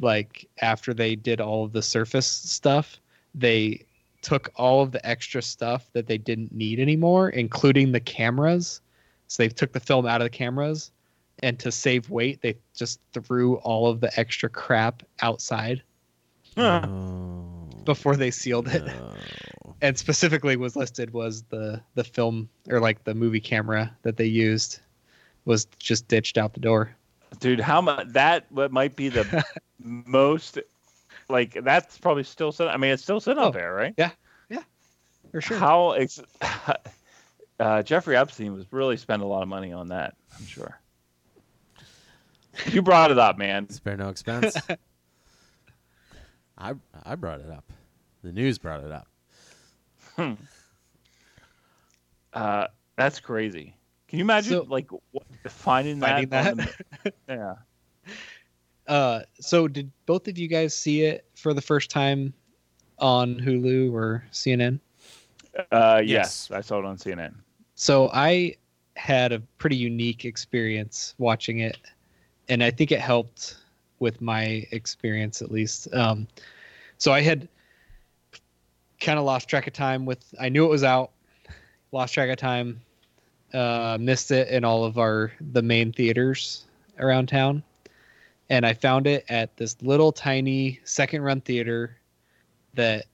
like 0.00 0.48
after 0.60 0.92
they 0.92 1.14
did 1.14 1.40
all 1.40 1.64
of 1.64 1.72
the 1.72 1.82
surface 1.82 2.26
stuff, 2.26 3.00
they 3.34 3.86
took 4.22 4.50
all 4.56 4.82
of 4.82 4.92
the 4.92 5.06
extra 5.06 5.40
stuff 5.40 5.88
that 5.92 6.06
they 6.06 6.18
didn't 6.18 6.52
need 6.52 6.80
anymore, 6.80 7.30
including 7.30 7.92
the 7.92 8.00
cameras. 8.00 8.80
So 9.28 9.42
they 9.42 9.48
took 9.48 9.72
the 9.72 9.80
film 9.80 10.06
out 10.06 10.20
of 10.20 10.26
the 10.26 10.30
cameras, 10.30 10.90
and 11.42 11.58
to 11.60 11.72
save 11.72 12.10
weight, 12.10 12.42
they 12.42 12.56
just 12.74 13.00
threw 13.12 13.56
all 13.56 13.88
of 13.88 14.00
the 14.00 14.18
extra 14.18 14.48
crap 14.48 15.02
outside 15.20 15.82
Oh, 16.56 17.68
before 17.84 18.16
they 18.16 18.30
sealed 18.30 18.68
it. 18.68 18.82
No. 19.86 19.88
And 19.88 19.98
specifically 19.98 20.56
was 20.56 20.76
listed 20.76 21.12
was 21.12 21.42
the 21.44 21.80
the 21.94 22.04
film 22.04 22.48
or 22.68 22.80
like 22.80 23.04
the 23.04 23.14
movie 23.14 23.40
camera 23.40 23.96
that 24.02 24.16
they 24.16 24.26
used 24.26 24.80
was 25.44 25.64
just 25.78 26.08
ditched 26.08 26.36
out 26.38 26.54
the 26.54 26.60
door. 26.60 26.90
dude 27.40 27.60
how 27.60 27.80
much 27.80 28.06
that 28.08 28.46
what 28.50 28.72
might 28.72 28.96
be 28.96 29.08
the 29.08 29.44
most 29.78 30.58
like 31.28 31.56
that's 31.64 31.98
probably 31.98 32.22
still 32.24 32.50
sitting 32.52 32.72
i 32.72 32.76
mean 32.76 32.90
it's 32.92 33.02
still 33.02 33.20
sitting 33.20 33.42
Oh, 33.42 33.46
up 33.48 33.54
there 33.54 33.72
right 33.74 33.94
Yeah, 33.98 34.10
yeah, 34.48 34.62
For 35.32 35.40
sure. 35.40 35.56
how 35.58 35.92
ex- 35.92 36.20
uh, 37.60 37.82
jeffrey 37.82 38.16
epstein 38.16 38.54
was 38.54 38.64
really 38.72 38.96
spending 38.96 39.26
a 39.26 39.30
lot 39.30 39.42
of 39.42 39.48
money 39.48 39.72
on 39.72 39.88
that 39.88 40.14
i'm 40.38 40.46
sure 40.46 40.80
you 42.72 42.80
brought 42.82 43.10
it 43.10 43.18
up 43.18 43.36
man 43.38 43.68
Spare 43.70 43.96
no 43.96 44.08
expense. 44.08 44.56
I 46.58 46.72
I 47.04 47.14
brought 47.16 47.40
it 47.40 47.50
up. 47.50 47.70
The 48.22 48.32
news 48.32 48.56
brought 48.58 48.82
it 48.82 48.90
up. 48.90 49.06
Uh, 52.32 52.66
that's 52.96 53.20
crazy. 53.20 53.74
Can 54.08 54.18
you 54.18 54.24
imagine 54.24 54.52
So- 54.52 54.66
like 54.68 54.88
what, 55.10 55.24
finding 55.48 55.98
that, 56.00 56.26
Finding 56.30 56.66
the- 57.04 57.12
yeah. 57.28 57.54
Uh, 58.86 59.22
so 59.40 59.66
did 59.66 59.90
both 60.06 60.28
of 60.28 60.38
you 60.38 60.46
guys 60.46 60.72
see 60.72 61.02
it 61.02 61.24
for 61.34 61.52
the 61.52 61.60
first 61.60 61.90
time 61.90 62.32
on 62.98 63.34
Hulu 63.34 63.92
or 63.92 64.24
CNN? 64.30 64.78
uh, 65.72 66.00
Yes. 66.04 66.06
yes. 66.06 66.50
I 66.52 66.60
saw 66.60 66.78
it 66.78 66.84
on 66.84 66.96
cnn 66.96 67.34
So 67.74 68.10
I 68.12 68.54
had 68.94 69.32
a 69.32 69.40
pretty 69.58 69.76
unique 69.76 70.24
experience 70.24 71.14
watching 71.18 71.58
it, 71.60 71.78
and 72.48 72.62
I 72.62 72.70
think 72.70 72.92
it 72.92 73.00
helped 73.00 73.56
with 73.98 74.20
my 74.20 74.64
experience 74.70 75.42
at 75.42 75.50
least. 75.50 75.92
Um, 75.92 76.28
so 76.98 77.12
I 77.12 77.22
had 77.22 77.48
kind 79.06 79.18
of 79.18 79.24
lost 79.24 79.48
track 79.48 79.66
of 79.66 79.72
time 79.72 80.04
with. 80.04 80.34
I 80.38 80.48
knew 80.48 80.64
it 80.64 80.68
was 80.68 80.84
out, 80.84 81.12
lost 81.92 82.12
track 82.12 82.28
of 82.28 82.36
time, 82.36 82.82
uh, 83.54 83.96
missed 84.00 84.32
it 84.32 84.48
in 84.48 84.64
all 84.64 84.84
of 84.84 84.98
our 84.98 85.32
the 85.52 85.62
main 85.62 85.92
theaters 85.92 86.66
around 86.98 87.28
town, 87.28 87.62
and 88.50 88.66
I 88.66 88.74
found 88.74 89.06
it 89.06 89.24
at 89.28 89.56
this 89.56 89.80
little 89.80 90.10
tiny 90.12 90.80
second 90.84 91.22
run 91.22 91.40
theater 91.40 91.96
that 92.74 93.06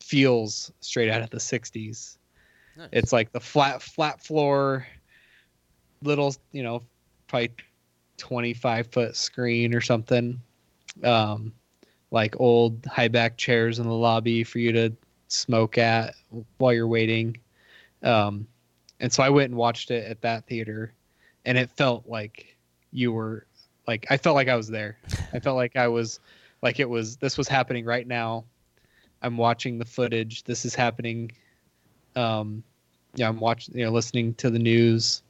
feels 0.00 0.72
straight 0.80 1.10
out 1.10 1.20
of 1.20 1.28
the 1.28 1.36
60s 1.36 2.16
Nice. 2.78 2.88
it's 2.92 3.12
like 3.12 3.30
the 3.32 3.40
flat 3.40 3.82
flat 3.82 4.24
floor 4.24 4.86
little 6.02 6.34
you 6.52 6.62
know 6.62 6.82
probably 7.26 7.50
25 8.16 8.86
foot 8.86 9.16
screen 9.16 9.74
or 9.74 9.82
something 9.82 10.40
um 11.04 11.52
like 12.10 12.38
old 12.40 12.84
high 12.86 13.08
back 13.08 13.36
chairs 13.36 13.78
in 13.78 13.86
the 13.86 13.92
lobby 13.94 14.42
for 14.44 14.58
you 14.58 14.72
to 14.72 14.92
smoke 15.28 15.76
at 15.78 16.14
while 16.58 16.72
you're 16.72 16.88
waiting. 16.88 17.36
Um 18.02 18.46
and 19.00 19.12
so 19.12 19.22
i 19.22 19.28
went 19.28 19.50
and 19.50 19.56
watched 19.56 19.90
it 19.90 20.10
at 20.10 20.20
that 20.22 20.46
theater 20.46 20.92
and 21.44 21.56
it 21.56 21.70
felt 21.70 22.08
like 22.08 22.56
you 22.92 23.12
were 23.12 23.46
like 23.86 24.06
i 24.10 24.16
felt 24.16 24.34
like 24.34 24.48
i 24.48 24.56
was 24.56 24.68
there. 24.68 24.96
I 25.32 25.38
felt 25.38 25.56
like 25.56 25.76
i 25.76 25.86
was 25.88 26.18
like 26.62 26.80
it 26.80 26.88
was 26.88 27.16
this 27.16 27.36
was 27.38 27.46
happening 27.48 27.84
right 27.84 28.06
now. 28.06 28.44
I'm 29.22 29.36
watching 29.36 29.78
the 29.78 29.84
footage. 29.84 30.44
This 30.44 30.64
is 30.64 30.74
happening. 30.74 31.30
Um 32.16 32.62
yeah 33.14 33.28
i'm 33.28 33.40
watching 33.40 33.76
you 33.76 33.84
know 33.84 33.90
listening 33.90 34.34
to 34.34 34.50
the 34.50 34.58
news. 34.58 35.22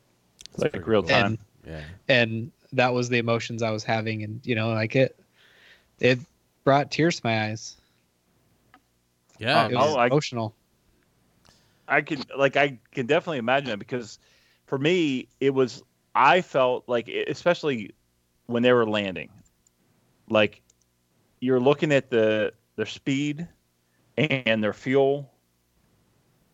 It's 0.55 0.75
like 0.75 0.87
real 0.87 1.03
time. 1.03 1.25
And- 1.27 1.39
Yeah. 1.67 1.83
and 2.09 2.53
that 2.73 2.93
was 2.93 3.09
the 3.09 3.19
emotions 3.19 3.63
i 3.63 3.71
was 3.71 3.83
having 3.85 4.23
and 4.25 4.41
you 4.45 4.55
know 4.55 4.71
like 4.73 4.95
it 4.97 5.19
it 6.01 6.19
brought 6.69 6.91
tears 6.91 7.17
to 7.17 7.23
my 7.25 7.45
eyes 7.47 7.77
Yeah. 9.39 9.65
Uh, 9.65 9.69
it 9.69 9.73
it 9.73 9.77
oh, 9.77 9.79
was 9.79 9.87
was- 9.87 9.97
I- 9.97 10.07
emotional 10.09 10.55
I 11.89 12.03
can 12.03 12.23
like 12.37 12.57
I 12.57 12.79
can 12.93 13.07
definitely 13.07 13.39
imagine 13.39 13.71
it 13.71 13.79
because 13.79 14.19
for 14.67 14.77
me 14.77 15.29
it 15.41 15.55
was 15.55 15.83
I 16.15 16.43
felt 16.43 16.87
like 16.87 17.09
especially 17.09 17.95
when 18.47 18.63
they 18.63 18.73
were 18.75 18.87
landing 18.87 19.31
like 20.29 20.61
you're 21.41 21.61
looking 21.61 21.93
at 21.93 22.11
the 22.11 22.53
their 22.77 22.85
speed 22.85 23.49
and 24.19 24.63
their 24.63 24.75
fuel 24.75 25.33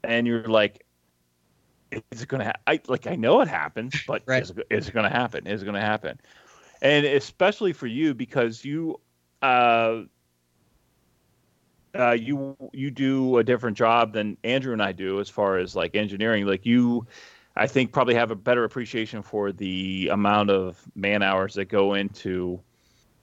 and 0.05 0.27
you're 0.29 0.45
like 0.47 0.85
is 2.13 2.23
it 2.23 2.29
gonna 2.29 2.45
ha- 2.45 2.61
I 2.69 2.81
like 2.87 3.09
I 3.09 3.17
know 3.17 3.41
it 3.41 3.49
happens 3.49 4.01
but 4.07 4.23
Right. 4.29 4.43
is, 4.45 4.51
it, 4.51 4.67
is 4.71 4.89
it 4.89 4.95
gonna 4.95 5.11
happen 5.11 5.49
is 5.49 5.63
it 5.63 5.65
gonna 5.65 5.81
happen 5.81 6.21
and 6.83 7.05
especially 7.05 7.73
for 7.73 7.89
you 7.89 8.15
because 8.15 8.65
you 8.65 9.01
uh 9.45 10.03
uh, 11.97 12.11
you 12.13 12.57
you 12.73 12.91
do 12.91 13.39
a 13.39 13.45
different 13.45 13.77
job 13.77 14.13
than 14.13 14.37
Andrew 14.43 14.73
and 14.73 14.83
I 14.83 14.93
do 14.93 15.21
as 15.21 15.29
far 15.29 15.59
as 15.59 15.77
like 15.77 15.95
engineering. 15.95 16.45
Like 16.45 16.67
you, 16.67 17.07
I 17.55 17.67
think 17.69 17.93
probably 17.93 18.15
have 18.17 18.33
a 18.33 18.37
better 18.37 18.65
appreciation 18.65 19.23
for 19.23 19.53
the 19.53 20.09
amount 20.09 20.51
of 20.51 20.81
man 20.97 21.23
hours 21.23 21.55
that 21.55 21.67
go 21.67 21.95
into. 21.95 22.61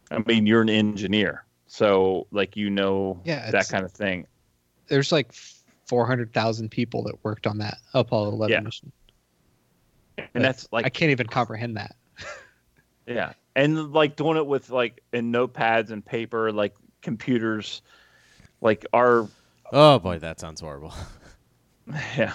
I 0.10 0.20
mean, 0.26 0.46
you're 0.46 0.62
an 0.62 0.70
engineer, 0.70 1.46
so 1.68 2.28
like 2.32 2.56
you 2.56 2.70
know 2.70 3.20
Yeah, 3.26 3.52
that 3.52 3.68
kind 3.68 3.86
of 3.86 3.92
thing. 3.92 4.28
there's 4.88 5.12
like 5.12 5.34
400000 5.88 6.70
people 6.70 7.04
that 7.04 7.16
worked 7.24 7.48
on 7.48 7.58
that 7.58 7.78
apollo 7.94 8.30
11 8.30 8.56
Yeah. 8.56 8.60
mission 8.62 8.92
And 10.34 10.44
that's 10.44 10.68
like 10.72 10.86
i 10.86 10.90
can't 10.90 11.12
even 11.12 11.28
comprehend 11.28 11.78
that 11.78 11.96
Yeah, 13.08 13.34
and 13.56 13.94
like 13.94 14.16
doing 14.16 14.38
it 14.38 14.46
with 14.46 14.70
like 14.70 15.02
in 15.14 15.32
notepads 15.32 15.92
and 15.92 16.06
paper, 16.06 16.52
like 16.52 16.76
computers, 17.02 17.82
like 18.62 18.86
our 18.94 19.28
Oh 19.72 20.00
boy, 20.00 20.20
that 20.20 20.40
sounds 20.40 20.62
horrible. 20.62 20.94
yeah, 22.18 22.34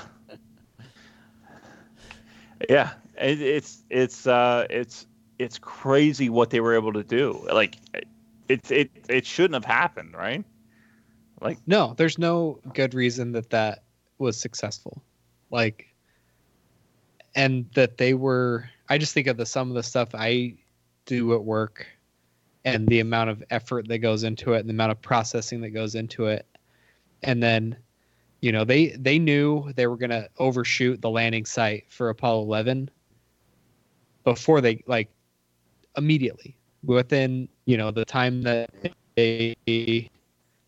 yeah. 2.68 2.92
It, 3.20 3.40
it's 3.40 3.82
it's 3.90 4.26
uh 4.26 4.66
it's 4.70 5.06
it's 5.38 5.58
crazy 5.58 6.28
what 6.28 6.50
they 6.50 6.60
were 6.60 6.74
able 6.74 6.92
to 6.92 7.04
do. 7.04 7.46
Like 7.52 7.76
it 8.48 8.70
it 8.70 8.90
it 9.08 9.26
shouldn't 9.26 9.54
have 9.54 9.64
happened, 9.64 10.14
right? 10.14 10.44
Like 11.40 11.58
no 11.66 11.94
there's 11.96 12.18
no 12.18 12.58
good 12.72 12.94
reason 12.94 13.32
that 13.32 13.50
that 13.50 13.84
was 14.18 14.40
successful 14.40 15.02
like 15.50 15.86
and 17.34 17.66
that 17.74 17.98
they 17.98 18.14
were 18.14 18.68
i 18.88 18.98
just 18.98 19.12
think 19.14 19.26
of 19.26 19.36
the 19.36 19.46
some 19.46 19.68
of 19.68 19.74
the 19.74 19.82
stuff 19.82 20.08
i 20.14 20.54
do 21.06 21.34
at 21.34 21.42
work 21.42 21.86
and 22.64 22.86
the 22.88 23.00
amount 23.00 23.30
of 23.30 23.42
effort 23.50 23.88
that 23.88 23.98
goes 23.98 24.24
into 24.24 24.52
it 24.52 24.60
and 24.60 24.68
the 24.68 24.74
amount 24.74 24.92
of 24.92 25.00
processing 25.00 25.60
that 25.62 25.70
goes 25.70 25.94
into 25.94 26.26
it. 26.26 26.46
And 27.22 27.42
then 27.42 27.76
you 28.40 28.52
know 28.52 28.64
they 28.64 28.88
they 28.90 29.18
knew 29.18 29.72
they 29.74 29.86
were 29.86 29.96
going 29.96 30.10
to 30.10 30.28
overshoot 30.38 31.00
the 31.00 31.10
landing 31.10 31.44
site 31.44 31.84
for 31.88 32.10
apollo 32.10 32.42
11 32.42 32.90
before 34.24 34.60
they 34.60 34.82
like 34.86 35.10
immediately 35.96 36.56
within 36.84 37.48
you 37.64 37.76
know 37.76 37.90
the 37.90 38.04
time 38.04 38.42
that 38.42 38.70
they 39.16 40.10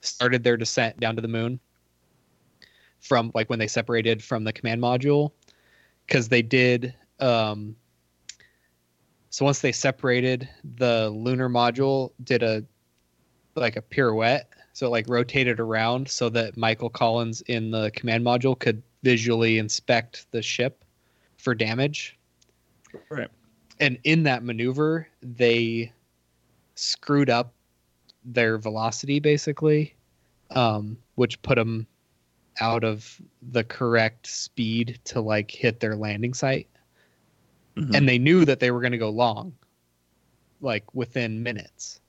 started 0.01 0.43
their 0.43 0.56
descent 0.56 0.98
down 0.98 1.15
to 1.15 1.23
the 1.23 1.28
moon 1.28 1.60
from 3.01 3.31
like 3.35 3.48
when 3.51 3.59
they 3.59 3.69
separated 3.69 4.23
from 4.23 4.44
the 4.44 4.52
command 4.52 4.82
module 4.82 5.32
because 6.06 6.28
they 6.28 6.43
did 6.43 6.94
um 7.20 7.77
so 9.30 9.44
once 9.44 9.60
they 9.60 9.72
separated 9.72 10.48
the 10.76 11.10
lunar 11.10 11.48
module 11.48 12.12
did 12.24 12.42
a 12.42 12.64
like 13.55 13.76
a 13.76 13.82
pirouette. 13.82 14.46
So 14.72 14.86
it 14.86 14.90
like 14.90 15.09
rotated 15.09 15.59
around 15.59 16.09
so 16.09 16.28
that 16.30 16.56
michael 16.56 16.90
collins 16.90 17.40
in 17.42 17.70
the 17.70 17.90
command 17.92 18.24
module 18.24 18.59
could 18.59 18.82
visually 19.02 19.59
inspect 19.59 20.26
the 20.30 20.42
ship 20.42 20.84
for 21.36 21.55
damage. 21.55 22.16
Right. 23.10 23.28
and 23.80 23.98
in 24.05 24.22
that 24.22 24.42
maneuver 24.42 25.09
they 25.22 25.92
screwed 26.74 27.28
up 27.28 27.52
their 28.24 28.56
velocity 28.56 29.20
basically 29.20 29.94
um, 30.50 30.96
which 31.16 31.40
put 31.42 31.56
them 31.56 31.86
out 32.60 32.82
of 32.82 33.20
the 33.50 33.62
correct 33.62 34.26
speed 34.26 34.98
to 35.05 35.20
like 35.20 35.50
hit 35.50 35.80
their 35.80 35.96
landing 35.96 36.32
site 36.32 36.68
Mhm. 37.78 37.94
and 37.94 38.09
they 38.09 38.18
knew 38.18 38.44
that 38.44 38.60
they 38.60 38.70
were 38.70 38.80
going 38.80 38.92
to 38.92 38.98
go 38.98 39.10
long 39.10 39.52
like 40.60 40.84
within 40.94 41.42
minutes 41.42 42.00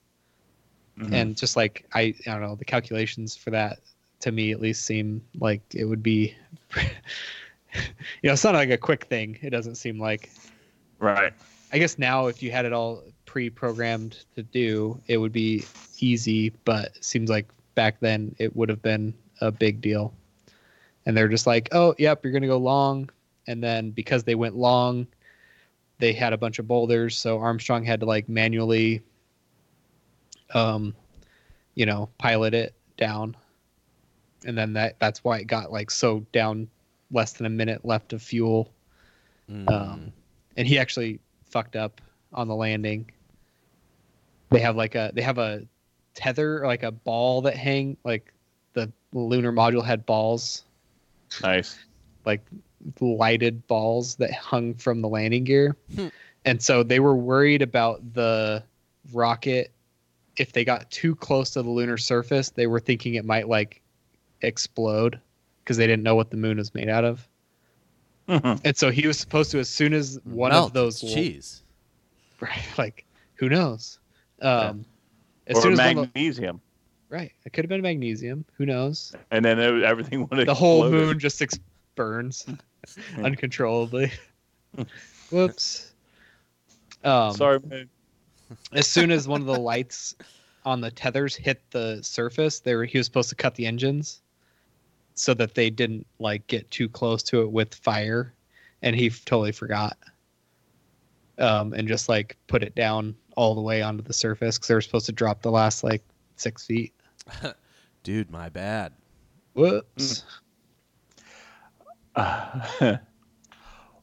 Mhm. 0.98 1.12
and 1.12 1.36
just 1.36 1.56
like 1.56 1.86
I, 1.94 2.14
I 2.26 2.32
don't 2.32 2.40
know 2.42 2.56
the 2.56 2.64
calculations 2.64 3.36
for 3.36 3.50
that 3.50 3.78
to 4.20 4.32
me 4.32 4.50
at 4.52 4.60
least 4.60 4.84
seem 4.84 5.22
like 5.38 5.62
it 5.74 5.84
would 5.84 6.02
be 6.02 6.34
you 6.74 8.24
know 8.24 8.32
it's 8.32 8.44
not 8.44 8.54
like 8.54 8.70
a 8.70 8.76
quick 8.76 9.04
thing 9.04 9.38
it 9.42 9.50
doesn't 9.50 9.76
seem 9.76 9.98
like 9.98 10.30
right. 10.98 11.32
I 11.72 11.78
guess 11.78 11.98
now 11.98 12.26
if 12.26 12.42
you 12.42 12.50
had 12.50 12.64
it 12.64 12.72
all 12.72 13.04
pre-programmed 13.26 14.24
to 14.34 14.42
do, 14.42 15.00
it 15.06 15.18
would 15.18 15.30
be 15.32 15.64
easy. 16.00 16.50
But 16.64 17.02
seems 17.02 17.30
like 17.30 17.46
back 17.76 18.00
then 18.00 18.34
it 18.38 18.56
would 18.56 18.68
have 18.68 18.82
been 18.82 19.14
a 19.40 19.52
big 19.52 19.80
deal. 19.80 20.12
And 21.06 21.16
they're 21.16 21.28
just 21.28 21.46
like, 21.46 21.68
"Oh, 21.70 21.94
yep, 21.96 22.24
you're 22.24 22.32
gonna 22.32 22.48
go 22.48 22.58
long." 22.58 23.08
And 23.46 23.62
then 23.62 23.92
because 23.92 24.24
they 24.24 24.34
went 24.34 24.56
long, 24.56 25.06
they 26.00 26.12
had 26.12 26.32
a 26.32 26.38
bunch 26.38 26.58
of 26.58 26.66
boulders, 26.66 27.16
so 27.16 27.38
Armstrong 27.38 27.84
had 27.84 28.00
to 28.00 28.06
like 28.06 28.28
manually, 28.28 29.02
um, 30.54 30.94
you 31.74 31.86
know, 31.86 32.08
pilot 32.18 32.54
it 32.54 32.74
down. 32.96 33.36
And 34.46 34.56
then 34.56 34.72
that 34.72 34.98
that's 34.98 35.22
why 35.22 35.38
it 35.38 35.46
got 35.46 35.70
like 35.70 35.90
so 35.90 36.26
down, 36.32 36.68
less 37.12 37.34
than 37.34 37.46
a 37.46 37.50
minute 37.50 37.84
left 37.84 38.12
of 38.14 38.22
fuel. 38.22 38.72
Mm. 39.50 39.70
Um, 39.70 40.12
and 40.56 40.66
he 40.66 40.78
actually 40.78 41.20
fucked 41.44 41.76
up 41.76 42.00
on 42.32 42.48
the 42.48 42.54
landing. 42.54 43.10
They 44.50 44.60
have 44.60 44.76
like 44.76 44.94
a 44.94 45.12
they 45.14 45.22
have 45.22 45.38
a 45.38 45.62
tether, 46.14 46.66
like 46.66 46.82
a 46.82 46.90
ball 46.90 47.42
that 47.42 47.56
hang 47.56 47.96
like 48.04 48.32
the 48.72 48.90
lunar 49.12 49.52
module 49.52 49.84
had 49.84 50.06
balls, 50.06 50.64
Nice. 51.42 51.78
like 52.24 52.40
lighted 53.00 53.66
balls 53.66 54.16
that 54.16 54.32
hung 54.32 54.74
from 54.74 55.02
the 55.02 55.08
landing 55.08 55.44
gear. 55.44 55.76
Hmm. 55.94 56.08
And 56.44 56.62
so 56.62 56.82
they 56.82 57.00
were 57.00 57.14
worried 57.16 57.62
about 57.62 58.14
the 58.14 58.62
rocket 59.12 59.72
if 60.36 60.52
they 60.52 60.64
got 60.64 60.90
too 60.90 61.14
close 61.16 61.50
to 61.50 61.62
the 61.62 61.68
lunar 61.68 61.98
surface, 61.98 62.48
they 62.50 62.66
were 62.66 62.80
thinking 62.80 63.14
it 63.14 63.24
might 63.26 63.48
like 63.48 63.82
explode 64.40 65.20
because 65.62 65.76
they 65.76 65.86
didn't 65.86 66.02
know 66.02 66.14
what 66.14 66.30
the 66.30 66.36
moon 66.36 66.56
was 66.56 66.74
made 66.74 66.88
out 66.88 67.04
of. 67.04 67.26
And 68.28 68.76
so 68.76 68.90
he 68.92 69.06
was 69.08 69.18
supposed 69.18 69.50
to, 69.50 69.58
as 69.58 69.68
soon 69.68 69.92
as 69.92 70.20
one 70.22 70.52
Melt 70.52 70.68
of 70.68 70.72
those, 70.72 71.00
cheese. 71.00 71.62
right? 72.40 72.64
Like, 72.78 73.04
who 73.34 73.48
knows? 73.48 73.98
Um, 74.40 74.84
As 75.48 75.56
or 75.56 75.62
soon 75.62 75.72
as 75.72 75.78
one 75.78 75.88
of 75.88 75.94
the- 75.96 76.00
magnesium, 76.14 76.60
right, 77.08 77.32
it 77.44 77.52
could 77.52 77.64
have 77.64 77.68
been 77.68 77.82
magnesium. 77.82 78.44
Who 78.56 78.66
knows? 78.66 79.12
and 79.32 79.44
then 79.44 79.58
it- 79.58 79.82
everything 79.82 80.26
would 80.30 80.46
The 80.46 80.54
whole 80.54 80.88
moon 80.88 81.18
just 81.18 81.42
ex- 81.42 81.58
burns 81.96 82.46
uncontrollably. 83.16 84.12
Whoops. 85.30 85.92
Um, 87.04 87.32
Sorry, 87.32 87.60
man. 87.60 87.88
as 88.72 88.86
soon 88.86 89.10
as 89.10 89.26
one 89.26 89.40
of 89.40 89.46
the 89.46 89.58
lights 89.58 90.14
on 90.64 90.80
the 90.80 90.90
tethers 90.90 91.34
hit 91.34 91.62
the 91.70 92.00
surface, 92.02 92.60
they 92.60 92.74
were 92.74 92.84
he 92.84 92.98
was 92.98 93.06
supposed 93.06 93.30
to 93.30 93.34
cut 93.34 93.54
the 93.54 93.66
engines 93.66 94.22
so 95.14 95.34
that 95.34 95.54
they 95.54 95.70
didn't 95.70 96.06
like 96.18 96.46
get 96.46 96.70
too 96.70 96.88
close 96.88 97.22
to 97.24 97.42
it 97.42 97.50
with 97.50 97.74
fire, 97.74 98.34
and 98.82 98.96
he 98.96 99.06
f- 99.06 99.24
totally 99.24 99.52
forgot. 99.52 99.96
Um, 101.38 101.72
and 101.72 101.88
just 101.88 102.08
like 102.08 102.36
put 102.48 102.62
it 102.62 102.74
down 102.74 103.14
all 103.34 103.54
the 103.54 103.62
way 103.62 103.80
onto 103.80 104.02
the 104.02 104.12
surface 104.12 104.58
because 104.58 104.68
they 104.68 104.74
were 104.74 104.80
supposed 104.82 105.06
to 105.06 105.12
drop 105.12 105.40
the 105.40 105.50
last 105.50 105.82
like 105.82 106.02
six 106.36 106.66
feet. 106.66 106.92
Dude, 108.02 108.30
my 108.30 108.48
bad. 108.48 108.92
Whoops. 109.54 110.24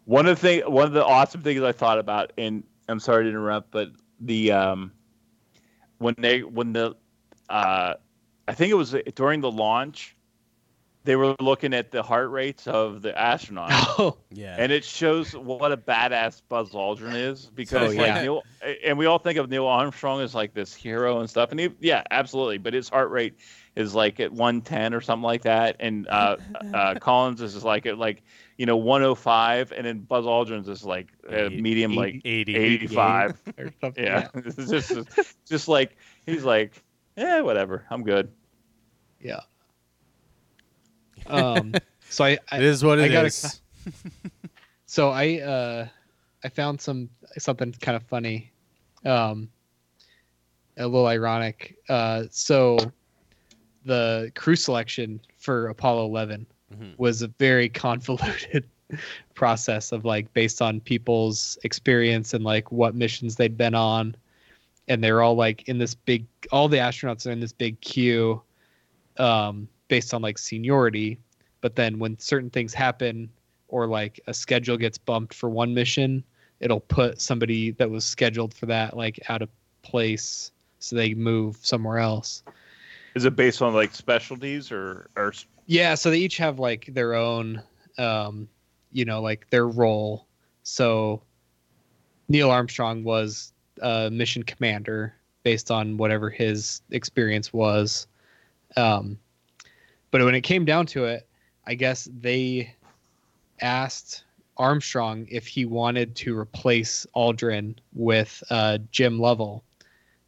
one 0.05 0.25
of 0.25 0.35
the 0.39 0.41
thing, 0.41 0.61
one 0.71 0.85
of 0.88 0.93
the 0.93 1.05
awesome 1.05 1.41
things 1.41 1.61
I 1.61 1.71
thought 1.71 1.99
about, 1.99 2.34
and 2.38 2.63
I'm 2.88 2.99
sorry 2.99 3.23
to 3.23 3.29
interrupt, 3.29 3.71
but 3.71 3.89
the 4.19 4.51
um, 4.51 4.91
when 5.97 6.15
they 6.17 6.43
when 6.43 6.73
the 6.73 6.95
uh, 7.49 7.93
I 8.47 8.53
think 8.53 8.71
it 8.71 8.75
was 8.75 8.95
during 9.15 9.41
the 9.41 9.51
launch, 9.51 10.15
they 11.03 11.15
were 11.15 11.35
looking 11.39 11.73
at 11.73 11.91
the 11.91 12.01
heart 12.03 12.29
rates 12.31 12.67
of 12.67 13.01
the 13.01 13.11
astronauts. 13.13 13.69
Oh, 13.99 14.17
Yeah. 14.31 14.55
and 14.59 14.71
it 14.71 14.84
shows 14.85 15.34
what 15.35 15.71
a 15.71 15.77
badass 15.77 16.41
Buzz 16.49 16.71
Aldrin 16.71 17.15
is 17.15 17.47
because 17.47 17.93
Oh, 17.93 17.97
like 17.97 18.07
yeah. 18.07 18.21
Neil, 18.21 18.43
and 18.84 18.97
we 18.97 19.05
all 19.05 19.17
think 19.19 19.38
of 19.39 19.49
Neil 19.49 19.65
Armstrong 19.67 20.21
as 20.21 20.35
like 20.35 20.53
this 20.53 20.73
hero 20.73 21.19
and 21.19 21.29
stuff, 21.29 21.51
and 21.51 21.59
he, 21.59 21.69
yeah, 21.79 22.03
absolutely. 22.11 22.57
But 22.57 22.73
his 22.73 22.88
heart 22.89 23.09
rate 23.11 23.39
is 23.78 23.94
like 23.95 24.20
at 24.20 24.32
110 24.34 24.94
or 24.94 25.02
something 25.02 25.24
like 25.24 25.44
that, 25.44 25.76
and 25.80 26.08
uh, 26.08 26.38
uh, 26.74 26.95
Collins 26.99 27.41
is 27.41 27.64
like 27.64 27.86
at 27.86 27.98
like 27.98 28.24
you 28.58 28.66
know 28.66 28.76
105, 28.78 29.72
and 29.72 29.86
then 29.86 29.99
Buzz 29.99 30.26
Aldrin's 30.26 30.68
is 30.68 30.84
like 30.84 31.08
uh, 31.32 31.36
Eighty- 31.36 31.62
medium 31.62 31.94
like 31.95 32.22
80. 32.26 32.56
85. 32.56 33.40
or 33.58 33.72
something. 33.80 34.04
yeah, 34.04 34.28
it's 34.36 34.70
just 34.70 34.94
just 35.45 35.68
like 35.68 35.95
he's 36.26 36.44
like, 36.44 36.84
yeah, 37.16 37.41
whatever, 37.41 37.86
I'm 37.90 38.04
good. 38.04 38.32
yeah. 39.22 39.41
Um. 41.28 41.74
So 42.10 42.24
I, 42.24 42.38
I 42.52 42.58
it 42.58 42.64
is 42.64 42.84
what 42.84 42.99
I 42.99 43.04
it 43.06 43.10
gotta 43.10 43.28
is. 43.28 43.62
So 44.86 45.10
I 45.10 45.40
uh 45.41 45.88
I 46.44 46.49
found 46.49 46.80
some 46.82 47.10
something 47.38 47.74
kind 47.74 47.95
of 47.98 48.04
funny. 48.04 48.52
Um 49.06 49.49
a 50.78 50.88
little 50.88 51.08
ironic. 51.08 51.76
Uh 51.90 52.24
so 52.32 52.78
the 53.88 54.31
crew 54.35 54.55
selection 54.55 55.19
for 55.38 55.68
Apollo 55.69 56.05
11 56.05 56.45
Mhm. 56.73 56.93
was 56.97 57.22
a 57.22 57.30
very 57.39 57.69
convoluted 57.85 58.65
process 59.34 59.91
of 59.93 60.03
like 60.03 60.31
based 60.34 60.61
on 60.61 60.81
people's 60.81 61.57
experience 61.64 62.34
and 62.34 62.43
like 62.43 62.72
what 62.72 62.93
missions 62.93 63.35
they'd 63.38 63.57
been 63.57 63.73
on. 63.73 64.15
And 64.89 65.01
they're 65.03 65.22
all 65.22 65.35
like 65.35 65.68
in 65.69 65.77
this 65.77 65.95
big 65.95 66.26
all 66.51 66.68
the 66.68 66.77
astronauts 66.77 67.26
are 67.26 67.31
in 67.31 67.39
this 67.39 67.53
big 67.53 67.80
queue 67.81 68.41
um 69.18 69.68
based 69.88 70.14
on 70.14 70.22
like 70.22 70.38
seniority. 70.38 71.18
But 71.61 71.76
then 71.76 71.99
when 71.99 72.19
certain 72.19 72.49
things 72.49 72.73
happen 72.73 73.30
or 73.69 73.88
like 73.88 74.19
a 74.27 74.34
schedule 74.34 74.77
gets 74.77 74.97
bumped 74.97 75.34
for 75.34 75.49
one 75.49 75.73
mission 75.73 76.23
it'll 76.59 76.80
put 76.80 77.22
somebody 77.22 77.72
that 77.72 77.89
was 77.89 78.03
scheduled 78.03 78.53
for 78.53 78.65
that 78.65 78.97
like 78.97 79.19
out 79.30 79.41
of 79.41 79.49
place 79.84 80.51
so 80.80 80.95
they 80.95 81.14
move 81.14 81.57
somewhere 81.61 81.99
else 81.99 82.43
Is 83.18 83.26
it 83.26 83.35
based 83.35 83.64
on 83.64 83.73
like 83.73 83.95
specialties 83.95 84.72
or 84.72 85.10
or 85.15 85.34
yeah, 85.65 85.95
so 85.95 86.11
they 86.11 86.19
each 86.19 86.38
have 86.38 86.60
like 86.60 86.85
their 86.94 87.15
own 87.15 87.64
um 87.98 88.48
you 88.91 89.06
know, 89.06 89.23
like 89.23 89.49
their 89.49 89.68
role. 89.68 90.27
So 90.61 91.23
Neil 92.30 92.52
Armstrong 92.52 93.03
was 93.03 93.53
a 93.81 94.11
mission 94.11 94.44
commander 94.44 95.15
based 95.41 95.72
on 95.72 95.98
whatever 95.98 96.30
his 96.30 96.81
experience 96.91 97.52
was. 97.52 98.06
Um 98.76 99.18
but 100.11 100.22
when 100.22 100.35
it 100.35 100.41
came 100.41 100.64
down 100.64 100.85
to 100.85 101.06
it, 101.06 101.27
I 101.65 101.73
guess 101.73 102.07
they 102.19 102.72
asked 103.61 104.26
Armstrong 104.57 105.26
if 105.27 105.48
he 105.48 105.65
wanted 105.65 106.15
to 106.18 106.38
replace 106.38 107.07
Aldrin 107.15 107.77
with 107.94 108.44
uh 108.52 108.77
Jim 108.91 109.18
Lovell 109.18 109.64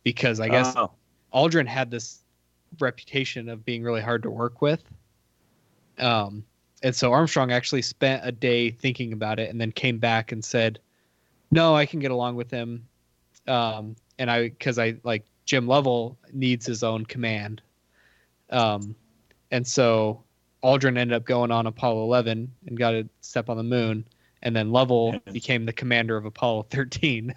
because 0.03 0.39
I 0.39 0.49
guess 0.49 0.73
Oh. 0.75 0.89
Aldrin 1.35 1.67
had 1.67 1.91
this 1.91 2.18
reputation 2.79 3.49
of 3.49 3.65
being 3.65 3.83
really 3.83 4.01
hard 4.01 4.23
to 4.23 4.31
work 4.31 4.61
with. 4.61 4.83
Um, 5.97 6.43
and 6.81 6.95
so 6.95 7.11
Armstrong 7.11 7.51
actually 7.51 7.81
spent 7.81 8.21
a 8.25 8.31
day 8.31 8.71
thinking 8.71 9.13
about 9.13 9.39
it 9.39 9.49
and 9.49 9.59
then 9.59 9.71
came 9.71 9.97
back 9.97 10.31
and 10.31 10.43
said, 10.43 10.79
no, 11.51 11.75
I 11.75 11.85
can 11.85 11.99
get 11.99 12.11
along 12.11 12.35
with 12.35 12.49
him. 12.49 12.85
Um, 13.47 13.95
and 14.17 14.29
I, 14.29 14.49
cause 14.59 14.79
I 14.79 14.95
like 15.03 15.25
Jim 15.45 15.67
Lovell 15.67 16.17
needs 16.31 16.65
his 16.65 16.83
own 16.83 17.05
command. 17.05 17.61
Um, 18.49 18.95
and 19.51 19.65
so 19.65 20.23
Aldrin 20.63 20.97
ended 20.97 21.13
up 21.13 21.25
going 21.25 21.51
on 21.51 21.67
Apollo 21.67 22.03
11 22.03 22.51
and 22.67 22.77
got 22.77 22.91
to 22.91 23.07
step 23.21 23.49
on 23.49 23.57
the 23.57 23.63
moon. 23.63 24.05
And 24.41 24.55
then 24.55 24.71
Lovell 24.71 25.19
became 25.31 25.65
the 25.65 25.73
commander 25.73 26.15
of 26.15 26.25
Apollo 26.25 26.67
13, 26.69 27.33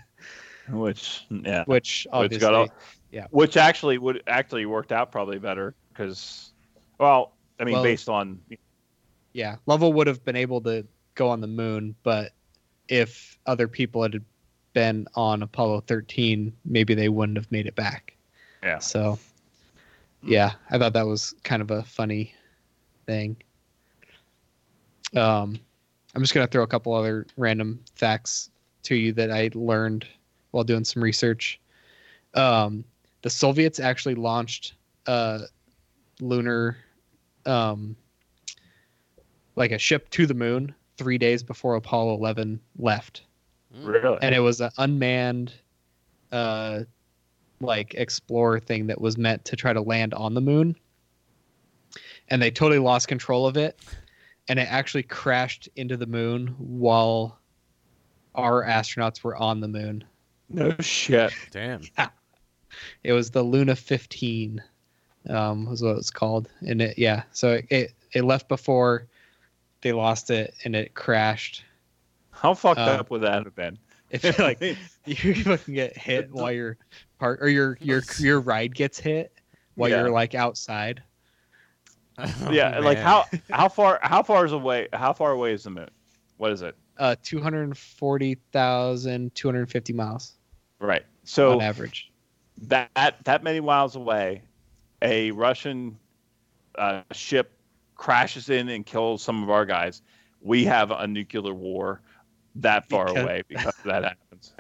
which 0.71 1.25
yeah. 1.31 1.65
which 1.65 1.67
Which 1.67 2.07
obviously, 2.13 2.39
got 2.39 2.55
all, 2.55 2.69
yeah. 3.13 3.27
Which 3.31 3.57
actually 3.57 3.99
would 3.99 4.23
actually 4.27 4.67
worked 4.67 4.91
out 4.91 5.13
probably 5.13 5.39
better 5.39 5.75
because, 5.91 6.53
well, 6.99 7.33
I 7.61 7.65
mean, 7.65 7.75
Well- 7.75 7.83
based 7.85 8.09
on 8.09 8.41
yeah, 9.35 9.57
Lovell 9.67 9.93
would 9.95 10.07
have 10.09 10.25
been 10.25 10.37
able 10.37 10.61
to 10.63 10.87
go 11.15 11.29
on 11.29 11.41
the 11.41 11.47
moon, 11.47 11.95
but 12.03 12.33
if 12.89 13.39
other 13.47 13.69
people 13.69 14.03
had 14.03 14.23
been 14.75 15.07
on 15.15 15.43
Apollo 15.43 15.83
13, 15.87 16.53
maybe 16.65 16.95
they 16.95 17.09
wouldn't 17.09 17.39
have 17.39 17.51
made 17.51 17.67
it 17.67 17.75
back. 17.75 18.17
yeah, 18.63 18.79
So, 18.79 19.19
yeah, 20.23 20.53
I 20.71 20.79
thought 20.79 20.93
that 20.95 21.07
was 21.07 21.35
kind 21.45 21.63
of 21.63 21.71
a 21.71 21.83
funny 21.83 22.35
thing. 23.07 23.37
Um, 25.15 25.59
I'm 26.15 26.23
just 26.23 26.35
gonna 26.35 26.47
throw 26.47 26.63
a 26.63 26.67
couple 26.67 26.93
other 26.93 27.27
random 27.37 27.83
facts 27.95 28.51
to 28.85 28.95
you 28.95 29.13
that 29.15 29.31
I 29.31 29.51
learned 29.55 30.07
while 30.51 30.65
doing 30.65 30.85
some 30.85 31.03
research. 31.03 31.59
Um, 32.35 32.85
the 33.23 33.31
Soviets 33.31 33.81
actually 33.81 34.15
launched 34.15 34.75
a 35.07 35.43
lunar, 36.21 36.77
um, 37.47 37.97
like 39.57 39.71
a 39.71 39.79
ship 39.79 40.11
to 40.11 40.27
the 40.27 40.35
moon 40.35 40.75
three 40.97 41.19
days 41.19 41.43
before 41.43 41.75
Apollo 41.75 42.15
11 42.15 42.61
left 42.79 43.23
really. 43.75 44.19
and 44.23 44.35
it 44.35 44.41
was 44.41 44.61
an 44.61 44.71
unmanned 44.79 45.53
uh 46.31 46.81
like 47.61 47.95
explorer 47.95 48.61
thing 48.61 48.87
that 48.87 49.01
was 49.01 49.17
meant 49.17 49.45
to 49.45 49.57
try 49.57 49.73
to 49.73 49.81
land 49.81 50.13
on 50.15 50.35
the 50.35 50.41
moon 50.41 50.77
and 52.29 52.41
they 52.43 52.51
totally 52.51 52.79
lost 52.79 53.09
control 53.09 53.47
of 53.47 53.57
it 53.57 53.79
and 54.49 54.59
it 54.59 54.67
actually 54.71 55.03
crashed 55.03 55.69
into 55.77 55.97
the 55.97 56.07
moon 56.07 56.49
while 56.59 57.39
our 58.35 58.65
astronauts 58.65 59.23
were 59.25 59.37
on 59.37 59.61
the 59.61 59.69
moon 59.69 60.05
No 60.49 60.75
shit. 60.81 61.33
Damn. 61.51 61.83
It 63.05 63.13
was 63.13 63.31
the 63.31 63.43
Luna 63.43 63.77
15, 63.77 64.63
um, 65.29 65.67
was 65.67 65.83
what 65.83 65.91
it 65.93 65.97
was 65.97 66.11
called, 66.11 66.49
and 66.67 66.81
it 66.83 66.99
yeah. 66.99 67.23
So 67.33 67.53
it, 67.55 67.67
it 67.71 67.93
it 68.13 68.23
left 68.25 68.49
before 68.49 69.07
they 69.83 69.93
lost 69.93 70.31
it, 70.31 70.55
and 70.65 70.75
it 70.77 70.95
crashed. 70.95 71.65
How 72.31 72.55
fucked 72.55 72.81
Uh, 72.81 72.99
up 73.01 73.11
would 73.11 73.23
that 73.23 73.45
have 73.45 73.55
been? 73.55 73.79
If 74.11 74.25
you 74.39 74.45
like 74.45 74.61
you 75.07 75.35
fucking 75.45 75.75
get 75.75 75.97
hit 75.97 76.31
while 76.33 76.53
you're 76.53 76.77
part 77.19 77.41
or 77.43 77.49
your 77.49 77.79
your 77.81 78.03
your 78.19 78.41
ride 78.41 78.75
gets 78.75 78.99
hit 78.99 79.33
while 79.75 79.89
Yeah. 79.91 80.01
you're 80.01 80.11
like 80.11 80.35
outside. 80.35 81.03
yeah, 82.51 82.77
Oh, 82.79 82.83
like 82.83 82.99
how 82.99 83.25
how 83.51 83.69
far 83.69 83.99
how 84.03 84.23
far 84.23 84.45
is 84.45 84.53
away? 84.53 84.89
How 84.93 85.13
far 85.13 85.33
away 85.33 85.53
is 85.55 85.65
the 85.65 85.71
moon? 85.71 85.89
What 86.37 86.53
is 86.53 86.63
it? 86.63 86.77
Uh, 86.99 87.17
two 87.23 87.41
hundred 87.41 87.77
forty 87.77 88.37
thousand 88.53 89.35
two 89.35 89.49
hundred 89.49 89.71
fifty 89.71 89.93
miles 89.93 90.35
Right. 90.79 91.05
So 91.25 91.53
on 91.53 91.61
average. 91.63 92.12
That 92.59 93.17
that 93.25 93.43
many 93.43 93.61
miles 93.61 93.97
away, 93.97 94.43
a 95.01 95.31
Russian 95.33 95.99
uh, 96.77 97.03
ship 97.13 97.53
crashes 97.97 98.49
in 98.51 98.69
and 98.69 98.85
kills 98.87 99.23
some 99.23 99.43
of 99.43 99.51
our 99.51 99.65
guys. 99.65 100.03
We 100.41 100.65
have 100.65 100.91
a 100.91 101.07
nuclear 101.07 101.55
war 101.55 102.01
that 102.57 102.89
far 102.89 103.07
Because- 103.07 103.23
away 103.23 103.43
because 103.49 103.75
that 103.85 104.05
happens, 104.05 104.53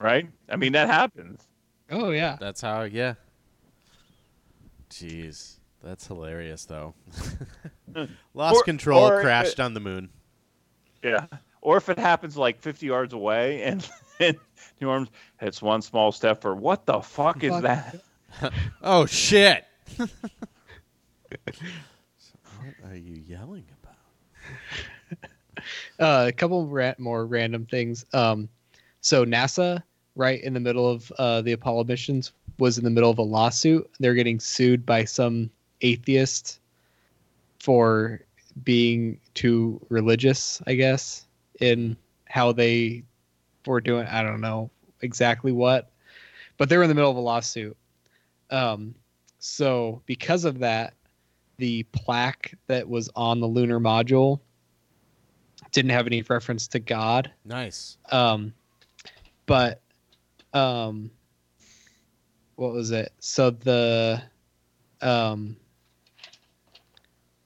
right? 0.00 0.28
I 0.48 0.56
mean 0.56 0.72
that 0.72 0.88
happens. 0.88 1.46
Oh 1.90 2.10
yeah. 2.10 2.36
That's 2.40 2.60
how. 2.60 2.82
Yeah. 2.82 3.14
Jeez, 4.90 5.58
that's 5.82 6.06
hilarious 6.06 6.64
though. 6.66 6.94
Lost 8.34 8.56
Or- 8.56 8.62
control, 8.62 9.04
or- 9.08 9.20
crashed 9.20 9.60
on 9.60 9.74
the 9.74 9.80
moon. 9.80 10.08
Yeah. 11.02 11.26
Or 11.60 11.76
if 11.78 11.88
it 11.88 11.98
happens 11.98 12.36
like 12.36 12.60
50 12.60 12.86
yards 12.86 13.12
away 13.14 13.62
and, 13.62 13.88
and 14.20 14.38
New 14.80 14.88
Orleans, 14.88 15.10
it's 15.40 15.62
one 15.62 15.82
small 15.82 16.12
step 16.12 16.40
for 16.40 16.54
what 16.54 16.86
the 16.86 17.00
fuck 17.00 17.42
is 17.44 17.50
Fuck. 17.50 17.62
that? 17.62 17.96
Oh 18.82 19.06
shit! 19.06 19.64
what 19.96 20.10
are 22.84 22.96
you 22.96 23.22
yelling 23.26 23.64
about? 23.82 25.30
Uh, 26.00 26.26
a 26.28 26.32
couple 26.32 26.66
ra- 26.66 26.94
more 26.98 27.26
random 27.26 27.64
things. 27.66 28.04
Um, 28.12 28.48
so 29.02 29.24
NASA, 29.24 29.82
right 30.16 30.42
in 30.42 30.52
the 30.52 30.58
middle 30.60 30.90
of 30.90 31.12
uh, 31.18 31.42
the 31.42 31.52
Apollo 31.52 31.84
missions, 31.84 32.32
was 32.58 32.76
in 32.76 32.82
the 32.84 32.90
middle 32.90 33.10
of 33.10 33.18
a 33.18 33.22
lawsuit. 33.22 33.88
They're 34.00 34.14
getting 34.14 34.40
sued 34.40 34.84
by 34.84 35.04
some 35.04 35.48
atheist 35.80 36.58
for 37.60 38.20
being 38.64 39.20
too 39.34 39.80
religious, 39.90 40.60
I 40.66 40.74
guess, 40.74 41.26
in 41.60 41.96
how 42.24 42.50
they 42.50 43.04
were 43.66 43.80
doing. 43.80 44.06
I 44.06 44.22
don't 44.22 44.40
know 44.40 44.70
exactly 45.00 45.52
what, 45.52 45.90
but 46.56 46.68
they 46.68 46.76
were 46.76 46.84
in 46.84 46.88
the 46.88 46.94
middle 46.94 47.10
of 47.10 47.16
a 47.16 47.20
lawsuit. 47.20 47.76
Um, 48.50 48.94
so 49.38 50.02
because 50.06 50.44
of 50.44 50.58
that, 50.60 50.94
the 51.56 51.84
plaque 51.92 52.54
that 52.66 52.88
was 52.88 53.10
on 53.14 53.40
the 53.40 53.46
lunar 53.46 53.80
module 53.80 54.40
didn't 55.72 55.90
have 55.90 56.06
any 56.06 56.22
reference 56.22 56.68
to 56.68 56.78
God. 56.78 57.30
Nice. 57.44 57.98
Um, 58.10 58.54
but 59.46 59.80
um, 60.52 61.10
what 62.56 62.72
was 62.72 62.90
it? 62.90 63.12
So 63.18 63.50
the 63.50 64.22
um, 65.00 65.56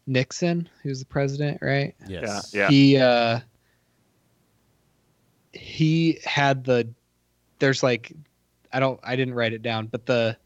Nixon, 0.06 0.68
who's 0.82 1.00
the 1.00 1.06
president, 1.06 1.58
right? 1.60 1.94
Yes. 2.06 2.52
Yeah. 2.54 2.68
He 2.68 2.96
uh, 2.96 3.40
he 5.58 6.18
had 6.24 6.64
the 6.64 6.88
there's 7.58 7.82
like 7.82 8.12
I 8.72 8.80
don't 8.80 9.00
I 9.02 9.16
didn't 9.16 9.34
write 9.34 9.52
it 9.52 9.62
down, 9.62 9.86
but 9.86 10.06
the 10.06 10.36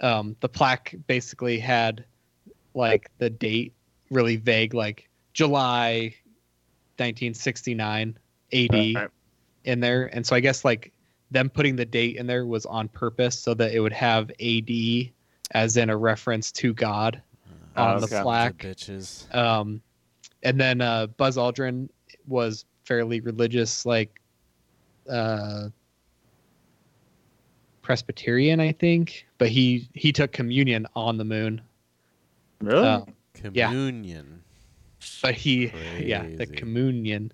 um 0.00 0.36
the 0.40 0.48
plaque 0.48 0.94
basically 1.06 1.58
had 1.58 2.04
like 2.74 3.10
the 3.18 3.30
date 3.30 3.72
really 4.10 4.36
vague, 4.36 4.74
like 4.74 5.08
July 5.32 6.14
1969 6.98 8.18
AD 8.52 8.72
Right. 8.72 9.08
in 9.64 9.80
there, 9.80 10.06
and 10.14 10.26
so 10.26 10.36
I 10.36 10.40
guess 10.40 10.64
like 10.64 10.92
them 11.30 11.50
putting 11.50 11.76
the 11.76 11.84
date 11.84 12.16
in 12.16 12.26
there 12.26 12.46
was 12.46 12.66
on 12.66 12.88
purpose 12.88 13.38
so 13.38 13.52
that 13.54 13.72
it 13.72 13.80
would 13.80 13.92
have 13.92 14.30
AD 14.40 14.70
as 15.52 15.76
in 15.76 15.90
a 15.90 15.96
reference 15.96 16.52
to 16.52 16.72
God 16.72 17.20
on 17.76 18.00
the 18.00 18.06
okay. 18.06 18.22
plaque. 18.22 18.58
bitches. 18.58 19.32
Um, 19.34 19.82
and 20.42 20.60
then 20.60 20.80
uh, 20.80 21.08
Buzz 21.08 21.36
Aldrin 21.36 21.88
was 22.26 22.64
fairly 22.84 23.20
religious, 23.20 23.84
like 23.84 24.20
uh, 25.08 25.68
Presbyterian, 27.82 28.60
I 28.60 28.72
think. 28.72 29.26
But 29.38 29.48
he 29.48 29.88
he 29.94 30.12
took 30.12 30.32
communion 30.32 30.86
on 30.94 31.18
the 31.18 31.24
moon. 31.24 31.60
Really? 32.60 32.86
Uh, 32.86 33.02
Yeah. 33.52 33.68
Communion. 33.68 34.42
but 35.22 35.34
he 35.34 35.72
yeah 36.00 36.26
the 36.36 36.46
communion. 36.46 37.32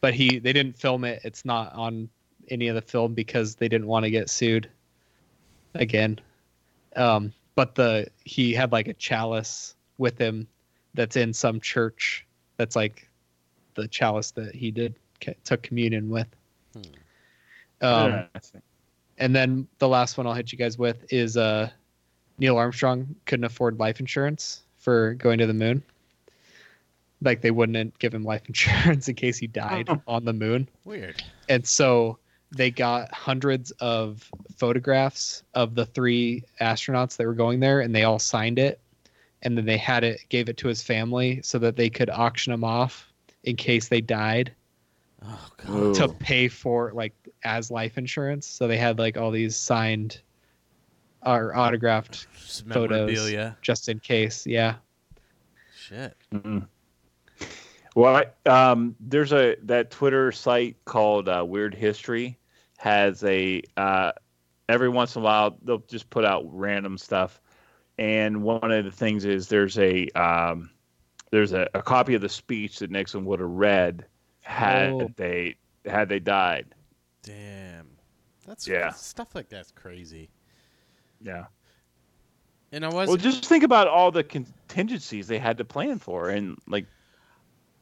But 0.00 0.14
he 0.14 0.38
they 0.38 0.52
didn't 0.52 0.78
film 0.78 1.04
it. 1.04 1.20
It's 1.24 1.44
not 1.44 1.72
on 1.74 2.08
any 2.48 2.68
of 2.68 2.74
the 2.74 2.82
film 2.82 3.14
because 3.14 3.54
they 3.54 3.68
didn't 3.68 3.86
want 3.86 4.04
to 4.04 4.10
get 4.10 4.28
sued 4.28 4.68
again. 5.74 6.18
Um, 6.96 7.32
but 7.54 7.74
the 7.74 8.08
he 8.24 8.52
had 8.52 8.72
like 8.72 8.88
a 8.88 8.94
chalice 8.94 9.76
with 9.98 10.18
him 10.18 10.48
that's 10.94 11.16
in 11.16 11.32
some 11.32 11.60
church 11.60 12.26
that's 12.56 12.74
like 12.74 13.08
the 13.74 13.86
chalice 13.88 14.32
that 14.32 14.54
he 14.54 14.70
did 14.70 14.94
took 15.44 15.62
communion 15.62 16.10
with. 16.10 16.26
Um, 17.82 18.28
and 19.18 19.34
then 19.34 19.66
the 19.78 19.88
last 19.88 20.16
one 20.16 20.26
I'll 20.26 20.34
hit 20.34 20.52
you 20.52 20.58
guys 20.58 20.78
with 20.78 21.12
is 21.12 21.36
uh, 21.36 21.70
Neil 22.38 22.56
Armstrong 22.56 23.14
couldn't 23.26 23.44
afford 23.44 23.78
life 23.78 24.00
insurance 24.00 24.62
for 24.78 25.14
going 25.14 25.38
to 25.38 25.46
the 25.46 25.54
moon. 25.54 25.82
Like 27.20 27.40
they 27.40 27.50
wouldn't 27.50 27.98
give 27.98 28.14
him 28.14 28.24
life 28.24 28.42
insurance 28.48 29.08
in 29.08 29.14
case 29.14 29.38
he 29.38 29.46
died 29.46 29.88
on 30.06 30.24
the 30.24 30.32
moon. 30.32 30.68
Weird. 30.84 31.22
And 31.48 31.66
so 31.66 32.18
they 32.50 32.70
got 32.70 33.12
hundreds 33.12 33.70
of 33.72 34.30
photographs 34.56 35.42
of 35.54 35.74
the 35.74 35.86
three 35.86 36.44
astronauts 36.60 37.16
that 37.16 37.26
were 37.26 37.34
going 37.34 37.60
there 37.60 37.80
and 37.80 37.94
they 37.94 38.04
all 38.04 38.18
signed 38.18 38.58
it. 38.58 38.80
And 39.42 39.58
then 39.58 39.64
they 39.64 39.78
had 39.78 40.04
it, 40.04 40.20
gave 40.28 40.48
it 40.48 40.56
to 40.58 40.68
his 40.68 40.82
family 40.82 41.40
so 41.42 41.58
that 41.58 41.76
they 41.76 41.90
could 41.90 42.10
auction 42.10 42.52
them 42.52 42.62
off 42.62 43.12
in 43.42 43.56
case 43.56 43.88
they 43.88 44.00
died 44.00 44.54
Oh 45.24 45.48
god. 45.66 45.94
To 45.96 46.08
pay 46.08 46.48
for 46.48 46.92
like 46.94 47.14
as 47.44 47.70
life 47.70 47.98
insurance. 47.98 48.46
So 48.46 48.66
they 48.68 48.76
had 48.76 48.98
like 48.98 49.16
all 49.16 49.30
these 49.30 49.56
signed 49.56 50.20
or 51.24 51.56
autographed 51.56 52.26
Just 52.38 52.66
photos. 52.68 52.90
memorabilia. 52.90 53.56
just 53.62 53.88
in 53.88 54.00
case. 54.00 54.46
Yeah. 54.46 54.76
Shit. 55.76 56.16
Mm-mm. 56.34 56.66
Well, 57.94 58.16
I- 58.46 58.48
um, 58.50 58.96
there's 59.00 59.32
a 59.32 59.56
that 59.64 59.90
Twitter 59.90 60.32
site 60.32 60.76
called 60.84 61.28
uh, 61.28 61.44
Weird 61.46 61.74
History 61.74 62.38
has 62.78 63.22
a 63.24 63.62
uh, 63.76 64.12
every 64.68 64.88
once 64.88 65.14
in 65.14 65.22
a 65.22 65.24
while 65.24 65.56
they'll 65.62 65.84
just 65.88 66.08
put 66.10 66.24
out 66.24 66.44
random 66.48 66.96
stuff, 66.98 67.40
and 67.98 68.42
one 68.42 68.72
of 68.72 68.84
the 68.84 68.90
things 68.90 69.24
is 69.24 69.46
there's 69.48 69.78
a 69.78 70.08
um, 70.10 70.70
there's 71.30 71.52
a, 71.52 71.68
a 71.74 71.82
copy 71.82 72.14
of 72.14 72.22
the 72.22 72.28
speech 72.28 72.78
that 72.80 72.90
Nixon 72.90 73.24
would 73.26 73.40
have 73.40 73.48
read 73.50 74.06
had 74.42 74.90
Oh. 74.90 75.10
they 75.16 75.56
had 75.86 76.08
they 76.08 76.18
died. 76.20 76.74
Damn. 77.22 77.88
That's 78.46 78.66
Yeah. 78.66 78.90
stuff 78.90 79.34
like 79.34 79.48
that's 79.48 79.70
crazy. 79.72 80.28
Yeah. 81.20 81.46
And 82.72 82.84
I 82.84 82.88
was 82.88 83.08
Well, 83.08 83.16
just 83.16 83.44
think 83.46 83.64
about 83.64 83.86
all 83.86 84.10
the 84.10 84.24
contingencies 84.24 85.26
they 85.28 85.38
had 85.38 85.58
to 85.58 85.64
plan 85.64 85.98
for, 85.98 86.30
and 86.30 86.58
like 86.66 86.86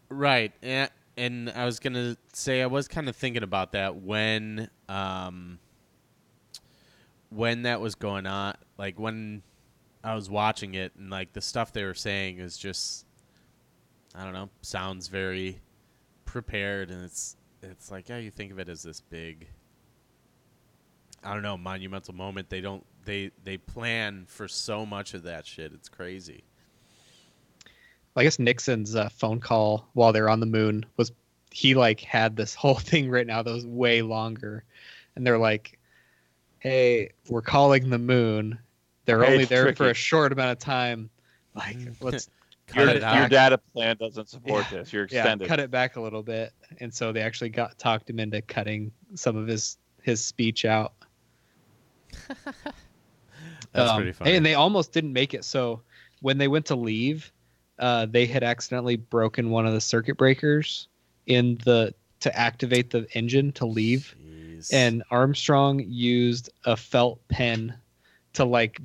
Right. 0.08 0.52
And, 0.62 0.90
and 1.16 1.50
I 1.50 1.64
was 1.64 1.78
going 1.78 1.92
to 1.94 2.16
say 2.32 2.62
I 2.62 2.66
was 2.66 2.88
kind 2.88 3.08
of 3.08 3.14
thinking 3.16 3.42
about 3.44 3.72
that 3.72 3.96
when 3.96 4.68
um 4.88 5.58
when 7.30 7.62
that 7.62 7.80
was 7.80 7.94
going 7.94 8.26
on, 8.26 8.56
like 8.76 8.98
when 8.98 9.42
I 10.02 10.14
was 10.14 10.28
watching 10.28 10.74
it 10.74 10.92
and 10.96 11.10
like 11.10 11.32
the 11.32 11.40
stuff 11.40 11.72
they 11.72 11.84
were 11.84 11.94
saying 11.94 12.38
is 12.38 12.58
just 12.58 13.06
I 14.14 14.24
don't 14.24 14.32
know, 14.32 14.50
sounds 14.62 15.06
very 15.06 15.60
prepared 16.30 16.90
and 16.90 17.04
it's 17.04 17.36
it's 17.62 17.90
like 17.90 18.08
yeah, 18.08 18.18
you 18.18 18.30
think 18.30 18.52
of 18.52 18.58
it 18.58 18.68
as 18.68 18.82
this 18.82 19.00
big 19.00 19.48
I 21.22 21.34
don't 21.34 21.42
know, 21.42 21.58
monumental 21.58 22.14
moment. 22.14 22.48
They 22.48 22.60
don't 22.60 22.84
they 23.04 23.30
they 23.44 23.58
plan 23.58 24.24
for 24.26 24.48
so 24.48 24.86
much 24.86 25.14
of 25.14 25.24
that 25.24 25.46
shit. 25.46 25.72
It's 25.72 25.88
crazy. 25.88 26.44
I 28.16 28.24
guess 28.24 28.38
Nixon's 28.38 28.96
uh, 28.96 29.08
phone 29.10 29.40
call 29.40 29.88
while 29.92 30.12
they're 30.12 30.28
on 30.28 30.40
the 30.40 30.46
moon 30.46 30.84
was 30.96 31.12
he 31.50 31.74
like 31.74 32.00
had 32.00 32.36
this 32.36 32.54
whole 32.56 32.76
thing 32.76 33.10
written 33.10 33.30
out 33.30 33.44
that 33.44 33.52
was 33.52 33.66
way 33.66 34.02
longer, 34.02 34.64
and 35.14 35.26
they're 35.26 35.38
like, 35.38 35.78
"Hey, 36.58 37.10
we're 37.28 37.42
calling 37.42 37.90
the 37.90 37.98
moon. 37.98 38.58
They're 39.04 39.22
Hey, 39.22 39.32
only 39.32 39.42
it's 39.42 39.50
there 39.50 39.74
for 39.74 39.90
a 39.90 39.94
short 39.94 40.32
amount 40.32 40.52
of 40.52 40.58
time. 40.58 41.10
Like, 41.54 41.76
let's 42.00 42.30
Cut 42.72 42.80
your, 42.86 42.88
it 42.90 43.02
your 43.16 43.28
data 43.28 43.58
plan 43.72 43.96
doesn't 43.98 44.28
support 44.28 44.66
Yeah. 44.70 44.78
this. 44.78 44.92
You're 44.92 45.06
yeah, 45.10 45.20
extended. 45.20 45.48
cut 45.48 45.60
it 45.60 45.70
back 45.70 45.96
a 45.96 46.00
little 46.00 46.22
bit." 46.22 46.52
And 46.80 46.92
so 46.92 47.12
they 47.12 47.20
actually 47.20 47.50
got 47.50 47.78
talked 47.78 48.08
him 48.08 48.18
into 48.20 48.40
cutting 48.42 48.92
some 49.14 49.36
of 49.36 49.46
his 49.46 49.76
his 50.02 50.24
speech 50.24 50.64
out. 50.64 50.92
That's 53.72 53.90
Um, 53.90 53.96
pretty 53.96 54.12
funny. 54.12 54.36
And 54.36 54.44
they 54.44 54.54
almost 54.54 54.92
didn't 54.92 55.12
make 55.12 55.34
it. 55.34 55.44
So 55.44 55.82
when 56.20 56.38
they 56.38 56.48
went 56.48 56.66
to 56.66 56.74
leave, 56.76 57.30
uh, 57.78 58.06
they 58.06 58.26
had 58.26 58.42
accidentally 58.42 58.96
broken 58.96 59.50
one 59.50 59.66
of 59.66 59.72
the 59.72 59.80
circuit 59.80 60.16
breakers 60.16 60.88
in 61.26 61.58
the 61.64 61.94
to 62.20 62.36
activate 62.38 62.90
the 62.90 63.06
engine 63.16 63.52
to 63.52 63.66
leave. 63.66 64.14
Jeez. 64.22 64.72
And 64.72 65.02
Armstrong 65.10 65.80
used 65.86 66.50
a 66.64 66.76
felt 66.76 67.26
pen 67.28 67.74
to 68.34 68.44
like 68.44 68.80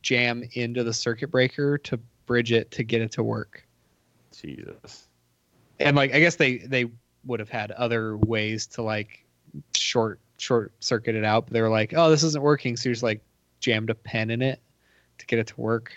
jam 0.00 0.42
into 0.52 0.84
the 0.84 0.92
circuit 0.94 1.30
breaker 1.30 1.76
to 1.78 1.98
bridge 2.28 2.52
it 2.52 2.70
to 2.72 2.84
get 2.84 3.00
it 3.00 3.10
to 3.12 3.24
work. 3.24 3.66
Jesus. 4.40 5.08
And 5.80 5.96
like 5.96 6.14
I 6.14 6.20
guess 6.20 6.36
they 6.36 6.58
they 6.58 6.86
would 7.24 7.40
have 7.40 7.48
had 7.48 7.72
other 7.72 8.16
ways 8.16 8.66
to 8.68 8.82
like 8.82 9.24
short 9.74 10.20
short 10.36 10.72
circuit 10.78 11.16
it 11.16 11.24
out, 11.24 11.46
but 11.46 11.52
they 11.54 11.60
were 11.62 11.68
like, 11.70 11.92
oh, 11.96 12.08
this 12.10 12.22
isn't 12.22 12.42
working, 12.42 12.76
so 12.76 12.88
you 12.88 12.94
just 12.94 13.02
like 13.02 13.20
jammed 13.58 13.90
a 13.90 13.94
pen 13.96 14.30
in 14.30 14.42
it 14.42 14.60
to 15.18 15.26
get 15.26 15.40
it 15.40 15.48
to 15.48 15.60
work. 15.60 15.92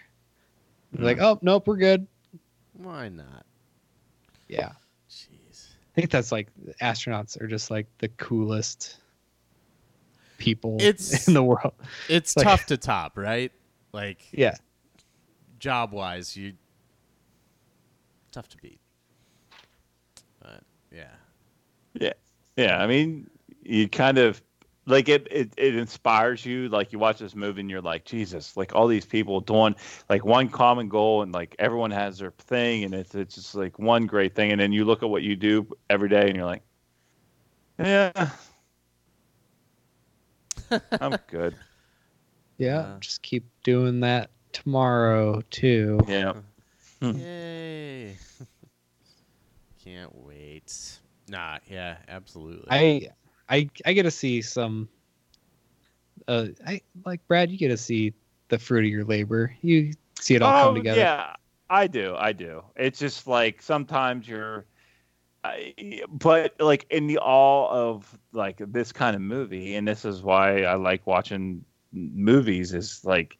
Like, 0.97 1.17
hmm. 1.17 1.23
oh 1.23 1.39
nope, 1.43 1.67
we're 1.67 1.77
good. 1.77 2.07
why 2.73 3.09
not? 3.09 3.45
Yeah. 4.47 4.71
Jeez. 5.09 5.67
I 5.95 6.01
think 6.01 6.09
that's 6.09 6.31
like 6.31 6.47
astronauts 6.81 7.39
are 7.39 7.47
just 7.47 7.69
like 7.69 7.87
the 7.99 8.07
coolest 8.09 8.97
people 10.37 10.77
It's- 10.79 11.27
in 11.29 11.33
the 11.33 11.43
world. 11.43 11.73
It's 12.09 12.35
Like- 12.35 12.45
tough 12.45 12.65
to 12.67 12.77
top, 12.77 13.17
right? 13.17 13.51
Like 13.93 14.19
Yeah. 14.31 14.55
Job 15.61 15.93
wise, 15.93 16.35
you 16.35 16.53
tough 18.31 18.49
to 18.49 18.57
beat. 18.57 18.79
But 20.41 20.63
yeah. 20.91 21.13
Yeah. 21.93 22.13
Yeah. 22.57 22.81
I 22.81 22.87
mean, 22.87 23.29
you 23.63 23.87
kind 23.87 24.17
of 24.17 24.41
like 24.87 25.07
it, 25.07 25.27
it, 25.29 25.53
it 25.57 25.75
inspires 25.75 26.45
you. 26.45 26.67
Like 26.67 26.91
you 26.91 26.99
watch 26.99 27.19
this 27.19 27.35
movie 27.35 27.61
and 27.61 27.69
you're 27.69 27.81
like, 27.81 28.03
Jesus, 28.05 28.57
like 28.57 28.73
all 28.73 28.87
these 28.87 29.05
people 29.05 29.39
doing 29.39 29.75
like 30.09 30.25
one 30.25 30.49
common 30.49 30.89
goal 30.89 31.21
and 31.21 31.31
like 31.31 31.55
everyone 31.59 31.91
has 31.91 32.17
their 32.17 32.31
thing 32.31 32.83
and 32.83 32.93
it's, 32.95 33.13
it's 33.13 33.35
just 33.35 33.53
like 33.53 33.77
one 33.77 34.07
great 34.07 34.33
thing. 34.33 34.51
And 34.51 34.59
then 34.59 34.71
you 34.71 34.83
look 34.83 35.03
at 35.03 35.09
what 35.09 35.21
you 35.21 35.35
do 35.35 35.67
every 35.89 36.09
day 36.09 36.27
and 36.27 36.35
you're 36.35 36.45
like, 36.45 36.63
yeah, 37.77 38.29
I'm 40.99 41.17
good. 41.27 41.55
Yeah. 42.57 42.79
Uh, 42.79 42.99
just 42.99 43.21
keep 43.21 43.45
doing 43.63 43.99
that 43.99 44.31
tomorrow 44.53 45.41
too. 45.49 45.99
Yeah. 46.07 46.33
Hmm. 47.01 47.17
Yay. 47.17 48.17
Can't 49.83 50.15
wait. 50.23 50.99
Nah, 51.27 51.57
yeah, 51.67 51.97
absolutely. 52.07 52.67
I 52.69 53.09
I 53.49 53.69
I 53.85 53.93
get 53.93 54.03
to 54.03 54.11
see 54.11 54.41
some 54.41 54.89
uh 56.27 56.47
I 56.65 56.81
like 57.05 57.25
Brad, 57.27 57.49
you 57.49 57.57
get 57.57 57.69
to 57.69 57.77
see 57.77 58.13
the 58.49 58.59
fruit 58.59 58.85
of 58.85 58.91
your 58.91 59.05
labor. 59.05 59.55
You 59.61 59.93
see 60.19 60.35
it 60.35 60.41
all 60.41 60.51
come 60.51 60.75
together. 60.75 60.99
Oh, 60.99 61.03
Yeah, 61.03 61.35
I 61.69 61.87
do. 61.87 62.15
I 62.17 62.33
do. 62.33 62.63
It's 62.75 62.99
just 62.99 63.25
like 63.27 63.61
sometimes 63.61 64.27
you're, 64.27 64.65
I, 65.43 65.73
but 66.09 66.53
like 66.59 66.85
in 66.91 67.07
the 67.07 67.17
all 67.17 67.69
of 67.71 68.19
like 68.33 68.61
this 68.67 68.91
kind 68.91 69.15
of 69.15 69.21
movie, 69.21 69.75
and 69.75 69.87
this 69.87 70.05
is 70.05 70.21
why 70.21 70.63
I 70.63 70.75
like 70.75 71.07
watching 71.07 71.65
movies. 71.91 72.73
Is 72.73 73.03
like 73.03 73.37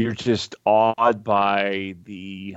you're 0.00 0.12
just 0.12 0.54
awed 0.64 1.22
by 1.24 1.94
the, 2.04 2.56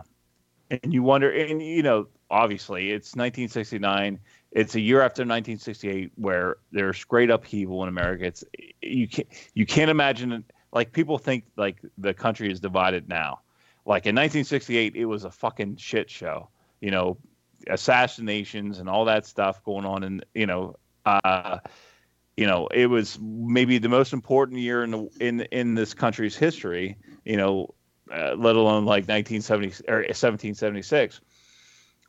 and 0.69 0.93
you 0.93 1.03
wonder, 1.03 1.31
and 1.31 1.61
you 1.61 1.83
know, 1.83 2.07
obviously 2.29 2.91
it's 2.91 3.15
1969. 3.15 4.19
It's 4.51 4.75
a 4.75 4.79
year 4.79 5.01
after 5.01 5.21
1968 5.21 6.11
where 6.15 6.57
there's 6.71 7.03
great 7.03 7.29
upheaval 7.29 7.83
in 7.83 7.89
America. 7.89 8.25
It's 8.25 8.43
you 8.81 9.07
can't 9.07 9.27
you 9.53 9.65
can't 9.65 9.89
imagine 9.89 10.43
like 10.71 10.91
people 10.91 11.17
think 11.17 11.45
like 11.55 11.77
the 11.97 12.13
country 12.13 12.51
is 12.51 12.59
divided 12.59 13.07
now 13.07 13.39
like 13.85 14.05
in 14.05 14.15
1968 14.15 14.95
it 14.95 15.05
was 15.05 15.23
a 15.23 15.31
fucking 15.31 15.75
shit 15.77 16.09
show 16.09 16.49
you 16.81 16.91
know 16.91 17.17
assassinations 17.67 18.79
and 18.79 18.89
all 18.89 19.05
that 19.05 19.25
stuff 19.25 19.63
going 19.63 19.85
on 19.85 20.03
and 20.03 20.25
you 20.33 20.45
know 20.45 20.75
uh 21.05 21.59
you 22.37 22.47
know 22.47 22.67
it 22.67 22.87
was 22.87 23.19
maybe 23.21 23.77
the 23.77 23.89
most 23.89 24.13
important 24.13 24.59
year 24.59 24.83
in 24.83 24.91
the 24.91 25.09
in 25.19 25.41
in 25.41 25.75
this 25.75 25.93
country's 25.93 26.35
history 26.35 26.97
you 27.25 27.37
know 27.37 27.73
uh, 28.11 28.35
let 28.35 28.55
alone 28.55 28.85
like 28.85 29.07
1970 29.07 29.67
or 29.87 29.97
1776 29.97 31.21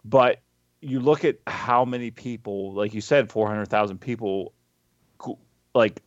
but 0.05 0.41
you 0.81 1.01
look 1.01 1.25
at 1.25 1.39
how 1.47 1.85
many 1.85 2.11
people 2.11 2.75
like 2.75 2.95
you 2.95 3.01
said 3.01 3.31
400,000 3.31 3.99
people 3.99 4.53
like 5.75 6.01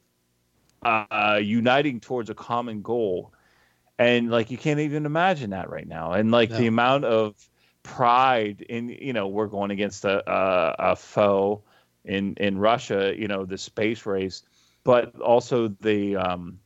uh 0.84 1.39
uniting 1.41 1.99
towards 1.99 2.30
a 2.30 2.35
common 2.35 2.81
goal. 2.81 3.34
And 3.99 4.30
like 4.30 4.52
you 4.52 4.57
can't 4.57 4.80
even 4.80 5.06
imagine 5.06 5.49
that 5.52 5.69
right 5.69 5.88
now. 5.88 6.14
And 6.14 6.31
like 6.31 6.49
the 6.49 6.68
amount 6.68 7.06
of 7.06 7.35
pride 7.81 8.61
in 8.61 8.89
you 8.89 9.14
know 9.14 9.27
we're 9.27 9.48
going 9.48 9.72
against 9.72 10.06
a, 10.06 10.31
a, 10.31 10.76
a 10.91 10.95
foe 10.95 11.64
in 12.07 12.35
in 12.38 12.59
russia 12.59 13.13
you 13.17 13.27
know 13.27 13.45
the 13.45 13.57
space 13.57 14.05
race 14.07 14.43
but 14.85 15.19
also 15.21 15.69
the 15.81 16.15
um 16.17 16.59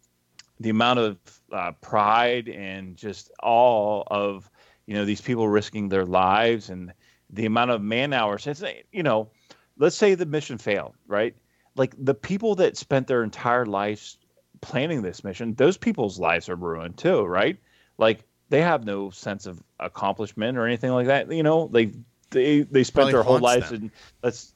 the 0.59 0.69
amount 0.69 0.99
of 0.99 1.19
uh, 1.51 1.72
pride 1.81 2.49
and 2.49 2.95
just 2.97 3.31
all 3.41 4.03
of 4.11 4.49
you 4.85 4.95
know 4.95 5.05
these 5.05 5.22
people 5.22 5.47
risking 5.47 5.89
their 5.89 6.05
lives 6.05 6.69
and 6.69 6.93
the 7.31 7.45
amount 7.45 7.72
of 7.72 7.81
man 7.81 8.13
hours 8.13 8.47
it's 8.47 8.63
you 8.91 9.03
know 9.03 9.30
let's 9.77 9.95
say 9.95 10.15
the 10.15 10.26
mission 10.26 10.57
failed 10.57 10.95
right 11.07 11.35
like 11.76 11.95
the 11.97 12.15
people 12.15 12.55
that 12.55 12.77
spent 12.77 13.07
their 13.07 13.23
entire 13.23 13.65
lives 13.65 14.18
planning 14.61 15.01
this 15.01 15.23
mission, 15.23 15.53
those 15.55 15.77
people's 15.77 16.19
lives 16.19 16.49
are 16.49 16.55
ruined 16.55 16.97
too, 16.97 17.23
right? 17.23 17.57
Like 17.97 18.26
they 18.49 18.61
have 18.61 18.85
no 18.85 19.09
sense 19.09 19.45
of 19.47 19.61
accomplishment 19.80 20.57
or 20.57 20.65
anything 20.65 20.91
like 20.91 21.07
that. 21.07 21.31
You 21.31 21.43
know, 21.43 21.68
they 21.68 21.91
they 22.31 22.61
they 22.61 22.84
spent 22.84 23.11
Probably 23.11 23.11
their 23.11 23.23
whole 23.23 23.39
lives 23.39 23.72
them. 23.72 23.72
in 23.72 23.91
let's 24.23 24.53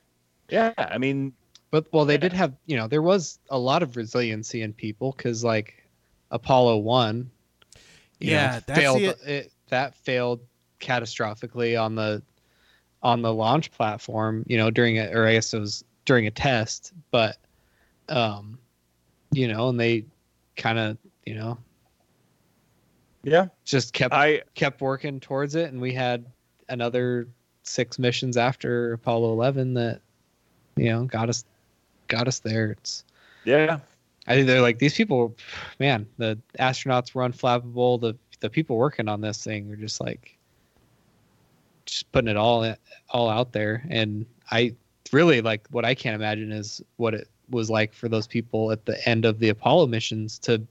yeah, 0.49 0.73
I 0.77 0.97
mean 0.97 1.33
But 1.71 1.91
well, 1.91 2.05
they 2.05 2.17
did 2.17 2.31
have, 2.33 2.53
you 2.65 2.77
know, 2.77 2.87
there 2.87 3.01
was 3.01 3.39
a 3.49 3.57
lot 3.57 3.83
of 3.83 3.97
resiliency 3.97 4.61
in 4.61 4.71
people 4.73 5.13
because 5.17 5.43
like 5.43 5.83
Apollo 6.31 6.77
one, 6.77 7.29
you 8.19 8.31
know, 8.31 8.35
Yeah, 8.35 8.59
that's 8.65 8.79
failed. 8.79 9.01
the- 9.01 9.37
It, 9.37 9.51
that 9.69 9.95
failed 9.95 10.39
catastrophically 10.79 11.81
on 11.81 11.95
the 11.95 12.21
on 13.01 13.21
the 13.21 13.33
launch 13.33 13.71
platform. 13.71 14.43
You 14.47 14.57
know, 14.57 14.69
during 14.71 14.99
a, 14.99 15.07
or 15.11 15.27
I 15.27 15.33
guess 15.33 15.53
it 15.53 15.59
was 15.59 15.83
during 16.05 16.27
a 16.27 16.31
test, 16.31 16.93
but 17.11 17.37
um, 18.09 18.59
you 19.31 19.47
know, 19.47 19.69
and 19.69 19.79
they 19.79 20.05
kind 20.55 20.77
of, 20.79 20.97
you 21.25 21.33
know, 21.35 21.57
yeah, 23.23 23.47
just 23.65 23.91
kept 23.93 24.13
I 24.13 24.43
kept 24.53 24.81
working 24.81 25.19
towards 25.19 25.55
it, 25.55 25.71
and 25.73 25.81
we 25.81 25.93
had 25.93 26.25
another 26.69 27.27
six 27.63 27.97
missions 27.97 28.37
after 28.37 28.93
Apollo 28.93 29.31
eleven 29.33 29.73
that, 29.73 30.01
you 30.75 30.89
know, 30.89 31.05
got 31.05 31.29
us 31.29 31.45
got 32.07 32.27
us 32.27 32.39
there. 32.39 32.71
It's 32.71 33.03
yeah, 33.45 33.79
I 34.27 34.35
think 34.35 34.47
they're 34.47 34.61
like 34.61 34.79
these 34.79 34.95
people, 34.95 35.35
man. 35.79 36.07
The 36.17 36.37
astronauts 36.59 37.13
were 37.13 37.27
unflappable. 37.27 38.01
The 38.01 38.15
the 38.39 38.49
people 38.49 38.77
working 38.77 39.07
on 39.07 39.21
this 39.21 39.43
thing 39.43 39.69
were 39.69 39.75
just 39.75 40.01
like, 40.01 40.37
just 41.85 42.11
putting 42.11 42.29
it 42.29 42.37
all 42.37 42.75
all 43.09 43.29
out 43.29 43.51
there. 43.53 43.85
And 43.89 44.25
I 44.51 44.75
really 45.11 45.41
like 45.41 45.67
what 45.69 45.85
I 45.85 45.95
can't 45.95 46.15
imagine 46.15 46.51
is 46.51 46.81
what 46.97 47.13
it 47.13 47.29
was 47.49 47.69
like 47.69 47.93
for 47.93 48.09
those 48.09 48.27
people 48.27 48.71
at 48.71 48.85
the 48.85 49.07
end 49.07 49.25
of 49.25 49.39
the 49.39 49.49
Apollo 49.49 49.87
missions 49.87 50.39
to 50.39 50.65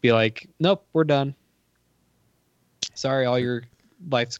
be 0.00 0.12
like, 0.12 0.48
nope, 0.60 0.86
we're 0.92 1.04
done. 1.04 1.34
Sorry, 2.94 3.26
all 3.26 3.38
your 3.38 3.64
life's 4.10 4.38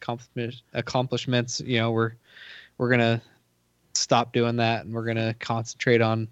accomplishments. 0.75 1.61
You 1.61 1.79
know, 1.79 1.91
we're 1.91 2.13
we're 2.79 2.91
gonna 2.91 3.21
stop 3.95 4.33
doing 4.33 4.57
that, 4.57 4.85
and 4.85 4.95
we're 4.95 5.07
gonna 5.07 5.35
concentrate 5.35 6.01
on 6.01 6.29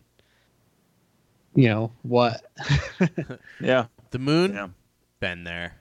you 1.54 1.68
know 1.68 1.92
what 2.02 2.42
yeah, 3.60 3.86
the 4.10 4.18
moon, 4.18 4.54
yeah, 4.54 4.68
been 5.20 5.44
there. 5.44 5.76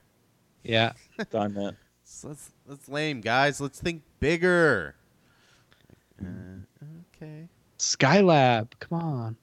yeah 0.63 0.93
done 1.29 1.53
that. 1.53 1.75
So 2.03 2.29
let's 2.29 2.51
let's 2.67 2.89
lame 2.89 3.21
guys. 3.21 3.61
Let's 3.61 3.79
think 3.79 4.03
bigger. 4.19 4.95
Uh, 6.21 6.59
okay. 7.15 7.47
skylab 7.79 8.67
come 8.79 9.01
on 9.01 9.35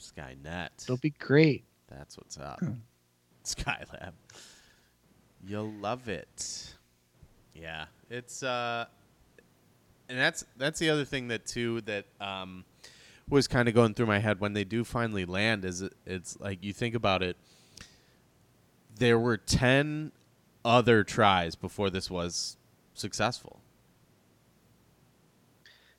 Skynet. 0.00 0.70
it'll 0.82 0.96
be 0.96 1.10
great 1.10 1.64
That's 1.88 2.16
what's 2.18 2.36
up. 2.36 2.60
Skylab. 3.44 4.12
You'll 5.46 5.72
love 5.72 6.08
it. 6.08 6.74
Yeah. 7.54 7.84
It's 8.10 8.42
uh 8.42 8.86
and 10.08 10.18
that's 10.18 10.44
that's 10.56 10.78
the 10.78 10.90
other 10.90 11.04
thing 11.04 11.28
that 11.28 11.46
too 11.46 11.80
that 11.82 12.06
um 12.20 12.64
was 13.28 13.48
kind 13.48 13.68
of 13.68 13.74
going 13.74 13.94
through 13.94 14.06
my 14.06 14.18
head 14.18 14.38
when 14.40 14.52
they 14.52 14.64
do 14.64 14.84
finally 14.84 15.24
land 15.24 15.64
is 15.64 15.80
it, 15.82 15.94
it's 16.04 16.38
like 16.40 16.62
you 16.62 16.72
think 16.72 16.94
about 16.94 17.22
it 17.22 17.36
there 18.96 19.18
were 19.18 19.36
10 19.36 20.12
other 20.64 21.02
tries 21.02 21.54
before 21.56 21.90
this 21.90 22.10
was 22.10 22.56
successful. 22.94 23.60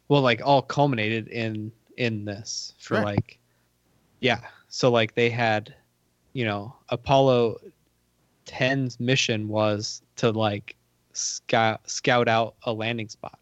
well 0.08 0.22
like 0.22 0.42
all 0.44 0.62
culminated 0.62 1.28
in 1.28 1.72
in 1.98 2.26
this 2.26 2.74
for 2.80 2.96
Sure. 2.96 3.04
like 3.04 3.40
yeah 4.20 4.42
so 4.68 4.92
like 4.92 5.16
they 5.16 5.30
had 5.30 5.74
you 6.36 6.44
know, 6.44 6.76
Apollo 6.90 7.60
10's 8.46 9.00
mission 9.00 9.48
was 9.48 10.02
to 10.18 10.32
like 10.32 10.76
scout 11.14 11.90
scout 11.90 12.28
out 12.28 12.56
a 12.64 12.74
landing 12.74 13.08
spot. 13.08 13.40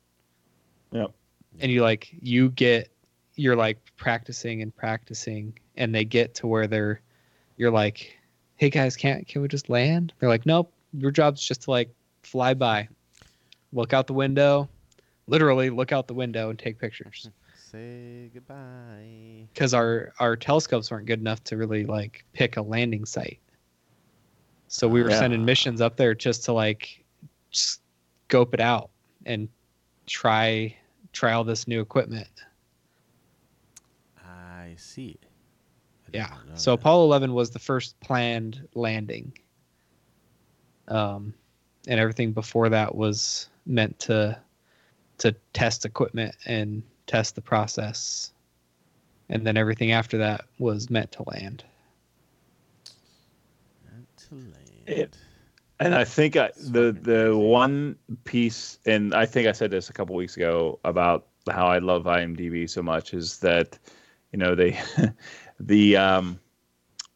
Yep. 0.94 1.11
And 1.60 1.72
you 1.72 1.82
like 1.82 2.10
you 2.22 2.49
get 2.52 2.90
you're 3.36 3.56
like 3.56 3.78
practicing 3.98 4.61
and 4.61 4.76
practicing 4.76 5.57
and 5.76 5.94
they 5.94 6.06
get 6.06 6.34
to 6.36 6.48
where 6.48 6.68
they're 6.68 7.02
you're 7.57 7.72
like, 7.72 8.18
"Hey 8.56 8.70
guys, 8.70 8.95
can't 8.95 9.28
can 9.28 9.41
we 9.41 9.48
just 9.48 9.70
land?" 9.70 10.14
They're 10.20 10.30
like, 10.30 10.45
"Nope, 10.45 10.72
your 10.94 11.11
job's 11.11 11.44
just 11.45 11.64
to 11.64 11.72
like 11.72 11.90
fly 12.24 12.53
by. 12.53 12.88
Look 13.72 13.94
out 13.94 14.07
the 14.07 14.14
window, 14.14 14.70
literally 15.28 15.70
look 15.70 15.91
out 15.91 16.07
the 16.07 16.14
window 16.14 16.49
and 16.49 16.57
take 16.60 16.80
pictures." 16.80 17.30
Say 17.56 18.30
goodbye. 18.34 19.48
because 19.53 19.74
our 19.74 20.14
our 20.20 20.36
telescopes 20.36 20.91
weren't 20.91 21.07
good 21.07 21.20
enough 21.20 21.44
to 21.45 21.57
really 21.57 21.86
like 21.86 22.24
pick 22.34 22.57
a 22.57 22.61
landing 22.61 23.03
site. 23.06 23.40
So 24.68 24.88
we 24.88 25.02
were 25.03 25.10
Yeah. 25.10 25.20
sending 25.20 25.44
missions 25.45 25.82
up 25.82 25.98
there 25.98 26.14
just 26.14 26.44
to 26.45 26.53
like 26.53 27.03
scope 27.52 28.53
it 28.53 28.60
out 28.60 28.90
and 29.26 29.49
try 30.06 30.76
try 31.14 31.31
all 31.31 31.44
this 31.44 31.68
new 31.68 31.80
equipment. 31.80 32.27
I 34.26 34.73
see. 34.77 35.18
I 36.07 36.10
Yeah. 36.14 36.34
So 36.56 36.72
that. 36.72 36.81
Apollo 36.81 37.06
11 37.06 37.34
was 37.34 37.52
the 37.52 37.60
first 37.60 37.99
planned 37.99 38.68
landing. 38.73 39.38
Um, 40.88 41.34
and 41.88 41.99
everything 41.99 42.34
before 42.34 42.69
that 42.69 42.95
was 42.95 43.48
meant 43.65 43.98
to 43.99 44.38
to 45.19 45.31
test 45.53 45.85
equipment 45.85 46.35
and 46.45 46.84
test 47.07 47.35
the 47.35 47.41
process. 47.41 48.31
And 49.30 49.45
then 49.45 49.56
everything 49.57 49.91
after 49.91 50.18
that 50.18 50.45
was 50.60 50.90
meant 50.90 51.11
to 51.14 51.23
land. 51.27 51.64
To 54.30 54.35
land. 54.35 54.53
It- 54.88 55.18
And 55.79 55.93
I 55.95 56.03
think 56.05 56.35
I, 56.37 56.51
the 56.57 56.91
the 56.91 57.35
one 57.37 57.97
piece, 58.23 58.79
and 58.85 59.13
I 59.13 59.25
think 59.25 59.47
I 59.47 59.51
said 59.51 59.71
this 59.71 59.89
a 59.89 59.93
couple 59.93 60.15
weeks 60.15 60.37
ago 60.37 60.79
about 60.85 61.27
how 61.49 61.67
I 61.67 61.79
love 61.79 62.03
IMDb 62.03 62.69
so 62.69 62.81
much 62.81 63.13
is 63.13 63.39
that, 63.39 63.77
you 64.31 64.39
know, 64.39 64.55
they, 64.55 64.79
the 65.59 65.97
um, 65.97 66.39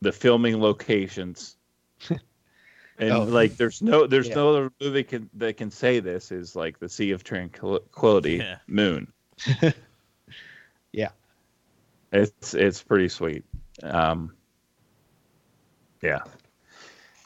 the 0.02 0.12
filming 0.12 0.60
locations, 0.60 1.56
and 2.10 3.12
Oh. 3.12 3.24
like 3.24 3.56
there's 3.58 3.82
no 3.82 4.06
there's 4.08 4.28
Yeah. 4.28 4.36
no 4.36 4.50
other 4.50 4.72
movie 4.82 5.04
can 5.04 5.30
that 5.36 5.56
can 5.58 5.72
say 5.72 6.00
this 6.00 6.32
is 6.32 6.56
like 6.56 6.80
the 6.80 6.90
Sea 6.90 7.12
of 7.12 7.24
Tranquility, 7.24 8.38
Yeah. 8.38 8.58
Moon. 8.68 9.12
Yeah. 10.94 11.10
It's 12.12 12.54
it's 12.54 12.82
pretty 12.82 13.10
sweet. 13.10 13.44
Um, 13.84 14.34
yeah. 16.02 16.22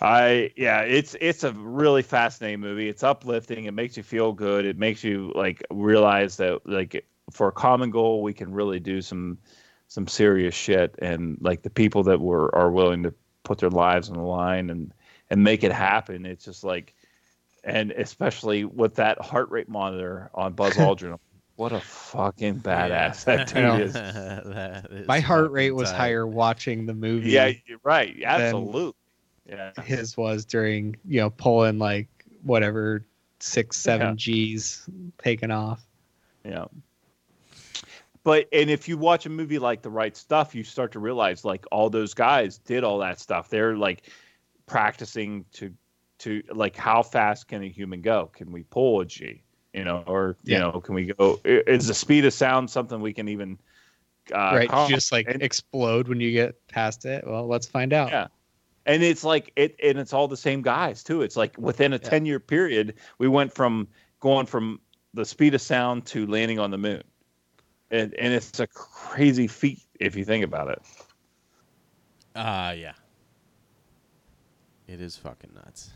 I 0.02 0.52
yeah, 0.56 0.82
it's 0.82 1.16
it's 1.22 1.44
a 1.44 1.52
really 1.54 2.02
fascinating 2.02 2.60
movie. 2.60 2.90
It's 2.90 3.04
uplifting. 3.04 3.66
It 3.66 3.74
makes 3.74 3.96
you 3.96 4.04
feel 4.04 4.34
good. 4.34 4.66
It 4.66 4.78
makes 4.78 5.04
you 5.04 5.32
like 5.36 5.64
realize 5.70 6.38
that 6.38 6.62
like 6.66 7.06
for 7.30 7.48
a 7.50 7.52
common 7.52 7.92
goal, 7.92 8.24
we 8.24 8.34
can 8.34 8.52
really 8.52 8.80
do 8.80 9.02
some 9.02 9.38
some 9.88 10.08
serious 10.08 10.56
shit. 10.56 10.96
And 11.00 11.38
like 11.42 11.62
the 11.62 11.70
people 11.70 12.02
that 12.04 12.20
were 12.20 12.54
are 12.56 12.72
willing 12.72 13.04
to 13.04 13.14
put 13.44 13.60
their 13.60 13.70
lives 13.70 14.10
on 14.10 14.18
the 14.18 14.24
line 14.24 14.72
and 14.72 14.92
and 15.30 15.44
make 15.44 15.64
it 15.64 15.72
happen. 15.72 16.26
It's 16.26 16.46
just 16.46 16.64
like, 16.64 16.96
and 17.64 17.92
especially 17.92 18.66
with 18.66 18.96
that 18.96 19.22
heart 19.22 19.52
rate 19.52 19.70
monitor 19.70 20.32
on 20.34 20.54
Buzz 20.54 20.74
Aldrin. 20.78 21.20
What 21.58 21.74
a 21.74 21.80
fucking 21.80 22.62
badass 22.62 23.28
Yeah. 23.28 23.36
that 23.36 23.48
dude 23.54 23.82
is. 23.82 23.94
That 24.52 24.88
is 24.92 25.08
My 25.08 25.20
heart 25.20 25.52
rate 25.52 25.72
was 25.76 25.92
tight. 25.92 25.98
higher 25.98 26.26
watching 26.26 26.88
the 26.88 26.96
movie. 26.96 27.30
Yeah, 27.30 27.52
you're 27.68 27.78
right. 27.84 28.16
Absolutely. 28.26 28.94
Yeah. 29.52 29.72
his 29.84 30.16
was 30.16 30.46
during 30.46 30.96
you 31.06 31.20
know 31.20 31.30
pulling 31.30 31.78
like 31.78 32.08
whatever 32.44 33.06
six 33.40 33.78
seven 33.78 34.16
G's 34.18 34.88
taken 35.22 35.52
off. 35.52 35.86
Yeah. 36.46 36.66
But 38.24 38.48
and 38.54 38.70
if 38.70 38.88
you 38.88 38.98
watch 38.98 39.26
a 39.26 39.30
movie 39.30 39.58
like 39.60 39.82
The 39.82 39.90
Right 39.90 40.16
Stuff, 40.16 40.54
you 40.54 40.64
start 40.64 40.92
to 40.94 41.00
realize 41.00 41.44
like 41.44 41.66
all 41.72 41.90
those 41.90 42.14
guys 42.14 42.60
did 42.60 42.84
all 42.84 43.00
that 43.00 43.20
stuff. 43.20 43.50
They're 43.50 43.76
like 43.76 44.04
practicing 44.68 45.44
to 45.54 45.74
to 46.20 46.44
like 46.54 46.76
how 46.76 47.02
fast 47.02 47.48
can 47.48 47.64
a 47.64 47.68
human 47.70 48.02
go? 48.02 48.30
Can 48.34 48.52
we 48.52 48.64
pull 48.64 49.02
a 49.02 49.06
G? 49.06 49.42
You 49.74 49.86
know, 49.86 50.04
or 50.06 50.36
you 50.44 50.54
Yeah. 50.56 50.60
know, 50.60 50.82
can 50.82 50.94
we 50.94 51.06
go? 51.06 51.40
Is 51.44 51.88
the 51.88 51.94
speed 51.96 52.26
of 52.26 52.34
sound 52.34 52.70
something 52.70 53.02
we 53.02 53.14
can 53.14 53.28
even? 53.28 53.58
Uh, 54.32 54.68
right, 54.68 54.88
just 54.88 55.12
like 55.12 55.28
and- 55.28 55.42
explode 55.42 56.08
when 56.08 56.20
you 56.20 56.32
get 56.32 56.56
past 56.68 57.06
it. 57.06 57.26
Well, 57.26 57.48
let's 57.48 57.66
find 57.68 57.92
out. 57.92 58.12
Yeah. 58.12 58.28
And 58.86 59.04
it's 59.04 59.24
like 59.24 59.52
it 59.56 59.76
and 59.84 59.98
it's 60.00 60.14
all 60.14 60.28
the 60.28 60.38
same 60.38 60.62
guys 60.62 61.04
too 61.04 61.22
it's 61.22 61.36
like 61.38 61.56
within 61.58 61.94
a 61.94 61.98
Yeah. 61.98 62.10
10 62.10 62.26
year 62.26 62.40
period 62.40 62.96
we 63.18 63.28
went 63.28 63.54
from 63.54 63.88
going 64.20 64.46
from 64.46 64.80
the 65.14 65.26
speed 65.26 65.54
of 65.54 65.62
sound 65.62 66.06
to 66.08 66.26
landing 66.28 66.60
on 66.60 66.72
the 66.72 66.78
moon 66.78 67.04
and 67.92 68.14
and 68.16 68.34
it's 68.34 68.60
a 68.60 68.68
crazy 68.68 69.48
feat 69.48 69.82
if 70.00 70.16
you 70.16 70.26
think 70.26 70.44
about 70.44 70.70
it 70.70 70.82
Uh 72.36 72.74
yeah. 72.78 72.94
It 74.88 75.00
is 75.02 75.16
fucking 75.18 75.52
nuts. 75.54 75.92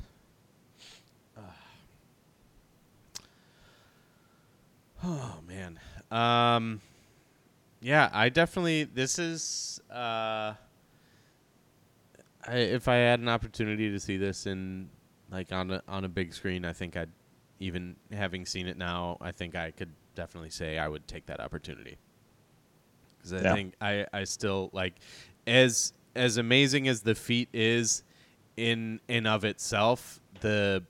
Oh 5.04 5.40
man. 5.48 5.80
Um 6.12 6.82
yeah, 7.82 8.10
I 8.14 8.30
definitely 8.30 8.84
this 8.86 9.20
is 9.20 9.80
uh 9.92 10.54
I, 12.48 12.58
if 12.58 12.88
I 12.88 12.96
had 12.96 13.20
an 13.20 13.30
opportunity 13.30 13.92
to 13.92 14.00
see 14.00 14.18
this 14.18 14.46
in 14.46 14.90
like 15.32 15.52
on 15.52 15.72
a 15.72 15.82
on 15.88 16.06
a 16.06 16.10
big 16.10 16.34
screen, 16.34 16.66
I 16.66 16.74
think 16.74 16.96
I'd 16.98 17.12
even 17.60 17.96
having 18.12 18.46
seen 18.46 18.68
it 18.68 18.78
now, 18.78 19.18
I 19.22 19.32
think 19.32 19.56
I 19.56 19.72
could 19.72 19.92
definitely 20.16 20.50
say 20.50 20.78
I 20.78 20.88
would 20.88 21.08
take 21.08 21.26
that 21.28 21.40
opportunity. 21.40 21.98
Cuz 23.22 23.34
I 23.34 23.42
Yeah. 23.42 23.54
think 23.54 23.74
I 23.82 24.06
I 24.14 24.24
still 24.26 24.70
like 24.74 24.96
as 25.48 25.94
as 26.16 26.38
amazing 26.38 26.88
as 26.88 27.02
the 27.02 27.16
feat 27.16 27.50
is 27.54 28.04
in 28.58 29.00
in 29.08 29.26
of 29.26 29.44
itself, 29.44 30.20
the 30.42 30.84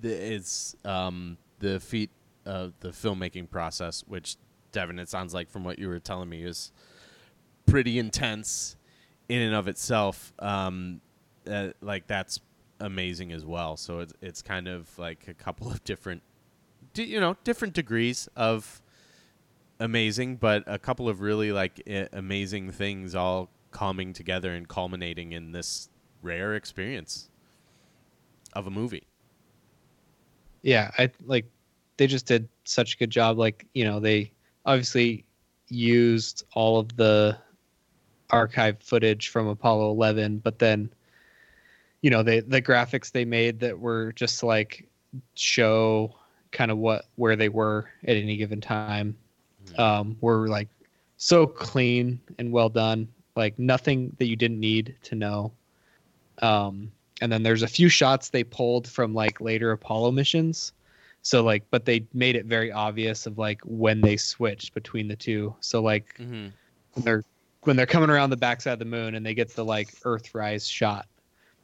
the 0.00 0.10
it's 0.34 0.74
um 0.84 1.38
the 1.58 1.80
feat 1.80 2.10
of 2.46 2.72
the 2.80 2.88
filmmaking 2.90 3.50
process, 3.50 4.02
which 4.06 4.36
Devin, 4.72 4.98
it 4.98 5.08
sounds 5.08 5.34
like 5.34 5.50
from 5.50 5.64
what 5.64 5.78
you 5.78 5.88
were 5.88 5.98
telling 5.98 6.28
me, 6.28 6.42
is 6.42 6.72
pretty 7.66 7.98
intense 7.98 8.76
in 9.28 9.40
and 9.42 9.54
of 9.54 9.68
itself. 9.68 10.32
Um, 10.38 11.00
uh, 11.48 11.68
like 11.80 12.06
that's 12.06 12.40
amazing 12.80 13.32
as 13.32 13.44
well. 13.44 13.76
So 13.76 14.00
it's 14.00 14.12
it's 14.20 14.42
kind 14.42 14.68
of 14.68 14.96
like 14.98 15.26
a 15.28 15.34
couple 15.34 15.70
of 15.72 15.82
different, 15.84 16.22
di- 16.94 17.04
you 17.04 17.20
know, 17.20 17.36
different 17.44 17.74
degrees 17.74 18.28
of 18.36 18.80
amazing, 19.80 20.36
but 20.36 20.64
a 20.66 20.78
couple 20.78 21.08
of 21.08 21.20
really 21.20 21.52
like 21.52 21.80
I- 21.88 22.08
amazing 22.12 22.70
things 22.72 23.14
all 23.14 23.50
coming 23.70 24.12
together 24.12 24.52
and 24.54 24.66
culminating 24.68 25.32
in 25.32 25.52
this 25.52 25.88
rare 26.22 26.54
experience 26.54 27.28
of 28.54 28.66
a 28.66 28.70
movie. 28.70 29.06
yeah 30.62 30.90
i 30.98 31.08
like 31.26 31.44
they 31.98 32.06
just 32.06 32.26
did 32.26 32.48
such 32.64 32.94
a 32.94 32.96
good 32.96 33.10
job 33.10 33.38
like 33.38 33.66
you 33.74 33.84
know 33.84 34.00
they 34.00 34.32
obviously 34.66 35.24
used 35.68 36.44
all 36.54 36.78
of 36.78 36.96
the 36.96 37.36
archive 38.30 38.78
footage 38.80 39.28
from 39.28 39.46
apollo 39.46 39.90
11 39.90 40.38
but 40.38 40.58
then 40.58 40.90
you 42.02 42.10
know 42.10 42.22
they 42.22 42.40
the 42.40 42.60
graphics 42.62 43.10
they 43.12 43.24
made 43.24 43.60
that 43.60 43.78
were 43.78 44.12
just 44.12 44.42
like 44.42 44.88
show 45.34 46.14
kind 46.52 46.70
of 46.70 46.78
what 46.78 47.06
where 47.16 47.36
they 47.36 47.48
were 47.48 47.88
at 48.06 48.16
any 48.16 48.36
given 48.36 48.60
time 48.60 48.98
um 49.62 50.00
were 50.06 50.32
like 50.34 50.52
so 51.16 51.46
clean 51.46 52.20
and 52.38 52.50
well 52.52 52.68
done 52.68 53.08
like 53.36 53.58
nothing 53.58 54.14
that 54.18 54.26
you 54.26 54.36
didn't 54.36 54.58
need 54.60 54.94
to 55.02 55.14
know. 55.14 55.52
Um 56.40 56.90
and 57.20 57.30
then 57.32 57.42
there's 57.42 57.62
a 57.62 57.68
few 57.68 57.88
shots 57.88 58.28
they 58.30 58.44
pulled 58.44 58.86
from 58.88 59.14
like 59.14 59.40
later 59.40 59.72
apollo 59.72 60.10
missions. 60.12 60.72
So 61.22 61.42
like 61.42 61.64
but 61.70 61.84
they 61.84 62.06
made 62.12 62.36
it 62.36 62.46
very 62.46 62.72
obvious 62.72 63.26
of 63.26 63.38
like 63.38 63.60
when 63.64 64.02
they 64.02 64.16
switched 64.16 64.74
between 64.74 65.08
the 65.08 65.16
two. 65.16 65.54
So 65.60 65.82
like 65.82 66.20
Mm-hmm. 66.20 66.48
they're 66.96 67.24
when 67.68 67.76
they're 67.76 67.86
coming 67.86 68.08
around 68.08 68.30
the 68.30 68.36
backside 68.36 68.72
of 68.72 68.78
the 68.78 68.84
moon 68.84 69.14
and 69.14 69.24
they 69.24 69.34
get 69.34 69.54
the 69.54 69.64
like 69.64 69.90
earthrise 70.00 70.70
shot 70.70 71.06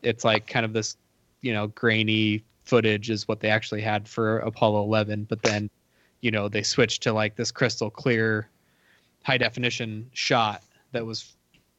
it's 0.03 0.25
like 0.25 0.47
kind 0.47 0.67
of 0.67 0.75
this 0.75 0.97
you 1.41 1.53
know 1.53 1.69
grainy 1.69 2.45
footage 2.65 3.09
is 3.09 3.27
what 3.27 3.41
they 3.41 3.49
actually 3.49 3.81
had 3.81 4.07
for 4.07 4.39
apollo 4.41 4.83
11 4.83 5.25
but 5.25 5.43
then 5.43 5.71
you 6.21 6.31
know 6.31 6.47
they 6.49 6.63
switched 6.63 7.03
to 7.03 7.13
like 7.13 7.37
this 7.37 7.51
crystal 7.51 7.89
clear 7.89 8.51
high 9.23 9.39
definition 9.39 10.07
shot 10.13 10.63
that 10.93 11.05
was 11.05 11.35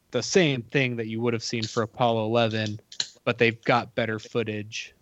the 0.10 0.23
same 0.23 0.64
thing 0.64 0.95
that 0.95 1.07
you 1.07 1.22
would 1.22 1.34
have 1.34 1.43
seen 1.43 1.64
for 1.64 1.84
apollo 1.84 2.26
11 2.26 2.80
but 3.26 3.38
they've 3.38 3.64
got 3.64 3.93
better 3.93 4.18
footage 4.18 4.95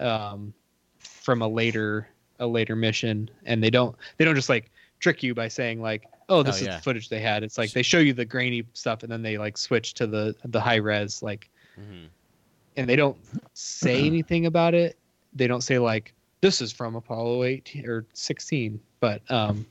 um, 0.00 0.52
from 0.98 1.42
a 1.42 1.48
later 1.48 2.08
a 2.38 2.46
later 2.46 2.76
mission. 2.76 3.30
And 3.44 3.62
they 3.62 3.70
don't 3.70 3.96
they 4.16 4.24
don't 4.24 4.34
just 4.34 4.48
like 4.48 4.70
trick 5.00 5.22
you 5.22 5.34
by 5.34 5.48
saying 5.48 5.80
like 5.80 6.04
oh 6.28 6.42
this 6.42 6.56
Oh, 6.56 6.58
is 6.60 6.66
yeah. 6.66 6.76
the 6.76 6.82
footage 6.82 7.08
they 7.08 7.20
had 7.20 7.42
it's 7.42 7.58
like 7.58 7.72
they 7.72 7.82
show 7.82 7.98
you 7.98 8.12
the 8.12 8.24
grainy 8.24 8.64
stuff 8.72 9.02
and 9.02 9.12
then 9.12 9.22
they 9.22 9.36
like 9.38 9.56
switch 9.58 9.94
to 9.94 10.06
the 10.06 10.34
the 10.46 10.60
high 10.60 10.76
res 10.76 11.22
like 11.22 11.50
Mhm. 11.78 12.08
and 12.76 12.88
they 12.88 12.96
don't 12.96 13.16
say 13.54 14.06
anything 14.06 14.46
about 14.46 14.74
it. 14.74 14.96
They 15.34 15.46
don't 15.46 15.62
say 15.62 15.78
like 15.78 16.14
this 16.40 16.60
is 16.60 16.72
from 16.72 16.94
Apollo 16.94 17.44
eight 17.44 17.74
or 17.86 18.04
16, 18.12 18.78
but 19.00 19.22
um, 19.30 19.66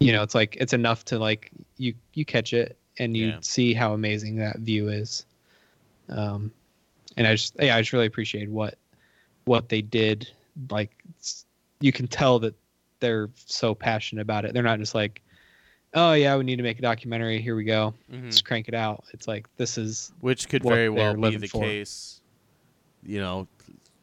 you 0.00 0.12
know, 0.12 0.22
it's 0.22 0.34
like 0.34 0.56
it's 0.56 0.72
enough 0.72 1.04
to 1.06 1.18
like 1.18 1.50
you 1.76 1.94
you 2.14 2.24
catch 2.24 2.52
it 2.52 2.76
and 2.98 3.16
you 3.16 3.28
Yeah. 3.28 3.38
see 3.40 3.72
how 3.72 3.94
amazing 3.94 4.36
that 4.36 4.58
view 4.58 4.88
is. 4.88 5.24
Um, 6.08 6.52
and 7.16 7.26
I 7.26 7.34
just 7.34 7.56
yeah, 7.60 7.76
I 7.76 7.80
just 7.80 7.92
really 7.92 8.06
appreciate 8.06 8.48
what 8.50 8.76
what 9.44 9.68
they 9.68 9.82
did. 9.82 10.28
Like 10.70 10.90
you 11.80 11.92
can 11.92 12.06
tell 12.06 12.38
that 12.40 12.54
they're 13.00 13.30
so 13.34 13.74
passionate 13.74 14.22
about 14.22 14.44
it. 14.44 14.52
They're 14.54 14.62
not 14.62 14.78
just 14.78 14.94
like, 14.94 15.22
oh 15.94 16.12
yeah, 16.14 16.36
we 16.36 16.44
need 16.44 16.56
to 16.56 16.62
make 16.62 16.78
a 16.78 16.82
documentary. 16.82 17.40
Here 17.40 17.54
we 17.56 17.64
go, 17.64 17.94
Mhm. 18.12 18.26
just 18.30 18.44
crank 18.44 18.68
it 18.68 18.74
out. 18.74 19.04
It's 19.12 19.28
like 19.28 19.46
this 19.56 19.78
is 19.78 20.12
Which 20.20 20.48
could 20.48 20.64
what 20.64 20.74
very 20.74 20.88
well 20.88 21.14
be 21.14 21.36
the 21.36 21.46
for. 21.48 21.60
case. 21.62 22.20
You 23.04 23.20
know, 23.20 23.48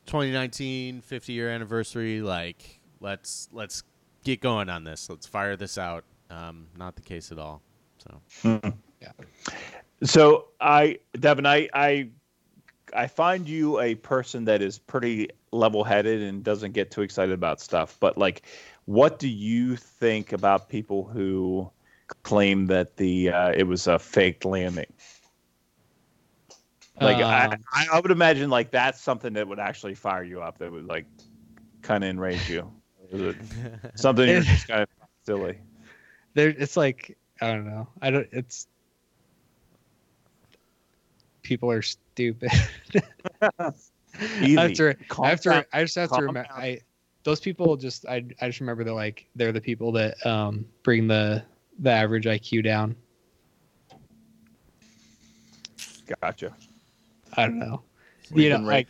2019 0.05 1.01
50 1.01 1.33
year 1.33 1.49
anniversary 1.49 2.21
like 2.21 2.79
let's 2.99 3.47
let's 3.51 3.83
get 4.23 4.41
going 4.41 4.69
on 4.69 4.83
this. 4.83 5.09
Let's 5.09 5.27
fire 5.27 5.55
this 5.55 5.77
out. 5.77 6.03
Um, 6.29 6.67
not 6.77 6.95
the 6.95 7.01
case 7.01 7.31
at 7.31 7.39
all. 7.39 7.61
So, 7.97 8.61
yeah. 9.01 9.11
So 10.03 10.47
I, 10.61 10.99
Devin, 11.19 11.45
I, 11.45 11.67
I, 11.73 12.09
I 12.93 13.07
find 13.07 13.47
you 13.47 13.79
a 13.79 13.95
person 13.95 14.45
that 14.45 14.61
is 14.61 14.77
pretty 14.77 15.29
level-headed 15.51 16.21
and 16.21 16.43
doesn't 16.43 16.73
get 16.73 16.91
too 16.91 17.01
excited 17.01 17.33
about 17.33 17.59
stuff. 17.61 17.97
But 17.99 18.17
like, 18.17 18.43
what 18.85 19.19
do 19.19 19.27
you 19.27 19.75
think 19.75 20.31
about 20.33 20.69
people 20.69 21.03
who 21.03 21.69
claim 22.23 22.67
that 22.67 22.97
the 22.97 23.29
uh, 23.29 23.51
it 23.55 23.63
was 23.63 23.87
a 23.87 23.97
faked 23.99 24.45
landing? 24.45 24.91
Like, 26.99 27.17
I, 27.17 27.45
Um, 27.45 27.59
I, 27.73 27.87
I 27.93 27.99
would 27.99 28.11
imagine 28.11 28.49
like 28.49 28.71
that's 28.71 29.01
something 29.01 29.33
that 29.33 29.47
would 29.47 29.59
actually 29.59 29.95
fire 29.95 30.23
you 30.23 30.41
up. 30.41 30.57
That 30.59 30.71
would 30.71 30.85
like 30.85 31.05
kind 31.81 32.03
of 32.03 32.09
enrage 32.09 32.49
you. 32.49 32.71
Something 33.95 34.29
you're 34.29 34.41
just 34.41 34.67
kind 34.67 34.81
of 34.83 34.87
silly? 35.25 35.59
there 36.33 36.49
it's 36.49 36.77
like 36.77 37.17
i 37.41 37.47
don't 37.47 37.65
know 37.65 37.87
i 38.01 38.09
don't 38.09 38.27
it's 38.31 38.67
people 41.43 41.71
are 41.71 41.81
stupid 41.81 42.51
Easy. 44.41 44.57
I 44.57 44.61
have 44.61 44.73
to, 44.73 44.95
Calm 45.07 45.25
I 45.25 45.29
have 45.29 45.41
to 45.41 45.49
down. 45.49 45.65
i 45.73 45.81
just 45.83 45.95
have 45.95 46.11
to 46.11 46.21
remember 46.21 46.49
i 46.51 46.79
those 47.23 47.39
people 47.39 47.75
just 47.77 48.05
I, 48.05 48.25
I 48.41 48.47
just 48.47 48.59
remember 48.59 48.83
they're 48.83 48.93
like 48.93 49.27
they're 49.35 49.51
the 49.51 49.61
people 49.61 49.91
that 49.93 50.25
um 50.25 50.65
bring 50.83 51.07
the 51.07 51.43
the 51.79 51.89
average 51.91 52.25
iq 52.25 52.63
down 52.63 52.95
Gotcha. 56.21 56.53
i 57.37 57.43
don't 57.45 57.59
know 57.59 57.81
We've 58.31 58.45
you 58.45 58.49
know 58.49 58.57
been 58.57 58.65
like 58.65 58.89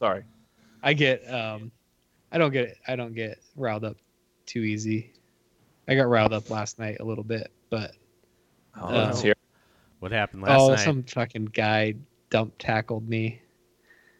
Sorry. 0.00 0.24
i 0.82 0.92
get 0.92 1.22
um 1.32 1.70
i 2.32 2.38
don't 2.38 2.52
get 2.52 2.76
i 2.88 2.96
don't 2.96 3.14
get 3.14 3.38
riled 3.56 3.84
up 3.84 3.96
too 4.46 4.60
easy 4.62 5.12
i 5.88 5.94
got 5.94 6.08
riled 6.08 6.32
up 6.32 6.50
last 6.50 6.78
night 6.78 6.96
a 7.00 7.04
little 7.04 7.24
bit 7.24 7.50
but 7.70 7.92
Oh, 8.74 8.86
Uh, 8.86 8.92
let's 9.06 9.20
hear. 9.20 9.34
what 10.00 10.12
happened 10.12 10.42
last 10.42 10.58
oh 10.60 10.68
night? 10.70 10.80
Oh, 10.80 10.82
some 10.82 11.02
fucking 11.02 11.44
guy 11.46 11.94
dump 12.30 12.54
tackled 12.58 13.06
me 13.08 13.40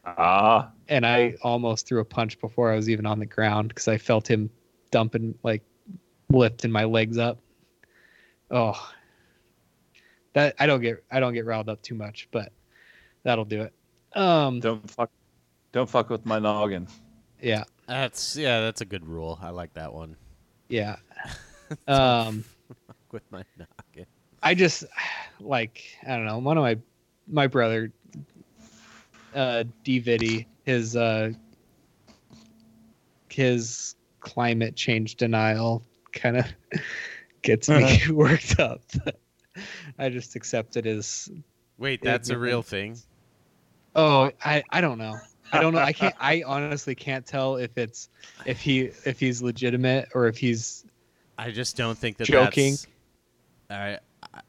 Ah, 0.04 0.70
and 0.88 1.06
I 1.06 1.36
almost 1.42 1.86
threw 1.86 2.00
a 2.00 2.04
punch 2.04 2.38
before 2.40 2.70
I 2.72 2.76
was 2.76 2.90
even 2.90 3.06
on 3.06 3.18
the 3.20 3.24
ground 3.26 3.68
because 3.68 3.86
I 3.88 3.96
felt 3.98 4.28
him 4.28 4.50
dumping 4.90 5.34
like 5.44 5.62
lifting 6.28 6.70
my 6.72 6.82
legs 6.84 7.18
up. 7.18 7.38
Oh, 8.52 8.90
that 10.34 10.54
I 10.58 10.66
don't 10.66 10.80
get 10.80 11.02
I 11.10 11.20
don't 11.20 11.32
get 11.34 11.46
riled 11.46 11.68
up 11.68 11.82
too 11.82 11.94
much, 11.94 12.28
but 12.30 12.52
that'll 13.22 13.44
do 13.46 13.62
it. 13.62 13.72
Um, 14.14 14.60
don't 14.60 14.88
fuck, 14.90 15.10
don't 15.72 15.88
fuck 15.88 16.10
with 16.10 16.26
my 16.26 16.38
noggin. 16.38 16.86
yeah, 17.40 17.64
That's 17.86 18.36
yeah, 18.36 18.60
that's 18.60 18.82
a 18.82 18.84
good 18.84 19.06
rule. 19.06 19.38
I 19.42 19.50
like 19.50 19.72
that 19.74 19.92
one. 19.92 20.16
yeah. 20.68 20.96
Um, 21.88 22.44
With 23.12 23.22
my 23.30 23.42
noggin. 23.56 24.04
I 24.42 24.54
just 24.54 24.84
like 25.40 25.82
I 26.06 26.16
don't 26.16 26.26
know. 26.26 26.36
One 26.38 26.58
of 26.58 26.62
my 26.62 26.76
my 27.26 27.46
brother, 27.46 27.90
uh, 29.34 29.64
D 29.82 30.46
his 30.64 30.94
uh, 30.96 31.32
his 33.30 33.94
climate 34.20 34.76
change 34.76 35.14
denial 35.16 35.82
kind 36.12 36.36
of 36.36 36.46
gets 37.42 37.68
uh-huh. 37.68 37.80
me 37.80 38.12
worked 38.12 38.58
up. 38.60 38.82
I 39.98 40.08
just 40.08 40.36
accept 40.36 40.76
it 40.76 40.86
as 40.86 41.28
Wait, 41.78 42.00
that's 42.02 42.30
a 42.30 42.38
real 42.38 42.62
thing. 42.62 42.98
oh 43.94 44.30
I 44.44 44.62
I 44.70 44.80
don't 44.80 44.98
know. 44.98 45.16
I 45.52 45.60
don't 45.60 45.74
know. 45.74 45.80
I 45.80 45.92
can't. 45.92 46.14
I 46.20 46.42
honestly 46.46 46.94
can't 46.94 47.26
tell 47.26 47.56
if 47.56 47.76
it's 47.76 48.08
if 48.46 48.60
he 48.60 48.90
if 49.04 49.20
he's 49.20 49.42
legitimate 49.42 50.08
or 50.14 50.26
if 50.28 50.38
he's 50.38 50.84
I 51.38 51.50
just 51.50 51.76
don't 51.76 51.98
think 51.98 52.16
that 52.18 52.24
Joking. 52.24 52.76
I, 53.68 53.98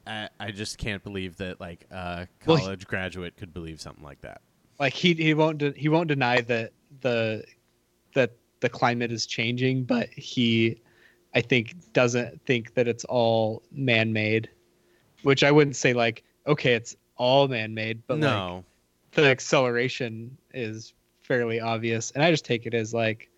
I 0.06 0.30
I 0.40 0.52
just 0.52 0.78
can't 0.78 1.03
believe 1.03 1.38
that 1.38 1.60
like 1.60 1.86
a 1.91 2.28
Well, 2.45 2.57
he- 2.57 2.64
college 2.64 2.88
graduate 2.88 3.36
could 3.36 3.53
believe 3.53 3.82
something 3.82 4.03
like 4.03 4.22
that. 4.22 4.41
like 4.80 4.94
he 4.94 5.14
he 5.14 5.34
won't 5.34 5.57
de- 5.57 5.74
he 5.74 5.90
won't 5.90 6.07
deny 6.07 6.41
that 6.41 6.72
the 7.02 7.44
that 8.14 8.32
the 8.60 8.70
climate 8.70 9.11
is 9.11 9.26
changing, 9.26 9.84
but 9.84 10.07
he 10.10 10.82
I 11.36 11.42
think 11.42 11.76
doesn't 11.94 12.46
think 12.46 12.74
that 12.76 12.88
it's 12.88 13.06
all 13.06 13.64
man 13.72 14.14
made, 14.14 14.50
which 15.24 15.44
I 15.44 15.52
wouldn't 15.52 15.76
say 15.76 15.94
like 15.94 16.24
okay 16.46 16.74
it's 16.74 16.96
all 17.16 17.48
man 17.48 17.74
made, 17.74 18.04
but 18.08 18.16
like 18.16 18.22
no, 18.22 18.64
the 19.14 19.26
acceleration 19.26 20.38
is 20.54 20.94
fairly 21.22 21.60
obvious, 21.60 22.12
and 22.12 22.24
I 22.24 22.32
just 22.32 22.46
take 22.46 22.66
it 22.66 22.74
as 22.74 22.94
like 22.94 23.30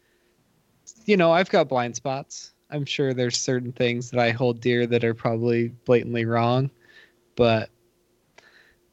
you 1.06 1.18
know 1.18 1.32
I've 1.32 1.50
got 1.50 1.70
blind 1.70 1.96
spots. 1.96 2.54
I'm 2.70 2.86
sure 2.86 3.14
there's 3.14 3.40
certain 3.40 3.72
things 3.72 4.10
that 4.12 4.20
I 4.20 4.32
hold 4.32 4.60
dear 4.60 4.88
that 4.88 5.04
are 5.04 5.14
probably 5.14 5.70
blatantly 5.86 6.26
wrong, 6.26 6.72
but 7.36 7.70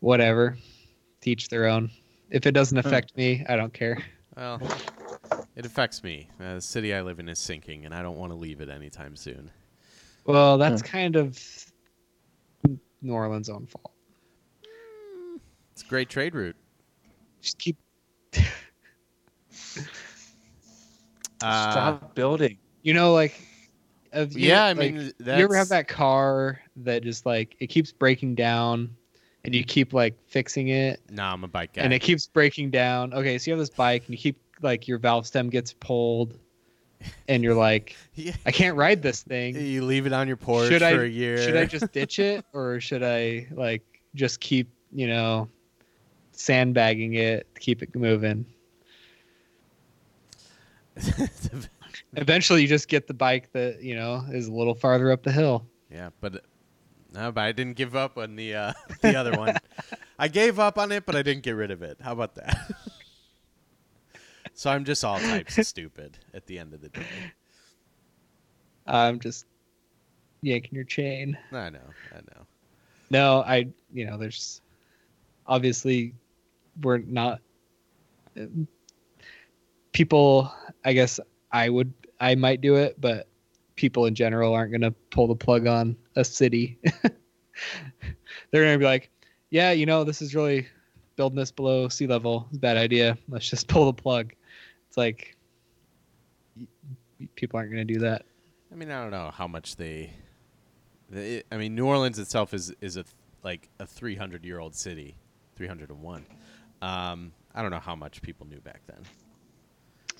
whatever, 0.00 0.56
teach 1.20 1.48
their 1.48 1.66
own. 1.66 1.90
If 2.30 2.46
it 2.46 2.52
doesn't 2.52 2.78
affect 2.78 3.16
me, 3.16 3.44
I 3.48 3.56
don't 3.56 3.72
care. 3.72 3.98
well, 4.36 4.60
it 5.56 5.66
affects 5.66 6.02
me. 6.02 6.28
Uh, 6.40 6.54
the 6.54 6.60
city 6.60 6.94
I 6.94 7.02
live 7.02 7.18
in 7.18 7.28
is 7.28 7.38
sinking, 7.38 7.84
and 7.84 7.94
I 7.94 8.02
don't 8.02 8.16
want 8.16 8.32
to 8.32 8.36
leave 8.36 8.60
it 8.60 8.68
anytime 8.68 9.16
soon. 9.16 9.50
Well, 10.24 10.56
that's 10.58 10.82
kind 10.82 11.16
of 11.16 11.38
New 13.02 13.12
Orleans' 13.12 13.48
own 13.48 13.66
fault. 13.66 13.92
It's 15.72 15.82
a 15.82 15.86
great 15.86 16.08
trade 16.08 16.34
route. 16.34 16.56
Just 17.40 17.58
keep. 17.58 17.76
Uh, 21.44 21.72
Stop 21.72 22.14
building. 22.14 22.56
You 22.82 22.94
know, 22.94 23.12
like. 23.12 23.34
Have 24.12 24.32
you, 24.34 24.46
yeah, 24.48 24.66
I 24.66 24.72
like, 24.74 24.94
mean, 24.94 25.12
you 25.18 25.32
ever 25.32 25.56
have 25.56 25.70
that 25.70 25.88
car 25.88 26.60
that 26.76 27.02
just 27.02 27.24
like 27.24 27.56
it 27.60 27.68
keeps 27.68 27.90
breaking 27.92 28.34
down, 28.34 28.94
and 29.44 29.54
you 29.54 29.64
keep 29.64 29.94
like 29.94 30.14
fixing 30.28 30.68
it, 30.68 31.00
Nah, 31.10 31.32
I'm 31.32 31.42
a 31.44 31.48
bike 31.48 31.72
guy. 31.72 31.82
and 31.82 31.94
it 31.94 32.00
keeps 32.00 32.26
breaking 32.26 32.70
down. 32.70 33.14
Okay, 33.14 33.38
so 33.38 33.50
you 33.50 33.54
have 33.54 33.58
this 33.58 33.70
bike, 33.70 34.02
and 34.04 34.10
you 34.10 34.18
keep 34.18 34.38
like 34.62 34.88
your 34.88 34.98
valve 34.98 35.26
stem 35.26 35.50
gets 35.50 35.72
pulled, 35.72 36.38
and 37.28 37.42
you're 37.42 37.54
like, 37.54 37.96
yeah. 38.14 38.34
I 38.46 38.50
can't 38.52 38.76
ride 38.76 39.02
this 39.02 39.22
thing. 39.22 39.56
You 39.56 39.84
leave 39.84 40.06
it 40.06 40.12
on 40.12 40.26
your 40.28 40.36
porch 40.36 40.68
Should 40.68 40.80
for 40.82 40.86
I- 40.86 41.04
a 41.04 41.06
year. 41.06 41.38
Should 41.42 41.56
I 41.56 41.64
just 41.76 41.92
ditch 41.92 42.18
it, 42.18 42.44
or 42.52 42.80
should 42.80 43.02
I 43.02 43.46
like 43.52 43.82
just 44.14 44.40
keep 44.40 44.68
you 44.92 45.06
know 45.08 45.48
sandbagging 46.32 47.14
it, 47.14 47.46
to 47.54 47.60
keep 47.60 47.82
it 47.82 47.94
moving? 47.94 48.44
Eventually, 52.14 52.62
you 52.62 52.68
just 52.68 52.88
get 52.88 53.06
the 53.06 53.14
bike 53.14 53.50
that 53.52 53.82
you 53.82 53.94
know 53.94 54.24
is 54.30 54.48
a 54.48 54.52
little 54.52 54.74
farther 54.74 55.10
up 55.10 55.22
the 55.22 55.32
hill. 55.32 55.66
yeah, 55.90 56.10
but 56.20 56.44
no, 57.14 57.32
but 57.32 57.42
I 57.42 57.52
didn't 57.52 57.76
give 57.76 57.96
up 57.96 58.18
on 58.18 58.36
the 58.36 58.54
uh, 58.54 58.72
the 59.00 59.16
other 59.16 59.32
one. 59.32 59.56
I 60.18 60.28
gave 60.28 60.58
up 60.58 60.78
on 60.78 60.92
it, 60.92 61.06
but 61.06 61.16
I 61.16 61.22
didn't 61.22 61.42
get 61.42 61.52
rid 61.52 61.70
of 61.70 61.82
it. 61.82 61.98
How 62.00 62.12
about 62.12 62.34
that? 62.36 62.70
So 64.54 64.70
I'm 64.70 64.84
just 64.84 65.04
all 65.04 65.18
types 65.18 65.58
of 65.58 65.66
stupid 65.66 66.18
at 66.34 66.46
the 66.46 66.58
end 66.58 66.74
of 66.74 66.80
the 66.80 66.88
day. 66.88 67.06
I'm 68.86 69.20
just 69.20 69.46
yanking 70.42 70.74
your 70.74 70.84
chain. 70.84 71.38
I 71.52 71.70
know, 71.70 71.78
I 72.12 72.16
know. 72.16 72.46
No, 73.10 73.42
I 73.42 73.68
you 73.92 74.06
know 74.06 74.16
there's 74.16 74.60
obviously 75.46 76.14
we're 76.82 76.98
not 76.98 77.40
people. 79.92 80.52
I 80.84 80.92
guess 80.92 81.20
I 81.52 81.68
would 81.68 81.92
I 82.20 82.34
might 82.34 82.60
do 82.60 82.76
it, 82.76 83.00
but 83.00 83.28
people 83.76 84.06
in 84.06 84.14
general 84.14 84.54
aren't 84.54 84.72
gonna 84.72 84.92
pull 85.10 85.26
the 85.26 85.36
plug 85.36 85.66
on 85.66 85.96
a 86.16 86.24
city. 86.24 86.78
They're 88.50 88.64
gonna 88.64 88.78
be 88.78 88.84
like, 88.84 89.10
yeah, 89.50 89.72
you 89.72 89.86
know, 89.86 90.04
this 90.04 90.22
is 90.22 90.34
really 90.34 90.66
building 91.16 91.36
this 91.36 91.52
below 91.52 91.88
sea 91.88 92.06
level. 92.06 92.46
It's 92.48 92.58
a 92.58 92.60
bad 92.60 92.76
idea. 92.76 93.18
Let's 93.28 93.48
just 93.48 93.68
pull 93.68 93.86
the 93.86 93.92
plug. 93.92 94.32
It's 94.92 94.98
like 94.98 95.38
people 97.34 97.58
aren't 97.58 97.70
gonna 97.70 97.82
do 97.82 98.00
that. 98.00 98.26
I 98.70 98.74
mean, 98.74 98.90
I 98.90 99.00
don't 99.00 99.10
know 99.10 99.30
how 99.32 99.48
much 99.48 99.76
they. 99.76 100.12
they 101.08 101.42
I 101.50 101.56
mean, 101.56 101.74
New 101.74 101.86
Orleans 101.86 102.18
itself 102.18 102.52
is 102.52 102.74
is 102.82 102.98
a 102.98 103.06
like 103.42 103.70
a 103.78 103.86
300 103.86 104.44
year 104.44 104.58
old 104.58 104.74
city. 104.74 105.16
301. 105.56 106.26
Um, 106.82 107.32
I 107.54 107.62
don't 107.62 107.70
know 107.70 107.78
how 107.78 107.96
much 107.96 108.20
people 108.20 108.46
knew 108.46 108.60
back 108.60 108.82
then. 108.86 108.98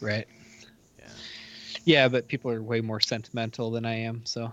Right. 0.01 0.27
Yeah, 0.99 1.05
Yeah, 1.85 2.09
but 2.09 2.27
people 2.27 2.51
are 2.51 2.63
way 2.63 2.81
more 2.81 2.99
sentimental 3.01 3.71
than 3.71 3.85
I 3.85 3.97
am, 3.97 4.25
so 4.25 4.51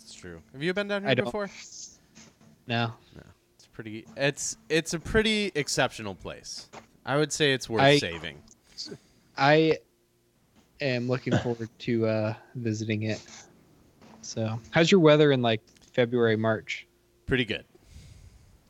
it's 0.00 0.12
true. 0.12 0.42
Have 0.52 0.60
you 0.60 0.74
been 0.74 0.88
down 0.88 1.02
here 1.02 1.10
I 1.12 1.14
before? 1.14 1.48
no. 2.66 2.94
It's 3.54 3.66
pretty. 3.68 4.06
It's 4.16 4.56
it's 4.68 4.92
a 4.92 4.98
pretty 4.98 5.52
exceptional 5.54 6.16
place. 6.16 6.68
I 7.04 7.16
would 7.16 7.32
say 7.32 7.52
it's 7.52 7.68
worth 7.68 7.82
I- 7.82 7.98
saving. 7.98 8.40
I 9.36 9.78
am 10.80 11.08
looking 11.08 11.36
forward 11.38 11.68
to 11.80 12.06
uh, 12.06 12.34
visiting 12.54 13.04
it. 13.04 13.20
So, 14.22 14.60
how's 14.70 14.90
your 14.90 15.00
weather 15.00 15.32
in 15.32 15.42
like 15.42 15.62
February, 15.92 16.36
March? 16.36 16.86
Pretty 17.26 17.44
good. 17.44 17.64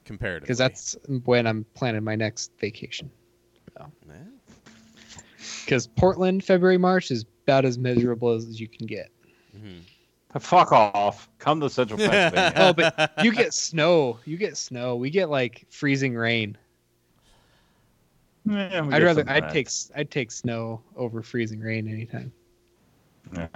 Comparatively. 0.04 0.46
Because 0.46 0.58
that's 0.58 0.96
when 1.24 1.46
I'm 1.46 1.64
planning 1.74 2.02
my 2.04 2.16
next 2.16 2.52
vacation. 2.58 3.10
Yeah. 3.78 3.86
Because 5.64 5.86
Portland, 5.86 6.44
February, 6.44 6.78
March 6.78 7.10
is 7.10 7.24
about 7.44 7.64
as 7.64 7.78
miserable 7.78 8.30
as 8.30 8.60
you 8.60 8.68
can 8.68 8.86
get. 8.86 9.10
Mhm. 9.56 9.82
Fuck 10.40 10.72
off. 10.72 11.28
Come 11.38 11.60
to 11.60 11.68
Central 11.68 11.98
Pennsylvania. 11.98 12.52
Oh, 12.56 12.72
but 12.72 13.12
you 13.22 13.32
get 13.32 13.52
snow. 13.52 14.18
You 14.24 14.36
get 14.36 14.56
snow. 14.56 14.96
We 14.96 15.10
get 15.10 15.28
like 15.28 15.66
freezing 15.70 16.14
rain. 16.14 16.56
Yeah, 18.44 18.88
I'd 18.90 19.02
rather. 19.02 19.24
I'd 19.28 19.44
that. 19.44 19.52
take. 19.52 19.66
s- 19.66 19.90
I'd 19.94 20.10
take 20.10 20.30
snow 20.32 20.82
over 20.96 21.22
freezing 21.22 21.60
rain 21.60 21.86
anytime. 21.88 22.32
Yeah. 23.34 23.48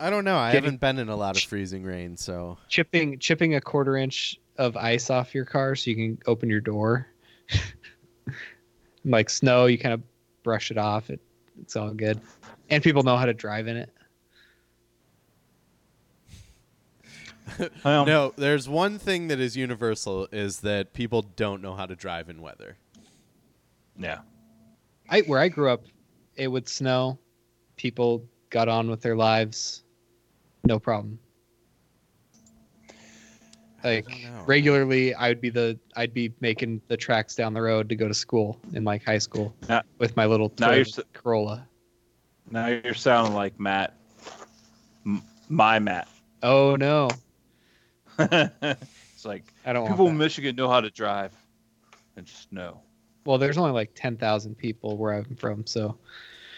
I 0.00 0.10
don't 0.10 0.24
know. 0.24 0.36
I 0.38 0.52
Getting- 0.52 0.64
haven't 0.64 0.80
been 0.80 0.98
in 0.98 1.08
a 1.08 1.16
lot 1.16 1.36
of 1.36 1.42
freezing 1.42 1.82
rain, 1.82 2.16
so 2.16 2.56
Chipping, 2.68 3.18
chipping 3.18 3.56
a 3.56 3.60
quarter 3.60 3.96
inch 3.96 4.38
of 4.56 4.76
ice 4.76 5.10
off 5.10 5.34
your 5.34 5.44
car 5.44 5.74
so 5.74 5.90
you 5.90 5.96
can 5.96 6.18
open 6.26 6.48
your 6.48 6.60
door. 6.60 7.08
like 9.04 9.28
snow, 9.28 9.66
you 9.66 9.76
kind 9.76 9.92
of 9.94 10.02
brush 10.44 10.70
it 10.70 10.78
off. 10.78 11.10
It, 11.10 11.20
it's 11.60 11.74
all 11.76 11.90
good, 11.92 12.20
and 12.70 12.82
people 12.82 13.02
know 13.02 13.16
how 13.16 13.26
to 13.26 13.34
drive 13.34 13.66
in 13.68 13.76
it. 13.76 13.90
Well, 17.84 18.06
no. 18.06 18.32
There's 18.36 18.68
one 18.68 18.98
thing 18.98 19.28
that 19.28 19.40
is 19.40 19.56
universal: 19.56 20.28
is 20.30 20.60
that 20.60 20.92
people 20.92 21.22
don't 21.22 21.60
know 21.62 21.74
how 21.74 21.86
to 21.86 21.96
drive 21.96 22.28
in 22.28 22.40
weather. 22.40 22.76
Yeah. 23.98 24.18
I 25.10 25.22
where 25.22 25.40
I 25.40 25.48
grew 25.48 25.70
up, 25.70 25.84
it 26.36 26.48
would 26.48 26.68
snow. 26.68 27.18
People 27.76 28.24
got 28.50 28.68
on 28.68 28.88
with 28.90 29.00
their 29.00 29.16
lives, 29.16 29.84
no 30.64 30.78
problem. 30.78 31.18
Like 33.84 34.06
don't 34.08 34.22
know. 34.34 34.42
regularly, 34.44 35.14
I 35.14 35.28
would 35.28 35.40
be 35.40 35.50
the 35.50 35.78
I'd 35.96 36.12
be 36.12 36.32
making 36.40 36.82
the 36.88 36.96
tracks 36.96 37.34
down 37.36 37.54
the 37.54 37.62
road 37.62 37.88
to 37.90 37.96
go 37.96 38.08
to 38.08 38.14
school 38.14 38.58
in 38.74 38.84
like 38.84 39.04
high 39.04 39.18
school 39.18 39.54
Now- 39.68 39.82
with 39.98 40.16
my 40.16 40.26
little 40.26 40.52
now 40.58 40.72
you're 40.72 40.84
Corolla. 41.12 41.66
Now 42.50 42.66
you're 42.66 42.94
sounding 42.94 43.34
like 43.34 43.58
Matt. 43.60 43.94
M- 45.06 45.22
my 45.48 45.78
Matt. 45.78 46.08
Oh 46.42 46.76
no, 46.76 47.08
it's 48.18 49.24
like 49.24 49.44
I 49.64 49.72
don't 49.72 49.88
people 49.88 50.08
in. 50.08 50.18
Michigan 50.18 50.56
know 50.56 50.68
how 50.68 50.80
to 50.80 50.90
drive 50.90 51.32
and 52.16 52.28
snow. 52.28 52.80
Well, 53.28 53.36
there's 53.36 53.58
only 53.58 53.72
like 53.72 53.90
ten 53.94 54.16
thousand 54.16 54.54
people 54.56 54.96
where 54.96 55.12
I'm 55.12 55.36
from, 55.36 55.66
so 55.66 55.98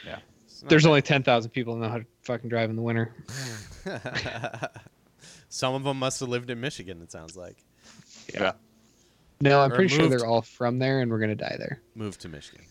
It's 0.05 0.63
not 0.63 0.71
there's 0.71 0.87
only 0.87 1.03
ten 1.03 1.25
thousand 1.25 1.51
people 1.51 1.75
that 1.75 1.81
know 1.81 1.89
how 1.89 1.99
to 1.99 2.07
fucking 2.23 2.49
drive 2.49 2.71
in 2.71 2.77
the 2.77 2.83
winter. 2.83 3.13
Some 5.49 5.75
of 5.75 5.83
them 5.83 5.99
must 5.99 6.21
have 6.21 6.29
lived 6.29 6.49
in 6.49 6.61
Michigan. 6.61 7.03
It 7.03 7.11
sounds 7.11 7.37
like 7.37 7.57
Yeah. 8.33 8.53
No, 9.41 9.61
I'm 9.63 9.73
Or 9.73 9.75
pretty 9.75 9.93
sure 9.97 10.09
they're 10.09 10.25
all 10.25 10.43
from 10.43 10.79
there, 10.79 11.01
and 11.01 11.11
we're 11.11 11.19
gonna 11.19 11.35
die 11.35 11.57
there. 11.59 11.81
Move 11.97 12.19
to 12.19 12.29
Michigan. 12.29 12.65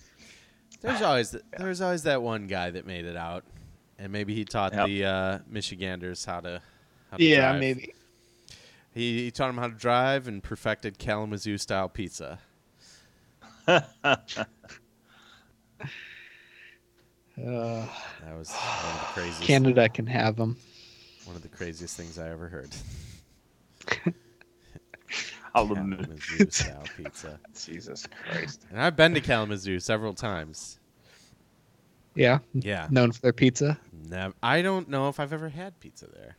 There's 0.80 1.02
always 1.02 1.32
th- 1.32 1.44
there's 1.58 1.82
always 1.82 2.04
that 2.04 2.22
one 2.22 2.48
guy 2.48 2.70
that 2.70 2.86
made 2.86 3.04
it 3.04 3.18
out, 3.18 3.44
and 3.98 4.14
maybe 4.14 4.34
he 4.34 4.46
taught 4.46 4.74
Yep. 4.74 4.88
the 4.88 5.04
uh, 5.06 5.40
Michiganders 5.50 6.24
how 6.24 6.40
to. 6.40 6.62
How 7.12 7.18
to 7.18 7.24
Yeah, 7.24 7.50
drive. 7.50 7.60
maybe. 7.60 7.94
He, 8.94 9.26
he 9.26 9.32
taught 9.32 9.48
them 9.48 9.58
how 9.58 9.68
to 9.68 9.74
drive 9.74 10.26
and 10.30 10.42
perfected 10.42 10.98
Kalamazoo 11.00 11.58
style 11.58 11.90
pizza. 11.90 12.40
Uh, 13.70 14.16
That 17.38 18.38
was 18.38 18.52
one 18.52 18.94
of 18.94 19.00
the 19.00 19.06
craziest. 19.14 19.42
Canada 19.44 19.90
can 19.90 20.08
have 20.08 20.36
them. 20.36 20.58
One 21.26 21.36
of 21.36 21.42
the 21.42 21.48
craziest 21.48 21.96
things 21.96 22.20
I 22.20 22.30
ever 22.30 22.50
heard. 22.50 22.70
Kalamazoo. 25.54 26.04
Kalamazoo 26.04 26.50
style 26.52 26.84
pizza. 26.98 27.40
Jesus 27.66 28.06
Christ. 28.08 28.66
And 28.70 28.82
I've 28.82 28.96
been 28.96 29.14
to 29.14 29.22
Kalamazoo 29.22 29.80
several 29.80 30.14
times. 30.14 30.80
Yeah, 32.16 32.40
Yeah. 32.54 32.88
known 32.90 33.12
for 33.12 33.22
their 33.22 33.34
pizza. 33.34 33.80
Nev- 34.10 34.34
I 34.44 34.62
don't 34.62 34.90
know 34.90 35.10
if 35.10 35.20
I've 35.20 35.34
ever 35.34 35.50
had 35.50 35.80
pizza 35.80 36.08
there. 36.08 36.36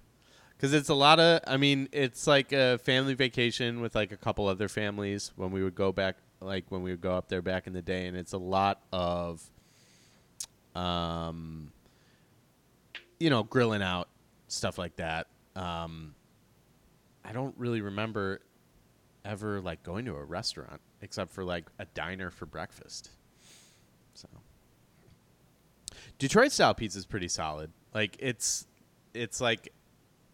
Because 0.57 0.75
it's 0.75 0.91
a 0.91 0.95
lot 0.95 1.19
of, 1.19 1.41
I 1.47 1.57
mean, 1.57 1.89
it's 1.93 2.27
like 2.27 2.53
a 2.53 2.79
family 2.79 3.15
vacation 3.15 3.81
with 3.81 3.95
like 3.95 4.13
a 4.13 4.17
couple 4.17 4.47
other 4.47 4.69
families 4.69 5.33
when 5.37 5.51
we 5.51 5.63
would 5.63 5.75
go 5.75 5.91
back, 5.93 6.17
like 6.41 6.65
when 6.71 6.83
we 6.83 6.91
would 6.91 7.01
go 7.01 7.15
up 7.15 7.29
there 7.29 7.43
back 7.43 7.67
in 7.67 7.73
the 7.73 7.83
day. 7.83 8.07
And 8.07 8.17
it's 8.17 8.33
a 8.33 8.39
lot 8.39 8.83
of, 8.93 9.43
um, 10.75 11.73
you 13.19 13.31
know, 13.31 13.43
grilling 13.43 13.83
out, 13.83 14.09
stuff 14.49 14.79
like 14.79 14.97
that. 14.97 15.27
Um, 15.57 16.15
I 17.25 17.33
don't 17.33 17.55
really 17.59 17.81
remember 17.81 18.41
ever 19.25 19.61
like 19.61 19.83
going 19.83 20.07
to 20.07 20.17
a 20.17 20.25
restaurant 20.25 20.81
except 21.03 21.33
for 21.33 21.45
like 21.45 21.67
a 21.79 21.85
diner 21.87 22.31
for 22.31 22.47
breakfast. 22.47 23.11
So. 24.15 24.29
Detroit 26.19 26.53
style 26.53 26.75
pizza 26.75 26.99
is 26.99 27.07
pretty 27.07 27.29
solid. 27.29 27.73
Like 27.95 28.17
it's 28.19 28.67
it's 29.15 29.41
like 29.41 29.73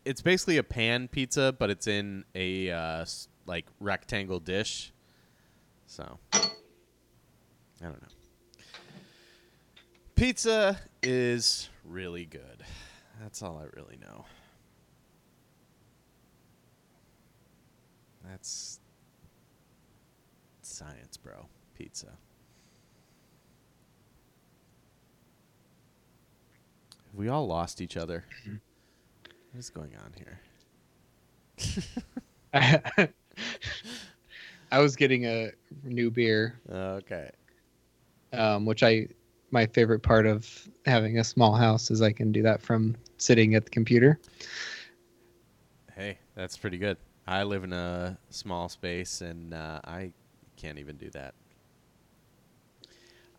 it's 0.05 0.23
basically 0.23 0.57
a 0.59 0.63
pan 0.63 1.09
pizza, 1.09 1.55
but 1.59 1.71
it's 1.71 1.87
in 1.87 2.25
a 2.35 2.71
uh, 2.71 3.05
like 3.47 3.67
rectangle 3.81 4.41
dish. 4.41 4.93
So 5.87 6.19
I 6.33 7.85
don't 7.85 8.03
know. 8.03 8.09
Pizza 10.15 10.79
is 11.03 11.69
really 11.85 12.25
good. 12.25 12.65
That's 13.21 13.43
all 13.43 13.59
I 13.59 13.65
really 13.77 13.99
know. 14.01 14.25
That's 18.25 18.81
science, 20.63 21.17
bro. 21.17 21.47
Pizza. 21.77 22.13
We 27.15 27.29
all 27.29 27.47
lost 27.47 27.81
each 27.81 27.97
other? 27.97 28.25
What 28.45 29.59
is 29.59 29.71
going 29.71 29.93
on 29.97 30.13
here? 32.53 33.09
I 34.71 34.81
was 34.81 34.97
getting 34.97 35.27
a 35.27 35.53
new 35.85 36.11
beer, 36.11 36.61
Okay. 36.71 37.31
um, 38.33 38.65
which 38.67 38.83
I 38.83 39.09
my 39.53 39.67
favorite 39.67 40.03
part 40.03 40.27
of 40.27 40.69
having 40.87 41.19
a 41.19 41.25
small 41.25 41.55
house 41.55 41.91
is 41.91 42.03
I 42.03 42.13
can 42.13 42.33
do 42.33 42.43
that 42.43 42.61
from 42.61 42.97
sitting 43.19 43.55
at 43.55 43.65
the 43.65 43.71
computer. 43.71 44.19
Hey, 45.95 46.19
that's 46.35 46.57
pretty 46.57 46.79
good. 46.79 46.97
I 47.27 47.45
live 47.45 47.65
in 47.65 47.73
a 47.73 48.19
small 48.31 48.69
space 48.69 49.21
and 49.21 49.55
uh, 49.55 49.81
I 49.85 50.13
can't 50.57 50.79
even 50.79 50.97
do 50.97 51.11
that. 51.11 51.35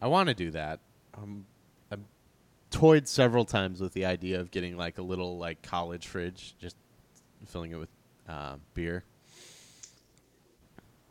I 0.01 0.07
want 0.07 0.29
to 0.29 0.35
do 0.35 0.51
that. 0.51 0.79
Um, 1.15 1.45
I've 1.91 1.99
toyed 2.69 3.07
several 3.07 3.45
times 3.45 3.81
with 3.81 3.93
the 3.93 4.05
idea 4.05 4.39
of 4.39 4.51
getting 4.51 4.77
like 4.77 4.97
a 4.97 5.01
little 5.01 5.37
like 5.37 5.61
college 5.61 6.07
fridge, 6.07 6.55
just 6.59 6.75
filling 7.45 7.71
it 7.71 7.77
with 7.77 7.89
uh, 8.27 8.55
beer. 8.73 9.03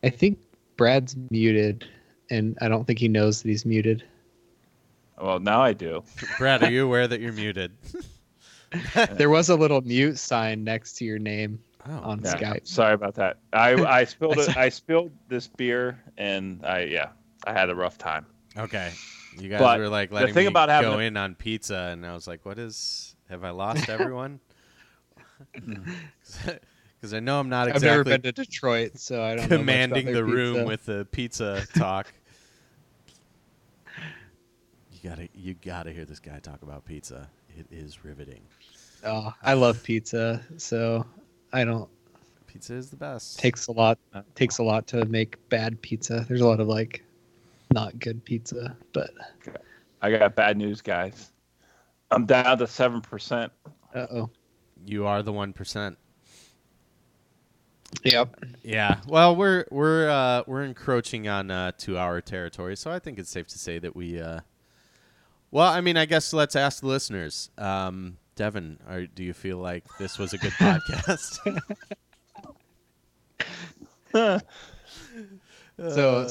I 0.03 0.09
think 0.09 0.37
Brad's 0.77 1.15
muted, 1.31 1.85
and 2.29 2.57
I 2.61 2.67
don't 2.67 2.85
think 2.85 2.99
he 2.99 3.07
knows 3.07 3.41
that 3.41 3.49
he's 3.49 3.65
muted. 3.65 4.03
Well, 5.19 5.39
now 5.39 5.61
I 5.61 5.73
do. 5.73 6.03
Brad, 6.37 6.61
are 6.63 6.69
you 6.69 6.85
aware 6.87 7.07
that 7.07 7.19
you're 7.21 7.33
muted? 7.33 7.71
There 9.13 9.29
was 9.29 9.47
a 9.47 9.55
little 9.55 9.79
mute 9.79 10.19
sign 10.19 10.65
next 10.65 10.97
to 10.97 11.05
your 11.05 11.19
name 11.19 11.63
Oh, 11.87 11.99
on 12.03 12.19
Yeah, 12.21 12.35
Skype. 12.35 12.67
Sorry 12.67 12.93
about 12.95 13.15
that. 13.15 13.37
I 13.53 13.73
I 13.99 14.03
spilled 14.03 14.39
it. 14.39 14.57
I 14.57 14.67
spilled 14.67 15.09
this 15.29 15.47
beer, 15.47 16.03
and 16.17 16.65
I 16.65 16.81
yeah, 16.83 17.11
I 17.45 17.53
had 17.53 17.69
a 17.69 17.75
rough 17.75 17.97
time. 17.97 18.25
okay. 18.57 18.91
You 19.39 19.47
guys 19.47 19.59
But 19.61 19.79
were 19.79 19.87
like 19.87 20.09
the 20.09 20.15
letting 20.15 20.33
thing 20.33 20.43
me 20.43 20.49
about 20.51 20.67
having 20.67 20.91
go 20.91 20.99
a- 20.99 21.03
in 21.03 21.15
on 21.15 21.35
pizza, 21.35 21.89
and 21.93 22.05
I 22.05 22.13
was 22.13 22.27
like, 22.27 22.45
"What 22.45 22.59
is? 22.59 23.15
Have 23.29 23.45
I 23.45 23.51
lost 23.51 23.87
everyone?" 23.87 24.41
Because 26.99 27.13
I 27.13 27.19
know 27.19 27.39
I'm 27.39 27.49
not 27.49 27.67
exactly. 27.67 27.89
I've 27.89 27.93
never 27.93 28.03
been 28.03 28.21
to 28.23 28.31
Detroit, 28.31 28.97
so 28.97 29.21
I 29.23 29.35
don't 29.35 29.37
know 29.37 29.41
much 29.41 29.45
about 29.47 29.59
commanding 29.59 30.05
their 30.05 30.15
the 30.15 30.25
room 30.25 30.53
pizza. 30.55 30.67
with 30.67 30.85
the 30.85 31.07
pizza 31.11 31.67
talk. 31.75 32.07
You 34.91 35.09
gotta, 35.11 35.29
you 35.35 35.53
gotta 35.53 35.91
hear 35.91 36.05
this 36.05 36.19
guy 36.19 36.39
talk 36.39 36.63
about 36.63 36.83
pizza. 36.83 37.29
It 37.57 37.67
is 37.71 38.03
riveting. 38.03 38.41
Oh, 39.05 39.31
I 39.43 39.53
love 39.53 39.81
pizza, 39.83 40.41
so 40.57 41.05
I 41.53 41.63
don't. 41.63 41.87
Pizza 42.47 42.73
is 42.73 42.89
the 42.89 42.95
best. 42.95 43.37
takes 43.39 43.67
a 43.67 43.71
lot 43.71 43.99
takes 44.35 44.57
a 44.57 44.63
lot 44.63 44.87
to 44.87 45.05
make 45.05 45.37
bad 45.49 45.81
pizza. 45.81 46.25
There's 46.27 46.41
a 46.41 46.47
lot 46.47 46.59
of 46.59 46.67
like 46.67 47.03
not 47.71 47.97
good 47.99 48.25
pizza, 48.25 48.75
but 48.91 49.11
I 50.01 50.11
got 50.11 50.35
bad 50.35 50.57
news, 50.57 50.81
guys. 50.81 51.31
I'm 52.09 52.25
down 52.25 52.57
to 52.57 52.67
seven 52.67 52.99
percent. 53.01 53.51
uh 53.93 54.07
oh. 54.11 54.29
You 54.85 55.05
are 55.05 55.21
the 55.21 55.31
one 55.33 55.53
percent. 55.53 55.97
Yep. 58.03 58.43
Yeah. 58.63 58.99
Well, 59.07 59.35
we're 59.35 59.65
we're 59.71 60.09
uh, 60.09 60.43
we're 60.45 60.63
encroaching 60.63 61.27
on 61.27 61.49
uh, 61.51 61.71
two 61.77 61.97
hour 61.97 62.21
territory, 62.21 62.75
so 62.75 62.91
I 62.91 62.99
think 62.99 63.17
it's 63.19 63.29
safe 63.29 63.47
to 63.47 63.57
say 63.57 63.79
that 63.79 63.95
we. 63.95 64.19
Uh, 64.21 64.41
well, 65.51 65.71
I 65.71 65.79
mean, 65.81 65.95
I 65.97 66.05
guess 66.05 66.33
let's 66.33 66.55
ask 66.55 66.81
the 66.81 66.87
listeners. 66.87 67.49
Um, 67.57 68.17
Devin, 68.35 68.79
are, 68.87 69.05
do 69.07 69.23
you 69.23 69.33
feel 69.33 69.57
like 69.57 69.85
this 69.97 70.19
was 70.19 70.33
a 70.33 70.37
good 70.37 70.51
podcast? 70.53 71.39
So 75.89 76.27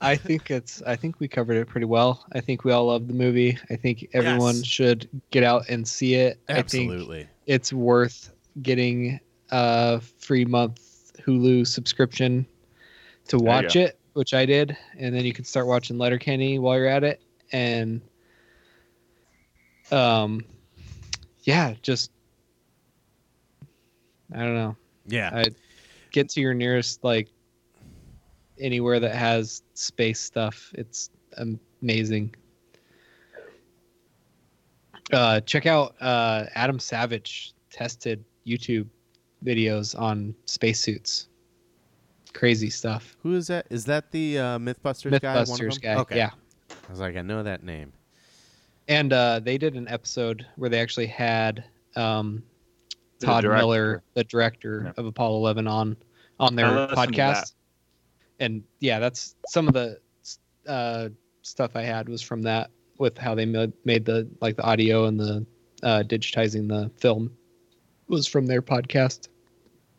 I 0.00 0.14
think 0.16 0.50
it's 0.50 0.82
I 0.82 0.94
think 0.96 1.18
we 1.18 1.26
covered 1.28 1.56
it 1.56 1.66
pretty 1.66 1.86
well. 1.86 2.26
I 2.32 2.40
think 2.40 2.64
we 2.64 2.72
all 2.72 2.86
love 2.86 3.08
the 3.08 3.14
movie. 3.14 3.58
I 3.70 3.76
think 3.76 4.06
everyone 4.12 4.56
Yes. 4.56 4.66
should 4.66 5.08
get 5.30 5.42
out 5.42 5.62
and 5.70 5.86
see 5.88 6.14
it. 6.16 6.38
Absolutely. 6.48 7.26
it's 7.46 7.72
worth 7.72 8.30
getting 8.62 9.20
a 9.50 10.00
free 10.00 10.44
month 10.44 11.12
Hulu 11.26 11.66
subscription 11.66 12.46
to 13.28 13.38
watch 13.38 13.76
it, 13.76 13.98
which 14.12 14.34
I 14.34 14.44
did, 14.46 14.76
and 14.98 15.14
then 15.14 15.24
you 15.24 15.32
can 15.32 15.44
start 15.44 15.66
watching 15.66 15.98
Letterkenny 15.98 16.58
while 16.58 16.76
you're 16.76 16.86
at 16.86 17.04
it, 17.04 17.22
and 17.52 18.00
um, 19.90 20.44
yeah, 21.44 21.74
just 21.82 22.10
I 24.32 24.38
don't 24.38 24.54
know. 24.54 24.76
Yeah. 25.06 25.30
I 25.32 25.44
get 26.10 26.28
to 26.30 26.40
your 26.40 26.54
nearest 26.54 27.04
like 27.04 27.28
anywhere 28.58 29.00
that 29.00 29.14
has 29.14 29.62
space 29.74 30.20
stuff. 30.20 30.72
It's 30.74 31.10
amazing. 31.82 32.34
Uh, 35.12 35.40
check 35.40 35.66
out 35.66 35.94
uh, 36.00 36.46
Adam 36.54 36.78
Savage 36.78 37.52
tested 37.70 38.24
YouTube 38.46 38.88
videos 39.44 39.98
on 39.98 40.34
spacesuits. 40.46 41.28
Crazy 42.32 42.70
stuff. 42.70 43.16
Who 43.22 43.34
is 43.34 43.46
that? 43.46 43.66
Is 43.70 43.84
that 43.84 44.10
the 44.10 44.38
uh, 44.38 44.58
MythBusters, 44.58 45.20
guy? 45.20 45.36
Mythbusters 45.36 45.80
guy. 45.80 45.94
Okay. 45.96 46.16
Yeah. 46.16 46.30
I 46.70 46.90
was 46.90 46.98
like, 47.00 47.16
I 47.16 47.22
know 47.22 47.42
that 47.42 47.62
name. 47.62 47.92
And 48.88 49.12
uh, 49.12 49.40
they 49.40 49.56
did 49.56 49.74
an 49.76 49.86
episode 49.88 50.44
where 50.56 50.68
they 50.68 50.80
actually 50.80 51.06
had 51.06 51.64
um, 51.96 52.42
Todd 53.20 53.42
director. 53.42 53.56
Miller, 53.62 54.02
the 54.14 54.24
director 54.24 54.82
Yeah. 54.86 54.92
of 54.96 55.06
Apollo 55.06 55.38
11, 55.38 55.66
on 55.68 55.96
on 56.40 56.56
their 56.56 56.66
I 56.66 56.86
listened 56.86 57.14
to 57.14 57.20
podcast. 57.22 57.52
And 58.40 58.64
yeah, 58.80 58.98
that's 58.98 59.36
some 59.46 59.68
of 59.68 59.74
the 59.74 59.98
uh, 60.66 61.10
stuff 61.42 61.76
I 61.76 61.82
had 61.82 62.08
was 62.08 62.20
from 62.20 62.42
that 62.42 62.70
with 62.98 63.16
how 63.16 63.34
they 63.34 63.46
made, 63.46 63.72
made 63.84 64.04
the 64.04 64.28
like 64.40 64.56
the 64.56 64.64
audio 64.64 65.04
and 65.04 65.18
the 65.20 65.46
uh, 65.84 66.02
digitizing 66.04 66.68
the 66.68 66.90
film 66.98 67.30
was 68.08 68.26
from 68.26 68.46
their 68.46 68.60
podcast. 68.60 69.28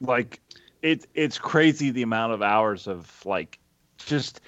Like 0.07 0.41
it 0.81 1.05
it's 1.13 1.37
crazy 1.37 1.91
the 1.91 2.03
amount 2.03 2.33
of 2.33 2.41
hours 2.41 2.87
of 2.87 3.25
like 3.25 3.59
just 3.97 4.41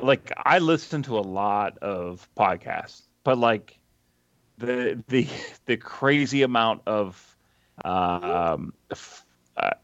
like 0.00 0.32
I 0.36 0.58
listen 0.58 1.02
to 1.04 1.18
a 1.18 1.20
lot 1.20 1.78
of 1.78 2.28
podcasts, 2.38 3.02
but 3.24 3.38
like 3.38 3.78
the 4.58 5.02
the 5.08 5.26
the 5.66 5.76
crazy 5.76 6.42
amount 6.42 6.82
of 6.86 7.36
um 7.84 8.72
f- 8.90 9.24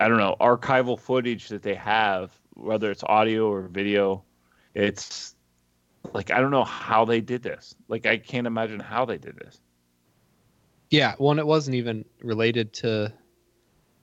I 0.00 0.08
don't 0.08 0.18
know 0.18 0.36
archival 0.40 0.98
footage 0.98 1.48
that 1.48 1.62
they 1.62 1.74
have, 1.74 2.32
whether 2.54 2.90
it's 2.90 3.04
audio 3.04 3.50
or 3.52 3.62
video, 3.68 4.24
it's 4.74 5.34
like 6.12 6.30
I 6.30 6.40
don't 6.40 6.50
know 6.50 6.64
how 6.64 7.04
they 7.04 7.20
did 7.20 7.42
this. 7.42 7.74
Like 7.88 8.06
I 8.06 8.18
can't 8.18 8.46
imagine 8.46 8.80
how 8.80 9.04
they 9.04 9.18
did 9.18 9.36
this. 9.36 9.60
Yeah, 10.90 11.14
well, 11.18 11.38
it 11.38 11.46
wasn't 11.46 11.76
even 11.76 12.04
related 12.22 12.72
to 12.74 13.12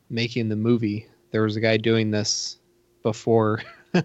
making 0.09 0.49
the 0.49 0.55
movie. 0.55 1.07
There 1.31 1.43
was 1.43 1.55
a 1.55 1.59
guy 1.59 1.77
doing 1.77 2.11
this 2.11 2.57
before 3.03 3.61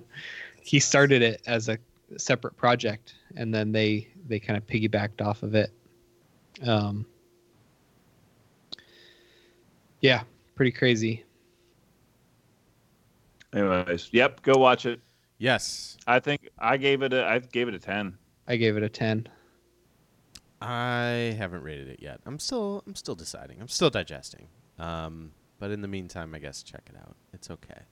he 0.62 0.80
started 0.80 1.22
it 1.22 1.42
as 1.46 1.68
a 1.68 1.78
separate 2.16 2.56
project, 2.56 3.14
and 3.36 3.54
then 3.54 3.72
they 3.72 4.08
they 4.26 4.38
kind 4.38 4.56
of 4.56 4.66
piggybacked 4.66 5.24
off 5.24 5.42
of 5.42 5.54
it. 5.54 5.72
Um, 6.66 7.06
yeah, 10.00 10.22
pretty 10.54 10.72
crazy. 10.72 11.24
Anyways, 13.52 14.10
yep, 14.12 14.42
go 14.42 14.54
watch 14.54 14.86
it. 14.86 15.00
Yes. 15.38 15.96
I 16.06 16.20
think 16.20 16.50
I 16.58 16.76
gave 16.76 17.02
it 17.02 17.12
a 17.12 17.26
I 17.26 17.38
gave 17.38 17.68
it 17.68 17.74
a 17.74 17.78
ten. 17.78 18.16
I 18.46 18.56
gave 18.56 18.76
it 18.76 18.82
a 18.82 18.88
ten. 18.88 19.28
I 20.60 21.34
haven't 21.38 21.62
rated 21.62 21.88
it 21.88 22.00
yet. 22.00 22.20
I'm 22.26 22.38
still 22.38 22.84
I'm 22.86 22.94
still 22.94 23.14
deciding. 23.14 23.60
I'm 23.60 23.68
still 23.68 23.90
digesting. 23.90 24.48
Um, 24.78 25.32
but 25.60 25.70
in 25.70 25.80
the 25.82 25.88
meantime, 25.88 26.34
I 26.34 26.40
guess 26.40 26.64
check 26.64 26.82
it 26.88 26.96
out. 26.96 27.14
It's 27.32 27.48
okay. 27.50 27.82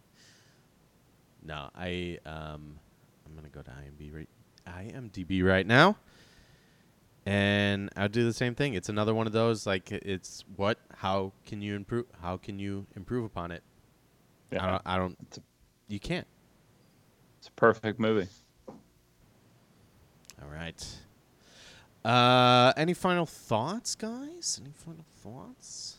No, 1.44 1.70
I 1.76 2.18
um, 2.26 2.80
I'm 3.24 3.34
gonna 3.36 3.48
go 3.48 3.62
to 3.62 3.70
IMDb 3.70 4.12
right, 4.12 4.28
IMDb 4.66 5.44
right 5.44 5.66
now, 5.66 5.96
and 7.24 7.90
I'll 7.96 8.08
do 8.08 8.24
the 8.24 8.32
same 8.32 8.56
thing. 8.56 8.74
It's 8.74 8.88
another 8.88 9.14
one 9.14 9.28
of 9.28 9.32
those 9.32 9.64
like 9.66 9.92
it's 9.92 10.44
what? 10.56 10.78
How 10.96 11.32
can 11.46 11.62
you 11.62 11.76
improve? 11.76 12.06
How 12.20 12.36
can 12.38 12.58
you 12.58 12.86
improve 12.96 13.24
upon 13.24 13.52
it? 13.52 13.62
I 14.52 14.66
don't. 14.70 14.82
I 14.84 14.96
don't 14.96 15.16
It's 15.28 15.38
a- 15.38 15.42
you 15.86 16.00
can't. 16.00 16.26
It's 17.38 17.48
a 17.48 17.52
perfect 17.52 18.00
movie. 18.00 18.28
All 20.42 20.48
right. 20.50 20.84
Uh, 22.04 22.72
any 22.76 22.94
final 22.94 23.26
thoughts, 23.26 23.94
guys? 23.94 24.60
Any 24.62 24.72
final 24.74 25.04
thoughts? 25.22 25.96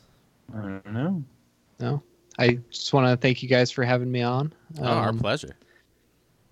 I 0.54 0.62
don't 0.62 0.92
know. 0.92 1.24
No, 1.80 2.02
I 2.38 2.60
just 2.70 2.94
want 2.94 3.08
to 3.08 3.16
thank 3.18 3.42
you 3.42 3.50
guys 3.50 3.72
for 3.72 3.84
having 3.84 4.12
me 4.12 4.22
on. 4.22 4.54
oh, 4.80 4.84
our 4.84 5.10
Um, 5.10 5.20
pleasure. 5.20 5.56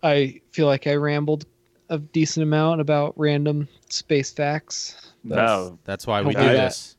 I 0.03 0.41
feel 0.51 0.67
like 0.67 0.87
I 0.87 0.95
rambled 0.95 1.45
a 1.89 1.97
decent 1.97 2.43
amount 2.43 2.81
about 2.81 3.13
random 3.17 3.67
space 3.89 4.31
facts. 4.31 5.11
No, 5.23 5.77
That's 5.83 6.05
why 6.07 6.21
we 6.21 6.33
Don't 6.33 6.43
do 6.43 6.49
do 6.49 6.55
that. 6.55 6.65
this. 6.69 6.95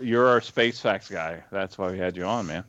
you're 0.00 0.26
our 0.26 0.40
space 0.40 0.80
facts 0.80 1.08
guy. 1.08 1.42
That's 1.50 1.78
why 1.78 1.90
we 1.90 1.98
had 1.98 2.16
you 2.16 2.24
on, 2.24 2.46
man. 2.46 2.64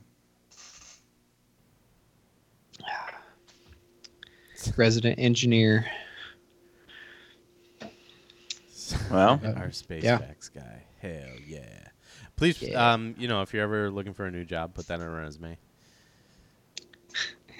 Resident 4.77 5.19
engineer. 5.19 5.85
Well, 9.11 9.41
our 9.57 9.71
space 9.71 10.03
yeah. 10.03 10.17
facts 10.19 10.49
guy. 10.49 10.83
Hell 11.01 11.11
yeah. 11.45 11.82
Please, 12.35 12.61
Yeah. 12.61 12.93
um, 12.93 13.15
you 13.17 13.27
know, 13.27 13.41
if 13.41 13.53
you're 13.53 13.63
ever 13.63 13.89
looking 13.91 14.13
for 14.13 14.25
a 14.25 14.31
new 14.31 14.43
job, 14.43 14.73
put 14.73 14.87
that 14.87 14.99
on 14.99 15.05
a 15.05 15.09
resume. 15.09 15.57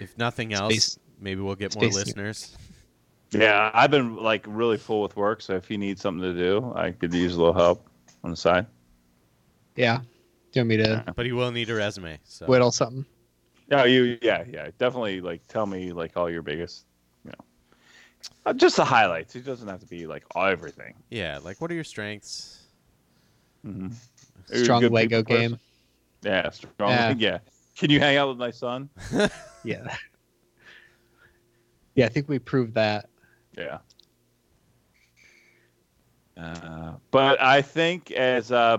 if 0.00 0.16
nothing 0.18 0.52
else, 0.52 0.72
Space- 0.72 0.98
maybe 1.20 1.40
we'll 1.40 1.54
get 1.54 1.74
more 1.76 1.88
listeners. 1.88 2.56
yeah, 3.30 3.70
I've 3.72 3.90
been 3.90 4.16
like 4.16 4.44
really 4.48 4.76
full 4.76 5.02
with 5.02 5.16
work, 5.16 5.40
so 5.42 5.54
if 5.54 5.70
you 5.70 5.78
need 5.78 5.98
something 5.98 6.22
to 6.22 6.34
do, 6.38 6.72
I 6.74 6.90
could 6.92 7.14
use 7.14 7.34
a 7.34 7.38
little 7.38 7.54
help 7.54 7.86
on 8.24 8.30
the 8.30 8.36
side. 8.36 8.66
Yeah. 9.76 9.98
Do 10.52 10.58
you 10.58 10.60
want 10.62 10.68
me 10.68 10.76
to 10.78 11.04
But 11.14 11.26
he 11.26 11.32
will 11.32 11.52
need 11.52 11.70
a 11.70 11.74
resume. 11.74 12.18
So 12.24 12.46
whittle 12.46 12.72
something? 12.72 13.06
Yeah, 13.70 13.84
you. 13.84 14.18
Yeah, 14.20 14.42
yeah. 14.50 14.70
Definitely, 14.78 15.20
like, 15.20 15.46
tell 15.46 15.64
me 15.64 15.92
like 15.92 16.16
all 16.16 16.28
your 16.28 16.42
biggest, 16.42 16.86
you 17.24 17.30
know, 17.30 17.44
uh, 18.46 18.52
just 18.52 18.74
the 18.76 18.84
highlights. 18.84 19.36
It 19.36 19.44
doesn't 19.44 19.68
have 19.68 19.78
to 19.80 19.86
be 19.86 20.08
like 20.08 20.24
everything. 20.36 20.94
yeah, 21.08 21.38
like 21.44 21.60
what 21.60 21.70
are 21.70 21.74
your 21.74 21.84
strengths? 21.84 22.59
Mm-hmm. 23.66 24.62
Strong 24.62 24.82
Lego 24.88 25.22
game. 25.22 25.58
Yeah, 26.22 26.50
strong. 26.50 26.90
Yeah. 26.90 27.14
Yeah. 27.18 27.38
Can 27.76 27.88
you 27.90 27.98
hang 28.00 28.16
out 28.16 28.28
with 28.28 28.36
my 28.38 28.50
son? 28.50 28.88
Yeah. 29.64 29.94
yeah, 31.94 32.06
I 32.06 32.08
think 32.08 32.28
we 32.28 32.38
proved 32.38 32.74
that. 32.74 33.08
Yeah. 33.58 33.78
Uh, 36.36 36.92
but 37.10 37.40
I 37.42 37.60
think, 37.60 38.10
as 38.12 38.50
uh, 38.50 38.78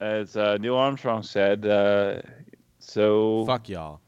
as 0.00 0.36
uh, 0.36 0.58
Neil 0.58 0.76
Armstrong 0.76 1.22
said, 1.22 1.64
uh, 1.64 2.20
so 2.78 3.44
Fuck 3.46 3.70
y'all. 3.70 4.00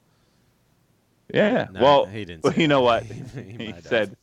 yeah. 1.33 1.69
No, 1.73 1.81
well, 1.81 2.05
he 2.07 2.27
didn't. 2.27 2.45
well, 2.45 2.53
you 2.55 2.69
know 2.69 2.83
what? 2.83 3.05
He 3.35 3.43
he 3.43 3.57
might 3.59 3.75
have. 3.77 3.87
said 3.87 4.17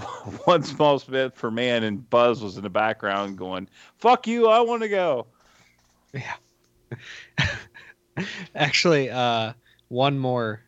one 0.44 0.62
small 0.62 0.98
step 0.98 1.36
for 1.36 1.50
man, 1.50 1.84
and 1.84 2.08
Buzz 2.10 2.42
was 2.42 2.56
in 2.56 2.62
the 2.62 2.70
background 2.70 3.38
going, 3.38 3.68
"Fuck 3.98 4.26
you, 4.26 4.48
I 4.48 4.60
want 4.60 4.82
to 4.82 4.88
go." 4.88 5.26
Yeah. 6.12 6.34
Actually, 8.54 9.10
uh, 9.10 9.52
one 9.88 10.18
more 10.18 10.62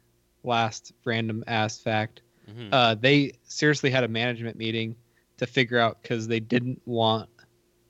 last 0.45 0.93
random 1.05 1.45
ass 1.47 1.79
fact. 1.79 2.23
Mhm. 2.51 2.69
Uh, 2.73 2.95
they 2.95 3.33
seriously 3.45 3.91
had 3.91 4.05
a 4.05 4.09
management 4.09 4.57
meeting 4.57 4.97
to 5.37 5.47
figure 5.47 5.79
out 5.79 6.01
because 6.03 6.27
they 6.27 6.41
didn't 6.41 6.81
want 6.87 7.29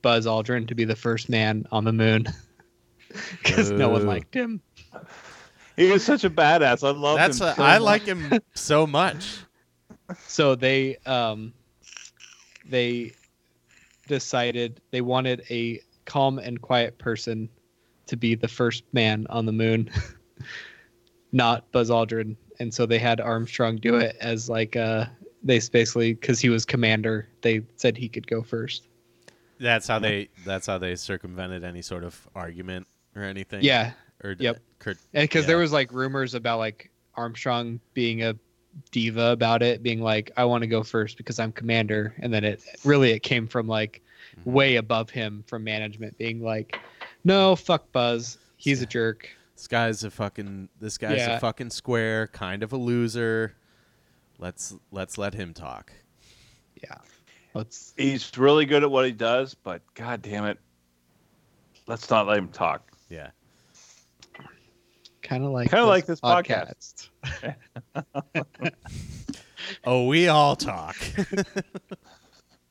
Buzz 0.02 0.26
Aldrin 0.26 0.66
to 0.68 0.74
be 0.74 0.84
the 0.84 0.96
first 0.96 1.28
man 1.28 1.66
on 1.70 1.84
the 1.84 1.92
moon. 1.92 2.26
because 3.42 3.70
no 3.70 3.88
one 3.88 4.06
liked 4.06 4.34
him. 4.34 4.60
He 5.76 5.90
was 5.90 6.04
such 6.04 6.24
a 6.24 6.30
badass. 6.30 6.86
I 6.86 6.90
love 6.90 7.16
That's 7.16 7.40
him. 7.40 7.46
a, 7.46 7.54
so 7.54 7.62
I 7.62 7.78
much. 7.78 7.82
like 7.82 8.02
him 8.02 8.40
so 8.54 8.86
much. 8.86 9.38
So 10.26 10.54
they 10.54 10.96
um 11.06 11.52
they 12.68 13.12
decided 14.06 14.80
they 14.90 15.00
wanted 15.00 15.44
a 15.50 15.80
calm 16.04 16.38
and 16.38 16.60
quiet 16.60 16.98
person 16.98 17.48
to 18.06 18.16
be 18.16 18.34
the 18.34 18.48
first 18.48 18.84
man 18.92 19.26
on 19.28 19.44
the 19.44 19.52
moon, 19.52 19.90
not 21.32 21.70
Buzz 21.72 21.90
Aldrin. 21.90 22.36
And 22.58 22.72
so 22.72 22.86
they 22.86 22.98
had 22.98 23.20
Armstrong 23.20 23.76
do 23.76 23.96
it 23.96 24.16
as 24.20 24.48
like 24.48 24.76
uh 24.76 25.06
they 25.42 25.60
basically 25.72 26.14
because 26.14 26.40
he 26.40 26.48
was 26.48 26.64
commander, 26.64 27.28
they 27.42 27.62
said 27.76 27.96
he 27.96 28.08
could 28.08 28.26
go 28.26 28.42
first. 28.42 28.88
That's 29.60 29.88
how 29.88 29.98
they. 29.98 30.28
That's 30.44 30.66
how 30.66 30.78
they 30.78 30.94
circumvented 30.94 31.64
any 31.64 31.82
sort 31.82 32.04
of 32.04 32.28
argument 32.34 32.86
or 33.16 33.22
anything. 33.22 33.62
Yeah, 33.62 33.92
Or 34.22 34.36
Yep. 34.38 34.60
Because 35.12 35.46
there 35.46 35.58
was 35.58 35.72
like 35.72 35.92
rumors 35.92 36.34
about 36.34 36.58
like 36.58 36.90
Armstrong 37.16 37.80
being 37.94 38.22
a 38.22 38.34
diva 38.90 39.30
about 39.32 39.62
it, 39.62 39.82
being 39.82 40.00
like, 40.00 40.30
"I 40.36 40.44
want 40.44 40.62
to 40.62 40.66
go 40.66 40.82
first 40.82 41.16
because 41.16 41.38
I'm 41.38 41.52
commander," 41.52 42.14
and 42.20 42.32
then 42.32 42.44
it 42.44 42.62
really 42.84 43.10
it 43.12 43.20
came 43.20 43.46
from 43.46 43.66
like 43.68 44.02
Mm-hmm. 44.40 44.52
way 44.52 44.76
above 44.76 45.08
him 45.10 45.42
from 45.46 45.64
management 45.64 46.16
being 46.18 46.42
like, 46.42 46.78
"No, 47.24 47.56
fuck 47.56 47.90
Buzz, 47.92 48.36
he's 48.56 48.82
a 48.82 48.86
jerk." 48.86 49.28
This 49.56 49.66
guy's 49.66 50.04
a 50.04 50.10
fucking. 50.10 50.68
This 50.80 50.98
guy's 50.98 51.18
Yeah. 51.18 51.36
a 51.36 51.40
fucking 51.40 51.70
square, 51.70 52.26
kind 52.28 52.62
of 52.62 52.72
a 52.72 52.76
loser. 52.76 53.54
Let's 54.38 54.74
let's 54.92 55.18
let 55.18 55.34
him 55.34 55.54
talk. 55.54 55.92
Yeah, 56.82 56.98
let's 57.54 57.94
He's 57.96 58.36
really 58.36 58.66
good 58.66 58.82
at 58.82 58.90
what 58.90 59.06
he 59.06 59.12
does, 59.12 59.54
but 59.54 59.82
god 59.94 60.20
damn 60.22 60.44
it, 60.44 60.58
let's 61.86 62.08
not 62.10 62.26
let 62.26 62.38
him 62.38 62.48
talk. 62.48 62.92
Yeah. 63.08 63.30
Kind 65.28 65.44
of 65.44 65.50
like 65.50 65.70
Kinda 65.70 65.84
like 65.86 66.06
this 66.06 66.20
podcast. 66.20 67.10
Oh, 69.84 70.06
we 70.06 70.28
all 70.28 70.56
talk. 70.56 70.96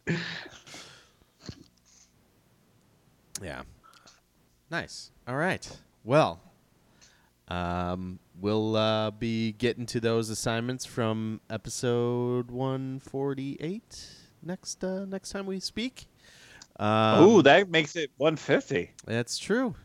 yeah. 3.41 3.61
Nice. 4.71 5.11
All 5.27 5.35
right. 5.35 5.69
Well, 6.03 6.41
um, 7.49 8.19
we'll 8.39 8.75
uh, 8.75 9.11
be 9.11 9.51
getting 9.53 9.85
to 9.87 9.99
those 9.99 10.29
assignments 10.29 10.85
from 10.85 11.39
episode 11.49 12.49
148 12.49 14.07
next 14.43 14.83
uh, 14.83 15.05
next 15.05 15.29
time 15.31 15.45
we 15.45 15.59
speak. 15.59 16.07
Um, 16.79 17.23
Ooh, 17.23 17.41
that 17.43 17.69
makes 17.69 17.95
it 17.95 18.11
150. 18.17 18.91
that's 19.05 19.37
true. 19.37 19.75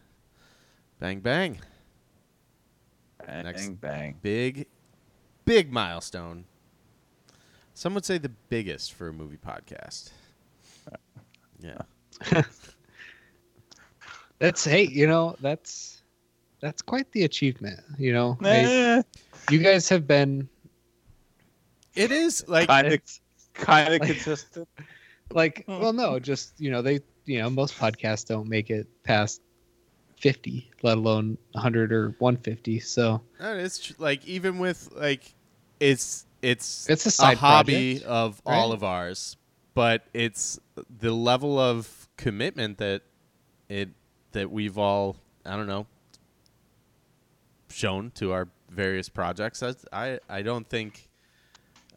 Bang 0.99 1.21
bang. 1.21 1.59
Bang 3.27 3.45
Next. 3.45 3.81
bang. 3.81 4.17
Big, 4.23 4.67
big 5.45 5.73
milestone. 5.73 6.45
Some 7.75 7.95
would 7.95 8.05
say 8.05 8.19
the 8.19 8.29
biggest 8.49 8.93
for 8.93 9.09
a 9.09 9.13
movie 9.13 9.39
podcast. 9.39 10.11
Yeah. 11.61 11.83
that's 14.39 14.65
hey, 14.65 14.83
you 14.89 15.07
know 15.07 15.37
that's 15.41 16.03
that's 16.61 16.83
quite 16.83 17.11
the 17.13 17.23
achievement. 17.25 17.79
You 17.99 18.13
know, 18.13 18.37
Hey, 18.41 18.97
Eh, 18.99 19.03
you 19.51 19.59
guys 19.61 19.89
have 19.89 20.07
been 20.07 20.49
It 21.95 22.11
is 22.11 22.45
like 22.49 22.69
kind 22.69 22.93
of, 22.93 23.01
kind 23.55 23.95
of 23.95 24.01
like- 24.01 24.11
consistent. 24.11 24.69
like 25.31 25.65
Hmm. 25.67 25.79
well 25.81 25.93
no 25.93 26.19
just 26.19 26.55
you 26.61 26.71
know 26.71 26.83
they 26.83 27.01
you 27.27 27.41
know 27.41 27.49
most 27.49 27.79
podcasts 27.79 28.27
don't 28.27 28.49
make 28.49 28.69
it 28.71 28.87
past 29.05 29.41
50 30.23 30.71
let 30.83 30.99
alone 30.99 31.37
100 31.51 31.93
or 31.93 32.15
150 32.21 32.79
so 32.79 33.21
No, 33.41 33.57
it's 33.57 33.79
tr- 33.81 33.95
like 33.99 34.25
even 34.25 34.61
with 34.61 34.89
like 34.95 35.35
it's 35.81 36.27
it's 36.43 36.89
It's 36.89 37.07
a 37.07 37.11
side 37.11 37.39
hobby 37.39 37.95
project, 37.95 38.07
of 38.07 38.43
all 38.47 38.73
of 38.73 38.85
ours, 38.85 39.37
but 39.75 40.05
it's 40.15 40.61
the 40.99 41.13
level 41.13 41.59
of 41.59 42.09
commitment 42.17 42.79
that 42.79 43.03
it 43.69 43.91
that 44.31 44.51
we've 44.51 44.79
all 44.79 45.17
I 45.45 45.57
don't 45.57 45.67
know 45.67 45.87
shown 47.69 48.13
to 48.17 48.33
our 48.33 48.49
various 48.71 49.09
projects. 49.09 49.61
That's, 49.61 49.85
I 49.93 50.21
I 50.29 50.43
don't 50.43 50.69
think 50.69 51.09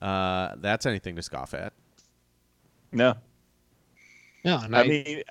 uh, 0.02 0.56
that's 0.58 0.86
anything 0.88 1.16
to 1.16 1.22
scoff 1.22 1.54
at. 1.54 1.74
No, 2.92 3.16
no 4.44 4.60
and 4.60 4.76
I, 4.76 4.82
I, 4.82 4.88
mean, 4.88 5.24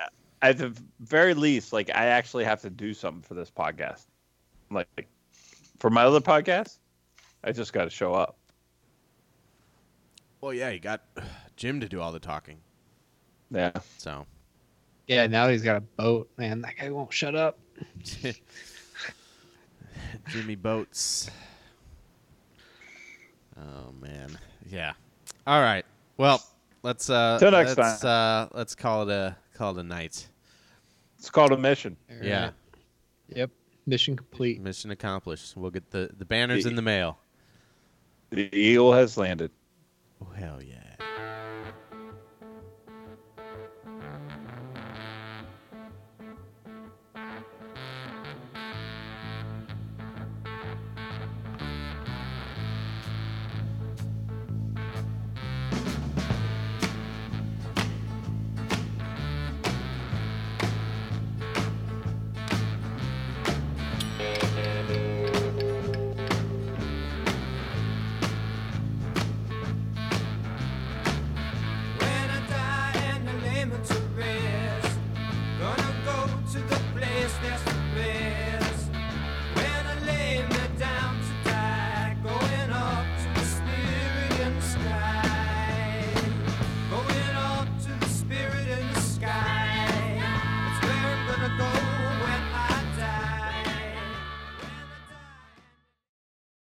at 0.50 0.58
the 0.58 0.76
very 1.00 1.32
least, 1.34 1.72
like 1.72 1.90
I 1.94 2.06
actually 2.06 2.44
have 2.44 2.60
to 2.62 2.70
do 2.70 2.92
something 2.94 3.22
for 3.22 3.32
this 3.34 3.50
podcast. 3.50 4.04
Like 4.70 5.08
for 5.78 5.88
my 5.90 6.02
other 6.04 6.20
podcast, 6.20 6.78
I 7.42 7.52
just 7.52 7.72
got 7.72 7.84
to 7.84 7.90
show 7.90 8.12
up. 8.14 8.36
Well, 10.40 10.52
yeah, 10.52 10.68
you 10.70 10.80
got 10.80 11.00
Jim 11.56 11.80
to 11.80 11.88
do 11.88 12.00
all 12.00 12.12
the 12.12 12.18
talking, 12.18 12.58
Yeah, 13.50 13.72
so. 13.96 14.26
yeah 15.06 15.26
now 15.26 15.48
he's 15.48 15.62
got 15.62 15.76
a 15.76 15.80
boat 15.80 16.28
man 16.36 16.60
that 16.60 16.76
guy 16.78 16.90
won't 16.90 17.12
shut 17.12 17.34
up 17.34 17.58
Jimmy 20.28 20.54
Boats. 20.56 21.30
Oh 23.58 23.92
man, 24.00 24.38
yeah. 24.68 24.92
All 25.46 25.60
right. 25.62 25.84
Well, 26.18 26.42
let's 26.82 27.08
uh, 27.08 27.38
Till 27.40 27.50
next 27.50 27.78
let's, 27.78 28.04
Uh, 28.04 28.48
let's 28.52 28.74
call 28.74 29.08
it 29.08 29.12
a 29.12 29.36
call 29.54 29.76
it 29.78 29.80
a 29.80 29.84
night. 29.84 30.28
It's 31.24 31.30
called 31.30 31.52
a 31.52 31.56
mission. 31.56 31.96
All 32.10 32.16
Yeah. 32.22 32.42
right. 32.44 32.52
yep 33.28 33.50
mission 33.86 34.14
complete 34.14 34.60
Mission 34.60 34.90
accomplished. 34.90 35.56
We'll 35.56 35.70
get 35.70 35.90
the 35.90 36.10
the 36.18 36.26
banners 36.26 36.66
in 36.66 36.74
the 36.74 36.82
mail. 36.82 37.18
The 38.28 38.54
eagle 38.54 38.92
has 38.92 39.16
landed. 39.16 39.50
Oh 40.20 40.30
hell 40.34 40.62
yeah. 40.62 40.96